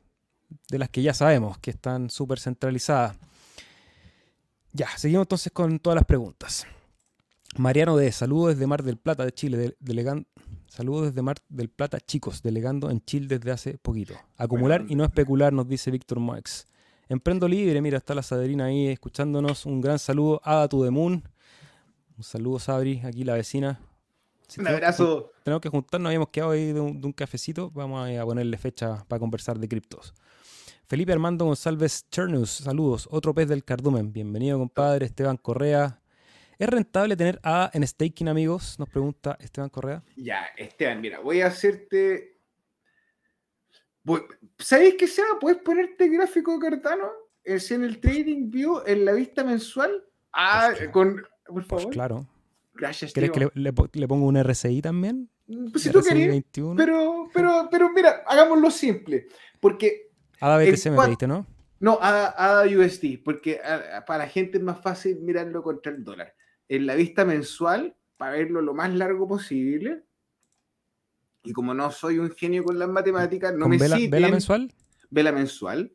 de 0.69 0.79
las 0.79 0.89
que 0.89 1.03
ya 1.03 1.15
sabemos, 1.15 1.59
que 1.59 1.71
están 1.71 2.11
súper 2.11 2.39
centralizadas. 2.39 3.17
Ya, 4.73 4.89
seguimos 4.97 5.25
entonces 5.25 5.53
con 5.53 5.79
todas 5.79 5.95
las 5.95 6.05
preguntas. 6.05 6.67
Mariano 7.57 7.97
de 7.97 8.11
Saludos 8.11 8.55
desde 8.55 8.67
Mar 8.67 8.83
del 8.83 8.97
Plata 8.97 9.25
de 9.25 9.33
Chile, 9.33 9.77
delegando. 9.79 10.27
Saludos 10.67 11.07
desde 11.07 11.23
Mar 11.23 11.37
del 11.49 11.69
Plata, 11.69 12.01
chicos, 12.01 12.43
delegando 12.43 12.91
en 12.91 13.01
Chile 13.05 13.29
desde 13.29 13.53
hace 13.53 13.79
poquito. 13.79 14.15
Acumular 14.37 14.85
y 14.89 14.97
no 14.97 15.05
especular, 15.05 15.53
nos 15.53 15.69
dice 15.69 15.93
Víctor 15.93 16.19
Max. 16.19 16.67
Emprendo 17.09 17.47
libre, 17.47 17.81
mira, 17.81 17.99
está 17.99 18.15
la 18.15 18.25
Saderina 18.25 18.65
ahí 18.65 18.89
escuchándonos. 18.89 19.67
Un 19.67 19.81
gran 19.81 20.01
saludo, 20.01 20.41
Ada 20.43 20.69
to 20.69 20.83
the 20.83 20.91
Moon. 20.91 21.23
Un 22.17 22.25
saludo, 22.25 22.59
Sabri, 22.59 23.01
aquí 23.05 23.25
la 23.25 23.35
vecina. 23.35 23.81
un 24.59 24.69
abrazo. 24.69 25.33
Tenemos 25.43 25.61
que 25.61 25.69
juntarnos, 25.69 26.09
habíamos 26.09 26.29
quedado 26.29 26.53
ahí 26.53 26.73
de 26.73 26.81
un, 26.81 27.13
cafecito. 27.13 27.71
Vamos 27.71 28.09
a, 28.09 28.25
ponerle 28.25 28.57
fecha 28.57 29.05
para 29.09 29.19
conversar 29.19 29.59
de 29.59 29.69
criptos. 29.69 30.15
Felipe 30.87 31.13
Armando 31.13 31.45
González 31.45 32.07
Chernus, 32.11 32.51
saludos. 32.51 33.09
Otro 33.11 33.35
pez 33.35 33.49
del 33.49 33.65
cardumen. 33.65 34.13
Bienvenido, 34.13 34.59
compadre. 34.59 35.07
Esteban 35.07 35.37
Correa, 35.37 36.01
¿Es 36.59 36.69
rentable 36.69 37.17
tener 37.17 37.41
A 37.43 37.71
en 37.75 37.87
staking, 37.87 38.29
amigos? 38.29 38.79
Nos 38.79 38.89
pregunta 38.89 39.37
Esteban 39.41 39.71
Correa. 39.71 40.03
Ya, 40.17 40.47
Esteban, 40.57 41.01
mira, 41.01 41.19
voy 41.21 41.41
a 41.41 41.49
hacerte. 41.49 42.39
¿Sabéis 44.59 44.95
qué 44.99 45.09
sea? 45.09 45.25
¿Puedes 45.41 45.61
ponerte 45.63 46.09
gráfico 46.09 46.59
Cardano? 46.59 47.11
Es 47.43 47.71
en 47.71 47.83
el 47.85 48.01
Trading 48.01 48.51
View, 48.51 48.83
en 48.87 49.05
la 49.05 49.13
vista 49.13 49.43
mensual. 49.43 50.05
Ah, 50.33 50.71
pues 50.77 50.91
con. 50.91 51.27
Por 51.47 51.67
pues 51.67 51.83
favor. 51.83 51.91
claro. 51.91 52.27
Gracias, 52.75 53.13
¿Quieres 53.13 53.31
que 53.31 53.49
le, 53.55 54.09
ponga 54.09 54.27
un 54.27 54.43
RSI 54.43 54.83
también? 54.83 55.31
Pues 55.71 55.85
si 55.85 55.91
tú 55.91 56.03
querés. 56.03 56.43
Pero, 56.77 57.29
pero, 57.33 57.69
pero 57.71 57.93
mira, 57.93 58.25
hagámoslo 58.27 58.71
simple. 58.71 59.29
Porque. 59.61 60.11
ADA 60.41 60.59
BTC 60.59 60.87
me 60.91 61.05
pediste, 61.05 61.27
¿no? 61.27 61.47
No, 61.79 61.99
ADA, 62.01 62.65
USD, 62.65 63.23
porque 63.23 63.61
para 64.07 64.25
la 64.25 64.29
gente 64.29 64.59
es 64.59 64.65
más 64.65 64.81
fácil 64.81 65.21
mirarlo 65.21 65.63
contra 65.63 65.93
el 65.93 66.03
dólar 66.03 66.35
en 66.69 66.87
la 66.87 66.95
vista 66.95 67.25
mensual 67.25 67.95
para 68.17 68.33
verlo 68.33 68.63
lo 68.63 68.75
más 68.75 68.93
largo 68.95 69.29
posible. 69.29 70.03
Y 71.43 71.53
como 71.53 71.75
no 71.75 71.91
soy 71.91 72.19
un 72.19 72.31
genio 72.31 72.65
con 72.65 72.79
las 72.79 72.89
matemáticas, 72.89 73.55
no 73.55 73.69
me 73.69 73.77
vela, 73.77 73.99
¿Vela 74.09 74.29
mensual? 74.29 74.73
Vela 75.11 75.31
mensual. 75.31 75.93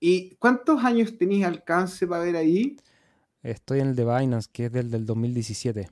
¿Y 0.00 0.34
cuántos 0.36 0.82
años 0.84 1.16
tenéis 1.16 1.44
alcance 1.44 2.06
para 2.06 2.24
ver 2.24 2.36
ahí? 2.36 2.76
Estoy 3.42 3.80
en 3.80 3.88
el 3.88 3.96
de 3.96 4.04
Binance, 4.04 4.48
que 4.52 4.66
es 4.66 4.72
del, 4.72 4.90
del 4.90 5.06
2017. 5.06 5.88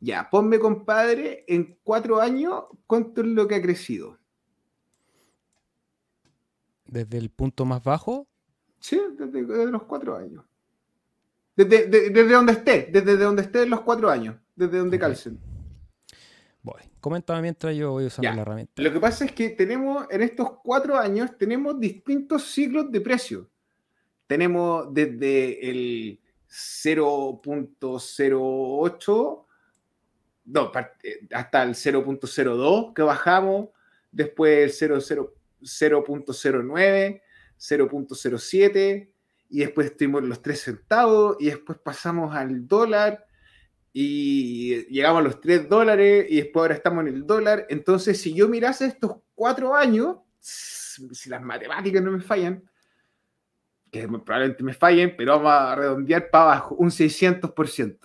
Ya, 0.00 0.28
ponme, 0.30 0.58
compadre, 0.58 1.44
en 1.48 1.78
cuatro 1.82 2.20
años, 2.20 2.64
¿cuánto 2.86 3.20
es 3.20 3.26
lo 3.26 3.48
que 3.48 3.56
ha 3.56 3.62
crecido? 3.62 4.18
¿Desde 6.86 7.18
el 7.18 7.30
punto 7.30 7.64
más 7.64 7.82
bajo? 7.82 8.26
Sí, 8.80 9.00
desde 9.18 9.70
los 9.70 9.82
cuatro 9.84 10.16
años. 10.16 10.44
Desde, 11.56 11.88
donde 12.28 12.52
esté, 12.52 12.88
desde 12.92 13.16
donde 13.16 13.42
esté 13.42 13.64
en 13.64 13.70
los 13.70 13.80
cuatro 13.80 14.08
años, 14.08 14.36
desde 14.54 14.78
donde 14.78 14.98
calcen. 14.98 15.40
Voy. 16.62 16.80
Coméntame 17.00 17.42
mientras 17.42 17.74
yo 17.74 17.92
voy 17.92 18.06
usando 18.06 18.32
la 18.32 18.42
herramienta. 18.42 18.80
Lo 18.80 18.92
que 18.92 19.00
pasa 19.00 19.24
es 19.24 19.32
que 19.32 19.50
tenemos, 19.50 20.06
en 20.08 20.22
estos 20.22 20.60
cuatro 20.62 20.96
años, 20.96 21.36
tenemos 21.36 21.78
distintos 21.80 22.44
ciclos 22.44 22.92
de 22.92 23.00
precio. 23.00 23.50
Tenemos 24.28 24.92
desde 24.94 25.68
el 25.68 26.20
0.08 26.48 29.48
no, 30.48 30.72
hasta 31.32 31.62
el 31.62 31.74
0.02 31.74 32.94
que 32.94 33.02
bajamos, 33.02 33.68
después 34.10 34.82
el 34.82 34.90
0.09, 34.90 37.22
0.07, 37.58 39.10
y 39.50 39.58
después 39.58 39.88
estuvimos 39.88 40.22
los 40.22 40.42
3 40.42 40.60
centavos 40.60 41.36
y 41.38 41.46
después 41.46 41.78
pasamos 41.78 42.34
al 42.34 42.66
dólar 42.66 43.26
y 43.92 44.86
llegamos 44.86 45.20
a 45.20 45.24
los 45.24 45.40
3 45.40 45.68
dólares 45.68 46.26
y 46.28 46.36
después 46.36 46.62
ahora 46.62 46.74
estamos 46.74 47.06
en 47.06 47.14
el 47.14 47.26
dólar. 47.26 47.66
Entonces, 47.68 48.20
si 48.20 48.34
yo 48.34 48.48
mirase 48.48 48.86
estos 48.86 49.16
cuatro 49.34 49.74
años, 49.74 50.16
si 50.40 51.28
las 51.28 51.42
matemáticas 51.42 52.02
no 52.02 52.12
me 52.12 52.20
fallan, 52.20 52.62
que 53.90 54.06
probablemente 54.06 54.62
me 54.62 54.74
fallen, 54.74 55.14
pero 55.16 55.32
vamos 55.32 55.52
a 55.52 55.74
redondear 55.74 56.30
para 56.30 56.44
abajo, 56.44 56.74
un 56.76 56.90
600%. 56.90 57.98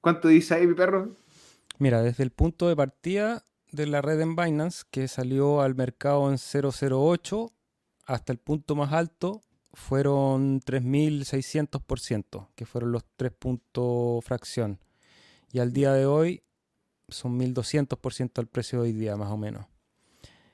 ¿Cuánto 0.00 0.28
dice 0.28 0.54
ahí 0.54 0.66
mi 0.66 0.74
perro? 0.74 1.14
Mira, 1.78 2.02
desde 2.02 2.24
el 2.24 2.30
punto 2.30 2.68
de 2.68 2.76
partida 2.76 3.44
de 3.70 3.86
la 3.86 4.02
red 4.02 4.20
en 4.20 4.36
Binance, 4.36 4.84
que 4.90 5.08
salió 5.08 5.62
al 5.62 5.74
mercado 5.74 6.30
en 6.30 6.38
008, 6.38 7.52
hasta 8.06 8.32
el 8.32 8.38
punto 8.38 8.74
más 8.74 8.92
alto 8.92 9.42
fueron 9.72 10.60
3.600%, 10.60 12.48
que 12.54 12.66
fueron 12.66 12.92
los 12.92 13.04
tres 13.16 13.32
puntos 13.32 14.24
fracción. 14.24 14.78
Y 15.50 15.60
al 15.60 15.72
día 15.72 15.92
de 15.92 16.06
hoy 16.06 16.42
son 17.08 17.38
1.200% 17.38 18.38
al 18.38 18.46
precio 18.46 18.82
de 18.82 18.88
hoy 18.88 18.92
día, 18.92 19.16
más 19.16 19.30
o 19.30 19.36
menos. 19.36 19.66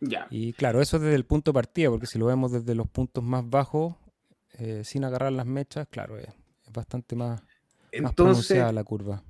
Ya. 0.00 0.26
Y 0.30 0.52
claro, 0.52 0.80
eso 0.80 0.96
es 0.96 1.02
desde 1.02 1.16
el 1.16 1.24
punto 1.24 1.50
de 1.50 1.54
partida, 1.54 1.90
porque 1.90 2.06
si 2.06 2.18
lo 2.18 2.26
vemos 2.26 2.52
desde 2.52 2.74
los 2.74 2.88
puntos 2.88 3.22
más 3.24 3.48
bajos, 3.48 3.96
eh, 4.58 4.82
sin 4.84 5.04
agarrar 5.04 5.32
las 5.32 5.46
mechas, 5.46 5.88
claro, 5.88 6.16
es, 6.18 6.28
bastante 6.72 7.16
más, 7.16 7.42
más 8.00 8.14
pronunciada 8.14 8.72
la 8.72 8.84
curva. 8.84 9.22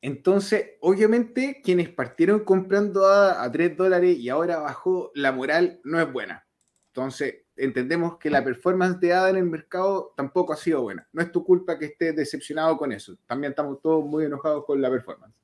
Entonces, 0.00 0.76
obviamente, 0.80 1.60
quienes 1.62 1.88
partieron 1.88 2.44
comprando 2.44 3.06
a, 3.06 3.42
a 3.42 3.50
3 3.50 3.76
dólares 3.76 4.16
y 4.16 4.28
ahora 4.28 4.58
bajó, 4.58 5.10
la 5.14 5.32
moral 5.32 5.80
no 5.84 6.00
es 6.00 6.12
buena. 6.12 6.46
Entonces, 6.88 7.42
entendemos 7.58 8.18
que 8.18 8.30
la 8.30 8.42
performance 8.42 8.98
de 9.00 9.12
ADA 9.12 9.30
en 9.30 9.36
el 9.36 9.44
mercado 9.44 10.14
tampoco 10.16 10.52
ha 10.52 10.56
sido 10.56 10.82
buena. 10.82 11.06
No 11.12 11.22
es 11.22 11.30
tu 11.30 11.44
culpa 11.44 11.78
que 11.78 11.86
estés 11.86 12.14
decepcionado 12.16 12.76
con 12.76 12.92
eso. 12.92 13.16
También 13.26 13.52
estamos 13.52 13.80
todos 13.82 14.04
muy 14.04 14.24
enojados 14.24 14.64
con 14.64 14.80
la 14.80 14.90
performance. 14.90 15.34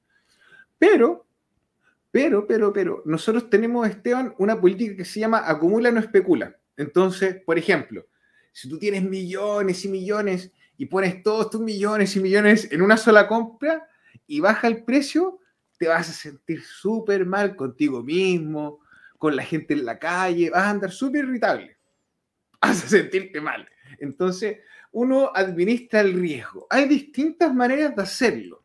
Pero, 0.79 1.27
pero, 2.15 2.47
pero, 2.47 2.73
pero, 2.73 3.03
nosotros 3.07 3.51
tenemos, 3.51 3.89
Esteban, 3.89 4.37
una 4.39 4.61
política 4.61 4.95
que 4.99 5.05
se 5.05 5.19
llama 5.19 5.43
acumula, 5.51 5.91
no 5.91 5.99
especula. 5.99 6.57
Entonces, 6.77 7.43
por 7.45 7.59
ejemplo, 7.59 8.07
si 8.53 8.69
tú 8.69 8.79
tienes 8.79 9.03
millones 9.03 9.85
y 9.85 9.89
millones 9.89 10.53
y 10.77 10.87
pones 10.87 11.25
todos 11.25 11.51
tus 11.51 11.61
millones 11.61 12.15
y 12.15 12.21
millones 12.21 12.69
en 12.71 12.83
una 12.83 12.97
sola 12.99 13.27
compra 13.27 13.89
y 14.29 14.39
baja 14.39 14.69
el 14.69 14.85
precio, 14.85 15.41
te 15.77 15.89
vas 15.89 16.09
a 16.09 16.13
sentir 16.13 16.63
súper 16.63 17.27
mal 17.27 17.57
contigo 17.57 18.01
mismo, 18.01 18.79
con 19.19 19.35
la 19.35 19.43
gente 19.43 19.75
en 19.75 19.85
la 19.85 19.99
calle, 19.99 20.51
vas 20.51 20.63
a 20.63 20.71
andar 20.71 20.93
súper 20.93 21.25
irritable, 21.25 21.77
vas 22.63 22.85
a 22.85 22.89
sentirte 22.91 23.41
mal. 23.41 23.69
Entonces, 23.99 24.59
uno 24.93 25.33
administra 25.35 26.03
el 26.03 26.13
riesgo. 26.13 26.69
Hay 26.71 26.87
distintas 26.87 27.53
maneras 27.53 27.97
de 27.97 28.03
hacerlo. 28.03 28.64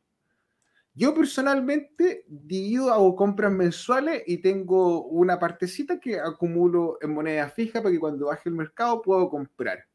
Yo 1.00 1.14
personalmente 1.14 2.26
divido, 2.28 2.92
hago 2.92 3.16
compras 3.16 3.54
mensuales 3.54 4.22
y 4.28 4.40
tengo 4.40 5.06
una 5.06 5.40
partecita 5.40 5.98
que 5.98 6.20
acumulo 6.20 6.98
en 7.00 7.14
moneda 7.14 7.48
fija 7.48 7.82
para 7.82 7.94
que 7.94 8.00
cuando 8.02 8.26
baje 8.26 8.50
el 8.50 8.56
mercado 8.56 9.02
puedo 9.02 9.30
comprar. 9.30 9.86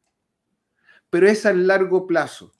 Pero 1.11 1.28
es 1.28 1.44
a 1.44 1.52
largo 1.52 2.07
plazo. 2.07 2.55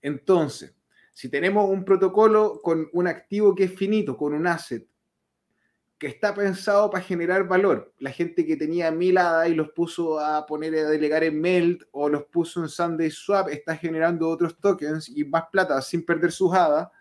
Entonces, 0.00 0.76
si 1.12 1.28
tenemos 1.28 1.68
un 1.68 1.84
protocolo 1.84 2.60
con 2.62 2.88
un 2.92 3.08
activo 3.08 3.52
que 3.56 3.64
es 3.64 3.74
finito, 3.74 4.16
con 4.16 4.32
un 4.32 4.46
asset, 4.46 4.86
que 5.98 6.06
está 6.06 6.32
pensado 6.32 6.90
para 6.90 7.02
generar 7.02 7.48
valor. 7.48 7.92
La 7.98 8.12
gente 8.12 8.46
que 8.46 8.56
tenía 8.56 8.92
mil 8.92 9.18
ADA 9.18 9.48
y 9.48 9.56
los 9.56 9.70
puso 9.70 10.20
a 10.20 10.46
poner 10.46 10.72
a 10.76 10.88
delegar 10.88 11.24
en 11.24 11.40
Melt 11.40 11.82
o 11.90 12.08
los 12.08 12.26
puso 12.26 12.62
en 12.62 12.68
Sunday 12.68 13.10
Swap 13.10 13.48
está 13.48 13.76
generando 13.76 14.28
otros 14.28 14.56
tokens 14.60 15.08
y 15.08 15.24
más 15.24 15.46
plata 15.50 15.82
sin 15.82 16.06
perder 16.06 16.30
sus 16.30 16.54
ADA. 16.54 16.92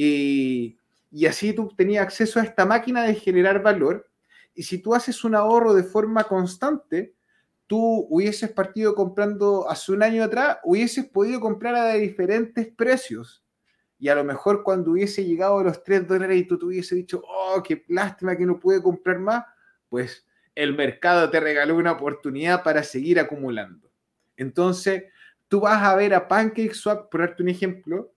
Y, 0.00 0.78
y 1.10 1.26
así 1.26 1.52
tú 1.52 1.74
tenías 1.76 2.04
acceso 2.04 2.38
a 2.38 2.44
esta 2.44 2.64
máquina 2.64 3.02
de 3.02 3.16
generar 3.16 3.60
valor. 3.60 4.08
Y 4.54 4.62
si 4.62 4.78
tú 4.78 4.94
haces 4.94 5.24
un 5.24 5.34
ahorro 5.34 5.74
de 5.74 5.82
forma 5.82 6.22
constante, 6.22 7.16
tú 7.66 8.06
hubieses 8.08 8.52
partido 8.52 8.94
comprando 8.94 9.68
hace 9.68 9.90
un 9.90 10.04
año 10.04 10.22
atrás, 10.22 10.58
hubieses 10.62 11.06
podido 11.06 11.40
comprar 11.40 11.74
a 11.74 11.94
diferentes 11.94 12.68
precios 12.68 13.44
y 13.98 14.08
a 14.08 14.14
lo 14.14 14.22
mejor 14.22 14.62
cuando 14.62 14.92
hubiese 14.92 15.24
llegado 15.24 15.58
a 15.58 15.64
los 15.64 15.82
3 15.82 16.06
dólares 16.06 16.38
y 16.38 16.44
tú 16.44 16.56
te 16.60 16.66
hubiese 16.66 16.94
dicho, 16.94 17.20
oh, 17.26 17.60
qué 17.60 17.84
lástima 17.88 18.36
que 18.36 18.46
no 18.46 18.60
pude 18.60 18.80
comprar 18.80 19.18
más, 19.18 19.44
pues 19.88 20.24
el 20.54 20.76
mercado 20.76 21.28
te 21.28 21.40
regaló 21.40 21.74
una 21.74 21.90
oportunidad 21.90 22.62
para 22.62 22.84
seguir 22.84 23.18
acumulando. 23.18 23.90
Entonces, 24.36 25.06
tú 25.48 25.58
vas 25.58 25.82
a 25.82 25.96
ver 25.96 26.14
a 26.14 26.28
PancakeSwap, 26.28 27.10
por 27.10 27.20
darte 27.20 27.42
un 27.42 27.48
ejemplo, 27.48 28.12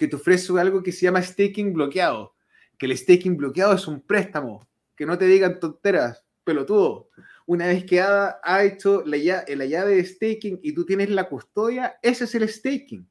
que 0.00 0.08
te 0.08 0.16
ofrece 0.16 0.58
algo 0.58 0.82
que 0.82 0.92
se 0.92 1.02
llama 1.02 1.22
staking 1.22 1.72
bloqueado. 1.72 2.34
Que 2.78 2.86
el 2.86 2.96
staking 2.96 3.36
bloqueado 3.36 3.74
es 3.74 3.86
un 3.86 4.00
préstamo. 4.00 4.66
Que 4.96 5.06
no 5.06 5.18
te 5.18 5.26
digan 5.26 5.60
tonteras, 5.60 6.24
pelotudo. 6.42 7.10
Una 7.46 7.66
vez 7.66 7.84
que 7.84 8.00
ha, 8.00 8.64
hecho 8.64 9.02
la, 9.04 9.16
la 9.46 9.64
llave 9.66 9.96
de 9.96 10.04
staking 10.04 10.60
y 10.62 10.72
tú 10.72 10.84
tienes 10.84 11.10
la 11.10 11.28
custodia, 11.28 11.98
ese 12.02 12.24
es 12.24 12.34
el 12.34 12.48
staking 12.48 13.06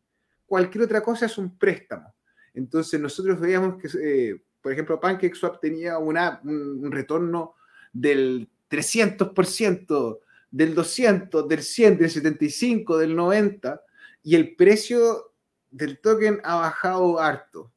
cualquier 0.50 0.84
otra 0.84 1.02
cosa 1.02 1.28
es 1.28 1.38
un 1.38 1.58
préstamo. 1.58 2.14
Entonces 2.54 3.00
nosotros 3.00 3.40
veíamos 3.40 3.80
que, 3.80 3.88
eh, 4.04 4.42
por 4.62 4.74
ejemplo, 4.74 5.00
PancakeSwap 5.00 5.62
tenía 5.62 6.00
una, 6.00 6.42
un, 6.44 6.92
retorno 6.92 7.54
del 7.94 8.50
300%, 8.70 10.20
del 10.52 10.74
200, 10.74 11.48
del 11.48 11.62
100, 11.62 11.98
del 12.00 12.10
75, 12.10 12.98
del 12.98 13.16
90, 13.16 13.82
y 14.24 14.36
el 14.36 14.56
precio 14.56 15.29
del 15.72 16.00
token 16.00 16.40
ha 16.44 16.56
bajado 16.56 17.20
harto. 17.20 17.72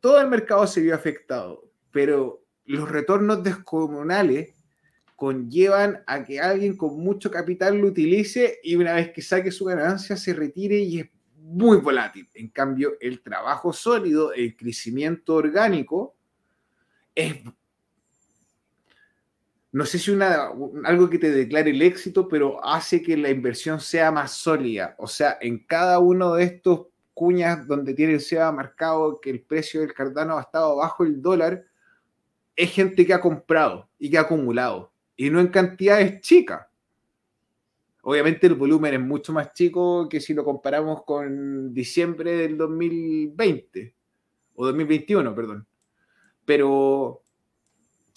Todo 0.00 0.20
el 0.20 0.28
mercado 0.28 0.66
se 0.66 0.80
vio 0.80 0.94
afectado, 0.94 1.70
pero 1.90 2.42
los 2.64 2.88
retornos 2.88 3.42
descomunales 3.42 4.54
conllevan 5.16 6.02
a 6.06 6.24
que 6.24 6.40
alguien 6.40 6.76
con 6.76 6.98
mucho 6.98 7.30
capital 7.30 7.76
lo 7.76 7.88
utilice 7.88 8.58
y 8.62 8.76
una 8.76 8.94
vez 8.94 9.10
que 9.12 9.20
saque 9.20 9.50
su 9.50 9.66
ganancia 9.66 10.16
se 10.16 10.32
retire 10.32 10.78
y 10.78 11.00
es 11.00 11.10
muy 11.36 11.78
volátil. 11.78 12.28
En 12.32 12.48
cambio, 12.48 12.92
el 13.00 13.20
trabajo 13.20 13.72
sólido, 13.72 14.32
el 14.32 14.56
crecimiento 14.56 15.34
orgánico, 15.34 16.14
es, 17.14 17.36
no 19.72 19.86
sé 19.86 19.98
si 19.98 20.10
una, 20.10 20.50
algo 20.84 21.08
que 21.08 21.18
te 21.18 21.30
declare 21.30 21.70
el 21.70 21.82
éxito, 21.82 22.26
pero 22.28 22.64
hace 22.64 23.02
que 23.02 23.16
la 23.16 23.30
inversión 23.30 23.80
sea 23.80 24.10
más 24.10 24.32
sólida. 24.32 24.96
O 24.98 25.06
sea, 25.06 25.38
en 25.40 25.64
cada 25.64 26.00
uno 26.00 26.34
de 26.34 26.44
estos 26.44 26.88
cuñas 27.14 27.66
donde 27.66 27.94
tiene 27.94 28.18
sea 28.18 28.50
marcado 28.50 29.20
que 29.20 29.30
el 29.30 29.42
precio 29.42 29.80
del 29.80 29.94
Cardano 29.94 30.38
ha 30.38 30.42
estado 30.42 30.76
bajo 30.76 31.04
el 31.04 31.22
dólar, 31.22 31.64
es 32.56 32.72
gente 32.72 33.06
que 33.06 33.14
ha 33.14 33.20
comprado 33.20 33.88
y 33.98 34.10
que 34.10 34.18
ha 34.18 34.22
acumulado, 34.22 34.92
y 35.16 35.30
no 35.30 35.40
en 35.40 35.48
cantidades 35.48 36.20
chicas. 36.20 36.66
Obviamente 38.02 38.46
el 38.46 38.54
volumen 38.54 38.94
es 38.94 39.00
mucho 39.00 39.32
más 39.32 39.52
chico 39.52 40.08
que 40.08 40.20
si 40.20 40.32
lo 40.34 40.44
comparamos 40.44 41.04
con 41.04 41.72
diciembre 41.74 42.32
del 42.32 42.56
2020 42.56 43.94
o 44.54 44.66
2021, 44.66 45.34
perdón. 45.34 45.66
Pero 46.46 47.22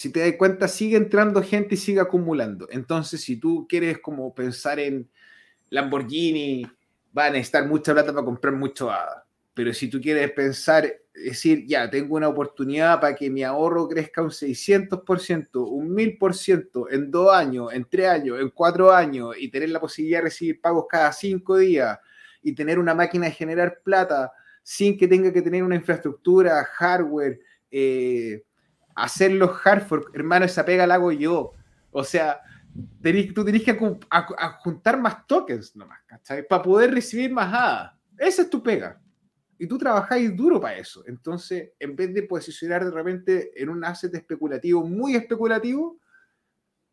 si 0.04 0.10
te 0.10 0.20
das 0.20 0.34
cuenta, 0.38 0.68
sigue 0.68 0.98
entrando 0.98 1.42
gente 1.42 1.76
y 1.76 1.78
sigue 1.78 2.02
acumulando. 2.02 2.68
Entonces, 2.70 3.22
si 3.22 3.38
tú 3.38 3.66
quieres 3.70 4.00
como 4.00 4.36
pensar 4.36 4.78
en 4.78 5.10
Lamborghini, 5.70 6.68
van 7.14 7.28
a 7.28 7.30
necesitar 7.30 7.66
mucha 7.66 7.94
plata 7.94 8.12
para 8.12 8.26
comprar 8.26 8.54
mucho 8.54 8.92
ADA. 8.92 9.26
Pero 9.54 9.74
si 9.74 9.88
tú 9.88 10.02
quieres 10.02 10.30
pensar 10.34 10.94
decir, 11.14 11.66
ya, 11.66 11.90
tengo 11.90 12.18
una 12.18 12.28
oportunidad 12.28 13.00
para 13.00 13.16
que 13.16 13.30
mi 13.30 13.44
ahorro 13.44 13.88
crezca 13.88 14.22
un 14.22 14.32
600%, 14.32 15.70
un 15.70 15.96
1000% 15.96 16.88
en 16.92 17.10
dos 17.10 17.34
años, 17.34 17.72
en 17.72 17.86
tres 17.86 18.10
años, 18.10 18.42
en 18.42 18.50
cuatro 18.50 18.92
años 18.92 19.34
y 19.40 19.48
tener 19.48 19.70
la 19.70 19.80
posibilidad 19.80 20.18
de 20.18 20.24
recibir 20.26 20.60
pagos 20.60 20.84
cada 20.90 21.14
cinco 21.14 21.56
días 21.56 21.98
y 22.42 22.54
tener 22.54 22.78
una 22.78 22.94
máquina 22.94 23.28
de 23.28 23.32
generar 23.32 23.80
plata 23.82 24.34
sin 24.64 24.98
que 24.98 25.08
tenga 25.08 25.32
que 25.32 25.42
tener 25.42 25.64
una 25.64 25.78
infraestructura, 25.78 26.62
hardware, 26.66 27.40
eh, 27.72 28.44
hacer 28.96 29.32
los 29.32 29.52
hardware, 29.52 30.04
hermano, 30.14 30.46
esa 30.46 30.66
pega 30.66 30.88
la 30.88 30.96
hago 30.96 31.12
yo. 31.12 31.54
O 31.92 32.04
sea, 32.04 32.42
tú 33.36 33.46
tenés 33.46 33.64
que 33.64 33.78
juntar 34.64 35.00
más 35.00 35.28
tokens 35.28 35.76
nomás, 35.76 36.00
¿cachai? 36.06 36.48
Para 36.48 36.64
poder 36.64 36.92
recibir 36.92 37.32
más 37.32 37.54
ADA. 37.54 38.00
Esa 38.18 38.42
es 38.44 38.50
tu 38.50 38.62
pega. 38.64 39.00
Y 39.60 39.68
tú 39.68 39.78
trabajáis 39.78 40.36
duro 40.36 40.60
para 40.60 40.78
eso. 40.78 41.04
Entonces, 41.06 41.72
en 41.80 41.96
vez 41.96 42.14
de 42.14 42.24
posicionar 42.24 42.84
de 42.84 42.92
repente 42.92 43.52
en 43.56 43.70
un 43.70 43.86
asset 43.86 44.14
especulativo, 44.16 44.84
muy 44.84 45.16
especulativo, 45.16 46.00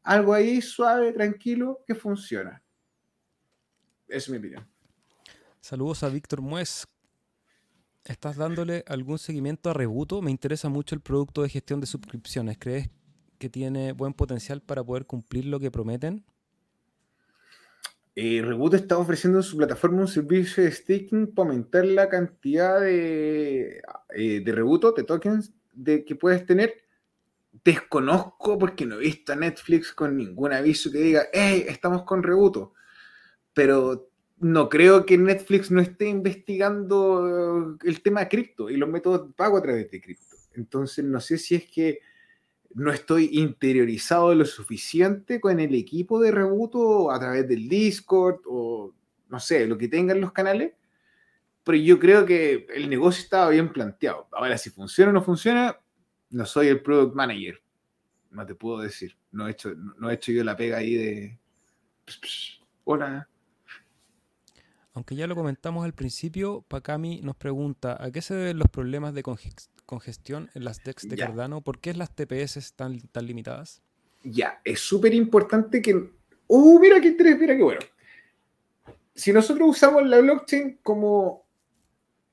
algo 0.02 0.32
ahí 0.34 0.60
suave, 0.62 1.12
tranquilo, 1.12 1.82
que 1.86 1.94
funciona. 1.94 2.62
Es 4.06 4.28
mi 4.28 4.38
opinión. 4.38 4.68
Saludos 5.60 6.02
a 6.02 6.08
Víctor 6.08 6.40
Muez. 6.40 6.86
¿Estás 8.04 8.36
dándole 8.36 8.84
algún 8.86 9.18
seguimiento 9.18 9.70
a 9.70 9.74
Rebuto? 9.74 10.22
Me 10.22 10.30
interesa 10.30 10.68
mucho 10.68 10.94
el 10.94 11.00
producto 11.00 11.42
de 11.42 11.48
gestión 11.48 11.80
de 11.80 11.86
suscripciones. 11.86 12.58
¿Crees 12.58 12.90
que 13.38 13.48
tiene 13.48 13.92
buen 13.92 14.14
potencial 14.14 14.60
para 14.62 14.82
poder 14.84 15.06
cumplir 15.06 15.46
lo 15.46 15.60
que 15.60 15.70
prometen? 15.70 16.24
eh, 18.22 18.42
Reboot 18.42 18.74
está 18.74 18.98
ofreciendo 18.98 19.38
en 19.38 19.42
su 19.42 19.56
plataforma 19.56 20.02
un 20.02 20.08
servicio 20.08 20.62
de 20.62 20.72
staking 20.72 21.32
para 21.34 21.48
aumentar 21.48 21.86
la 21.86 22.08
cantidad 22.08 22.80
de, 22.80 23.82
eh, 24.10 24.40
de 24.44 24.52
Reboot, 24.52 24.96
de 24.96 25.04
tokens 25.04 25.52
de, 25.72 26.04
que 26.04 26.16
puedes 26.16 26.44
tener. 26.44 26.74
Desconozco 27.64 28.58
porque 28.58 28.84
no 28.86 28.96
he 28.96 29.00
visto 29.00 29.32
a 29.32 29.36
Netflix 29.36 29.92
con 29.92 30.16
ningún 30.16 30.52
aviso 30.52 30.90
que 30.90 30.98
diga, 30.98 31.28
hey, 31.32 31.64
estamos 31.68 32.04
con 32.04 32.22
Rebuto. 32.22 32.74
Pero 33.54 34.09
no 34.40 34.70
creo 34.70 35.04
que 35.04 35.18
Netflix 35.18 35.70
no 35.70 35.80
esté 35.80 36.08
investigando 36.08 37.78
el 37.82 38.02
tema 38.02 38.20
de 38.20 38.28
cripto 38.28 38.70
y 38.70 38.76
los 38.76 38.88
métodos 38.88 39.28
de 39.28 39.34
pago 39.34 39.58
a 39.58 39.62
través 39.62 39.90
de 39.90 40.00
cripto. 40.00 40.36
Entonces, 40.54 41.04
no 41.04 41.20
sé 41.20 41.36
si 41.36 41.56
es 41.56 41.70
que 41.70 42.00
no 42.72 42.90
estoy 42.90 43.30
interiorizado 43.32 44.34
lo 44.34 44.46
suficiente 44.46 45.40
con 45.40 45.60
el 45.60 45.74
equipo 45.74 46.20
de 46.20 46.30
Rebuto 46.30 47.10
a 47.10 47.20
través 47.20 47.46
del 47.48 47.68
Discord 47.68 48.40
o 48.46 48.94
no 49.28 49.40
sé, 49.40 49.66
lo 49.66 49.76
que 49.76 49.88
tengan 49.88 50.20
los 50.20 50.32
canales, 50.32 50.72
pero 51.62 51.76
yo 51.76 51.98
creo 52.00 52.24
que 52.24 52.66
el 52.74 52.88
negocio 52.88 53.22
estaba 53.22 53.50
bien 53.50 53.72
planteado. 53.72 54.26
Ahora, 54.32 54.56
si 54.56 54.70
funciona 54.70 55.10
o 55.10 55.14
no 55.14 55.22
funciona, 55.22 55.78
no 56.30 56.46
soy 56.46 56.68
el 56.68 56.80
product 56.80 57.14
manager. 57.14 57.62
No 58.30 58.46
te 58.46 58.54
puedo 58.54 58.78
decir. 58.78 59.16
No 59.30 59.46
he 59.46 59.50
hecho, 59.50 59.74
no 59.74 60.10
he 60.10 60.14
hecho 60.14 60.32
yo 60.32 60.42
la 60.42 60.56
pega 60.56 60.78
ahí 60.78 60.94
de. 60.94 61.38
Hola. 62.84 63.28
Aunque 64.92 65.14
ya 65.14 65.26
lo 65.26 65.36
comentamos 65.36 65.84
al 65.84 65.94
principio, 65.94 66.64
Pacami 66.68 67.20
nos 67.22 67.36
pregunta: 67.36 67.96
¿a 68.02 68.10
qué 68.10 68.22
se 68.22 68.34
deben 68.34 68.58
los 68.58 68.68
problemas 68.68 69.14
de 69.14 69.22
congestión 69.86 70.50
en 70.54 70.64
las 70.64 70.82
DEX 70.82 71.08
de 71.08 71.16
Cardano? 71.16 71.60
¿Por 71.60 71.78
qué 71.78 71.94
las 71.94 72.14
TPS 72.14 72.56
están 72.56 73.00
tan 73.12 73.26
limitadas? 73.26 73.82
Ya, 74.24 74.60
es 74.64 74.80
súper 74.80 75.14
importante 75.14 75.80
que. 75.80 76.10
¡Uh, 76.48 76.80
mira 76.80 77.00
qué 77.00 77.08
interés! 77.08 77.38
Mira 77.38 77.56
qué 77.56 77.62
bueno. 77.62 77.80
Si 79.14 79.32
nosotros 79.32 79.68
usamos 79.68 80.04
la 80.06 80.18
blockchain 80.18 80.80
como 80.82 81.44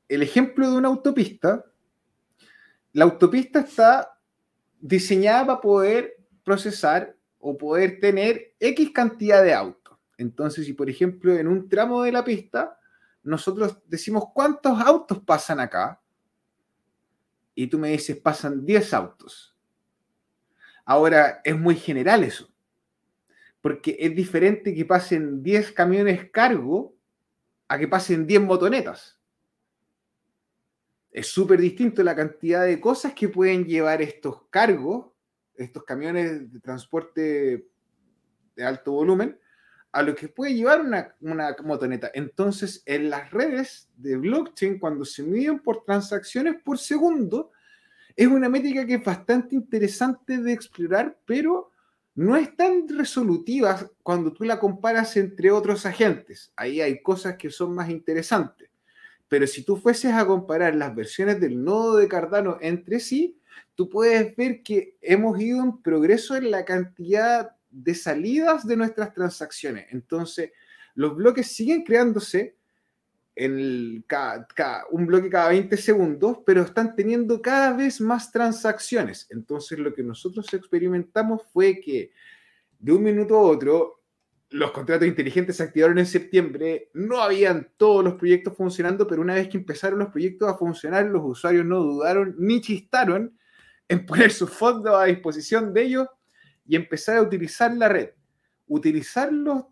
el 0.08 0.24
ejemplo 0.24 0.70
de 0.70 0.78
una 0.78 0.88
autopista, 0.88 1.66
la 2.94 3.04
autopista 3.06 3.60
está 3.60 4.20
diseñada 4.80 5.46
para 5.46 5.62
poder 5.62 6.18
procesar 6.44 7.16
o 7.40 7.58
poder 7.58 8.00
tener 8.00 8.56
X 8.60 8.92
cantidad 8.92 9.44
de 9.44 9.54
autos. 9.54 9.97
Entonces, 10.18 10.66
si 10.66 10.74
por 10.74 10.90
ejemplo 10.90 11.36
en 11.36 11.48
un 11.48 11.70
tramo 11.70 12.04
de 12.04 12.12
la 12.12 12.24
pista 12.24 12.80
nosotros 13.24 13.82
decimos 13.86 14.26
cuántos 14.34 14.80
autos 14.80 15.20
pasan 15.20 15.60
acá, 15.60 16.02
y 17.54 17.68
tú 17.68 17.80
me 17.80 17.90
dices 17.90 18.16
pasan 18.18 18.66
10 18.66 18.94
autos. 18.94 19.56
Ahora, 20.86 21.42
es 21.44 21.58
muy 21.58 21.76
general 21.76 22.24
eso, 22.24 22.50
porque 23.62 23.98
es 24.00 24.16
diferente 24.16 24.74
que 24.74 24.86
pasen 24.86 25.44
10 25.44 25.72
camiones 25.74 26.30
cargo 26.32 26.96
a 27.68 27.78
que 27.78 27.88
pasen 27.88 28.26
10 28.26 28.42
motonetas 28.42 29.18
es 31.18 31.26
súper 31.26 31.60
distinto 31.60 32.04
la 32.04 32.16
cantidad 32.16 32.64
de 32.64 32.80
cosas 32.80 33.16
que 33.16 33.28
pueden 33.28 33.66
llevar 33.66 34.04
estos 34.04 34.44
cargos, 34.52 35.08
estos 35.56 35.84
camiones 35.84 36.54
de 36.54 36.60
transporte 36.60 37.68
de 38.56 38.64
alto 38.64 38.92
volumen, 38.92 39.40
a 39.92 40.02
lo 40.04 40.16
que 40.16 40.28
puede 40.28 40.54
llevar 40.54 40.82
una, 40.82 41.16
motoneta. 41.64 42.12
Entonces, 42.14 42.84
en 42.86 43.10
las 43.10 43.32
redes 43.32 43.90
de 43.96 44.18
blockchain, 44.18 44.80
cuando 44.80 45.06
se 45.06 45.24
miden 45.24 45.60
por 45.60 45.84
transacciones 45.84 46.56
por 46.64 46.78
segundo, 46.78 47.52
es 48.16 48.28
una 48.28 48.50
métrica 48.50 48.86
que 48.86 48.96
es 48.96 49.04
bastante 49.04 49.56
interesante 49.56 50.38
de 50.40 50.54
explorar, 50.54 51.18
pero 51.26 51.72
no 52.16 52.36
es 52.36 52.56
tan 52.56 52.88
resolutiva 52.88 53.90
cuando 54.02 54.34
tú 54.34 54.44
la 54.44 54.60
comparas 54.60 55.16
entre 55.18 55.52
otros 55.52 55.86
agentes. 55.86 56.52
Ahí 56.56 56.82
hay 56.82 57.02
cosas 57.02 57.36
que 57.38 57.52
son 57.52 57.76
más 57.76 57.90
interesantes. 57.90 58.70
Pero 59.28 59.46
si 59.46 59.64
tú 59.64 59.78
fueses 59.78 60.14
a 60.14 60.26
comparar 60.26 60.76
las 60.76 60.96
versiones 60.96 61.40
del 61.40 61.64
nodo 61.64 61.98
de 61.98 62.08
Cardano 62.08 62.58
entre 62.62 63.00
sí, 63.00 63.40
tú 63.76 63.90
puedes 63.90 64.36
ver 64.36 64.64
que 64.64 64.98
hemos 65.02 65.40
ido 65.40 65.62
en 65.64 65.82
progreso 65.82 66.36
en 66.36 66.50
la 66.50 66.66
cantidad 66.66 67.57
de 67.84 67.94
salidas 67.94 68.66
de 68.66 68.76
nuestras 68.76 69.14
transacciones. 69.14 69.88
Entonces, 69.92 70.52
los 70.96 71.16
bloques 71.16 71.48
siguen 71.48 71.84
creándose 71.84 72.56
en 73.36 74.04
un 74.90 75.06
bloque 75.06 75.30
cada 75.30 75.50
20 75.50 75.78
segundos, 75.78 76.40
pero 76.44 76.64
están 76.64 76.96
teniendo 76.96 77.40
cada 77.40 77.74
vez 77.74 78.02
más 78.02 78.32
transacciones. 78.32 79.28
Entonces, 79.30 79.78
lo 79.78 79.94
que 79.94 80.02
nosotros 80.02 80.52
experimentamos 80.56 81.44
fue 81.54 81.80
que 81.80 82.12
de 82.80 82.92
un 82.92 83.04
minuto 83.04 83.36
a 83.38 83.42
otro, 83.42 84.02
los 84.50 84.72
contratos 84.72 85.08
inteligentes 85.08 85.58
se 85.58 85.64
activaron 85.64 86.00
en 86.00 86.08
septiembre, 86.08 86.90
no 86.94 87.22
habían 87.22 87.70
todos 87.78 88.04
los 88.04 88.16
proyectos 88.16 88.56
funcionando, 88.58 89.06
pero 89.06 89.22
una 89.22 89.36
vez 89.36 89.50
que 89.50 89.58
empezaron 89.58 90.00
los 90.00 90.10
proyectos 90.10 90.50
a 90.50 90.58
funcionar, 90.58 91.06
los 91.06 91.22
usuarios 91.24 91.66
no 91.66 91.80
dudaron 91.80 92.34
ni 92.40 92.60
chistaron 92.60 93.38
en 93.88 94.06
poner 94.06 94.32
sus 94.32 94.50
fondos 94.50 94.96
a 94.96 95.06
disposición 95.06 95.74
de 95.74 95.84
ellos 95.84 96.08
y 96.68 96.76
empezar 96.76 97.18
a 97.18 97.22
utilizar 97.22 97.76
la 97.76 97.88
red. 97.88 98.10
Utilizar 98.68 99.32
los 99.32 99.66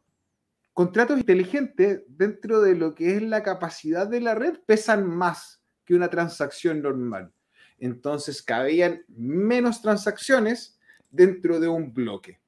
contratos 0.73 1.17
inteligentes 1.17 2.01
dentro 2.07 2.61
de 2.61 2.75
lo 2.75 2.95
que 2.95 3.15
es 3.15 3.21
la 3.21 3.43
capacidad 3.43 4.07
de 4.07 4.21
la 4.21 4.35
red 4.35 4.59
pesan 4.65 5.07
más 5.07 5.61
que 5.85 5.95
una 5.95 6.09
transacción 6.09 6.81
normal. 6.81 7.31
Entonces 7.77 8.41
cabían 8.41 9.03
menos 9.07 9.81
transacciones 9.81 10.79
dentro 11.11 11.59
de 11.59 11.67
un 11.67 11.93
bloque. 11.93 12.39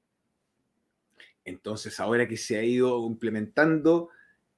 Entonces, 1.43 1.99
ahora 2.01 2.27
que 2.27 2.35
se 2.35 2.57
ha 2.57 2.63
ido 2.63 3.05
implementando 3.07 4.09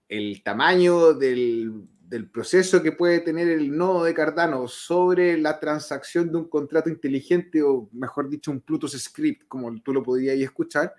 el 0.08 0.42
tamaño 0.42 1.14
del, 1.14 1.88
proceso 2.32 2.82
que 2.82 2.92
puede 2.92 3.20
tener 3.20 3.48
el 3.48 3.76
nodo 3.76 4.04
de 4.04 4.14
Cardano 4.14 4.68
sobre 4.68 5.38
la 5.38 5.60
transacción 5.60 6.32
de 6.32 6.38
un 6.38 6.50
contrato 6.50 6.90
inteligente, 6.90 7.62
o 7.62 7.90
mejor 7.92 8.30
dicho, 8.30 8.52
un 8.52 8.62
Plutus 8.62 8.94
script, 8.94 9.48
como 9.48 9.80
tú 9.82 9.94
lo 9.94 10.04
podías 10.04 10.38
escuchar, 10.38 10.94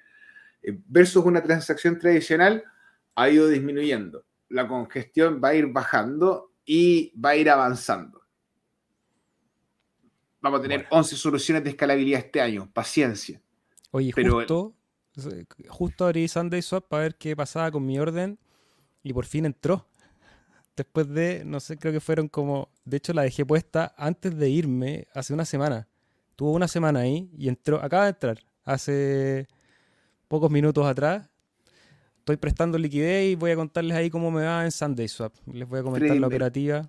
eh, 0.63 0.79
versus 0.87 1.25
una 1.25 1.43
transacción 1.43 1.99
tradicional, 1.99 2.63
ha 3.15 3.29
ido 3.29 3.49
disminuyendo. 3.49 4.25
La 4.49 4.69
congestión 4.69 5.41
va 5.43 5.49
a 5.49 5.55
ir 5.55 5.67
bajando 5.67 6.53
y 6.65 7.13
va 7.19 7.31
a 7.31 7.37
ir 7.37 7.51
avanzando. 7.51 8.23
Vamos 10.41 10.61
a 10.61 10.63
tener 10.63 10.87
11 10.91 11.17
soluciones 11.17 11.65
de 11.65 11.71
escalabilidad 11.71 12.21
este 12.21 12.41
año. 12.41 12.71
Paciencia. 12.73 13.43
Oye, 13.91 14.13
Pero, 14.15 14.35
justo 14.35 14.75
justo 15.69 16.05
abrí 16.05 16.29
Sunday 16.29 16.63
Swap 16.63 16.89
para 16.89 17.03
ver 17.05 17.17
qué 17.17 17.37
pasaba 17.37 17.71
con 17.71 17.85
mi 17.85 17.99
orden 17.99 18.39
y 19.03 19.13
por 19.13 19.27
fin 19.27 19.47
entró. 19.47 19.87
Después 20.81 21.11
de, 21.11 21.45
no 21.45 21.61
sé, 21.61 21.77
creo 21.77 21.93
que 21.93 22.01
fueron 22.01 22.27
como, 22.27 22.71
de 22.87 22.97
hecho 22.97 23.13
la 23.13 23.21
dejé 23.21 23.45
puesta 23.45 23.95
antes 23.99 24.35
de 24.35 24.49
irme 24.49 25.07
hace 25.13 25.35
una 25.35 25.45
semana. 25.45 25.87
Tuvo 26.37 26.53
una 26.53 26.69
semana 26.69 27.01
ahí 27.01 27.31
y 27.37 27.49
entró, 27.49 27.83
acaba 27.83 28.05
de 28.05 28.09
entrar, 28.09 28.39
hace 28.65 29.47
pocos 30.27 30.51
minutos 30.51 30.87
atrás. 30.87 31.29
Estoy 32.21 32.39
prestando 32.39 32.79
liquidez 32.79 33.33
y 33.33 33.35
voy 33.35 33.51
a 33.51 33.57
contarles 33.57 33.95
ahí 33.95 34.09
cómo 34.09 34.31
me 34.31 34.43
va 34.43 34.65
en 34.65 34.71
Sunday 34.71 35.07
Swap. 35.07 35.35
Les 35.53 35.69
voy 35.69 35.81
a 35.81 35.83
comentar 35.83 36.17
la 36.17 36.27
operativa. 36.27 36.89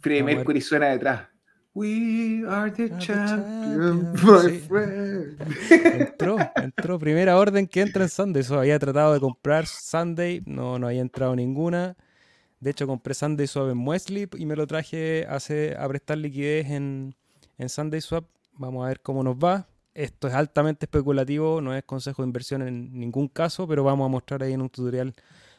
Free 0.00 0.22
Mercury 0.22 0.62
suena 0.62 0.88
detrás. 0.88 1.28
We 1.74 2.46
are 2.48 2.70
the 2.70 2.96
champions, 2.96 4.24
my 4.24 4.58
friend. 4.58 5.36
Entró, 5.70 6.38
entró. 6.56 6.98
Primera 6.98 7.36
orden 7.36 7.66
que 7.66 7.82
entra 7.82 8.04
en 8.04 8.08
Sunday. 8.08 8.40
Eso 8.40 8.58
había 8.58 8.78
tratado 8.78 9.12
de 9.12 9.20
comprar 9.20 9.66
Sunday, 9.66 10.42
no, 10.46 10.78
no 10.78 10.86
había 10.86 11.02
entrado 11.02 11.36
ninguna. 11.36 11.94
De 12.62 12.70
hecho, 12.70 12.86
compré 12.86 13.12
Sunday 13.12 13.48
Swap 13.48 13.70
en 13.70 13.84
Wesley 13.84 14.28
y 14.38 14.46
me 14.46 14.54
lo 14.54 14.68
traje 14.68 15.26
a, 15.26 15.34
a 15.36 15.88
prestar 15.88 16.16
liquidez 16.16 16.70
en, 16.70 17.12
en 17.58 17.68
Sunday 17.68 18.00
Swap. 18.00 18.24
Vamos 18.52 18.84
a 18.84 18.88
ver 18.88 19.00
cómo 19.00 19.24
nos 19.24 19.34
va. 19.34 19.66
Esto 19.94 20.28
es 20.28 20.34
altamente 20.34 20.86
especulativo, 20.86 21.60
no 21.60 21.74
es 21.74 21.82
consejo 21.82 22.22
de 22.22 22.28
inversión 22.28 22.62
en 22.62 22.96
ningún 22.96 23.26
caso, 23.26 23.66
pero 23.66 23.82
vamos 23.82 24.06
a 24.06 24.08
mostrar 24.08 24.44
ahí 24.44 24.52
en 24.52 24.62
un 24.62 24.70
tutorial 24.70 25.12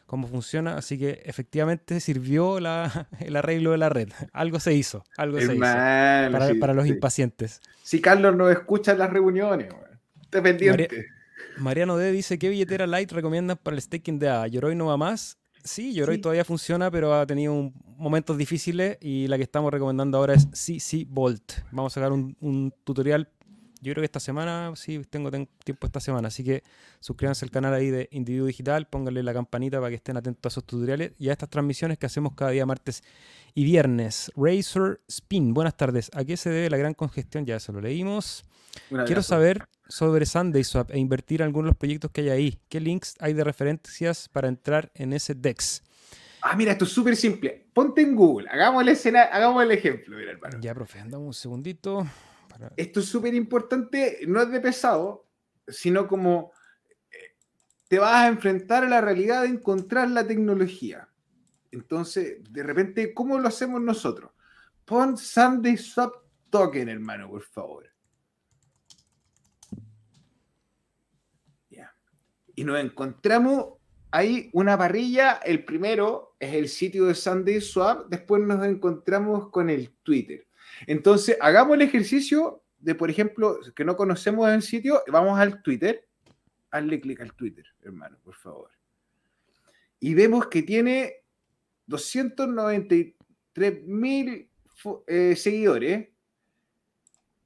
cómo 0.06 0.26
funciona. 0.26 0.78
Así 0.78 0.98
que 0.98 1.20
efectivamente 1.26 2.00
sirvió 2.00 2.58
la, 2.58 3.06
el 3.20 3.36
arreglo 3.36 3.72
de 3.72 3.78
la 3.78 3.90
red. 3.90 4.08
Algo 4.32 4.58
se 4.58 4.72
hizo, 4.72 5.04
algo 5.18 5.36
se 5.36 5.44
hizo 5.44 5.60
para, 5.60 6.72
los 6.72 6.86
impacientes. 6.86 7.60
Si 7.82 8.00
Carlos 8.00 8.34
no 8.34 8.48
escucha 8.48 8.92
en 8.92 9.00
las 9.00 9.10
reuniones, 9.10 9.68
dependiente. 10.30 11.08
Mariano 11.58 11.98
D 11.98 12.12
dice, 12.12 12.38
¿qué 12.38 12.48
billetera 12.48 12.86
light 12.86 13.12
recomiendas 13.12 13.58
para 13.58 13.76
el 13.76 13.82
staking 13.82 14.18
de 14.18 14.30
A? 14.30 14.46
¿Yoroi 14.46 14.74
no 14.74 14.86
va 14.86 14.96
más? 14.96 15.36
Sí, 15.64 15.94
Yoroi 15.94 16.18
todavía 16.18 16.44
funciona, 16.44 16.90
pero 16.90 17.14
ha 17.14 17.26
tenido 17.26 17.72
momentos 17.96 18.36
difíciles 18.36 18.98
y 19.00 19.26
la 19.28 19.38
que 19.38 19.44
estamos 19.44 19.72
recomendando 19.72 20.18
ahora 20.18 20.34
es 20.34 20.46
CC 20.52 21.06
Bolt. 21.08 21.52
Vamos 21.72 21.92
a 21.92 21.94
sacar 21.94 22.12
un, 22.12 22.36
un 22.40 22.72
tutorial 22.84 23.28
yo 23.84 23.92
creo 23.92 24.00
que 24.00 24.06
esta 24.06 24.18
semana, 24.18 24.72
sí, 24.76 25.02
tengo, 25.10 25.30
tiempo 25.30 25.86
esta 25.86 26.00
semana, 26.00 26.28
así 26.28 26.42
que 26.42 26.62
suscríbanse 27.00 27.44
al 27.44 27.50
canal 27.50 27.74
ahí 27.74 27.90
de 27.90 28.08
Individuo 28.12 28.46
Digital, 28.46 28.86
pónganle 28.86 29.22
la 29.22 29.34
campanita 29.34 29.78
para 29.78 29.90
que 29.90 29.96
estén 29.96 30.16
atentos 30.16 30.50
a 30.50 30.54
esos 30.54 30.64
tutoriales 30.64 31.12
y 31.18 31.28
a 31.28 31.32
estas 31.32 31.50
transmisiones 31.50 31.98
que 31.98 32.06
hacemos 32.06 32.32
cada 32.32 32.50
día 32.50 32.64
martes 32.64 33.04
y 33.52 33.62
viernes. 33.62 34.32
Razor 34.36 35.02
Spin, 35.06 35.52
buenas 35.52 35.76
tardes. 35.76 36.10
¿A 36.14 36.24
qué 36.24 36.38
se 36.38 36.48
debe 36.48 36.70
la 36.70 36.78
gran 36.78 36.94
congestión? 36.94 37.44
Ya 37.44 37.56
eso 37.56 37.72
lo 37.72 37.82
leímos. 37.82 38.46
Quiero 39.06 39.22
saber 39.22 39.66
sobre 39.88 40.26
SundaySwap 40.26 40.90
e 40.90 40.98
invertir 40.98 41.40
en 41.40 41.46
algunos 41.46 41.66
de 41.66 41.70
los 41.70 41.78
proyectos 41.78 42.10
que 42.10 42.22
hay 42.22 42.30
ahí. 42.30 42.60
¿Qué 42.68 42.80
links 42.80 43.14
hay 43.20 43.32
de 43.32 43.44
referencias 43.44 44.28
para 44.28 44.48
entrar 44.48 44.90
en 44.94 45.12
ese 45.12 45.34
DEX? 45.34 45.82
Ah, 46.42 46.56
mira, 46.56 46.72
esto 46.72 46.84
es 46.84 46.90
súper 46.90 47.16
simple. 47.16 47.68
Ponte 47.72 48.02
en 48.02 48.14
Google, 48.14 48.48
hagamos 48.48 48.82
el, 48.82 48.88
escena, 48.88 49.22
hagamos 49.22 49.62
el 49.62 49.70
ejemplo, 49.70 50.16
mira, 50.16 50.32
hermano. 50.32 50.58
Ya, 50.60 50.74
profe, 50.74 51.00
andamos 51.00 51.26
un 51.26 51.34
segundito. 51.34 52.06
Esto 52.76 53.00
es 53.00 53.06
súper 53.06 53.34
importante, 53.34 54.20
no 54.26 54.40
es 54.40 54.50
de 54.50 54.60
pesado, 54.60 55.26
sino 55.66 56.06
como 56.06 56.52
eh, 57.10 57.36
te 57.88 57.98
vas 57.98 58.24
a 58.24 58.28
enfrentar 58.28 58.84
a 58.84 58.88
la 58.88 59.00
realidad 59.00 59.42
de 59.42 59.48
encontrar 59.48 60.10
la 60.10 60.26
tecnología. 60.26 61.08
Entonces, 61.72 62.38
de 62.50 62.62
repente, 62.62 63.12
¿cómo 63.12 63.38
lo 63.38 63.48
hacemos 63.48 63.80
nosotros? 63.80 64.30
Pon 64.84 65.16
Sunday 65.16 65.76
Swap 65.76 66.14
Token, 66.50 66.88
hermano, 66.88 67.28
por 67.28 67.42
favor. 67.42 67.90
Ya. 71.70 71.92
Y 72.54 72.64
nos 72.64 72.80
encontramos 72.80 73.74
ahí 74.10 74.50
una 74.52 74.78
parrilla. 74.78 75.40
El 75.44 75.64
primero 75.64 76.36
es 76.38 76.54
el 76.54 76.68
sitio 76.68 77.06
de 77.06 77.14
Sunday 77.14 77.60
Swap. 77.60 78.08
Después 78.08 78.42
nos 78.42 78.64
encontramos 78.64 79.50
con 79.50 79.70
el 79.70 79.90
Twitter. 80.02 80.46
Entonces, 80.86 81.36
hagamos 81.40 81.74
el 81.74 81.82
ejercicio 81.82 82.64
de, 82.84 82.94
por 82.94 83.10
ejemplo, 83.10 83.58
que 83.74 83.84
no 83.84 83.96
conocemos 83.96 84.48
el 84.50 84.62
sitio, 84.62 85.02
vamos 85.10 85.40
al 85.40 85.62
Twitter. 85.62 86.06
Hazle 86.70 87.00
clic 87.00 87.20
al 87.20 87.32
Twitter, 87.32 87.64
hermano, 87.82 88.18
por 88.22 88.34
favor. 88.34 88.70
Y 90.00 90.14
vemos 90.14 90.48
que 90.48 90.62
tiene 90.62 91.14
293 91.86 93.86
mil 93.86 94.50
eh, 95.06 95.36
seguidores. 95.36 96.08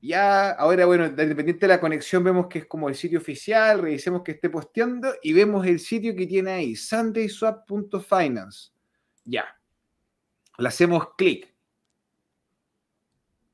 Ya, 0.00 0.50
ahora, 0.50 0.86
bueno, 0.86 1.06
independiente 1.06 1.66
de 1.66 1.68
la 1.68 1.80
conexión, 1.80 2.22
vemos 2.22 2.46
que 2.46 2.60
es 2.60 2.66
como 2.66 2.88
el 2.88 2.94
sitio 2.94 3.18
oficial, 3.18 3.80
revisemos 3.80 4.22
que 4.22 4.32
esté 4.32 4.48
posteando 4.48 5.12
y 5.22 5.32
vemos 5.32 5.66
el 5.66 5.80
sitio 5.80 6.14
que 6.14 6.26
tiene 6.26 6.52
ahí, 6.52 6.76
sundayswap.finance. 6.76 8.70
Ya. 9.24 9.44
Le 10.56 10.68
hacemos 10.68 11.14
clic. 11.16 11.52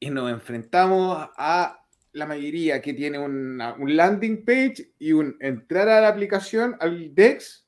Y 0.01 0.11
nos 0.11 0.31
enfrentamos 0.31 1.31
a 1.37 1.81
la 2.13 2.27
mayoría 2.27 2.83
que 2.83 2.93
tiene 2.93 3.19
un 3.19 3.97
landing 3.97 4.45
page 4.45 4.93
y 4.99 5.13
un 5.13 5.37
entrar 5.41 5.89
a 5.89 6.03
la 6.03 6.09
aplicación, 6.09 6.77
al 6.79 7.15
DEX. 7.15 7.67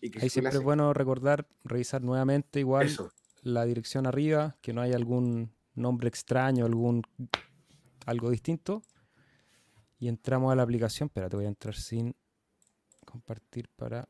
Y 0.00 0.10
que 0.10 0.20
Ahí 0.20 0.28
siempre 0.28 0.56
es 0.56 0.62
bueno 0.62 0.92
recordar, 0.92 1.46
revisar 1.64 2.02
nuevamente 2.02 2.58
igual 2.58 2.88
la 3.42 3.64
dirección 3.64 4.06
arriba, 4.06 4.56
que 4.60 4.72
no 4.72 4.82
haya 4.82 4.96
algún 4.96 5.52
nombre 5.74 6.08
extraño, 6.08 6.66
algún 6.66 7.02
algo 8.06 8.30
distinto. 8.30 8.82
Y 9.98 10.08
entramos 10.08 10.52
a 10.52 10.56
la 10.56 10.62
aplicación. 10.62 11.08
Espera, 11.08 11.28
te 11.28 11.36
voy 11.36 11.44
a 11.44 11.48
entrar 11.48 11.74
sin 11.74 12.14
compartir 13.04 13.68
para 13.76 14.08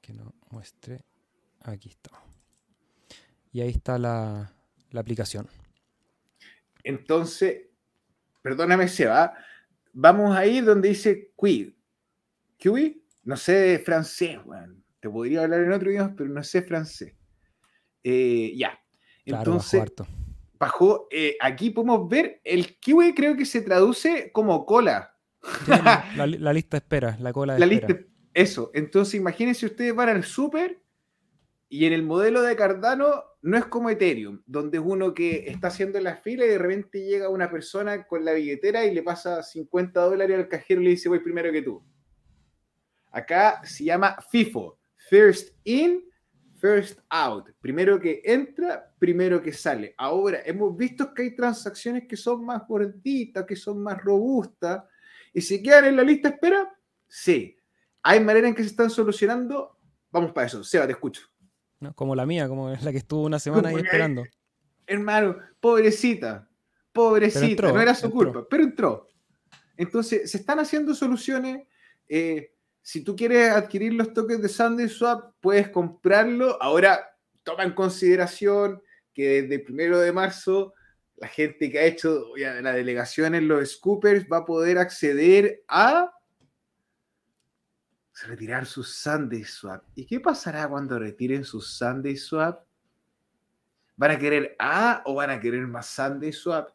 que 0.00 0.12
no 0.12 0.34
muestre. 0.50 1.04
Aquí 1.62 1.88
está. 1.88 2.10
Y 3.52 3.60
ahí 3.60 3.70
está 3.70 3.98
la, 3.98 4.52
la 4.90 5.00
aplicación. 5.00 5.48
Entonces, 6.82 7.68
perdóname, 8.42 8.88
Seba, 8.88 9.34
vamos 9.92 10.36
a 10.36 10.44
ir 10.46 10.64
donde 10.64 10.90
dice 10.90 11.32
quid. 11.36 11.72
¿Quid? 12.58 12.96
No 13.24 13.36
sé 13.36 13.78
francés, 13.84 14.38
Te 15.00 15.08
podría 15.08 15.42
hablar 15.42 15.60
en 15.60 15.72
otro 15.72 15.90
idioma, 15.90 16.14
pero 16.16 16.28
no 16.28 16.42
sé 16.42 16.62
francés. 16.62 17.14
Eh, 18.02 18.52
ya. 18.56 18.78
Entonces, 19.24 19.82
bajó. 20.58 21.08
Eh, 21.10 21.36
aquí 21.40 21.70
podemos 21.70 22.08
ver 22.08 22.40
el 22.44 22.78
kiwi, 22.78 23.14
creo 23.14 23.36
que 23.36 23.46
se 23.46 23.60
traduce 23.60 24.30
como 24.32 24.64
cola. 24.66 25.14
la, 26.16 26.52
lista 26.52 26.78
espera, 26.78 27.16
la 27.20 27.32
cola 27.32 27.54
de 27.54 27.60
la 27.60 27.66
Lista, 27.66 27.98
eso. 28.32 28.70
Entonces, 28.74 29.14
imagínense 29.14 29.66
ustedes 29.66 29.94
van 29.94 30.08
al 30.08 30.24
súper 30.24 30.80
y 31.68 31.86
en 31.86 31.92
el 31.92 32.02
modelo 32.02 32.42
de 32.42 32.56
Cardano 32.56 33.24
no 33.42 33.56
es 33.56 33.66
como 33.66 33.90
Ethereum, 33.90 34.42
donde 34.46 34.78
es 34.78 34.84
uno 34.86 35.12
que 35.12 35.44
está 35.48 35.68
haciendo 35.68 36.00
la 36.00 36.16
fila 36.16 36.44
y 36.46 36.48
de 36.48 36.58
repente 36.58 37.04
llega 37.04 37.28
una 37.28 37.50
persona 37.50 38.06
con 38.06 38.24
la 38.24 38.32
billetera 38.32 38.84
y 38.84 38.94
le 38.94 39.02
pasa 39.02 39.42
50 39.42 40.00
dólares 40.00 40.38
al 40.38 40.48
cajero 40.48 40.80
y 40.80 40.84
le 40.84 40.90
dice 40.90 41.08
voy 41.08 41.18
primero 41.18 41.52
que 41.52 41.62
tú. 41.62 41.82
Acá 43.10 43.60
se 43.64 43.84
llama 43.84 44.16
FIFO, 44.30 44.78
First 44.96 45.56
In, 45.64 46.04
First 46.64 47.00
Out. 47.10 47.50
Primero 47.60 48.00
que 48.00 48.22
entra, 48.24 48.90
primero 48.98 49.42
que 49.42 49.52
sale. 49.52 49.94
Ahora, 49.98 50.40
hemos 50.46 50.74
visto 50.74 51.12
que 51.12 51.20
hay 51.20 51.36
transacciones 51.36 52.08
que 52.08 52.16
son 52.16 52.42
más 52.42 52.66
gorditas, 52.66 53.44
que 53.44 53.54
son 53.54 53.82
más 53.82 54.02
robustas, 54.02 54.82
y 55.34 55.42
se 55.42 55.62
quedan 55.62 55.84
en 55.84 55.96
la 55.96 56.02
lista 56.02 56.30
espera. 56.30 56.74
Sí. 57.06 57.54
¿Hay 58.02 58.18
manera 58.20 58.48
en 58.48 58.54
que 58.54 58.62
se 58.62 58.70
están 58.70 58.88
solucionando? 58.88 59.78
Vamos 60.10 60.32
para 60.32 60.46
eso. 60.46 60.64
Seba, 60.64 60.86
te 60.86 60.92
escucho. 60.92 61.28
Como 61.94 62.16
la 62.16 62.24
mía, 62.24 62.48
como 62.48 62.70
la 62.70 62.92
que 62.92 62.96
estuvo 62.96 63.24
una 63.24 63.38
semana 63.38 63.68
ahí 63.68 63.76
esperando. 63.76 64.24
Hermano, 64.86 65.36
pobrecita, 65.60 66.48
pobrecita, 66.94 67.72
no 67.72 67.80
era 67.82 67.94
su 67.94 68.10
culpa, 68.10 68.46
pero 68.48 68.62
entró. 68.62 69.06
Entonces, 69.76 70.30
se 70.30 70.38
están 70.38 70.60
haciendo 70.60 70.94
soluciones. 70.94 71.66
Eh, 72.08 72.53
si 72.84 73.02
tú 73.02 73.16
quieres 73.16 73.50
adquirir 73.50 73.94
los 73.94 74.12
tokens 74.12 74.42
de 74.42 74.48
Sunday 74.50 74.90
Swap, 74.90 75.32
puedes 75.40 75.70
comprarlo. 75.70 76.62
Ahora, 76.62 77.16
toma 77.42 77.62
en 77.64 77.72
consideración 77.72 78.82
que 79.14 79.40
desde 79.40 79.54
el 79.54 79.62
primero 79.62 79.98
de 79.98 80.12
marzo, 80.12 80.74
la 81.16 81.28
gente 81.28 81.70
que 81.70 81.78
ha 81.78 81.84
hecho 81.84 82.26
la 82.36 82.74
delegación 82.74 83.34
en 83.34 83.48
los 83.48 83.70
scoopers 83.72 84.26
va 84.30 84.38
a 84.38 84.44
poder 84.44 84.76
acceder 84.76 85.64
a 85.66 86.12
retirar 88.26 88.66
su 88.66 88.84
Sunday 88.84 89.44
Swap. 89.44 89.82
¿Y 89.94 90.04
qué 90.04 90.20
pasará 90.20 90.68
cuando 90.68 90.98
retiren 90.98 91.42
su 91.42 91.62
Sunday 91.62 92.18
Swap? 92.18 92.66
¿Van 93.96 94.10
a 94.10 94.18
querer 94.18 94.56
A 94.58 95.02
o 95.06 95.14
van 95.14 95.30
a 95.30 95.40
querer 95.40 95.66
más 95.66 95.86
Sunday 95.86 96.34
Swap? 96.34 96.68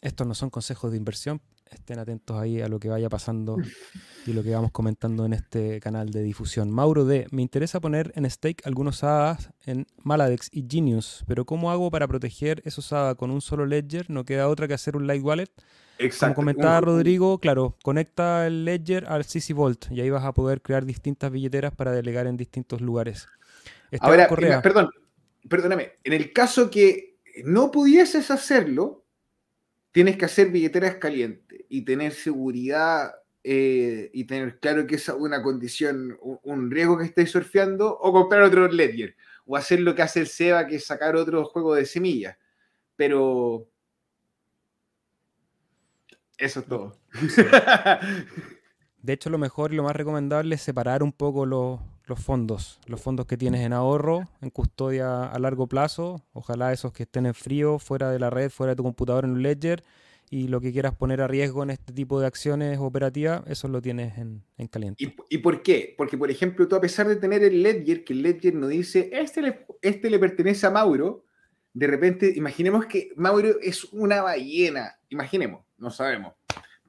Estos 0.00 0.26
no 0.26 0.34
son 0.34 0.48
consejos 0.48 0.90
de 0.90 0.96
inversión. 0.96 1.42
Estén 1.70 1.98
atentos 1.98 2.36
ahí 2.36 2.60
a 2.60 2.68
lo 2.68 2.78
que 2.78 2.88
vaya 2.88 3.08
pasando 3.08 3.56
y 4.26 4.32
lo 4.32 4.42
que 4.42 4.54
vamos 4.54 4.70
comentando 4.70 5.24
en 5.26 5.32
este 5.32 5.80
canal 5.80 6.10
de 6.10 6.22
difusión. 6.22 6.70
Mauro 6.70 7.04
D. 7.04 7.26
Me 7.30 7.42
interesa 7.42 7.80
poner 7.80 8.12
en 8.16 8.28
stake 8.30 8.66
algunos 8.66 9.02
ADAs 9.04 9.50
en 9.66 9.86
Maladex 10.02 10.48
y 10.52 10.66
Genius, 10.68 11.24
pero 11.26 11.44
¿cómo 11.44 11.70
hago 11.70 11.90
para 11.90 12.08
proteger 12.08 12.62
esos 12.64 12.92
ADA 12.92 13.14
con 13.14 13.30
un 13.30 13.40
solo 13.40 13.66
ledger? 13.66 14.10
¿No 14.10 14.24
queda 14.24 14.48
otra 14.48 14.68
que 14.68 14.74
hacer 14.74 14.96
un 14.96 15.06
light 15.06 15.22
wallet? 15.22 15.50
Como 16.18 16.34
comentaba 16.34 16.80
Rodrigo, 16.80 17.38
claro, 17.38 17.76
conecta 17.82 18.46
el 18.46 18.64
Ledger 18.64 19.06
al 19.06 19.24
CC 19.24 19.54
Vault 19.54 19.90
y 19.90 20.00
ahí 20.00 20.10
vas 20.10 20.24
a 20.24 20.32
poder 20.32 20.60
crear 20.60 20.84
distintas 20.84 21.30
billeteras 21.30 21.72
para 21.72 21.92
delegar 21.92 22.26
en 22.26 22.36
distintos 22.36 22.80
lugares. 22.80 23.28
Ahora, 24.00 24.28
perdón, 24.28 24.90
perdóname, 25.48 25.92
en 26.02 26.12
el 26.12 26.32
caso 26.32 26.68
que 26.68 27.16
no 27.44 27.70
pudieses 27.70 28.30
hacerlo, 28.32 29.03
tienes 29.94 30.16
que 30.16 30.24
hacer 30.24 30.50
billeteras 30.50 30.96
calientes 30.96 31.60
y 31.68 31.82
tener 31.82 32.12
seguridad 32.12 33.14
eh, 33.44 34.10
y 34.12 34.24
tener 34.24 34.58
claro 34.58 34.88
que 34.88 34.96
es 34.96 35.08
una 35.08 35.40
condición, 35.40 36.18
un, 36.42 36.68
riesgo 36.68 36.98
que 36.98 37.04
estés 37.04 37.30
surfeando, 37.30 37.96
o 38.00 38.12
comprar 38.12 38.42
otro 38.42 38.66
Ledger, 38.66 39.14
o 39.46 39.56
hacer 39.56 39.78
lo 39.78 39.94
que 39.94 40.02
hace 40.02 40.18
el 40.18 40.26
SEBA, 40.26 40.66
que 40.66 40.76
es 40.76 40.84
sacar 40.84 41.14
otro 41.14 41.44
juego 41.44 41.76
de 41.76 41.86
semillas. 41.86 42.36
Pero 42.96 43.68
eso 46.38 46.58
es 46.58 46.66
todo. 46.66 46.98
De 49.00 49.12
hecho, 49.12 49.30
lo 49.30 49.38
mejor 49.38 49.72
y 49.72 49.76
lo 49.76 49.84
más 49.84 49.94
recomendable 49.94 50.56
es 50.56 50.62
separar 50.62 51.04
un 51.04 51.12
poco 51.12 51.46
los, 51.46 51.78
fondos. 52.22 52.80
Los 52.86 53.00
fondos 53.00 53.26
que 53.26 53.36
tienes 53.36 53.62
en 53.62 53.72
ahorro, 53.72 54.28
en 54.40 54.50
custodia 54.50 55.24
a 55.24 55.38
largo 55.38 55.66
plazo. 55.66 56.22
Ojalá 56.32 56.72
esos 56.72 56.92
que 56.92 57.04
estén 57.04 57.26
en 57.26 57.34
frío, 57.34 57.78
fuera 57.78 58.10
de 58.10 58.18
la 58.18 58.30
red, 58.30 58.50
fuera 58.50 58.72
de 58.72 58.76
tu 58.76 58.82
computador 58.82 59.24
en 59.24 59.32
un 59.32 59.42
ledger. 59.42 59.82
Y 60.30 60.48
lo 60.48 60.60
que 60.60 60.72
quieras 60.72 60.94
poner 60.94 61.20
a 61.20 61.28
riesgo 61.28 61.62
en 61.62 61.70
este 61.70 61.92
tipo 61.92 62.20
de 62.20 62.26
acciones 62.26 62.78
operativas, 62.78 63.42
eso 63.46 63.68
lo 63.68 63.80
tienes 63.80 64.18
en, 64.18 64.42
caliente. 64.68 65.04
¿Y, 65.04 65.14
¿Y, 65.28 65.38
por 65.38 65.62
qué? 65.62 65.94
Porque, 65.96 66.16
por 66.18 66.30
ejemplo, 66.30 66.66
tú 66.66 66.76
a 66.76 66.80
pesar 66.80 67.06
de 67.06 67.16
tener 67.16 67.44
el 67.44 67.62
ledger, 67.62 68.04
que 68.04 68.14
el 68.14 68.22
ledger 68.22 68.54
no 68.54 68.66
dice, 68.66 69.10
este 69.12 69.42
le, 69.42 69.66
este 69.82 70.10
le 70.10 70.18
pertenece 70.18 70.66
a 70.66 70.70
Mauro, 70.70 71.24
de 71.72 71.86
repente, 71.86 72.32
imaginemos 72.34 72.86
que 72.86 73.10
Mauro 73.16 73.60
es 73.60 73.84
una 73.84 74.22
ballena. 74.22 74.94
Imaginemos 75.08 75.64
no 75.78 75.90
sabemos. 75.90 76.34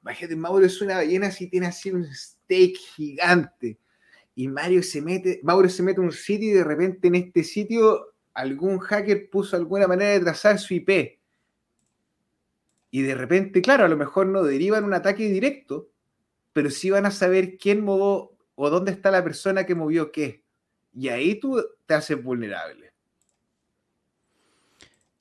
Imagínate, 0.00 0.36
Mauro 0.36 0.64
es 0.64 0.80
una 0.80 0.96
ballena 0.96 1.30
si 1.30 1.48
tiene 1.48 1.66
así 1.66 1.90
un 1.90 2.04
steak 2.04 2.76
gigante. 2.76 3.78
Y 4.36 4.48
Mario 4.48 4.82
se 4.82 5.00
mete, 5.00 5.40
Mauro 5.42 5.68
se 5.68 5.82
mete 5.82 5.98
a 5.98 6.04
un 6.04 6.12
sitio 6.12 6.50
y 6.50 6.52
de 6.52 6.62
repente 6.62 7.08
en 7.08 7.14
este 7.14 7.42
sitio 7.42 8.12
algún 8.34 8.78
hacker 8.78 9.30
puso 9.30 9.56
alguna 9.56 9.88
manera 9.88 10.10
de 10.10 10.20
trazar 10.20 10.58
su 10.58 10.74
IP. 10.74 11.18
Y 12.90 13.02
de 13.02 13.14
repente, 13.14 13.62
claro, 13.62 13.86
a 13.86 13.88
lo 13.88 13.96
mejor 13.96 14.26
no 14.26 14.44
derivan 14.44 14.84
un 14.84 14.92
ataque 14.92 15.24
directo, 15.30 15.88
pero 16.52 16.70
sí 16.70 16.90
van 16.90 17.06
a 17.06 17.10
saber 17.10 17.56
quién 17.56 17.82
movió 17.82 18.36
o 18.54 18.70
dónde 18.70 18.92
está 18.92 19.10
la 19.10 19.24
persona 19.24 19.64
que 19.64 19.74
movió 19.74 20.12
qué. 20.12 20.44
Y 20.92 21.08
ahí 21.08 21.40
tú 21.40 21.64
te 21.86 21.94
haces 21.94 22.22
vulnerable. 22.22 22.92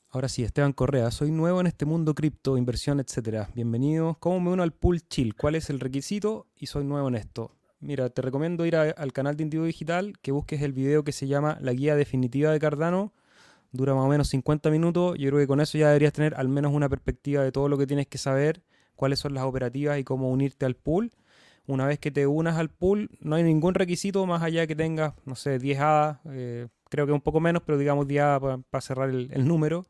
Ahora 0.09 0.27
sí, 0.27 0.43
Esteban 0.43 0.73
Correa, 0.73 1.09
soy 1.11 1.31
nuevo 1.31 1.61
en 1.61 1.67
este 1.67 1.85
mundo 1.85 2.15
cripto, 2.15 2.57
inversión, 2.57 2.99
etcétera. 2.99 3.49
Bienvenido. 3.55 4.17
¿Cómo 4.19 4.41
me 4.41 4.51
uno 4.51 4.63
al 4.63 4.73
pool 4.73 5.01
chill? 5.07 5.35
¿Cuál 5.35 5.55
es 5.55 5.69
el 5.69 5.79
requisito? 5.79 6.47
Y 6.57 6.67
soy 6.67 6.83
nuevo 6.83 7.07
en 7.07 7.15
esto. 7.15 7.51
Mira, 7.85 8.09
te 8.09 8.23
recomiendo 8.23 8.65
ir 8.65 8.75
al 8.75 9.13
canal 9.13 9.37
de 9.37 9.43
Indigo 9.43 9.63
Digital, 9.63 10.13
que 10.23 10.31
busques 10.31 10.59
el 10.63 10.73
video 10.73 11.03
que 11.03 11.11
se 11.11 11.27
llama 11.27 11.59
La 11.61 11.71
Guía 11.71 11.95
Definitiva 11.95 12.51
de 12.51 12.59
Cardano. 12.59 13.13
Dura 13.71 13.93
más 13.93 14.05
o 14.05 14.07
menos 14.07 14.29
50 14.29 14.71
minutos. 14.71 15.15
Yo 15.19 15.29
creo 15.29 15.39
que 15.39 15.45
con 15.45 15.61
eso 15.61 15.77
ya 15.77 15.89
deberías 15.89 16.11
tener 16.11 16.33
al 16.33 16.49
menos 16.49 16.73
una 16.73 16.89
perspectiva 16.89 17.43
de 17.43 17.51
todo 17.51 17.69
lo 17.69 17.77
que 17.77 17.85
tienes 17.85 18.07
que 18.07 18.17
saber, 18.17 18.63
cuáles 18.95 19.19
son 19.19 19.35
las 19.35 19.43
operativas 19.43 19.99
y 19.99 20.03
cómo 20.03 20.31
unirte 20.31 20.65
al 20.65 20.75
pool. 20.75 21.11
Una 21.67 21.85
vez 21.85 21.99
que 21.99 22.09
te 22.09 22.25
unas 22.25 22.57
al 22.57 22.69
pool, 22.69 23.11
no 23.19 23.35
hay 23.35 23.43
ningún 23.43 23.75
requisito 23.75 24.25
más 24.25 24.41
allá 24.41 24.65
que 24.65 24.75
tengas, 24.75 25.13
no 25.25 25.35
sé, 25.35 25.59
10 25.59 25.79
hadas, 25.79 26.19
eh, 26.31 26.67
creo 26.89 27.05
que 27.05 27.11
un 27.11 27.21
poco 27.21 27.39
menos, 27.39 27.61
pero 27.63 27.77
digamos 27.77 28.07
10 28.07 28.23
hadas 28.23 28.61
para 28.71 28.81
cerrar 28.81 29.09
el, 29.09 29.47
número 29.47 29.85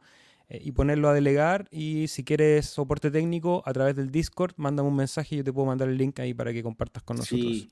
eh, 0.49 0.59
y 0.61 0.73
ponerlo 0.73 1.07
a 1.07 1.13
delegar. 1.13 1.69
Y 1.71 2.09
si 2.09 2.25
quieres 2.25 2.65
soporte 2.65 3.09
técnico 3.09 3.63
a 3.65 3.71
través 3.71 3.95
del 3.95 4.11
Discord, 4.11 4.53
mándame 4.57 4.89
un 4.89 4.97
mensaje 4.97 5.35
y 5.35 5.37
yo 5.37 5.43
te 5.45 5.53
puedo 5.53 5.67
mandar 5.67 5.87
el 5.87 5.97
link 5.97 6.19
ahí 6.19 6.33
para 6.33 6.51
que 6.51 6.61
compartas 6.61 7.01
con 7.01 7.15
nosotros. 7.15 7.53
Sí, 7.53 7.69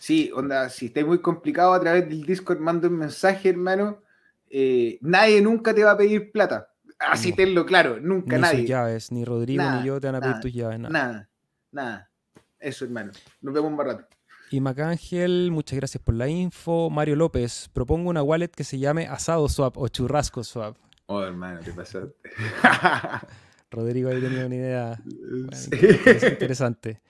sí 0.00 0.32
onda, 0.34 0.68
si 0.70 0.86
está 0.86 1.04
muy 1.04 1.20
complicado 1.20 1.74
a 1.74 1.80
través 1.80 2.08
del 2.08 2.24
Discord, 2.24 2.58
manda 2.58 2.88
un 2.88 2.96
mensaje, 2.96 3.50
hermano. 3.50 4.02
Eh, 4.48 4.98
nadie 5.02 5.40
nunca 5.42 5.74
te 5.74 5.84
va 5.84 5.92
a 5.92 5.96
pedir 5.96 6.32
plata. 6.32 6.68
Así 6.98 7.32
tenlo 7.32 7.64
claro, 7.64 8.00
nunca 8.00 8.36
ni 8.36 8.42
nadie. 8.42 8.60
Sus 8.60 8.68
llaves, 8.68 9.12
ni 9.12 9.24
Rodrigo 9.24 9.62
ni 9.62 9.86
yo 9.86 10.00
te 10.00 10.08
van 10.08 10.16
a 10.16 10.20
pedir 10.20 10.40
tus 10.40 10.52
llaves, 10.52 10.80
nada. 10.80 10.90
Nada, 10.90 11.28
nada. 11.70 12.10
Eso, 12.58 12.84
hermano. 12.84 13.12
Nos 13.40 13.54
vemos 13.54 13.72
más 13.72 13.86
rato. 13.86 14.06
Y 14.50 14.60
Macángel, 14.60 15.50
muchas 15.52 15.78
gracias 15.78 16.02
por 16.02 16.14
la 16.14 16.28
info. 16.28 16.90
Mario 16.90 17.16
López, 17.16 17.70
propongo 17.72 18.10
una 18.10 18.22
wallet 18.22 18.48
que 18.48 18.64
se 18.64 18.78
llame 18.78 19.06
Asado 19.06 19.48
Swap 19.48 19.78
o 19.78 19.88
Churrasco 19.88 20.42
Swap. 20.42 20.76
Oh, 21.06 21.22
hermano, 21.22 21.60
¿qué 21.64 21.72
pasaste? 21.72 22.14
Rodrigo 23.70 24.10
ahí 24.10 24.20
tenía 24.20 24.46
una 24.46 24.54
idea 24.54 25.00
interesante. 26.30 27.00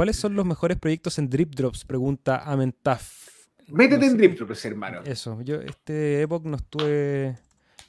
¿Cuáles 0.00 0.16
son 0.16 0.34
los 0.34 0.46
mejores 0.46 0.78
proyectos 0.78 1.18
en 1.18 1.28
Drip 1.28 1.54
Drops? 1.54 1.84
Pregunta 1.84 2.38
Amentaf. 2.50 3.28
Métete 3.66 4.06
en 4.06 4.16
Drip 4.16 4.34
Drops, 4.34 4.64
hermano. 4.64 5.02
Eso, 5.04 5.42
yo 5.42 5.56
este 5.56 6.22
Epoch 6.22 6.42
no 6.42 6.56
estuve, 6.56 7.36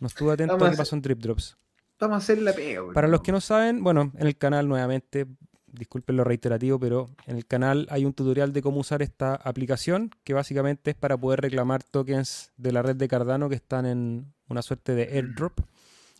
no 0.02 0.08
estuve 0.08 0.34
atento 0.34 0.56
a, 0.56 0.72
qué 0.72 0.76
pasó 0.76 0.98
en 0.98 1.04
Drip 1.04 1.20
Drops. 1.20 1.56
Vamos 2.02 2.16
a 2.16 2.18
hacer 2.18 2.42
la 2.42 2.52
pega. 2.52 2.82
Para 2.94 3.08
los 3.08 3.22
que 3.22 3.32
no 3.32 3.40
saben, 3.40 3.82
bueno, 3.82 4.12
en 4.18 4.28
el 4.28 4.36
canal 4.36 4.68
nuevamente 4.68 5.26
disculpen 5.68 6.18
lo 6.18 6.26
reiterativo, 6.26 6.78
pero 6.82 7.10
en 7.28 7.38
el 7.38 7.46
canal 7.46 7.88
hay 7.90 8.04
un 8.04 8.12
tutorial 8.12 8.52
de 8.52 8.62
cómo 8.62 8.82
usar 8.82 9.02
esta 9.02 9.36
aplicación, 9.36 10.12
que 10.26 10.34
básicamente 10.34 10.92
es 10.92 10.98
para 10.98 11.16
poder 11.16 11.40
reclamar 11.40 11.82
tokens 11.82 12.52
de 12.58 12.74
la 12.74 12.82
red 12.82 12.98
de 12.98 13.08
Cardano 13.08 13.48
que 13.48 13.56
están 13.56 13.86
en 13.86 14.34
una 14.50 14.62
suerte 14.62 14.96
de 14.96 15.04
airdrop. 15.04 15.62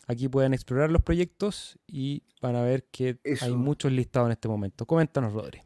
Aquí 0.06 0.26
pueden 0.26 0.54
explorar 0.54 0.90
los 0.90 1.02
proyectos 1.02 1.78
y 1.86 2.22
van 2.40 2.56
a 2.56 2.62
ver 2.62 2.84
que 2.84 3.18
hay 3.42 3.52
muchos 3.52 3.92
listados 3.92 4.28
en 4.28 4.32
este 4.32 4.48
momento. 4.48 4.86
Coméntanos, 4.86 5.34
Rodri. 5.34 5.60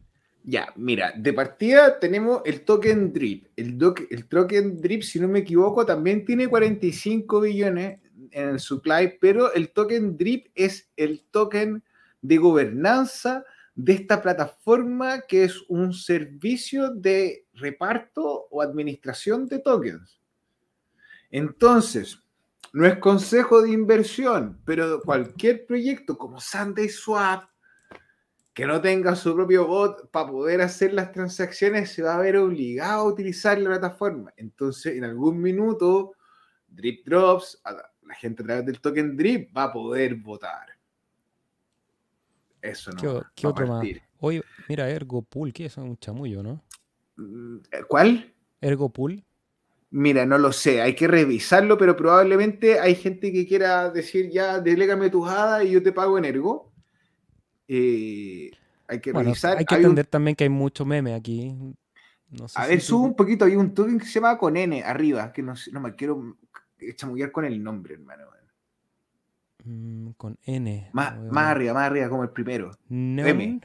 Ya, 0.49 0.73
mira, 0.77 1.13
de 1.17 1.33
partida 1.33 1.99
tenemos 1.99 2.41
el 2.45 2.65
token 2.65 3.13
DRIP. 3.13 3.49
El, 3.57 4.29
token 4.29 4.81
DRIP, 4.81 5.03
si 5.03 5.19
no 5.19 5.27
me 5.27 5.41
equivoco, 5.41 5.85
también 5.85 6.25
tiene 6.25 6.47
45 6.47 7.41
billones 7.41 7.99
en 8.31 8.51
el 8.51 8.61
supply, 8.61 9.19
pero 9.21 9.53
el 9.53 9.71
token 9.71 10.17
DRIP 10.17 10.47
es 10.55 10.89
el 10.97 11.25
token 11.33 11.83
de 12.23 12.37
gobernanza 12.37 13.45
de 13.75 13.95
esta 13.95 14.23
plataforma 14.23 15.23
que 15.23 15.43
es 15.43 15.65
un 15.69 15.93
servicio 15.93 16.91
de 16.91 17.47
reparto 17.55 18.47
o 18.49 18.63
administración 18.63 19.49
de 19.49 19.59
tokens. 19.59 20.21
Entonces, 21.29 22.21
no 22.73 22.87
es 22.87 22.99
consejo 22.99 23.63
de 23.63 23.73
inversión, 23.73 24.61
pero 24.65 25.01
cualquier 25.03 25.67
proyecto 25.67 26.17
como 26.17 26.41
Sunday 26.41 26.89
Swap, 26.89 27.51
que 28.57 28.65
no 28.65 28.81
tenga 28.81 29.15
su 29.15 29.35
propio 29.35 29.67
bot 29.67 30.11
para 30.11 30.31
poder 30.31 30.63
hacer 30.63 30.95
las 30.95 31.13
transacciones, 31.13 31.91
se 31.91 32.03
va 32.03 32.15
a 32.15 32.23
ver 32.23 32.39
obligado 32.39 33.03
a 33.03 33.13
utilizar 33.13 33.59
la 33.59 33.69
plataforma. 33.69 34.33
Entonces, 34.35 34.97
en 34.97 35.05
algún 35.05 35.43
minuto, 35.43 36.15
Drip 36.67 37.07
Drops, 37.07 37.61
la 38.07 38.15
gente 38.15 38.43
a 38.43 38.47
través 38.47 38.65
del 38.65 38.81
token 38.81 39.15
Drip 39.15 39.55
va 39.55 39.65
a 39.65 39.73
poder 39.75 40.15
votar. 40.15 40.69
Eso 42.63 42.93
no. 42.93 43.27
¿Qué, 43.35 43.47
otro 43.47 43.67
más? 43.67 43.87
Oye, 44.21 44.43
mira, 44.71 44.89
Ergopool, 44.89 45.53
¿qué 45.53 45.67
es? 45.67 45.77
Un 45.77 45.99
chamullo, 45.99 46.43
¿no? 46.43 46.65
Mm, 47.17 47.59
¿Cuál? 47.87 48.33
Ergopool. 48.63 49.23
Mira, 49.91 50.25
no 50.25 50.39
lo 50.39 50.51
sé, 50.51 50.81
hay 50.81 50.95
que 50.95 51.07
revisarlo, 51.07 51.77
pero 51.77 51.95
probablemente 51.95 52.81
hay 52.81 52.95
gente 52.95 53.31
que 53.35 53.47
quiera 53.47 53.91
decir 53.91 54.31
ya, 54.31 54.61
delégame 54.61 55.11
tu 55.11 55.27
hadas 55.27 55.63
y 55.67 55.73
yo 55.73 55.83
te 55.83 55.93
pago 55.93 56.17
en 56.17 56.25
Ergo. 56.25 56.73
Eh, 57.69 58.51
hay 58.89 59.01
que 59.01 59.13
revisar. 59.13 59.59
Hay 59.59 59.65
que 59.65 59.75
entender 59.75 60.07
también 60.07 60.37
que 60.37 60.45
hay 60.45 60.51
mucho 60.51 60.85
meme 60.85 61.15
aquí. 61.15 61.55
a 62.55 62.67
ver, 62.67 62.81
subo 62.81 63.05
un 63.05 63.17
poquito, 63.17 63.45
hay 63.45 63.57
un 63.57 63.75
token 63.75 63.99
que 63.99 64.07
se 64.07 64.15
llama 64.15 64.39
con 64.39 64.57
N 64.57 64.83
arriba, 64.83 65.33
que 65.33 65.43
no, 65.43 65.55
no 65.73 65.81
me 65.81 65.95
quiero 65.95 66.37
chamullar 66.95 67.33
con 67.33 67.45
el 67.45 67.63
nombre, 67.63 67.95
hermano. 67.95 68.25
Mm, 69.67 70.11
con 70.17 70.39
N. 70.45 70.91
Más, 70.93 71.19
más, 71.19 71.47
arriba, 71.47 71.75
más 71.75 71.87
arriba, 71.91 72.09
como 72.09 72.23
el 72.23 72.31
primero. 72.31 72.71
M. 72.89 73.61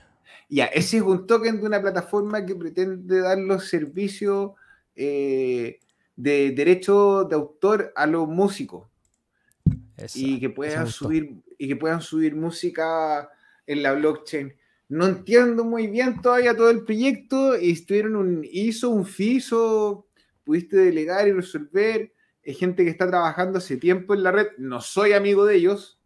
Ya, 0.49 0.65
ese 0.65 0.98
es 0.98 1.03
un 1.03 1.28
token 1.28 1.61
de 1.61 1.68
una 1.68 1.82
plataforma 1.82 2.45
que 2.45 2.56
pretende 2.56 3.22
dar 3.22 3.38
los 3.38 3.69
servicios 3.69 4.52
eh, 4.95 5.80
de 6.15 6.52
derecho 6.52 7.26
de 7.26 7.36
autor 7.36 7.94
a 7.95 8.07
los 8.07 8.28
músicos. 8.28 8.88
y 10.15 10.40
que 10.40 10.49
puedan 10.49 10.88
subir 10.88 11.36
y 11.57 11.68
que 11.68 11.76
puedan 11.76 12.02
subir 12.02 12.36
música 12.36 13.30
en 13.67 13.83
la 13.83 13.93
blockchain. 13.93 14.55
No 14.89 15.05
entiendo 15.05 15.63
muy 15.63 15.88
bien 15.88 16.21
todavía 16.21 16.55
todo 16.55 16.69
el 16.69 16.83
proyecto 16.83 17.57
y 17.57 17.71
estuvieron 17.71 18.15
un 18.15 18.45
ISO, 18.49 18.89
un 18.89 19.05
FISO, 19.05 20.07
pudiste 20.43 20.77
delegar 20.77 21.27
y 21.27 21.31
resolver 21.31 22.11
es 22.43 22.57
gente 22.57 22.83
que 22.83 22.89
está 22.89 23.07
trabajando 23.07 23.59
hace 23.59 23.77
tiempo 23.77 24.13
en 24.13 24.23
la 24.23 24.31
red. 24.31 24.47
No 24.57 24.81
soy 24.81 25.13
amigo 25.13 25.45
de 25.45 25.55
ellos, 25.55 25.99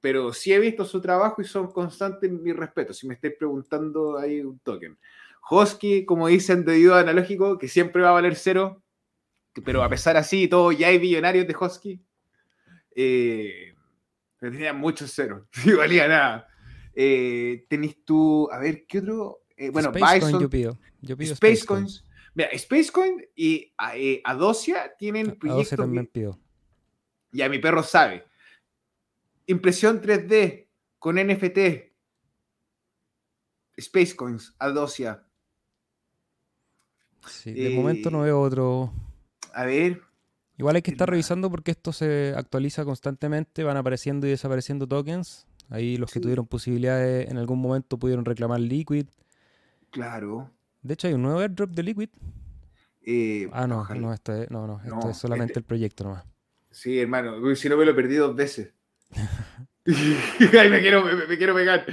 pero 0.00 0.32
sí 0.32 0.52
he 0.52 0.58
visto 0.58 0.84
su 0.84 1.00
trabajo 1.00 1.42
y 1.42 1.44
son 1.44 1.70
constantes 1.72 2.30
mi 2.30 2.52
respeto. 2.52 2.94
Si 2.94 3.06
me 3.06 3.14
estáis 3.14 3.34
preguntando, 3.38 4.18
hay 4.18 4.40
un 4.40 4.58
token. 4.60 4.98
Hosky, 5.48 6.04
como 6.04 6.26
dicen 6.28 6.64
de 6.64 6.74
ayuda 6.74 7.00
analógico, 7.00 7.58
que 7.58 7.68
siempre 7.68 8.02
va 8.02 8.10
a 8.10 8.12
valer 8.12 8.34
cero, 8.34 8.82
pero 9.64 9.82
a 9.82 9.88
pesar 9.88 10.16
así, 10.16 10.48
todo 10.48 10.72
ya 10.72 10.88
hay 10.88 10.98
billonarios 10.98 11.46
de 11.46 11.56
Hosky. 11.58 12.00
Eh, 12.94 13.74
pero 14.38 14.52
tenía 14.52 14.72
muchos 14.72 15.12
ceros, 15.12 15.46
no 15.66 15.78
valía 15.78 16.08
nada. 16.08 16.48
Eh, 16.94 17.66
tenéis 17.68 18.04
tú, 18.04 18.48
a 18.50 18.58
ver, 18.58 18.86
¿qué 18.86 18.98
otro? 18.98 19.42
Eh, 19.56 19.70
bueno, 19.70 19.92
Bison, 19.92 20.40
yo 20.40 20.48
pido. 20.48 20.78
Yo 21.00 21.16
pido 21.16 21.34
Space, 21.34 21.64
Coins. 21.64 22.06
Mira, 22.36 22.50
Spacecoin 22.58 23.26
y 23.34 23.72
eh, 23.94 24.20
Adosia 24.22 24.94
tienen 24.98 25.38
proyectos. 25.38 25.52
Adosia 25.52 25.76
también 25.78 26.06
pido. 26.06 26.38
Ya 27.32 27.48
mi 27.48 27.58
perro 27.58 27.82
sabe. 27.82 28.26
Impresión 29.46 30.02
3D 30.02 30.68
con 30.98 31.16
NFT. 31.16 31.58
Spacecoins, 33.80 34.54
Adosia. 34.58 35.26
Sí, 37.26 37.54
de 37.54 37.70
momento 37.70 38.10
no 38.10 38.20
veo 38.20 38.38
otro. 38.38 38.92
A 39.54 39.64
ver. 39.64 40.02
Igual 40.58 40.76
hay 40.76 40.82
que 40.82 40.90
estar 40.90 41.08
revisando 41.08 41.50
porque 41.50 41.72
esto 41.72 41.92
se 41.92 42.32
actualiza 42.36 42.84
constantemente, 42.84 43.62
van 43.62 43.76
apareciendo 43.76 44.26
y 44.26 44.30
desapareciendo 44.30 44.86
tokens. 44.86 45.46
Ahí 45.68 45.96
los 45.96 46.12
que 46.12 46.20
tuvieron 46.20 46.46
posibilidades 46.46 47.28
en 47.30 47.36
algún 47.38 47.60
momento 47.60 47.98
pudieron 47.98 48.24
reclamar 48.24 48.60
Liquid. 48.60 49.06
Claro. 49.90 50.50
De 50.82 50.94
hecho, 50.94 51.08
hay 51.08 51.14
un 51.14 51.22
nuevo 51.22 51.40
airdrop 51.40 51.70
de 51.70 51.82
Liquid. 51.82 52.08
Eh, 53.02 53.48
ah, 53.52 53.66
no, 53.66 53.86
no, 53.94 54.12
esto 54.12 54.32
es, 54.32 54.50
no, 54.50 54.66
no, 54.66 54.80
esto 54.82 55.10
es 55.10 55.16
solamente 55.16 55.52
este 55.52 55.60
el 55.60 55.64
proyecto 55.64 56.04
nomás. 56.04 56.24
Sí, 56.70 56.98
hermano, 56.98 57.54
si 57.54 57.68
no 57.68 57.76
me 57.76 57.84
lo 57.84 57.94
perdí 57.94 58.16
dos 58.16 58.34
veces. 58.34 58.72
Ay, 59.86 60.70
me 60.70 60.80
quiero, 60.80 61.04
me, 61.04 61.36
quiero 61.36 61.54
pegar. 61.54 61.86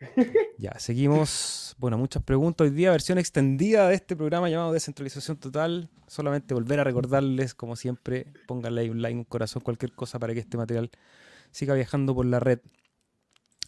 ya, 0.58 0.78
seguimos. 0.78 1.76
Bueno, 1.78 1.98
muchas 1.98 2.22
preguntas. 2.22 2.66
Hoy 2.66 2.70
día, 2.70 2.90
versión 2.90 3.18
extendida 3.18 3.88
de 3.88 3.94
este 3.94 4.16
programa 4.16 4.48
llamado 4.48 4.72
Descentralización 4.72 5.36
Total. 5.36 5.90
Solamente 6.06 6.54
volver 6.54 6.80
a 6.80 6.84
recordarles, 6.84 7.54
como 7.54 7.76
siempre, 7.76 8.26
pónganle 8.46 8.82
ahí 8.82 8.90
un 8.90 9.02
like, 9.02 9.18
un 9.18 9.24
corazón, 9.24 9.62
cualquier 9.62 9.92
cosa 9.92 10.18
para 10.18 10.34
que 10.34 10.40
este 10.40 10.56
material 10.56 10.90
siga 11.50 11.74
viajando 11.74 12.14
por 12.14 12.26
la 12.26 12.40
red. 12.40 12.60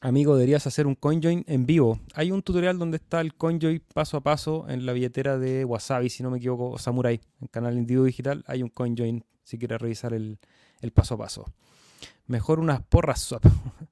Amigo, 0.00 0.34
deberías 0.34 0.66
hacer 0.66 0.88
un 0.88 0.96
CoinJoin 0.96 1.44
en 1.46 1.64
vivo. 1.64 2.00
Hay 2.14 2.32
un 2.32 2.42
tutorial 2.42 2.76
donde 2.76 2.96
está 2.96 3.20
el 3.20 3.34
CoinJoin 3.34 3.80
paso 3.94 4.16
a 4.16 4.20
paso 4.20 4.66
en 4.68 4.84
la 4.84 4.92
billetera 4.92 5.38
de 5.38 5.64
Wasabi, 5.64 6.10
si 6.10 6.24
no 6.24 6.30
me 6.30 6.38
equivoco, 6.38 6.70
o 6.70 6.78
Samurai, 6.78 7.20
en 7.40 7.46
canal 7.46 7.78
Individuo 7.78 8.06
Digital. 8.06 8.42
Hay 8.48 8.64
un 8.64 8.68
CoinJoin 8.68 9.24
si 9.44 9.58
quieres 9.58 9.80
revisar 9.80 10.12
el, 10.12 10.38
paso 10.92 11.14
a 11.14 11.18
paso. 11.18 11.44
Mejor 12.26 12.58
unas 12.58 12.82
porras 12.82 13.20
swap. 13.20 13.44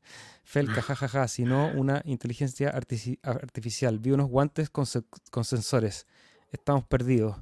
Felca, 0.50 0.82
jajaja, 0.82 1.28
sino 1.28 1.70
una 1.76 2.02
inteligencia 2.04 2.70
artificial. 2.70 4.00
Vi 4.00 4.10
unos 4.10 4.28
guantes 4.28 4.68
con, 4.68 4.84
sensores. 4.84 6.08
Estamos 6.50 6.82
perdidos. 6.82 7.36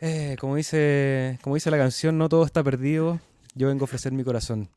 Eh, 0.00 0.36
como, 0.38 0.54
dice, 0.54 1.40
como 1.42 1.56
dice 1.56 1.72
la 1.72 1.76
canción, 1.76 2.16
no 2.16 2.28
todo 2.28 2.44
está 2.44 2.62
perdido. 2.62 3.18
Yo 3.56 3.66
vengo 3.66 3.82
a 3.82 3.86
ofrecer 3.86 4.12
mi 4.12 4.22
corazón. 4.22 4.70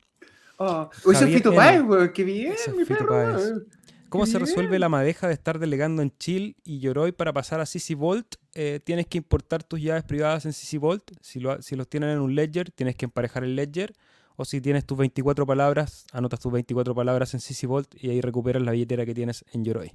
Oh, 0.56 0.90
es 1.12 1.18
Fito 1.26 1.54
Páez, 1.54 1.82
weón, 1.82 2.12
qué 2.12 2.24
bien, 2.24 2.54
mi 2.76 2.84
perro. 2.84 3.62
¿Cómo 4.08 4.26
se 4.26 4.40
resuelve 4.40 4.80
la 4.80 4.88
madeja 4.88 5.28
de 5.28 5.34
estar 5.34 5.60
delegando 5.60 6.02
en 6.02 6.12
Chill 6.18 6.56
y 6.64 6.80
Yoroi 6.80 7.12
para 7.12 7.32
pasar 7.32 7.60
a 7.60 7.66
CC 7.66 7.94
Vault? 7.94 8.34
Eh, 8.54 8.80
tienes 8.82 9.06
que 9.06 9.18
importar 9.18 9.62
tus 9.62 9.80
llaves 9.80 10.02
privadas 10.02 10.44
en 10.44 10.52
CC 10.52 10.78
Vault. 10.78 11.12
Si, 11.20 11.40
si 11.60 11.76
los 11.76 11.88
tienen 11.88 12.10
en 12.10 12.18
un 12.18 12.34
ledger, 12.34 12.72
tienes 12.72 12.96
que 12.96 13.04
emparejar 13.04 13.44
el 13.44 13.54
ledger. 13.54 13.92
O 14.40 14.44
si 14.44 14.60
tienes 14.60 14.84
tus 14.84 14.96
24 14.96 15.44
palabras, 15.46 16.06
anotas 16.12 16.38
tus 16.38 16.52
24 16.52 16.94
palabras 16.94 17.34
en 17.34 17.40
CC 17.40 17.66
Vault 17.66 17.92
y 17.96 18.10
ahí 18.10 18.20
recuperas 18.20 18.62
la 18.62 18.70
billetera 18.70 19.04
que 19.04 19.12
tienes 19.12 19.44
en 19.52 19.64
Yoroi. 19.64 19.92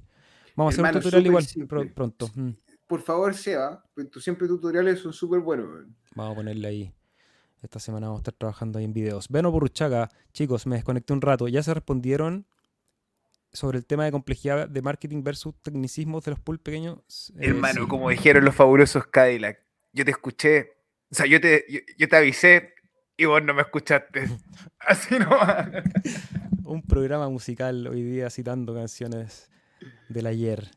Vamos 0.54 0.78
a 0.78 0.82
hacer 0.82 0.96
un 0.96 1.00
tutorial 1.00 1.26
igual 1.26 1.46
pronto. 1.94 2.30
Mm. 2.34 2.50
Por 2.86 3.00
favor, 3.00 3.34
Seba, 3.34 3.82
pues 3.94 4.10
tú 4.10 4.20
siempre 4.20 4.46
tutoriales 4.46 5.00
son 5.00 5.14
súper 5.14 5.40
buenos. 5.40 5.86
Vamos 6.14 6.32
a 6.32 6.36
ponerle 6.36 6.68
ahí. 6.68 6.92
Esta 7.62 7.80
semana 7.80 8.08
vamos 8.08 8.18
a 8.18 8.20
estar 8.20 8.34
trabajando 8.34 8.78
ahí 8.78 8.84
en 8.84 8.92
videos. 8.92 9.30
Beno 9.30 9.50
Burruchaga, 9.50 10.10
chicos, 10.34 10.66
me 10.66 10.76
desconecté 10.76 11.14
un 11.14 11.22
rato. 11.22 11.48
¿Ya 11.48 11.62
se 11.62 11.72
respondieron 11.72 12.46
sobre 13.50 13.78
el 13.78 13.86
tema 13.86 14.04
de 14.04 14.12
complejidad 14.12 14.68
de 14.68 14.82
marketing 14.82 15.22
versus 15.22 15.54
tecnicismos 15.62 16.22
de 16.22 16.32
los 16.32 16.40
pool 16.40 16.58
pequeños? 16.58 17.32
Eh, 17.38 17.46
Hermano, 17.48 17.84
sí. 17.84 17.88
como 17.88 18.10
dijeron 18.10 18.44
los 18.44 18.54
fabulosos 18.54 19.06
Cadillac, 19.06 19.62
yo 19.94 20.04
te 20.04 20.10
escuché, 20.10 20.72
o 21.10 21.14
sea, 21.14 21.24
yo 21.24 21.40
te, 21.40 21.64
yo, 21.70 21.80
yo 21.96 22.06
te 22.10 22.16
avisé 22.16 22.74
y 23.16 23.24
vos 23.26 23.42
no 23.42 23.54
me 23.54 23.62
escuchaste. 23.62 24.28
Así 24.78 25.18
no. 25.18 25.30
Un 26.64 26.82
programa 26.82 27.28
musical 27.28 27.86
hoy 27.86 28.02
día 28.02 28.30
citando 28.30 28.74
canciones 28.74 29.50
del 30.08 30.26
ayer. 30.26 30.70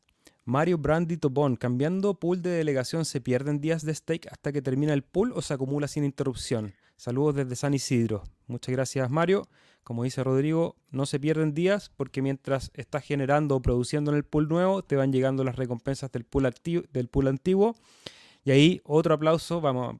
Mario 0.45 0.77
Brandy 0.77 1.17
Tobón, 1.17 1.57
cambiando 1.57 2.13
pool 2.13 2.41
de 2.41 2.51
delegación, 2.51 3.03
¿se 3.03 3.19
pierden 3.19 3.59
días 3.59 3.83
de 3.83 3.93
stake 3.93 4.27
hasta 4.31 4.53
que 4.53 4.61
termina 4.61 4.93
el 4.93 5.03
pool 5.03 5.33
o 5.35 5.41
se 5.41 5.53
acumula 5.53 5.87
sin 5.87 6.05
interrupción? 6.05 6.73
Saludos 6.95 7.35
desde 7.35 7.55
San 7.55 7.73
Isidro. 7.73 8.23
Muchas 8.47 8.73
gracias, 8.73 9.09
Mario. 9.11 9.47
Como 9.83 10.03
dice 10.03 10.23
Rodrigo, 10.23 10.75
no 10.89 11.05
se 11.05 11.19
pierden 11.19 11.53
días 11.53 11.91
porque 11.95 12.21
mientras 12.21 12.71
estás 12.73 13.03
generando 13.03 13.55
o 13.55 13.61
produciendo 13.61 14.11
en 14.11 14.17
el 14.17 14.23
pool 14.23 14.47
nuevo, 14.47 14.83
te 14.83 14.95
van 14.95 15.11
llegando 15.11 15.43
las 15.43 15.57
recompensas 15.57 16.11
del 16.11 16.23
pool, 16.23 16.45
activo, 16.45 16.83
del 16.91 17.07
pool 17.07 17.27
antiguo. 17.27 17.75
Y 18.43 18.51
ahí 18.51 18.81
otro 18.85 19.13
aplauso, 19.13 19.59
vamos, 19.59 19.97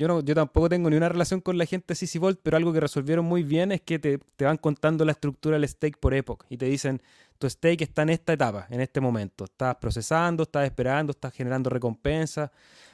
yo, 0.00 0.08
no, 0.08 0.20
yo 0.20 0.34
tampoco 0.34 0.70
tengo 0.70 0.88
ni 0.88 0.96
una 0.96 1.10
relación 1.10 1.42
con 1.42 1.58
la 1.58 1.66
gente 1.66 1.88
de 1.88 1.94
CC 1.94 2.18
Vault, 2.18 2.40
pero 2.42 2.56
algo 2.56 2.72
que 2.72 2.80
resolvieron 2.80 3.22
muy 3.22 3.42
bien 3.42 3.70
es 3.70 3.82
que 3.82 3.98
te, 3.98 4.18
van 4.38 4.56
contando 4.56 5.04
la 5.04 5.12
estructura 5.12 5.58
del 5.58 5.68
stake 5.68 5.98
por 5.98 6.14
epoch 6.14 6.46
y 6.48 6.56
te 6.56 6.64
dicen, 6.64 7.02
tu 7.36 7.50
stake 7.50 7.82
está 7.82 8.00
en 8.00 8.08
esta 8.08 8.32
etapa, 8.32 8.66
en 8.70 8.80
este 8.80 8.98
momento. 8.98 9.44
Estás 9.44 9.76
procesando, 9.76 10.44
estás 10.44 10.64
esperando, 10.64 11.10
estás 11.10 11.34
generando 11.34 11.68
recompensas. 11.68 12.50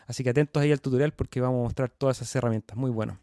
Así 0.09 0.25
que 0.25 0.31
atentos 0.31 0.61
ahí 0.61 0.73
al 0.73 0.81
tutorial 0.81 1.13
porque 1.13 1.41
vamos 1.41 1.61
a 1.61 1.63
mostrar 1.63 1.91
todas 1.91 2.17
esas 2.17 2.35
herramientas. 2.35 2.77
Muy 2.77 2.91
bueno. 2.91 3.21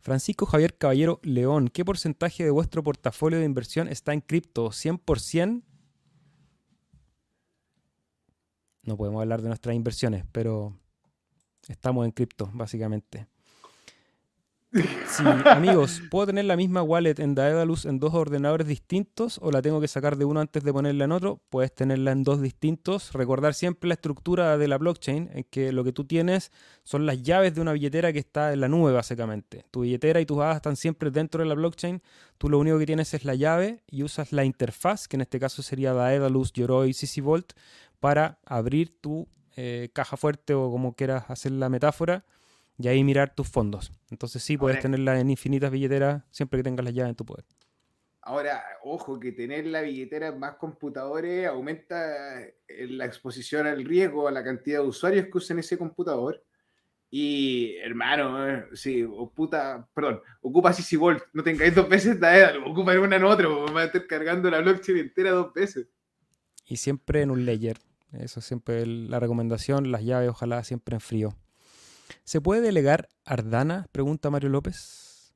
Francisco 0.00 0.44
Javier 0.44 0.76
Caballero 0.76 1.20
León, 1.22 1.68
¿qué 1.68 1.86
porcentaje 1.86 2.44
de 2.44 2.50
vuestro 2.50 2.82
portafolio 2.82 3.38
de 3.38 3.46
inversión 3.46 3.88
está 3.88 4.12
en 4.12 4.20
cripto? 4.20 4.68
¿100%? 4.68 5.62
No 8.82 8.96
podemos 8.98 9.22
hablar 9.22 9.40
de 9.40 9.48
nuestras 9.48 9.74
inversiones, 9.74 10.26
pero 10.32 10.76
estamos 11.68 12.04
en 12.04 12.12
cripto, 12.12 12.50
básicamente. 12.52 13.26
Amigos, 15.50 16.00
¿puedo 16.10 16.26
tener 16.26 16.46
la 16.46 16.56
misma 16.56 16.82
wallet 16.82 17.16
en 17.18 17.34
Daedalus 17.34 17.84
en 17.84 17.98
dos 17.98 18.14
ordenadores 18.14 18.66
distintos 18.66 19.38
o 19.42 19.50
la 19.50 19.60
tengo 19.60 19.82
que 19.82 19.88
sacar 19.88 20.16
de 20.16 20.24
uno 20.24 20.40
antes 20.40 20.64
de 20.64 20.72
ponerla 20.72 21.04
en 21.04 21.12
otro? 21.12 21.42
Puedes 21.50 21.74
tenerla 21.74 22.12
en 22.12 22.24
dos 22.24 22.40
distintos. 22.40 23.12
Recordar 23.12 23.52
siempre 23.52 23.88
la 23.88 23.94
estructura 23.94 24.56
de 24.56 24.68
la 24.68 24.78
blockchain, 24.78 25.28
en 25.34 25.44
que 25.44 25.72
lo 25.72 25.84
que 25.84 25.92
tú 25.92 26.04
tienes 26.04 26.52
son 26.84 27.04
las 27.04 27.22
llaves 27.22 27.54
de 27.54 27.60
una 27.60 27.74
billetera 27.74 28.14
que 28.14 28.20
está 28.20 28.54
en 28.54 28.60
la 28.60 28.68
nube, 28.68 28.92
básicamente. 28.92 29.66
Tu 29.70 29.82
billetera 29.82 30.22
y 30.22 30.26
tus 30.26 30.38
hadas 30.38 30.56
están 30.56 30.76
siempre 30.76 31.10
dentro 31.10 31.42
de 31.42 31.48
la 31.50 31.54
blockchain. 31.54 32.00
Tú 32.38 32.48
lo 32.48 32.58
único 32.58 32.78
que 32.78 32.86
tienes 32.86 33.12
es 33.12 33.26
la 33.26 33.34
llave 33.34 33.82
y 33.90 34.04
usas 34.04 34.32
la 34.32 34.46
interfaz, 34.46 35.06
que 35.06 35.16
en 35.16 35.20
este 35.20 35.38
caso 35.38 35.62
sería 35.62 35.92
Daedalus, 35.92 36.50
Yoroi, 36.54 36.94
CC 36.94 37.22
para 38.00 38.38
abrir 38.46 39.00
tu 39.00 39.28
eh, 39.56 39.90
caja 39.92 40.16
fuerte 40.16 40.54
o 40.54 40.70
como 40.70 40.94
quieras 40.94 41.24
hacer 41.28 41.52
la 41.52 41.68
metáfora 41.68 42.24
y 42.78 42.88
ahí 42.88 43.04
mirar 43.04 43.34
tus 43.34 43.48
fondos. 43.48 43.92
Entonces 44.10 44.42
sí, 44.42 44.56
puedes 44.56 44.80
tenerla 44.80 45.18
en 45.20 45.30
infinitas 45.30 45.70
billeteras 45.70 46.24
siempre 46.30 46.58
que 46.58 46.64
tengas 46.64 46.84
las 46.84 46.94
llaves 46.94 47.10
en 47.10 47.16
tu 47.16 47.24
poder. 47.24 47.44
Ahora, 48.24 48.62
ojo, 48.84 49.18
que 49.18 49.32
tener 49.32 49.66
la 49.66 49.82
billetera 49.82 50.28
en 50.28 50.38
más 50.38 50.54
computadores 50.54 51.46
aumenta 51.46 52.40
eh, 52.40 52.54
la 52.88 53.04
exposición 53.04 53.66
al 53.66 53.84
riesgo, 53.84 54.28
a 54.28 54.30
la 54.30 54.44
cantidad 54.44 54.80
de 54.80 54.86
usuarios 54.86 55.26
que 55.26 55.38
usen 55.38 55.58
ese 55.58 55.76
computador. 55.76 56.42
Y, 57.10 57.76
hermano, 57.78 58.48
eh, 58.48 58.64
sí, 58.74 59.02
o 59.02 59.30
puta, 59.30 59.88
perdón, 59.92 60.22
ocupa 60.40 60.72
CC 60.72 60.96
Vault, 60.96 61.24
no 61.32 61.42
tengáis 61.42 61.74
dos 61.74 61.88
veces 61.88 62.18
Daedalus, 62.18 62.64
ocupa 62.70 62.94
en 62.94 63.00
una 63.00 63.16
en 63.16 63.24
otra, 63.24 63.48
va 63.48 63.82
a 63.82 63.84
estar 63.84 64.06
cargando 64.06 64.48
la 64.50 64.60
blockchain 64.60 64.98
entera 64.98 65.32
dos 65.32 65.52
veces. 65.52 65.88
Y 66.64 66.76
siempre 66.76 67.22
en 67.22 67.32
un 67.32 67.44
ledger. 67.44 67.76
Eso 68.12 68.40
es 68.40 68.46
siempre 68.46 68.84
la 68.86 69.18
recomendación. 69.20 69.90
Las 69.90 70.04
llaves 70.04 70.28
ojalá 70.30 70.62
siempre 70.64 70.94
en 70.96 71.00
frío. 71.00 71.36
¿Se 72.24 72.40
puede 72.40 72.60
delegar 72.60 73.08
Ardana? 73.24 73.86
Pregunta 73.92 74.28
Mario 74.30 74.50
López. 74.50 75.32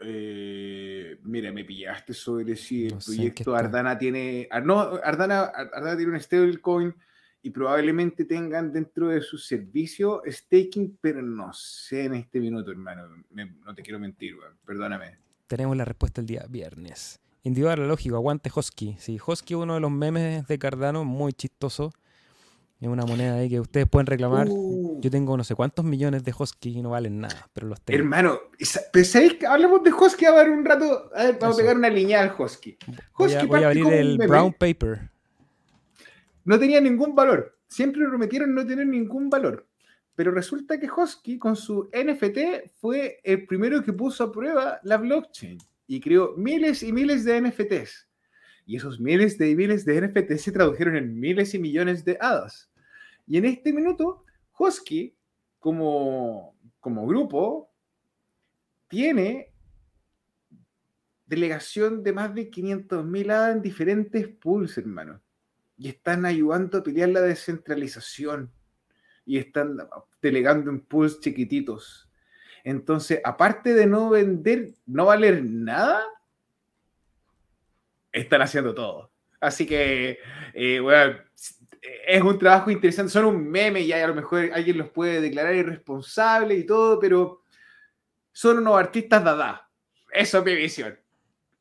Eh, 0.00 1.18
mira, 1.22 1.52
me 1.52 1.64
pillaste 1.64 2.12
sobre 2.12 2.56
si 2.56 2.86
el 2.86 2.94
No 2.94 2.98
proyecto. 2.98 3.54
Ardana 3.56 3.96
tiene. 3.98 4.48
ah, 4.50 4.60
No, 4.60 4.80
Ardana, 5.02 5.44
Ardana 5.44 5.96
tiene 5.96 6.12
un 6.12 6.20
stablecoin 6.20 6.94
y 7.42 7.50
probablemente 7.50 8.24
tengan 8.24 8.72
dentro 8.72 9.08
de 9.08 9.20
su 9.22 9.38
servicio 9.38 10.22
staking, 10.26 10.98
pero 11.00 11.22
no 11.22 11.52
sé 11.52 12.04
en 12.04 12.14
este 12.14 12.40
minuto, 12.40 12.70
hermano. 12.70 13.24
Me- 13.30 13.46
no 13.64 13.74
te 13.74 13.82
quiero 13.82 13.98
mentir, 13.98 14.34
perdóname. 14.66 15.18
Tenemos 15.46 15.76
la 15.76 15.84
respuesta 15.84 16.20
el 16.20 16.26
día 16.26 16.44
viernes. 16.48 17.20
Individual 17.44 17.78
la 17.80 17.86
lógica, 17.86 18.14
aguante 18.16 18.50
Hosky. 18.52 18.96
Sí, 18.98 19.18
Hosky 19.24 19.54
es 19.54 19.60
uno 19.60 19.74
de 19.74 19.80
los 19.80 19.90
memes 19.90 20.46
de 20.46 20.58
Cardano, 20.58 21.04
muy 21.04 21.32
chistoso. 21.34 21.92
Es 22.80 22.88
una 22.88 23.04
moneda 23.06 23.36
ahí 23.36 23.48
que 23.48 23.60
ustedes 23.60 23.86
pueden 23.86 24.06
reclamar. 24.06 24.46
Uh, 24.50 25.00
Yo 25.00 25.10
tengo 25.10 25.36
no 25.36 25.44
sé 25.44 25.54
cuántos 25.54 25.84
millones 25.84 26.24
de 26.24 26.34
Hosky 26.36 26.78
y 26.78 26.82
no 26.82 26.90
valen 26.90 27.20
nada, 27.20 27.48
pero 27.52 27.66
los 27.68 27.80
tengo. 27.80 27.98
hermano, 27.98 28.38
¿sabéis 29.04 29.34
que 29.34 29.46
hablemos 29.46 29.82
de 29.82 29.92
Hosky 29.92 30.24
a 30.26 30.32
ver 30.32 30.50
un 30.50 30.64
rato? 30.64 31.10
A 31.14 31.24
ver, 31.24 31.38
vamos 31.40 31.56
Eso. 31.56 31.60
a 31.60 31.62
pegar 31.62 31.76
una 31.76 31.88
línea 31.88 32.20
al 32.22 32.34
Hosky. 32.36 32.76
Voy 33.16 33.32
a, 33.32 33.36
Hosky 33.38 33.46
voy 33.46 33.62
a 33.62 33.66
abrir 33.68 33.86
el 33.92 34.18
meme. 34.18 34.26
brown 34.26 34.52
paper. 34.52 35.10
no 36.44 36.58
tenía 36.58 36.80
ningún 36.80 37.14
valor. 37.14 37.56
Siempre 37.68 38.06
prometieron 38.06 38.54
no 38.54 38.66
tener 38.66 38.86
ningún 38.86 39.30
valor. 39.30 39.66
Pero 40.14 40.30
resulta 40.30 40.78
que 40.78 40.88
Hosky 40.94 41.38
con 41.38 41.56
su 41.56 41.88
NFT 41.92 42.70
fue 42.76 43.18
el 43.24 43.46
primero 43.46 43.82
que 43.82 43.92
puso 43.92 44.24
a 44.24 44.32
prueba 44.32 44.78
la 44.82 44.96
blockchain 44.96 45.58
y 45.86 46.00
creó 46.00 46.34
miles 46.36 46.82
y 46.82 46.92
miles 46.92 47.24
de 47.24 47.40
NFTs. 47.40 48.08
Y 48.66 48.76
esos 48.76 48.98
miles 48.98 49.36
de 49.38 49.54
miles 49.54 49.84
de 49.84 50.00
NFTs 50.00 50.42
se 50.42 50.52
tradujeron 50.52 50.96
en 50.96 51.18
miles 51.18 51.54
y 51.54 51.58
millones 51.58 52.04
de 52.04 52.16
hadas. 52.20 52.70
Y 53.26 53.36
en 53.36 53.44
este 53.44 53.72
minuto, 53.72 54.24
Hosky, 54.52 55.14
como, 55.58 56.56
como 56.80 57.06
grupo, 57.06 57.70
tiene 58.88 59.52
delegación 61.26 62.02
de 62.02 62.12
más 62.12 62.34
de 62.34 62.50
500.000 62.50 63.30
hadas 63.30 63.56
en 63.56 63.62
diferentes 63.62 64.28
pools, 64.28 64.78
hermano 64.78 65.20
y 65.76 65.88
están 65.88 66.24
ayudando 66.24 66.78
a 66.78 66.82
pelear 66.82 67.08
la 67.10 67.20
descentralización 67.20 68.52
y 69.26 69.38
están 69.38 69.78
delegando 70.20 70.70
en 70.70 70.80
pools 70.80 71.20
chiquititos. 71.20 72.08
Entonces, 72.64 73.20
aparte 73.22 73.74
de 73.74 73.86
no 73.86 74.10
vender, 74.10 74.70
no 74.86 75.06
valer 75.06 75.44
nada, 75.44 76.02
están 78.10 78.40
haciendo 78.42 78.74
todo. 78.74 79.12
Así 79.38 79.66
que, 79.66 80.18
eh, 80.54 80.80
es 82.06 82.22
un 82.22 82.38
trabajo 82.38 82.70
interesante. 82.70 83.12
Son 83.12 83.26
un 83.26 83.50
meme 83.50 83.80
y 83.80 83.92
a 83.92 84.06
lo 84.06 84.14
mejor 84.14 84.50
alguien 84.54 84.78
los 84.78 84.88
puede 84.88 85.20
declarar 85.20 85.54
irresponsables 85.54 86.58
y 86.58 86.64
todo, 86.64 86.98
pero 86.98 87.42
son 88.32 88.58
unos 88.58 88.78
artistas 88.78 89.22
dada. 89.22 89.68
Eso 90.10 90.38
es 90.38 90.44
mi 90.44 90.54
visión. 90.54 90.98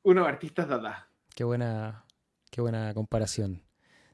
Unos 0.03 0.27
artistas 0.27 0.69
dada. 0.69 1.09
Qué 1.35 1.43
buena, 1.43 2.05
qué 2.49 2.61
buena 2.61 2.93
comparación. 2.93 3.61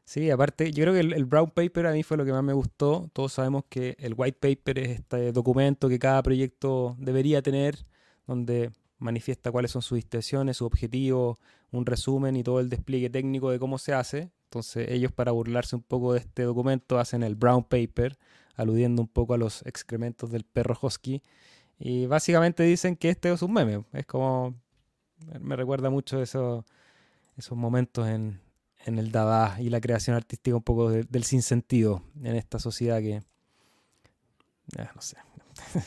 Sí, 0.09 0.31
aparte, 0.31 0.71
yo 0.71 0.85
creo 0.85 0.95
que 0.95 1.01
el, 1.01 1.13
el 1.13 1.25
brown 1.25 1.51
paper 1.51 1.85
a 1.85 1.91
mí 1.91 2.01
fue 2.01 2.17
lo 2.17 2.25
que 2.25 2.31
más 2.31 2.43
me 2.43 2.53
gustó. 2.53 3.11
Todos 3.13 3.33
sabemos 3.33 3.65
que 3.69 3.95
el 3.99 4.15
white 4.17 4.39
paper 4.39 4.79
es 4.79 4.89
este 5.01 5.31
documento 5.31 5.87
que 5.87 5.99
cada 5.99 6.23
proyecto 6.23 6.95
debería 6.97 7.43
tener, 7.43 7.85
donde 8.25 8.71
manifiesta 8.97 9.51
cuáles 9.51 9.69
son 9.69 9.83
sus 9.83 9.99
intenciones, 9.99 10.57
sus 10.57 10.65
objetivos, 10.65 11.37
un 11.71 11.85
resumen 11.85 12.35
y 12.37 12.43
todo 12.43 12.59
el 12.59 12.69
despliegue 12.69 13.11
técnico 13.11 13.51
de 13.51 13.59
cómo 13.59 13.77
se 13.77 13.93
hace. 13.93 14.31
Entonces 14.45 14.89
ellos 14.89 15.11
para 15.11 15.31
burlarse 15.31 15.75
un 15.75 15.83
poco 15.83 16.13
de 16.13 16.21
este 16.21 16.41
documento 16.41 16.97
hacen 16.97 17.21
el 17.21 17.35
brown 17.35 17.63
paper, 17.63 18.17
aludiendo 18.55 19.03
un 19.03 19.09
poco 19.09 19.35
a 19.35 19.37
los 19.37 19.63
excrementos 19.67 20.31
del 20.31 20.43
perro 20.43 20.75
husky. 20.81 21.21
Y 21.77 22.07
básicamente 22.07 22.63
dicen 22.63 22.95
que 22.95 23.11
este 23.11 23.31
es 23.31 23.43
un 23.43 23.53
meme. 23.53 23.83
Es 23.93 24.07
como... 24.07 24.55
Me 25.39 25.55
recuerda 25.55 25.91
mucho 25.91 26.19
eso, 26.19 26.65
esos 27.37 27.55
momentos 27.55 28.07
en, 28.07 28.39
en 28.85 28.97
el 28.99 29.11
Dada 29.11 29.59
y 29.61 29.69
la 29.69 29.81
creación 29.81 30.15
artística 30.15 30.55
un 30.55 30.63
poco 30.63 30.89
de- 30.89 31.03
del 31.03 31.23
sinsentido 31.23 32.03
en 32.23 32.35
esta 32.35 32.59
sociedad 32.59 32.99
que... 32.99 33.21
Ah, 34.77 34.91
no 34.95 35.01
sé. 35.01 35.17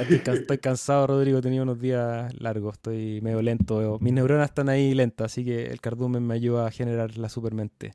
Estoy, 0.00 0.20
can- 0.20 0.36
estoy 0.36 0.58
cansado, 0.58 1.06
Rodrigo. 1.08 1.38
He 1.38 1.42
tenido 1.42 1.62
unos 1.64 1.80
días 1.80 2.32
largos. 2.40 2.74
Estoy 2.74 3.20
medio 3.20 3.42
lento. 3.42 3.98
Mis 4.00 4.12
neuronas 4.12 4.48
están 4.50 4.68
ahí 4.68 4.94
lentas, 4.94 5.32
así 5.32 5.44
que 5.44 5.66
el 5.66 5.80
cardumen 5.80 6.26
me 6.26 6.34
ayuda 6.34 6.66
a 6.66 6.70
generar 6.70 7.16
la 7.18 7.28
supermente. 7.28 7.92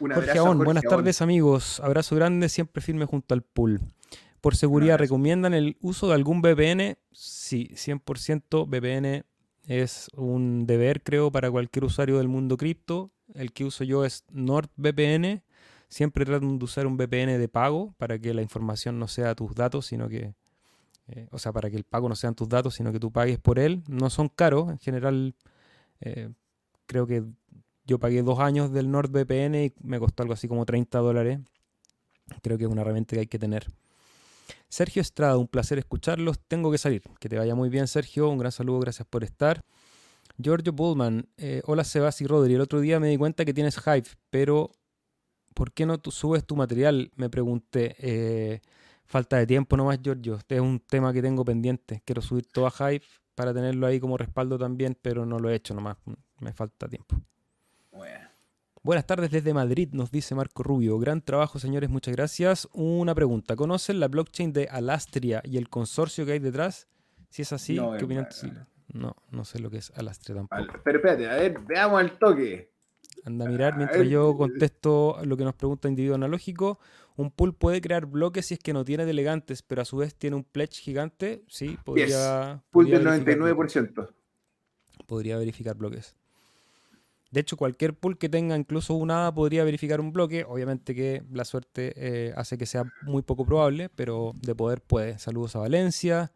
Un 0.00 0.10
Jorge 0.12 0.30
abrazo 0.30 0.38
a 0.38 0.48
Aón, 0.48 0.56
Jorge 0.58 0.64
buenas 0.66 0.84
tardes 0.84 1.22
amigos. 1.22 1.80
Abrazo 1.80 2.14
grande, 2.16 2.48
siempre 2.48 2.82
firme 2.82 3.04
junto 3.06 3.34
al 3.34 3.42
pool. 3.42 3.80
Por 4.40 4.56
seguridad. 4.56 4.98
¿recomiendan 4.98 5.54
el 5.54 5.76
uso 5.80 6.08
de 6.08 6.14
algún 6.14 6.40
VPN? 6.40 6.96
Sí, 7.12 7.70
100% 7.74 8.66
VPN 8.66 9.24
es 9.66 10.08
un 10.16 10.66
deber, 10.66 11.02
creo, 11.02 11.30
para 11.30 11.50
cualquier 11.50 11.84
usuario 11.84 12.18
del 12.18 12.28
mundo 12.28 12.56
cripto. 12.56 13.10
El 13.34 13.52
que 13.52 13.64
uso 13.64 13.84
yo 13.84 14.04
es 14.04 14.24
NordVPN. 14.30 15.42
Siempre 15.88 16.24
trato 16.24 16.46
de 16.46 16.64
usar 16.64 16.86
un 16.86 16.96
VPN 16.96 17.38
de 17.38 17.48
pago 17.48 17.94
para 17.98 18.18
que 18.18 18.32
la 18.32 18.42
información 18.42 18.98
no 18.98 19.08
sea 19.08 19.34
tus 19.34 19.54
datos, 19.54 19.86
sino 19.86 20.08
que, 20.08 20.34
eh, 21.08 21.28
o 21.30 21.38
sea, 21.38 21.52
para 21.52 21.70
que 21.70 21.76
el 21.76 21.84
pago 21.84 22.08
no 22.08 22.16
sean 22.16 22.34
tus 22.34 22.48
datos, 22.48 22.74
sino 22.74 22.92
que 22.92 22.98
tú 23.00 23.12
pagues 23.12 23.38
por 23.38 23.58
él. 23.58 23.82
No 23.88 24.08
son 24.08 24.28
caros, 24.28 24.70
en 24.70 24.78
general, 24.78 25.34
eh, 26.00 26.30
creo 26.86 27.06
que 27.06 27.24
yo 27.84 27.98
pagué 27.98 28.22
dos 28.22 28.38
años 28.38 28.72
del 28.72 28.90
NordVPN 28.90 29.64
y 29.64 29.72
me 29.82 29.98
costó 29.98 30.22
algo 30.22 30.32
así 30.32 30.48
como 30.48 30.64
30 30.64 30.98
dólares. 30.98 31.40
Creo 32.42 32.56
que 32.56 32.64
es 32.64 32.70
una 32.70 32.80
herramienta 32.82 33.16
que 33.16 33.20
hay 33.20 33.26
que 33.26 33.38
tener. 33.38 33.66
Sergio 34.68 35.02
Estrada, 35.02 35.36
un 35.36 35.48
placer 35.48 35.78
escucharlos. 35.78 36.38
Tengo 36.48 36.70
que 36.70 36.78
salir. 36.78 37.02
Que 37.20 37.28
te 37.28 37.36
vaya 37.36 37.54
muy 37.54 37.68
bien, 37.68 37.86
Sergio. 37.86 38.30
Un 38.30 38.38
gran 38.38 38.52
saludo, 38.52 38.80
gracias 38.80 39.06
por 39.06 39.24
estar. 39.24 39.62
Giorgio 40.38 40.72
Bullman, 40.72 41.28
eh, 41.36 41.62
hola 41.64 41.84
Sebas 41.84 42.20
y 42.20 42.26
Rodri. 42.26 42.54
El 42.54 42.60
otro 42.60 42.80
día 42.80 42.98
me 43.00 43.08
di 43.08 43.16
cuenta 43.16 43.44
que 43.44 43.54
tienes 43.54 43.76
Hive, 43.86 44.08
pero 44.30 44.70
¿por 45.54 45.72
qué 45.72 45.86
no 45.86 45.98
tú 45.98 46.10
subes 46.10 46.44
tu 46.44 46.56
material? 46.56 47.10
Me 47.16 47.28
pregunté. 47.30 47.96
Eh, 47.98 48.60
falta 49.04 49.36
de 49.36 49.46
tiempo 49.46 49.76
nomás, 49.76 50.00
Giorgio. 50.02 50.36
Este 50.36 50.56
es 50.56 50.60
un 50.60 50.80
tema 50.80 51.12
que 51.12 51.22
tengo 51.22 51.44
pendiente. 51.44 52.02
Quiero 52.04 52.22
subir 52.22 52.46
todo 52.46 52.66
a 52.66 52.72
Hive 52.92 53.04
para 53.34 53.52
tenerlo 53.52 53.86
ahí 53.86 54.00
como 54.00 54.16
respaldo 54.16 54.58
también, 54.58 54.96
pero 55.00 55.26
no 55.26 55.38
lo 55.38 55.50
he 55.50 55.54
hecho 55.54 55.74
nomás. 55.74 55.96
Me 56.40 56.52
falta 56.52 56.88
tiempo. 56.88 57.16
Buenas 58.84 59.06
tardes 59.06 59.30
desde 59.30 59.54
Madrid, 59.54 59.90
nos 59.92 60.10
dice 60.10 60.34
Marco 60.34 60.64
Rubio. 60.64 60.98
Gran 60.98 61.20
trabajo, 61.20 61.60
señores, 61.60 61.88
muchas 61.88 62.16
gracias. 62.16 62.68
Una 62.72 63.14
pregunta: 63.14 63.54
¿Conocen 63.54 64.00
la 64.00 64.08
blockchain 64.08 64.52
de 64.52 64.66
Alastria 64.66 65.40
y 65.44 65.56
el 65.56 65.68
consorcio 65.68 66.26
que 66.26 66.32
hay 66.32 66.38
detrás? 66.40 66.88
Si 67.30 67.42
es 67.42 67.52
así, 67.52 67.76
¿qué 67.76 68.04
opinan? 68.04 68.26
No, 68.42 68.52
no 68.52 68.66
sé 69.44 69.58
lo 69.58 69.70
que 69.70 69.78
es 69.78 69.90
Alastria 69.96 70.36
tampoco. 70.36 70.80
Pero 70.84 70.98
espérate, 70.98 71.28
a 71.28 71.36
ver, 71.36 71.58
veamos 71.60 72.00
el 72.02 72.12
toque. 72.12 72.70
Anda 73.24 73.46
a 73.46 73.48
mirar 73.48 73.76
mientras 73.76 74.06
yo 74.08 74.36
contesto 74.36 75.18
lo 75.24 75.36
que 75.36 75.44
nos 75.44 75.54
pregunta 75.54 75.88
individuo 75.88 76.16
analógico. 76.16 76.78
Un 77.16 77.30
pool 77.30 77.54
puede 77.54 77.80
crear 77.80 78.06
bloques 78.06 78.46
si 78.46 78.54
es 78.54 78.60
que 78.60 78.72
no 78.72 78.84
tiene 78.84 79.04
delegantes, 79.04 79.62
pero 79.62 79.82
a 79.82 79.84
su 79.84 79.98
vez 79.98 80.14
tiene 80.14 80.36
un 80.36 80.44
pledge 80.44 80.80
gigante. 80.80 81.44
Sí, 81.48 81.78
podría. 81.84 82.62
Pool 82.70 82.90
del 82.90 83.04
99%. 83.06 84.08
Podría 85.06 85.36
verificar 85.36 85.76
bloques. 85.76 86.16
De 87.30 87.40
hecho, 87.40 87.56
cualquier 87.56 87.94
pool 87.94 88.18
que 88.18 88.28
tenga 88.28 88.56
incluso 88.56 88.94
una 88.94 89.20
hada 89.20 89.34
podría 89.34 89.64
verificar 89.64 90.00
un 90.00 90.12
bloque. 90.12 90.44
Obviamente 90.46 90.94
que 90.94 91.22
la 91.32 91.44
suerte 91.44 91.94
eh, 91.96 92.32
hace 92.36 92.58
que 92.58 92.66
sea 92.66 92.84
muy 93.02 93.22
poco 93.22 93.46
probable, 93.46 93.88
pero 93.88 94.32
de 94.42 94.54
poder 94.54 94.82
puede. 94.82 95.18
Saludos 95.18 95.56
a 95.56 95.60
Valencia. 95.60 96.32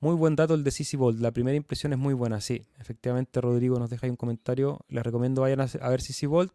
Muy 0.00 0.14
buen 0.14 0.36
dato 0.36 0.54
el 0.54 0.62
de 0.62 0.70
CC 0.70 0.96
Vault. 0.96 1.20
La 1.20 1.30
primera 1.30 1.56
impresión 1.56 1.92
es 1.92 1.98
muy 1.98 2.14
buena, 2.14 2.40
sí. 2.40 2.62
Efectivamente, 2.78 3.40
Rodrigo 3.40 3.78
nos 3.78 3.88
deja 3.88 4.06
ahí 4.06 4.10
un 4.10 4.16
comentario. 4.16 4.80
Les 4.88 5.02
recomiendo 5.02 5.42
vayan 5.42 5.60
a 5.60 5.88
ver 5.88 6.02
CC 6.02 6.26
Vault 6.26 6.52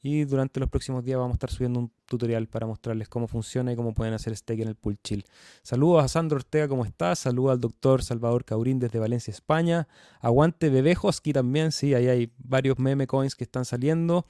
y 0.00 0.24
durante 0.24 0.60
los 0.60 0.68
próximos 0.68 1.04
días 1.04 1.18
vamos 1.18 1.34
a 1.34 1.36
estar 1.36 1.50
subiendo 1.50 1.80
un 1.80 1.90
tutorial 2.06 2.46
para 2.46 2.66
mostrarles 2.66 3.08
cómo 3.08 3.26
funciona 3.26 3.72
y 3.72 3.76
cómo 3.76 3.94
pueden 3.94 4.14
hacer 4.14 4.34
stake 4.36 4.60
en 4.60 4.68
el 4.68 4.76
pool 4.76 4.96
chill. 5.02 5.24
Saludos 5.62 6.04
a 6.04 6.08
Sandro 6.08 6.36
Ortega, 6.36 6.68
¿cómo 6.68 6.84
estás? 6.84 7.18
Saludos 7.18 7.52
al 7.52 7.60
doctor 7.60 8.02
Salvador 8.02 8.44
Caurín 8.44 8.78
desde 8.78 8.98
Valencia, 8.98 9.32
España. 9.32 9.88
Aguante 10.20 10.70
Bebejos, 10.70 11.18
aquí 11.18 11.32
también, 11.32 11.72
sí, 11.72 11.94
ahí 11.94 12.06
hay 12.06 12.32
varios 12.38 12.78
meme 12.78 13.06
coins 13.06 13.34
que 13.34 13.44
están 13.44 13.64
saliendo. 13.64 14.24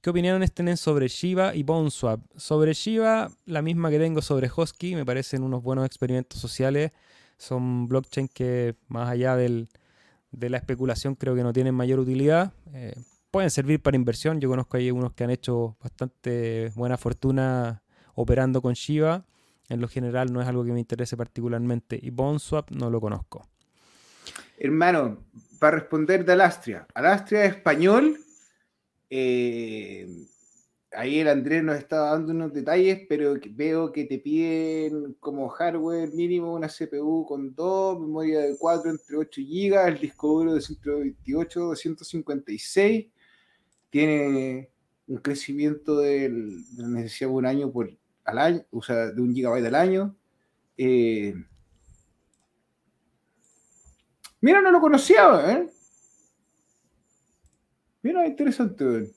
¿Qué 0.00 0.10
opiniones 0.10 0.52
tienen 0.52 0.76
sobre 0.76 1.08
Shiba 1.08 1.54
y 1.54 1.62
BoneSwap? 1.62 2.20
Sobre 2.36 2.72
Shiba, 2.72 3.30
la 3.44 3.62
misma 3.62 3.90
que 3.90 3.98
tengo 3.98 4.22
sobre 4.22 4.50
Hosky, 4.54 4.94
me 4.94 5.04
parecen 5.04 5.42
unos 5.42 5.62
buenos 5.62 5.84
experimentos 5.84 6.40
sociales. 6.40 6.92
Son 7.40 7.88
blockchain 7.88 8.28
que 8.28 8.76
más 8.88 9.08
allá 9.08 9.34
del, 9.34 9.70
de 10.30 10.50
la 10.50 10.58
especulación 10.58 11.14
creo 11.14 11.34
que 11.34 11.42
no 11.42 11.54
tienen 11.54 11.74
mayor 11.74 11.98
utilidad. 11.98 12.52
Eh, 12.74 12.94
pueden 13.30 13.48
servir 13.48 13.80
para 13.80 13.96
inversión. 13.96 14.42
Yo 14.42 14.50
conozco 14.50 14.76
ahí 14.76 14.90
unos 14.90 15.14
que 15.14 15.24
han 15.24 15.30
hecho 15.30 15.74
bastante 15.82 16.70
buena 16.74 16.98
fortuna 16.98 17.82
operando 18.14 18.60
con 18.60 18.74
Shiba. 18.74 19.24
En 19.70 19.80
lo 19.80 19.88
general 19.88 20.30
no 20.30 20.42
es 20.42 20.48
algo 20.48 20.66
que 20.66 20.72
me 20.72 20.80
interese 20.80 21.16
particularmente. 21.16 21.98
Y 22.02 22.10
BoneSwap 22.10 22.72
no 22.72 22.90
lo 22.90 23.00
conozco. 23.00 23.48
Hermano, 24.58 25.24
para 25.58 25.78
responder 25.78 26.26
de 26.26 26.34
Alastria. 26.34 26.86
Alastria 26.92 27.46
es 27.46 27.56
español. 27.56 28.18
Eh, 29.08 30.26
ahí 30.92 31.20
el 31.20 31.28
Andrés 31.28 31.62
nos 31.62 31.78
estaba 31.78 32.10
dando 32.10 32.32
unos 32.32 32.52
detalles, 32.52 33.06
pero 33.08 33.34
veo 33.50 33.92
que 33.92 34.04
te 34.04 34.18
piden 34.18 35.14
como 35.20 35.48
hardware 35.48 36.12
mínimo 36.12 36.54
una 36.54 36.68
CPU 36.68 37.26
con 37.26 37.54
2, 37.54 38.00
memoria 38.00 38.40
de 38.40 38.56
4 38.58 38.90
entre 38.90 39.16
8 39.16 39.40
GB, 39.40 39.88
el 39.88 40.00
disco 40.00 40.28
duro 40.28 40.54
de 40.54 40.60
128, 40.60 41.60
256 41.60 43.06
tiene 43.90 44.70
un 45.06 45.18
crecimiento 45.18 45.98
de 45.98 46.28
la 46.76 46.88
necesidad 46.88 47.30
de 47.30 47.36
un 47.36 47.46
año 47.46 47.72
por 47.72 47.90
al 48.24 48.38
año, 48.38 48.64
o 48.70 48.82
sea, 48.82 49.10
de 49.10 49.20
un 49.20 49.34
gigabyte 49.34 49.66
al 49.66 49.74
año. 49.74 50.16
Eh, 50.76 51.34
mira, 54.40 54.60
no 54.60 54.70
lo 54.70 54.80
conocía, 54.80 55.50
¿eh? 55.50 55.68
Mira, 58.02 58.26
interesante. 58.26 59.12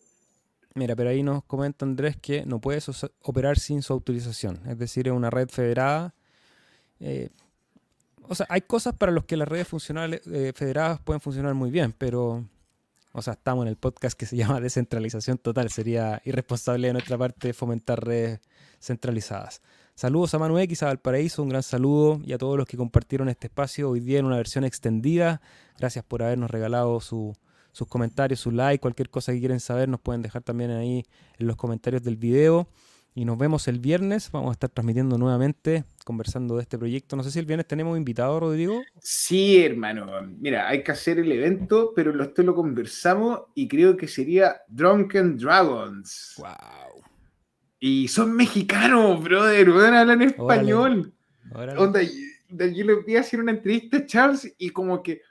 Mira, 0.76 0.95
pero 0.95 1.10
ahí 1.10 1.22
nos 1.22 1.44
comenta 1.44 1.86
Andrés 1.86 2.18
que 2.18 2.45
no 2.45 2.60
puedes 2.60 2.90
operar 3.22 3.60
sin 3.60 3.82
su 3.82 3.94
autorización. 3.94 4.62
Es 4.68 4.78
decir, 4.78 5.08
es 5.08 5.14
una 5.14 5.30
red 5.30 5.50
federada. 5.50 6.16
Eh, 7.00 7.30
o 8.24 8.34
sea, 8.36 8.48
hay 8.50 8.62
cosas 8.62 8.95
para 8.95 9.12
las 9.12 9.26
que 9.26 9.38
las 9.38 9.48
redes 9.48 9.68
funcionales, 9.68 10.26
eh, 10.28 10.52
federadas 10.56 11.00
pueden 11.02 11.22
funcionar 11.22 11.54
muy 11.54 11.70
bien, 11.70 11.94
pero 11.95 12.44
o 13.16 13.22
sea, 13.22 13.34
estamos 13.34 13.64
en 13.64 13.70
el 13.70 13.78
podcast 13.78 14.18
que 14.18 14.26
se 14.26 14.36
llama 14.38 14.60
Descentralización 14.60 15.38
Total. 15.38 15.70
Sería 15.70 16.22
irresponsable 16.26 16.88
de 16.88 16.94
nuestra 16.94 17.18
parte 17.18 17.54
fomentar 17.54 18.04
redes 18.04 18.40
centralizadas. 18.80 19.62
Saludos 19.95 20.34
a 20.34 20.40
Manu 20.40 20.58
X, 20.58 20.82
a 20.82 20.88
Valparaíso, 20.88 21.44
un 21.44 21.50
gran 21.50 21.62
saludo 21.62 22.20
y 22.26 22.34
a 22.34 22.40
todos 22.40 22.58
los 22.58 22.66
que 22.66 22.78
compartieron 22.78 23.30
este 23.30 23.45
espacio 23.48 23.91
hoy 23.91 24.00
día 24.00 24.18
en 24.18 24.26
una 24.26 24.38
versión 24.38 24.64
extendida. 24.64 25.40
Gracias 25.78 26.04
por 26.04 26.24
habernos 26.24 26.50
regalado 26.50 27.00
sus 27.74 27.88
comentarios, 27.88 28.40
su 28.40 28.52
like, 28.52 28.80
cualquier 28.80 29.10
cosa 29.10 29.34
que 29.34 29.40
quieran 29.40 29.60
saber 29.60 29.90
nos 29.90 30.00
pueden 30.00 30.22
dejar 30.22 30.44
también 30.44 30.72
ahí 30.72 31.04
en 31.38 31.48
los 31.48 31.58
comentarios 31.58 32.04
del 32.04 32.16
video. 32.16 32.70
Y 33.16 33.26
nos 33.26 33.38
vemos 33.38 33.68
el 33.68 33.80
viernes. 33.80 34.32
Vamos 34.32 34.50
a 34.50 34.54
estar 34.54 34.72
transmitiendo 34.72 35.20
nuevamente, 35.20 35.84
conversando 36.04 36.56
de 36.56 36.64
este 36.64 36.80
proyecto. 36.80 37.16
No 37.16 37.24
sé 37.24 37.30
si 37.30 37.38
el 37.38 37.45
viernes 37.45 37.68
tenemos 37.68 37.95
invitado, 37.95 38.40
Rodrigo. 38.40 38.82
Sí, 39.02 39.64
hermano. 39.64 40.08
Mira, 40.40 40.68
hay 40.68 40.82
que 40.84 40.94
hacer 40.94 41.20
el 41.20 41.32
evento, 41.32 41.94
pero 41.95 42.24
esto 42.24 42.41
lo 42.41 42.56
conversamos 42.56 43.41
y 43.54 43.68
creo 43.68 43.95
que 43.98 44.08
sería 44.08 44.56
Drunken 44.68 45.38
Dragons. 45.38 46.36
Wow. 46.38 47.04
Y 47.80 48.08
son 48.08 48.36
mexicanos, 48.36 49.24
brother. 49.24 49.68
En 49.68 50.22
español. 50.24 51.14
Onda, 51.78 52.02
yo 52.02 52.86
le 52.86 53.04
vi 53.04 53.16
a 53.16 53.20
hacer 53.20 53.40
una 53.40 53.52
entrevista 53.52 53.98
a 53.98 54.06
Charles 54.08 54.56
y 54.58 54.72
como 54.72 55.04
que 55.04 55.22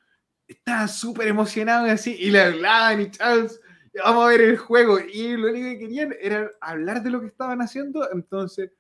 estaba 0.47 0.89
súper 0.89 1.29
emocionado 1.29 1.87
y 1.87 1.91
así, 1.91 2.17
y 2.19 2.31
le 2.31 2.41
hablaban 2.41 3.01
y 3.01 3.11
Charles 3.11 3.61
vamos 4.05 4.25
a 4.25 4.29
ver 4.29 4.41
el 4.41 4.57
juego. 4.57 4.99
Y 5.01 5.37
lo 5.37 5.49
único 5.49 5.69
que 5.69 5.79
querían 5.79 6.15
era 6.21 6.51
hablar 6.61 7.03
de 7.03 7.11
lo 7.11 7.21
que 7.21 7.27
estaban 7.27 7.61
haciendo. 7.61 8.11
Entonces, 8.13 8.71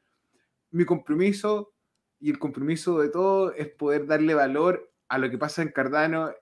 mi 0.70 0.84
compromiso 0.84 1.74
y 2.20 2.30
el 2.30 2.39
compromiso 2.39 3.01
de 3.01 3.09
todo 3.09 3.52
es 3.52 3.68
poder 3.68 4.06
darle 4.06 4.34
valor 4.34 4.93
a 5.09 5.18
lo 5.18 5.30
que 5.30 5.39
pasa 5.39 5.62
en 5.62 5.72
Cardano 5.72 6.32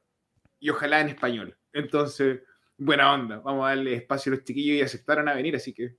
y 0.58 0.70
ojalá 0.70 1.00
en 1.00 1.08
español. 1.08 1.56
Entonces, 1.72 2.40
buena 2.76 3.12
onda. 3.12 3.38
Vamos 3.38 3.64
a 3.64 3.70
darle 3.70 3.94
espacio 3.94 4.32
a 4.32 4.36
los 4.36 4.44
chiquillos 4.44 4.76
y 4.76 4.82
aceptaron 4.82 5.28
a 5.28 5.34
venir, 5.34 5.56
así 5.56 5.72
que. 5.72 5.96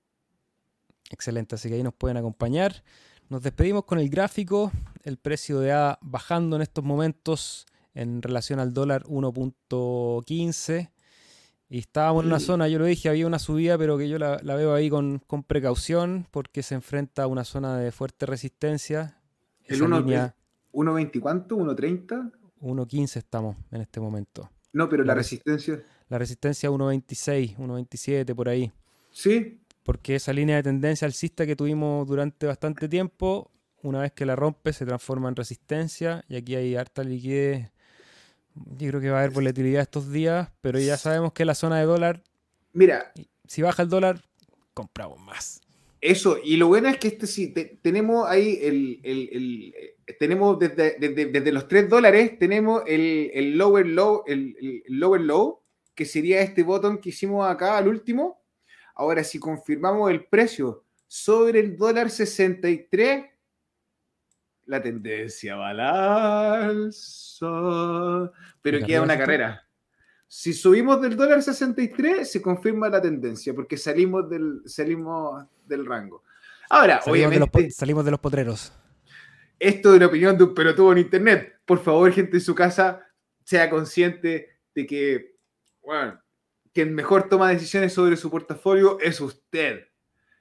Excelente, 1.10 1.56
así 1.56 1.68
que 1.68 1.76
ahí 1.76 1.84
nos 1.84 1.94
pueden 1.94 2.18
acompañar. 2.18 2.84
Nos 3.28 3.42
despedimos 3.42 3.86
con 3.86 4.00
el 4.00 4.10
gráfico, 4.10 4.72
el 5.04 5.18
precio 5.18 5.60
de 5.60 5.72
A 5.72 5.98
bajando 6.02 6.56
en 6.58 6.62
estos 6.62 6.84
momentos 6.84 7.66
en 7.94 8.22
relación 8.22 8.60
al 8.60 8.74
dólar 8.74 9.04
1.15. 9.04 10.92
Y 11.70 11.80
estábamos 11.80 12.24
en 12.24 12.28
una 12.28 12.40
zona, 12.40 12.68
yo 12.68 12.80
lo 12.80 12.86
dije, 12.86 13.08
había 13.08 13.26
una 13.26 13.40
subida, 13.40 13.78
pero 13.78 13.98
que 13.98 14.10
yo 14.10 14.18
la, 14.20 14.38
veo 14.44 14.74
ahí 14.74 14.90
con, 14.90 15.22
precaución 15.48 16.28
porque 16.30 16.64
se 16.64 16.76
enfrenta 16.76 17.24
a 17.24 17.28
una 17.28 17.46
zona 17.46 17.78
de 17.78 17.92
fuerte 17.94 18.26
resistencia. 18.26 19.18
¿El 19.66 19.82
1.20 19.82 21.20
cuánto? 21.22 21.58
¿1.30? 21.58 22.32
1.15 22.60 23.16
estamos 23.18 23.56
en 23.72 23.82
este 23.82 24.02
momento. 24.02 24.50
No, 24.74 24.90
pero 24.90 25.06
la, 25.06 25.14
resistencia. 25.14 25.82
La 26.10 26.18
resistencia 26.18 26.70
1.26, 26.70 27.58
1.27 27.58 28.36
por 28.36 28.50
ahí. 28.50 28.72
Sí. 29.12 29.62
Porque 29.84 30.16
esa 30.16 30.34
línea 30.34 30.58
de 30.58 30.64
tendencia 30.64 31.06
alcista 31.06 31.46
que 31.46 31.56
tuvimos 31.56 32.06
durante 32.06 32.48
bastante 32.48 32.90
tiempo, 32.90 33.50
una 33.82 34.02
vez 34.02 34.12
que 34.12 34.26
la 34.26 34.36
rompe, 34.36 34.74
se 34.74 34.86
transforma 34.86 35.30
en 35.30 35.38
resistencia 35.38 36.24
y 36.28 36.36
aquí 36.36 36.56
hay 36.56 36.76
harta 36.76 37.04
liquidez 37.04 37.72
yo 38.56 38.90
creo 38.90 39.02
que 39.02 39.10
va 39.10 39.18
a 39.18 39.20
haber 39.22 39.32
volatilidad 39.32 39.82
estos 39.82 40.12
días, 40.12 40.50
pero 40.62 40.80
ya 40.80 40.98
sabemos 40.98 41.34
que 41.34 41.46
la 41.46 41.56
zona 41.56 41.80
de 41.80 41.86
dólar. 41.86 42.24
Mira. 42.74 43.12
Si 43.48 43.62
baja 43.62 43.84
el 43.84 43.90
dólar, 43.90 44.24
compramos 44.74 45.20
más. 45.20 45.62
Eso, 46.02 46.40
y 46.44 46.58
lo 46.58 46.68
bueno 46.68 46.90
es 46.90 46.98
que 46.98 47.10
este 47.10 47.28
sí, 47.28 47.54
tenemos 47.84 48.28
ahí 48.28 48.58
el, 48.60 49.00
el, 49.04 49.74
eh, 49.78 50.16
tenemos 50.20 50.58
desde, 50.58 50.98
desde, 50.98 51.52
los 51.52 51.68
3 51.68 51.90
dólares, 51.90 52.40
tenemos 52.40 52.82
el, 52.88 53.56
lower 53.56 53.86
low, 53.86 54.24
el, 54.26 54.84
lower 54.88 55.22
low, 55.22 55.62
que 55.94 56.06
sería 56.06 56.42
este 56.42 56.64
botón 56.64 56.98
que 56.98 57.10
hicimos 57.10 57.48
acá 57.48 57.78
al 57.78 57.88
último. 57.88 58.42
Ahora, 58.96 59.24
si 59.24 59.38
confirmamos 59.38 60.10
el 60.10 60.26
precio 60.26 60.86
sobre 61.08 61.60
el 61.60 61.78
dólar 61.78 62.10
63, 62.10 63.26
la 64.72 64.82
tendencia 64.82 65.58
va 65.58 65.70
al 65.72 65.80
alza. 65.82 67.46
Pero 68.62 68.80
¿Para 68.80 68.88
queda 68.88 69.02
una 69.02 69.18
carrera. 69.18 69.68
Si 70.26 70.54
subimos 70.54 71.02
del 71.02 71.18
dólar 71.18 71.44
63, 71.44 72.32
se 72.32 72.42
confirma 72.42 72.88
la 72.88 73.02
tendencia, 73.02 73.54
porque 73.54 73.76
salimos 73.76 74.30
del, 74.30 74.62
salimos 74.66 75.46
del 75.66 75.86
rango. 75.86 76.24
Ahora, 76.70 77.02
Salimos 77.02 77.32
de, 77.32 77.40
los, 77.40 77.50
obviamente, 77.50 77.72
salimos 77.72 78.06
de 78.06 78.12
los 78.12 78.20
potreros. 78.22 78.72
esto 79.60 79.90
es 79.90 79.98
una 79.98 80.06
opinión 80.06 80.38
de 80.38 80.46
un 80.46 80.54
pelotudo 80.54 80.94
en 80.94 81.00
internet. 81.00 81.60
Por 81.66 81.80
favor, 81.84 82.10
gente 82.14 82.38
en 82.38 82.42
su 82.42 82.56
casa, 82.56 83.06
sea 83.44 83.70
consciente 83.70 84.58
de 84.74 84.86
que, 84.86 85.36
bueno, 85.82 86.18
quien 86.74 86.96
mejor 86.96 87.28
toma 87.28 87.50
decisiones 87.50 87.92
sobre 87.92 88.16
su 88.16 88.32
portafolio 88.32 88.98
es 89.02 89.20
usted. 89.20 89.86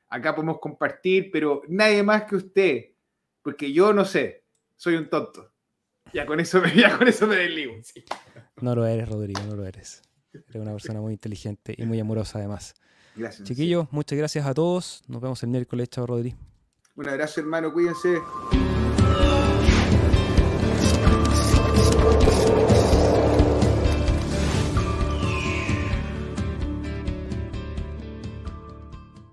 Acá 0.08 0.36
podemos 0.36 0.60
compartir, 0.60 1.32
pero 1.32 1.62
nadie 1.66 2.04
más 2.04 2.22
que 2.26 2.36
usted. 2.36 2.90
Porque 3.42 3.72
yo 3.72 3.92
no 3.92 4.04
sé, 4.04 4.44
soy 4.76 4.96
un 4.96 5.08
tonto. 5.08 5.52
Ya 6.12 6.26
con 6.26 6.40
eso 6.40 6.60
me, 6.60 6.74
ya 6.76 6.96
con 6.98 7.08
eso 7.08 7.26
me 7.26 7.36
desligo. 7.36 7.74
sí. 7.82 8.04
No 8.60 8.74
lo 8.74 8.86
eres, 8.86 9.08
Rodrigo, 9.08 9.40
no 9.48 9.56
lo 9.56 9.66
eres. 9.66 10.02
Eres 10.32 10.56
una 10.56 10.72
persona 10.72 11.00
muy 11.00 11.12
inteligente 11.14 11.74
y 11.76 11.84
muy 11.84 11.98
amorosa 11.98 12.38
además. 12.38 12.74
Gracias. 13.16 13.48
Chiquillos, 13.48 13.88
muchas 13.90 14.18
gracias 14.18 14.46
a 14.46 14.54
todos. 14.54 15.02
Nos 15.08 15.20
vemos 15.20 15.42
el 15.42 15.48
miércoles. 15.50 15.88
Chao, 15.88 16.06
Rodri. 16.06 16.34
Un 16.94 17.08
abrazo, 17.08 17.40
hermano. 17.40 17.72
Cuídense. 17.72 18.20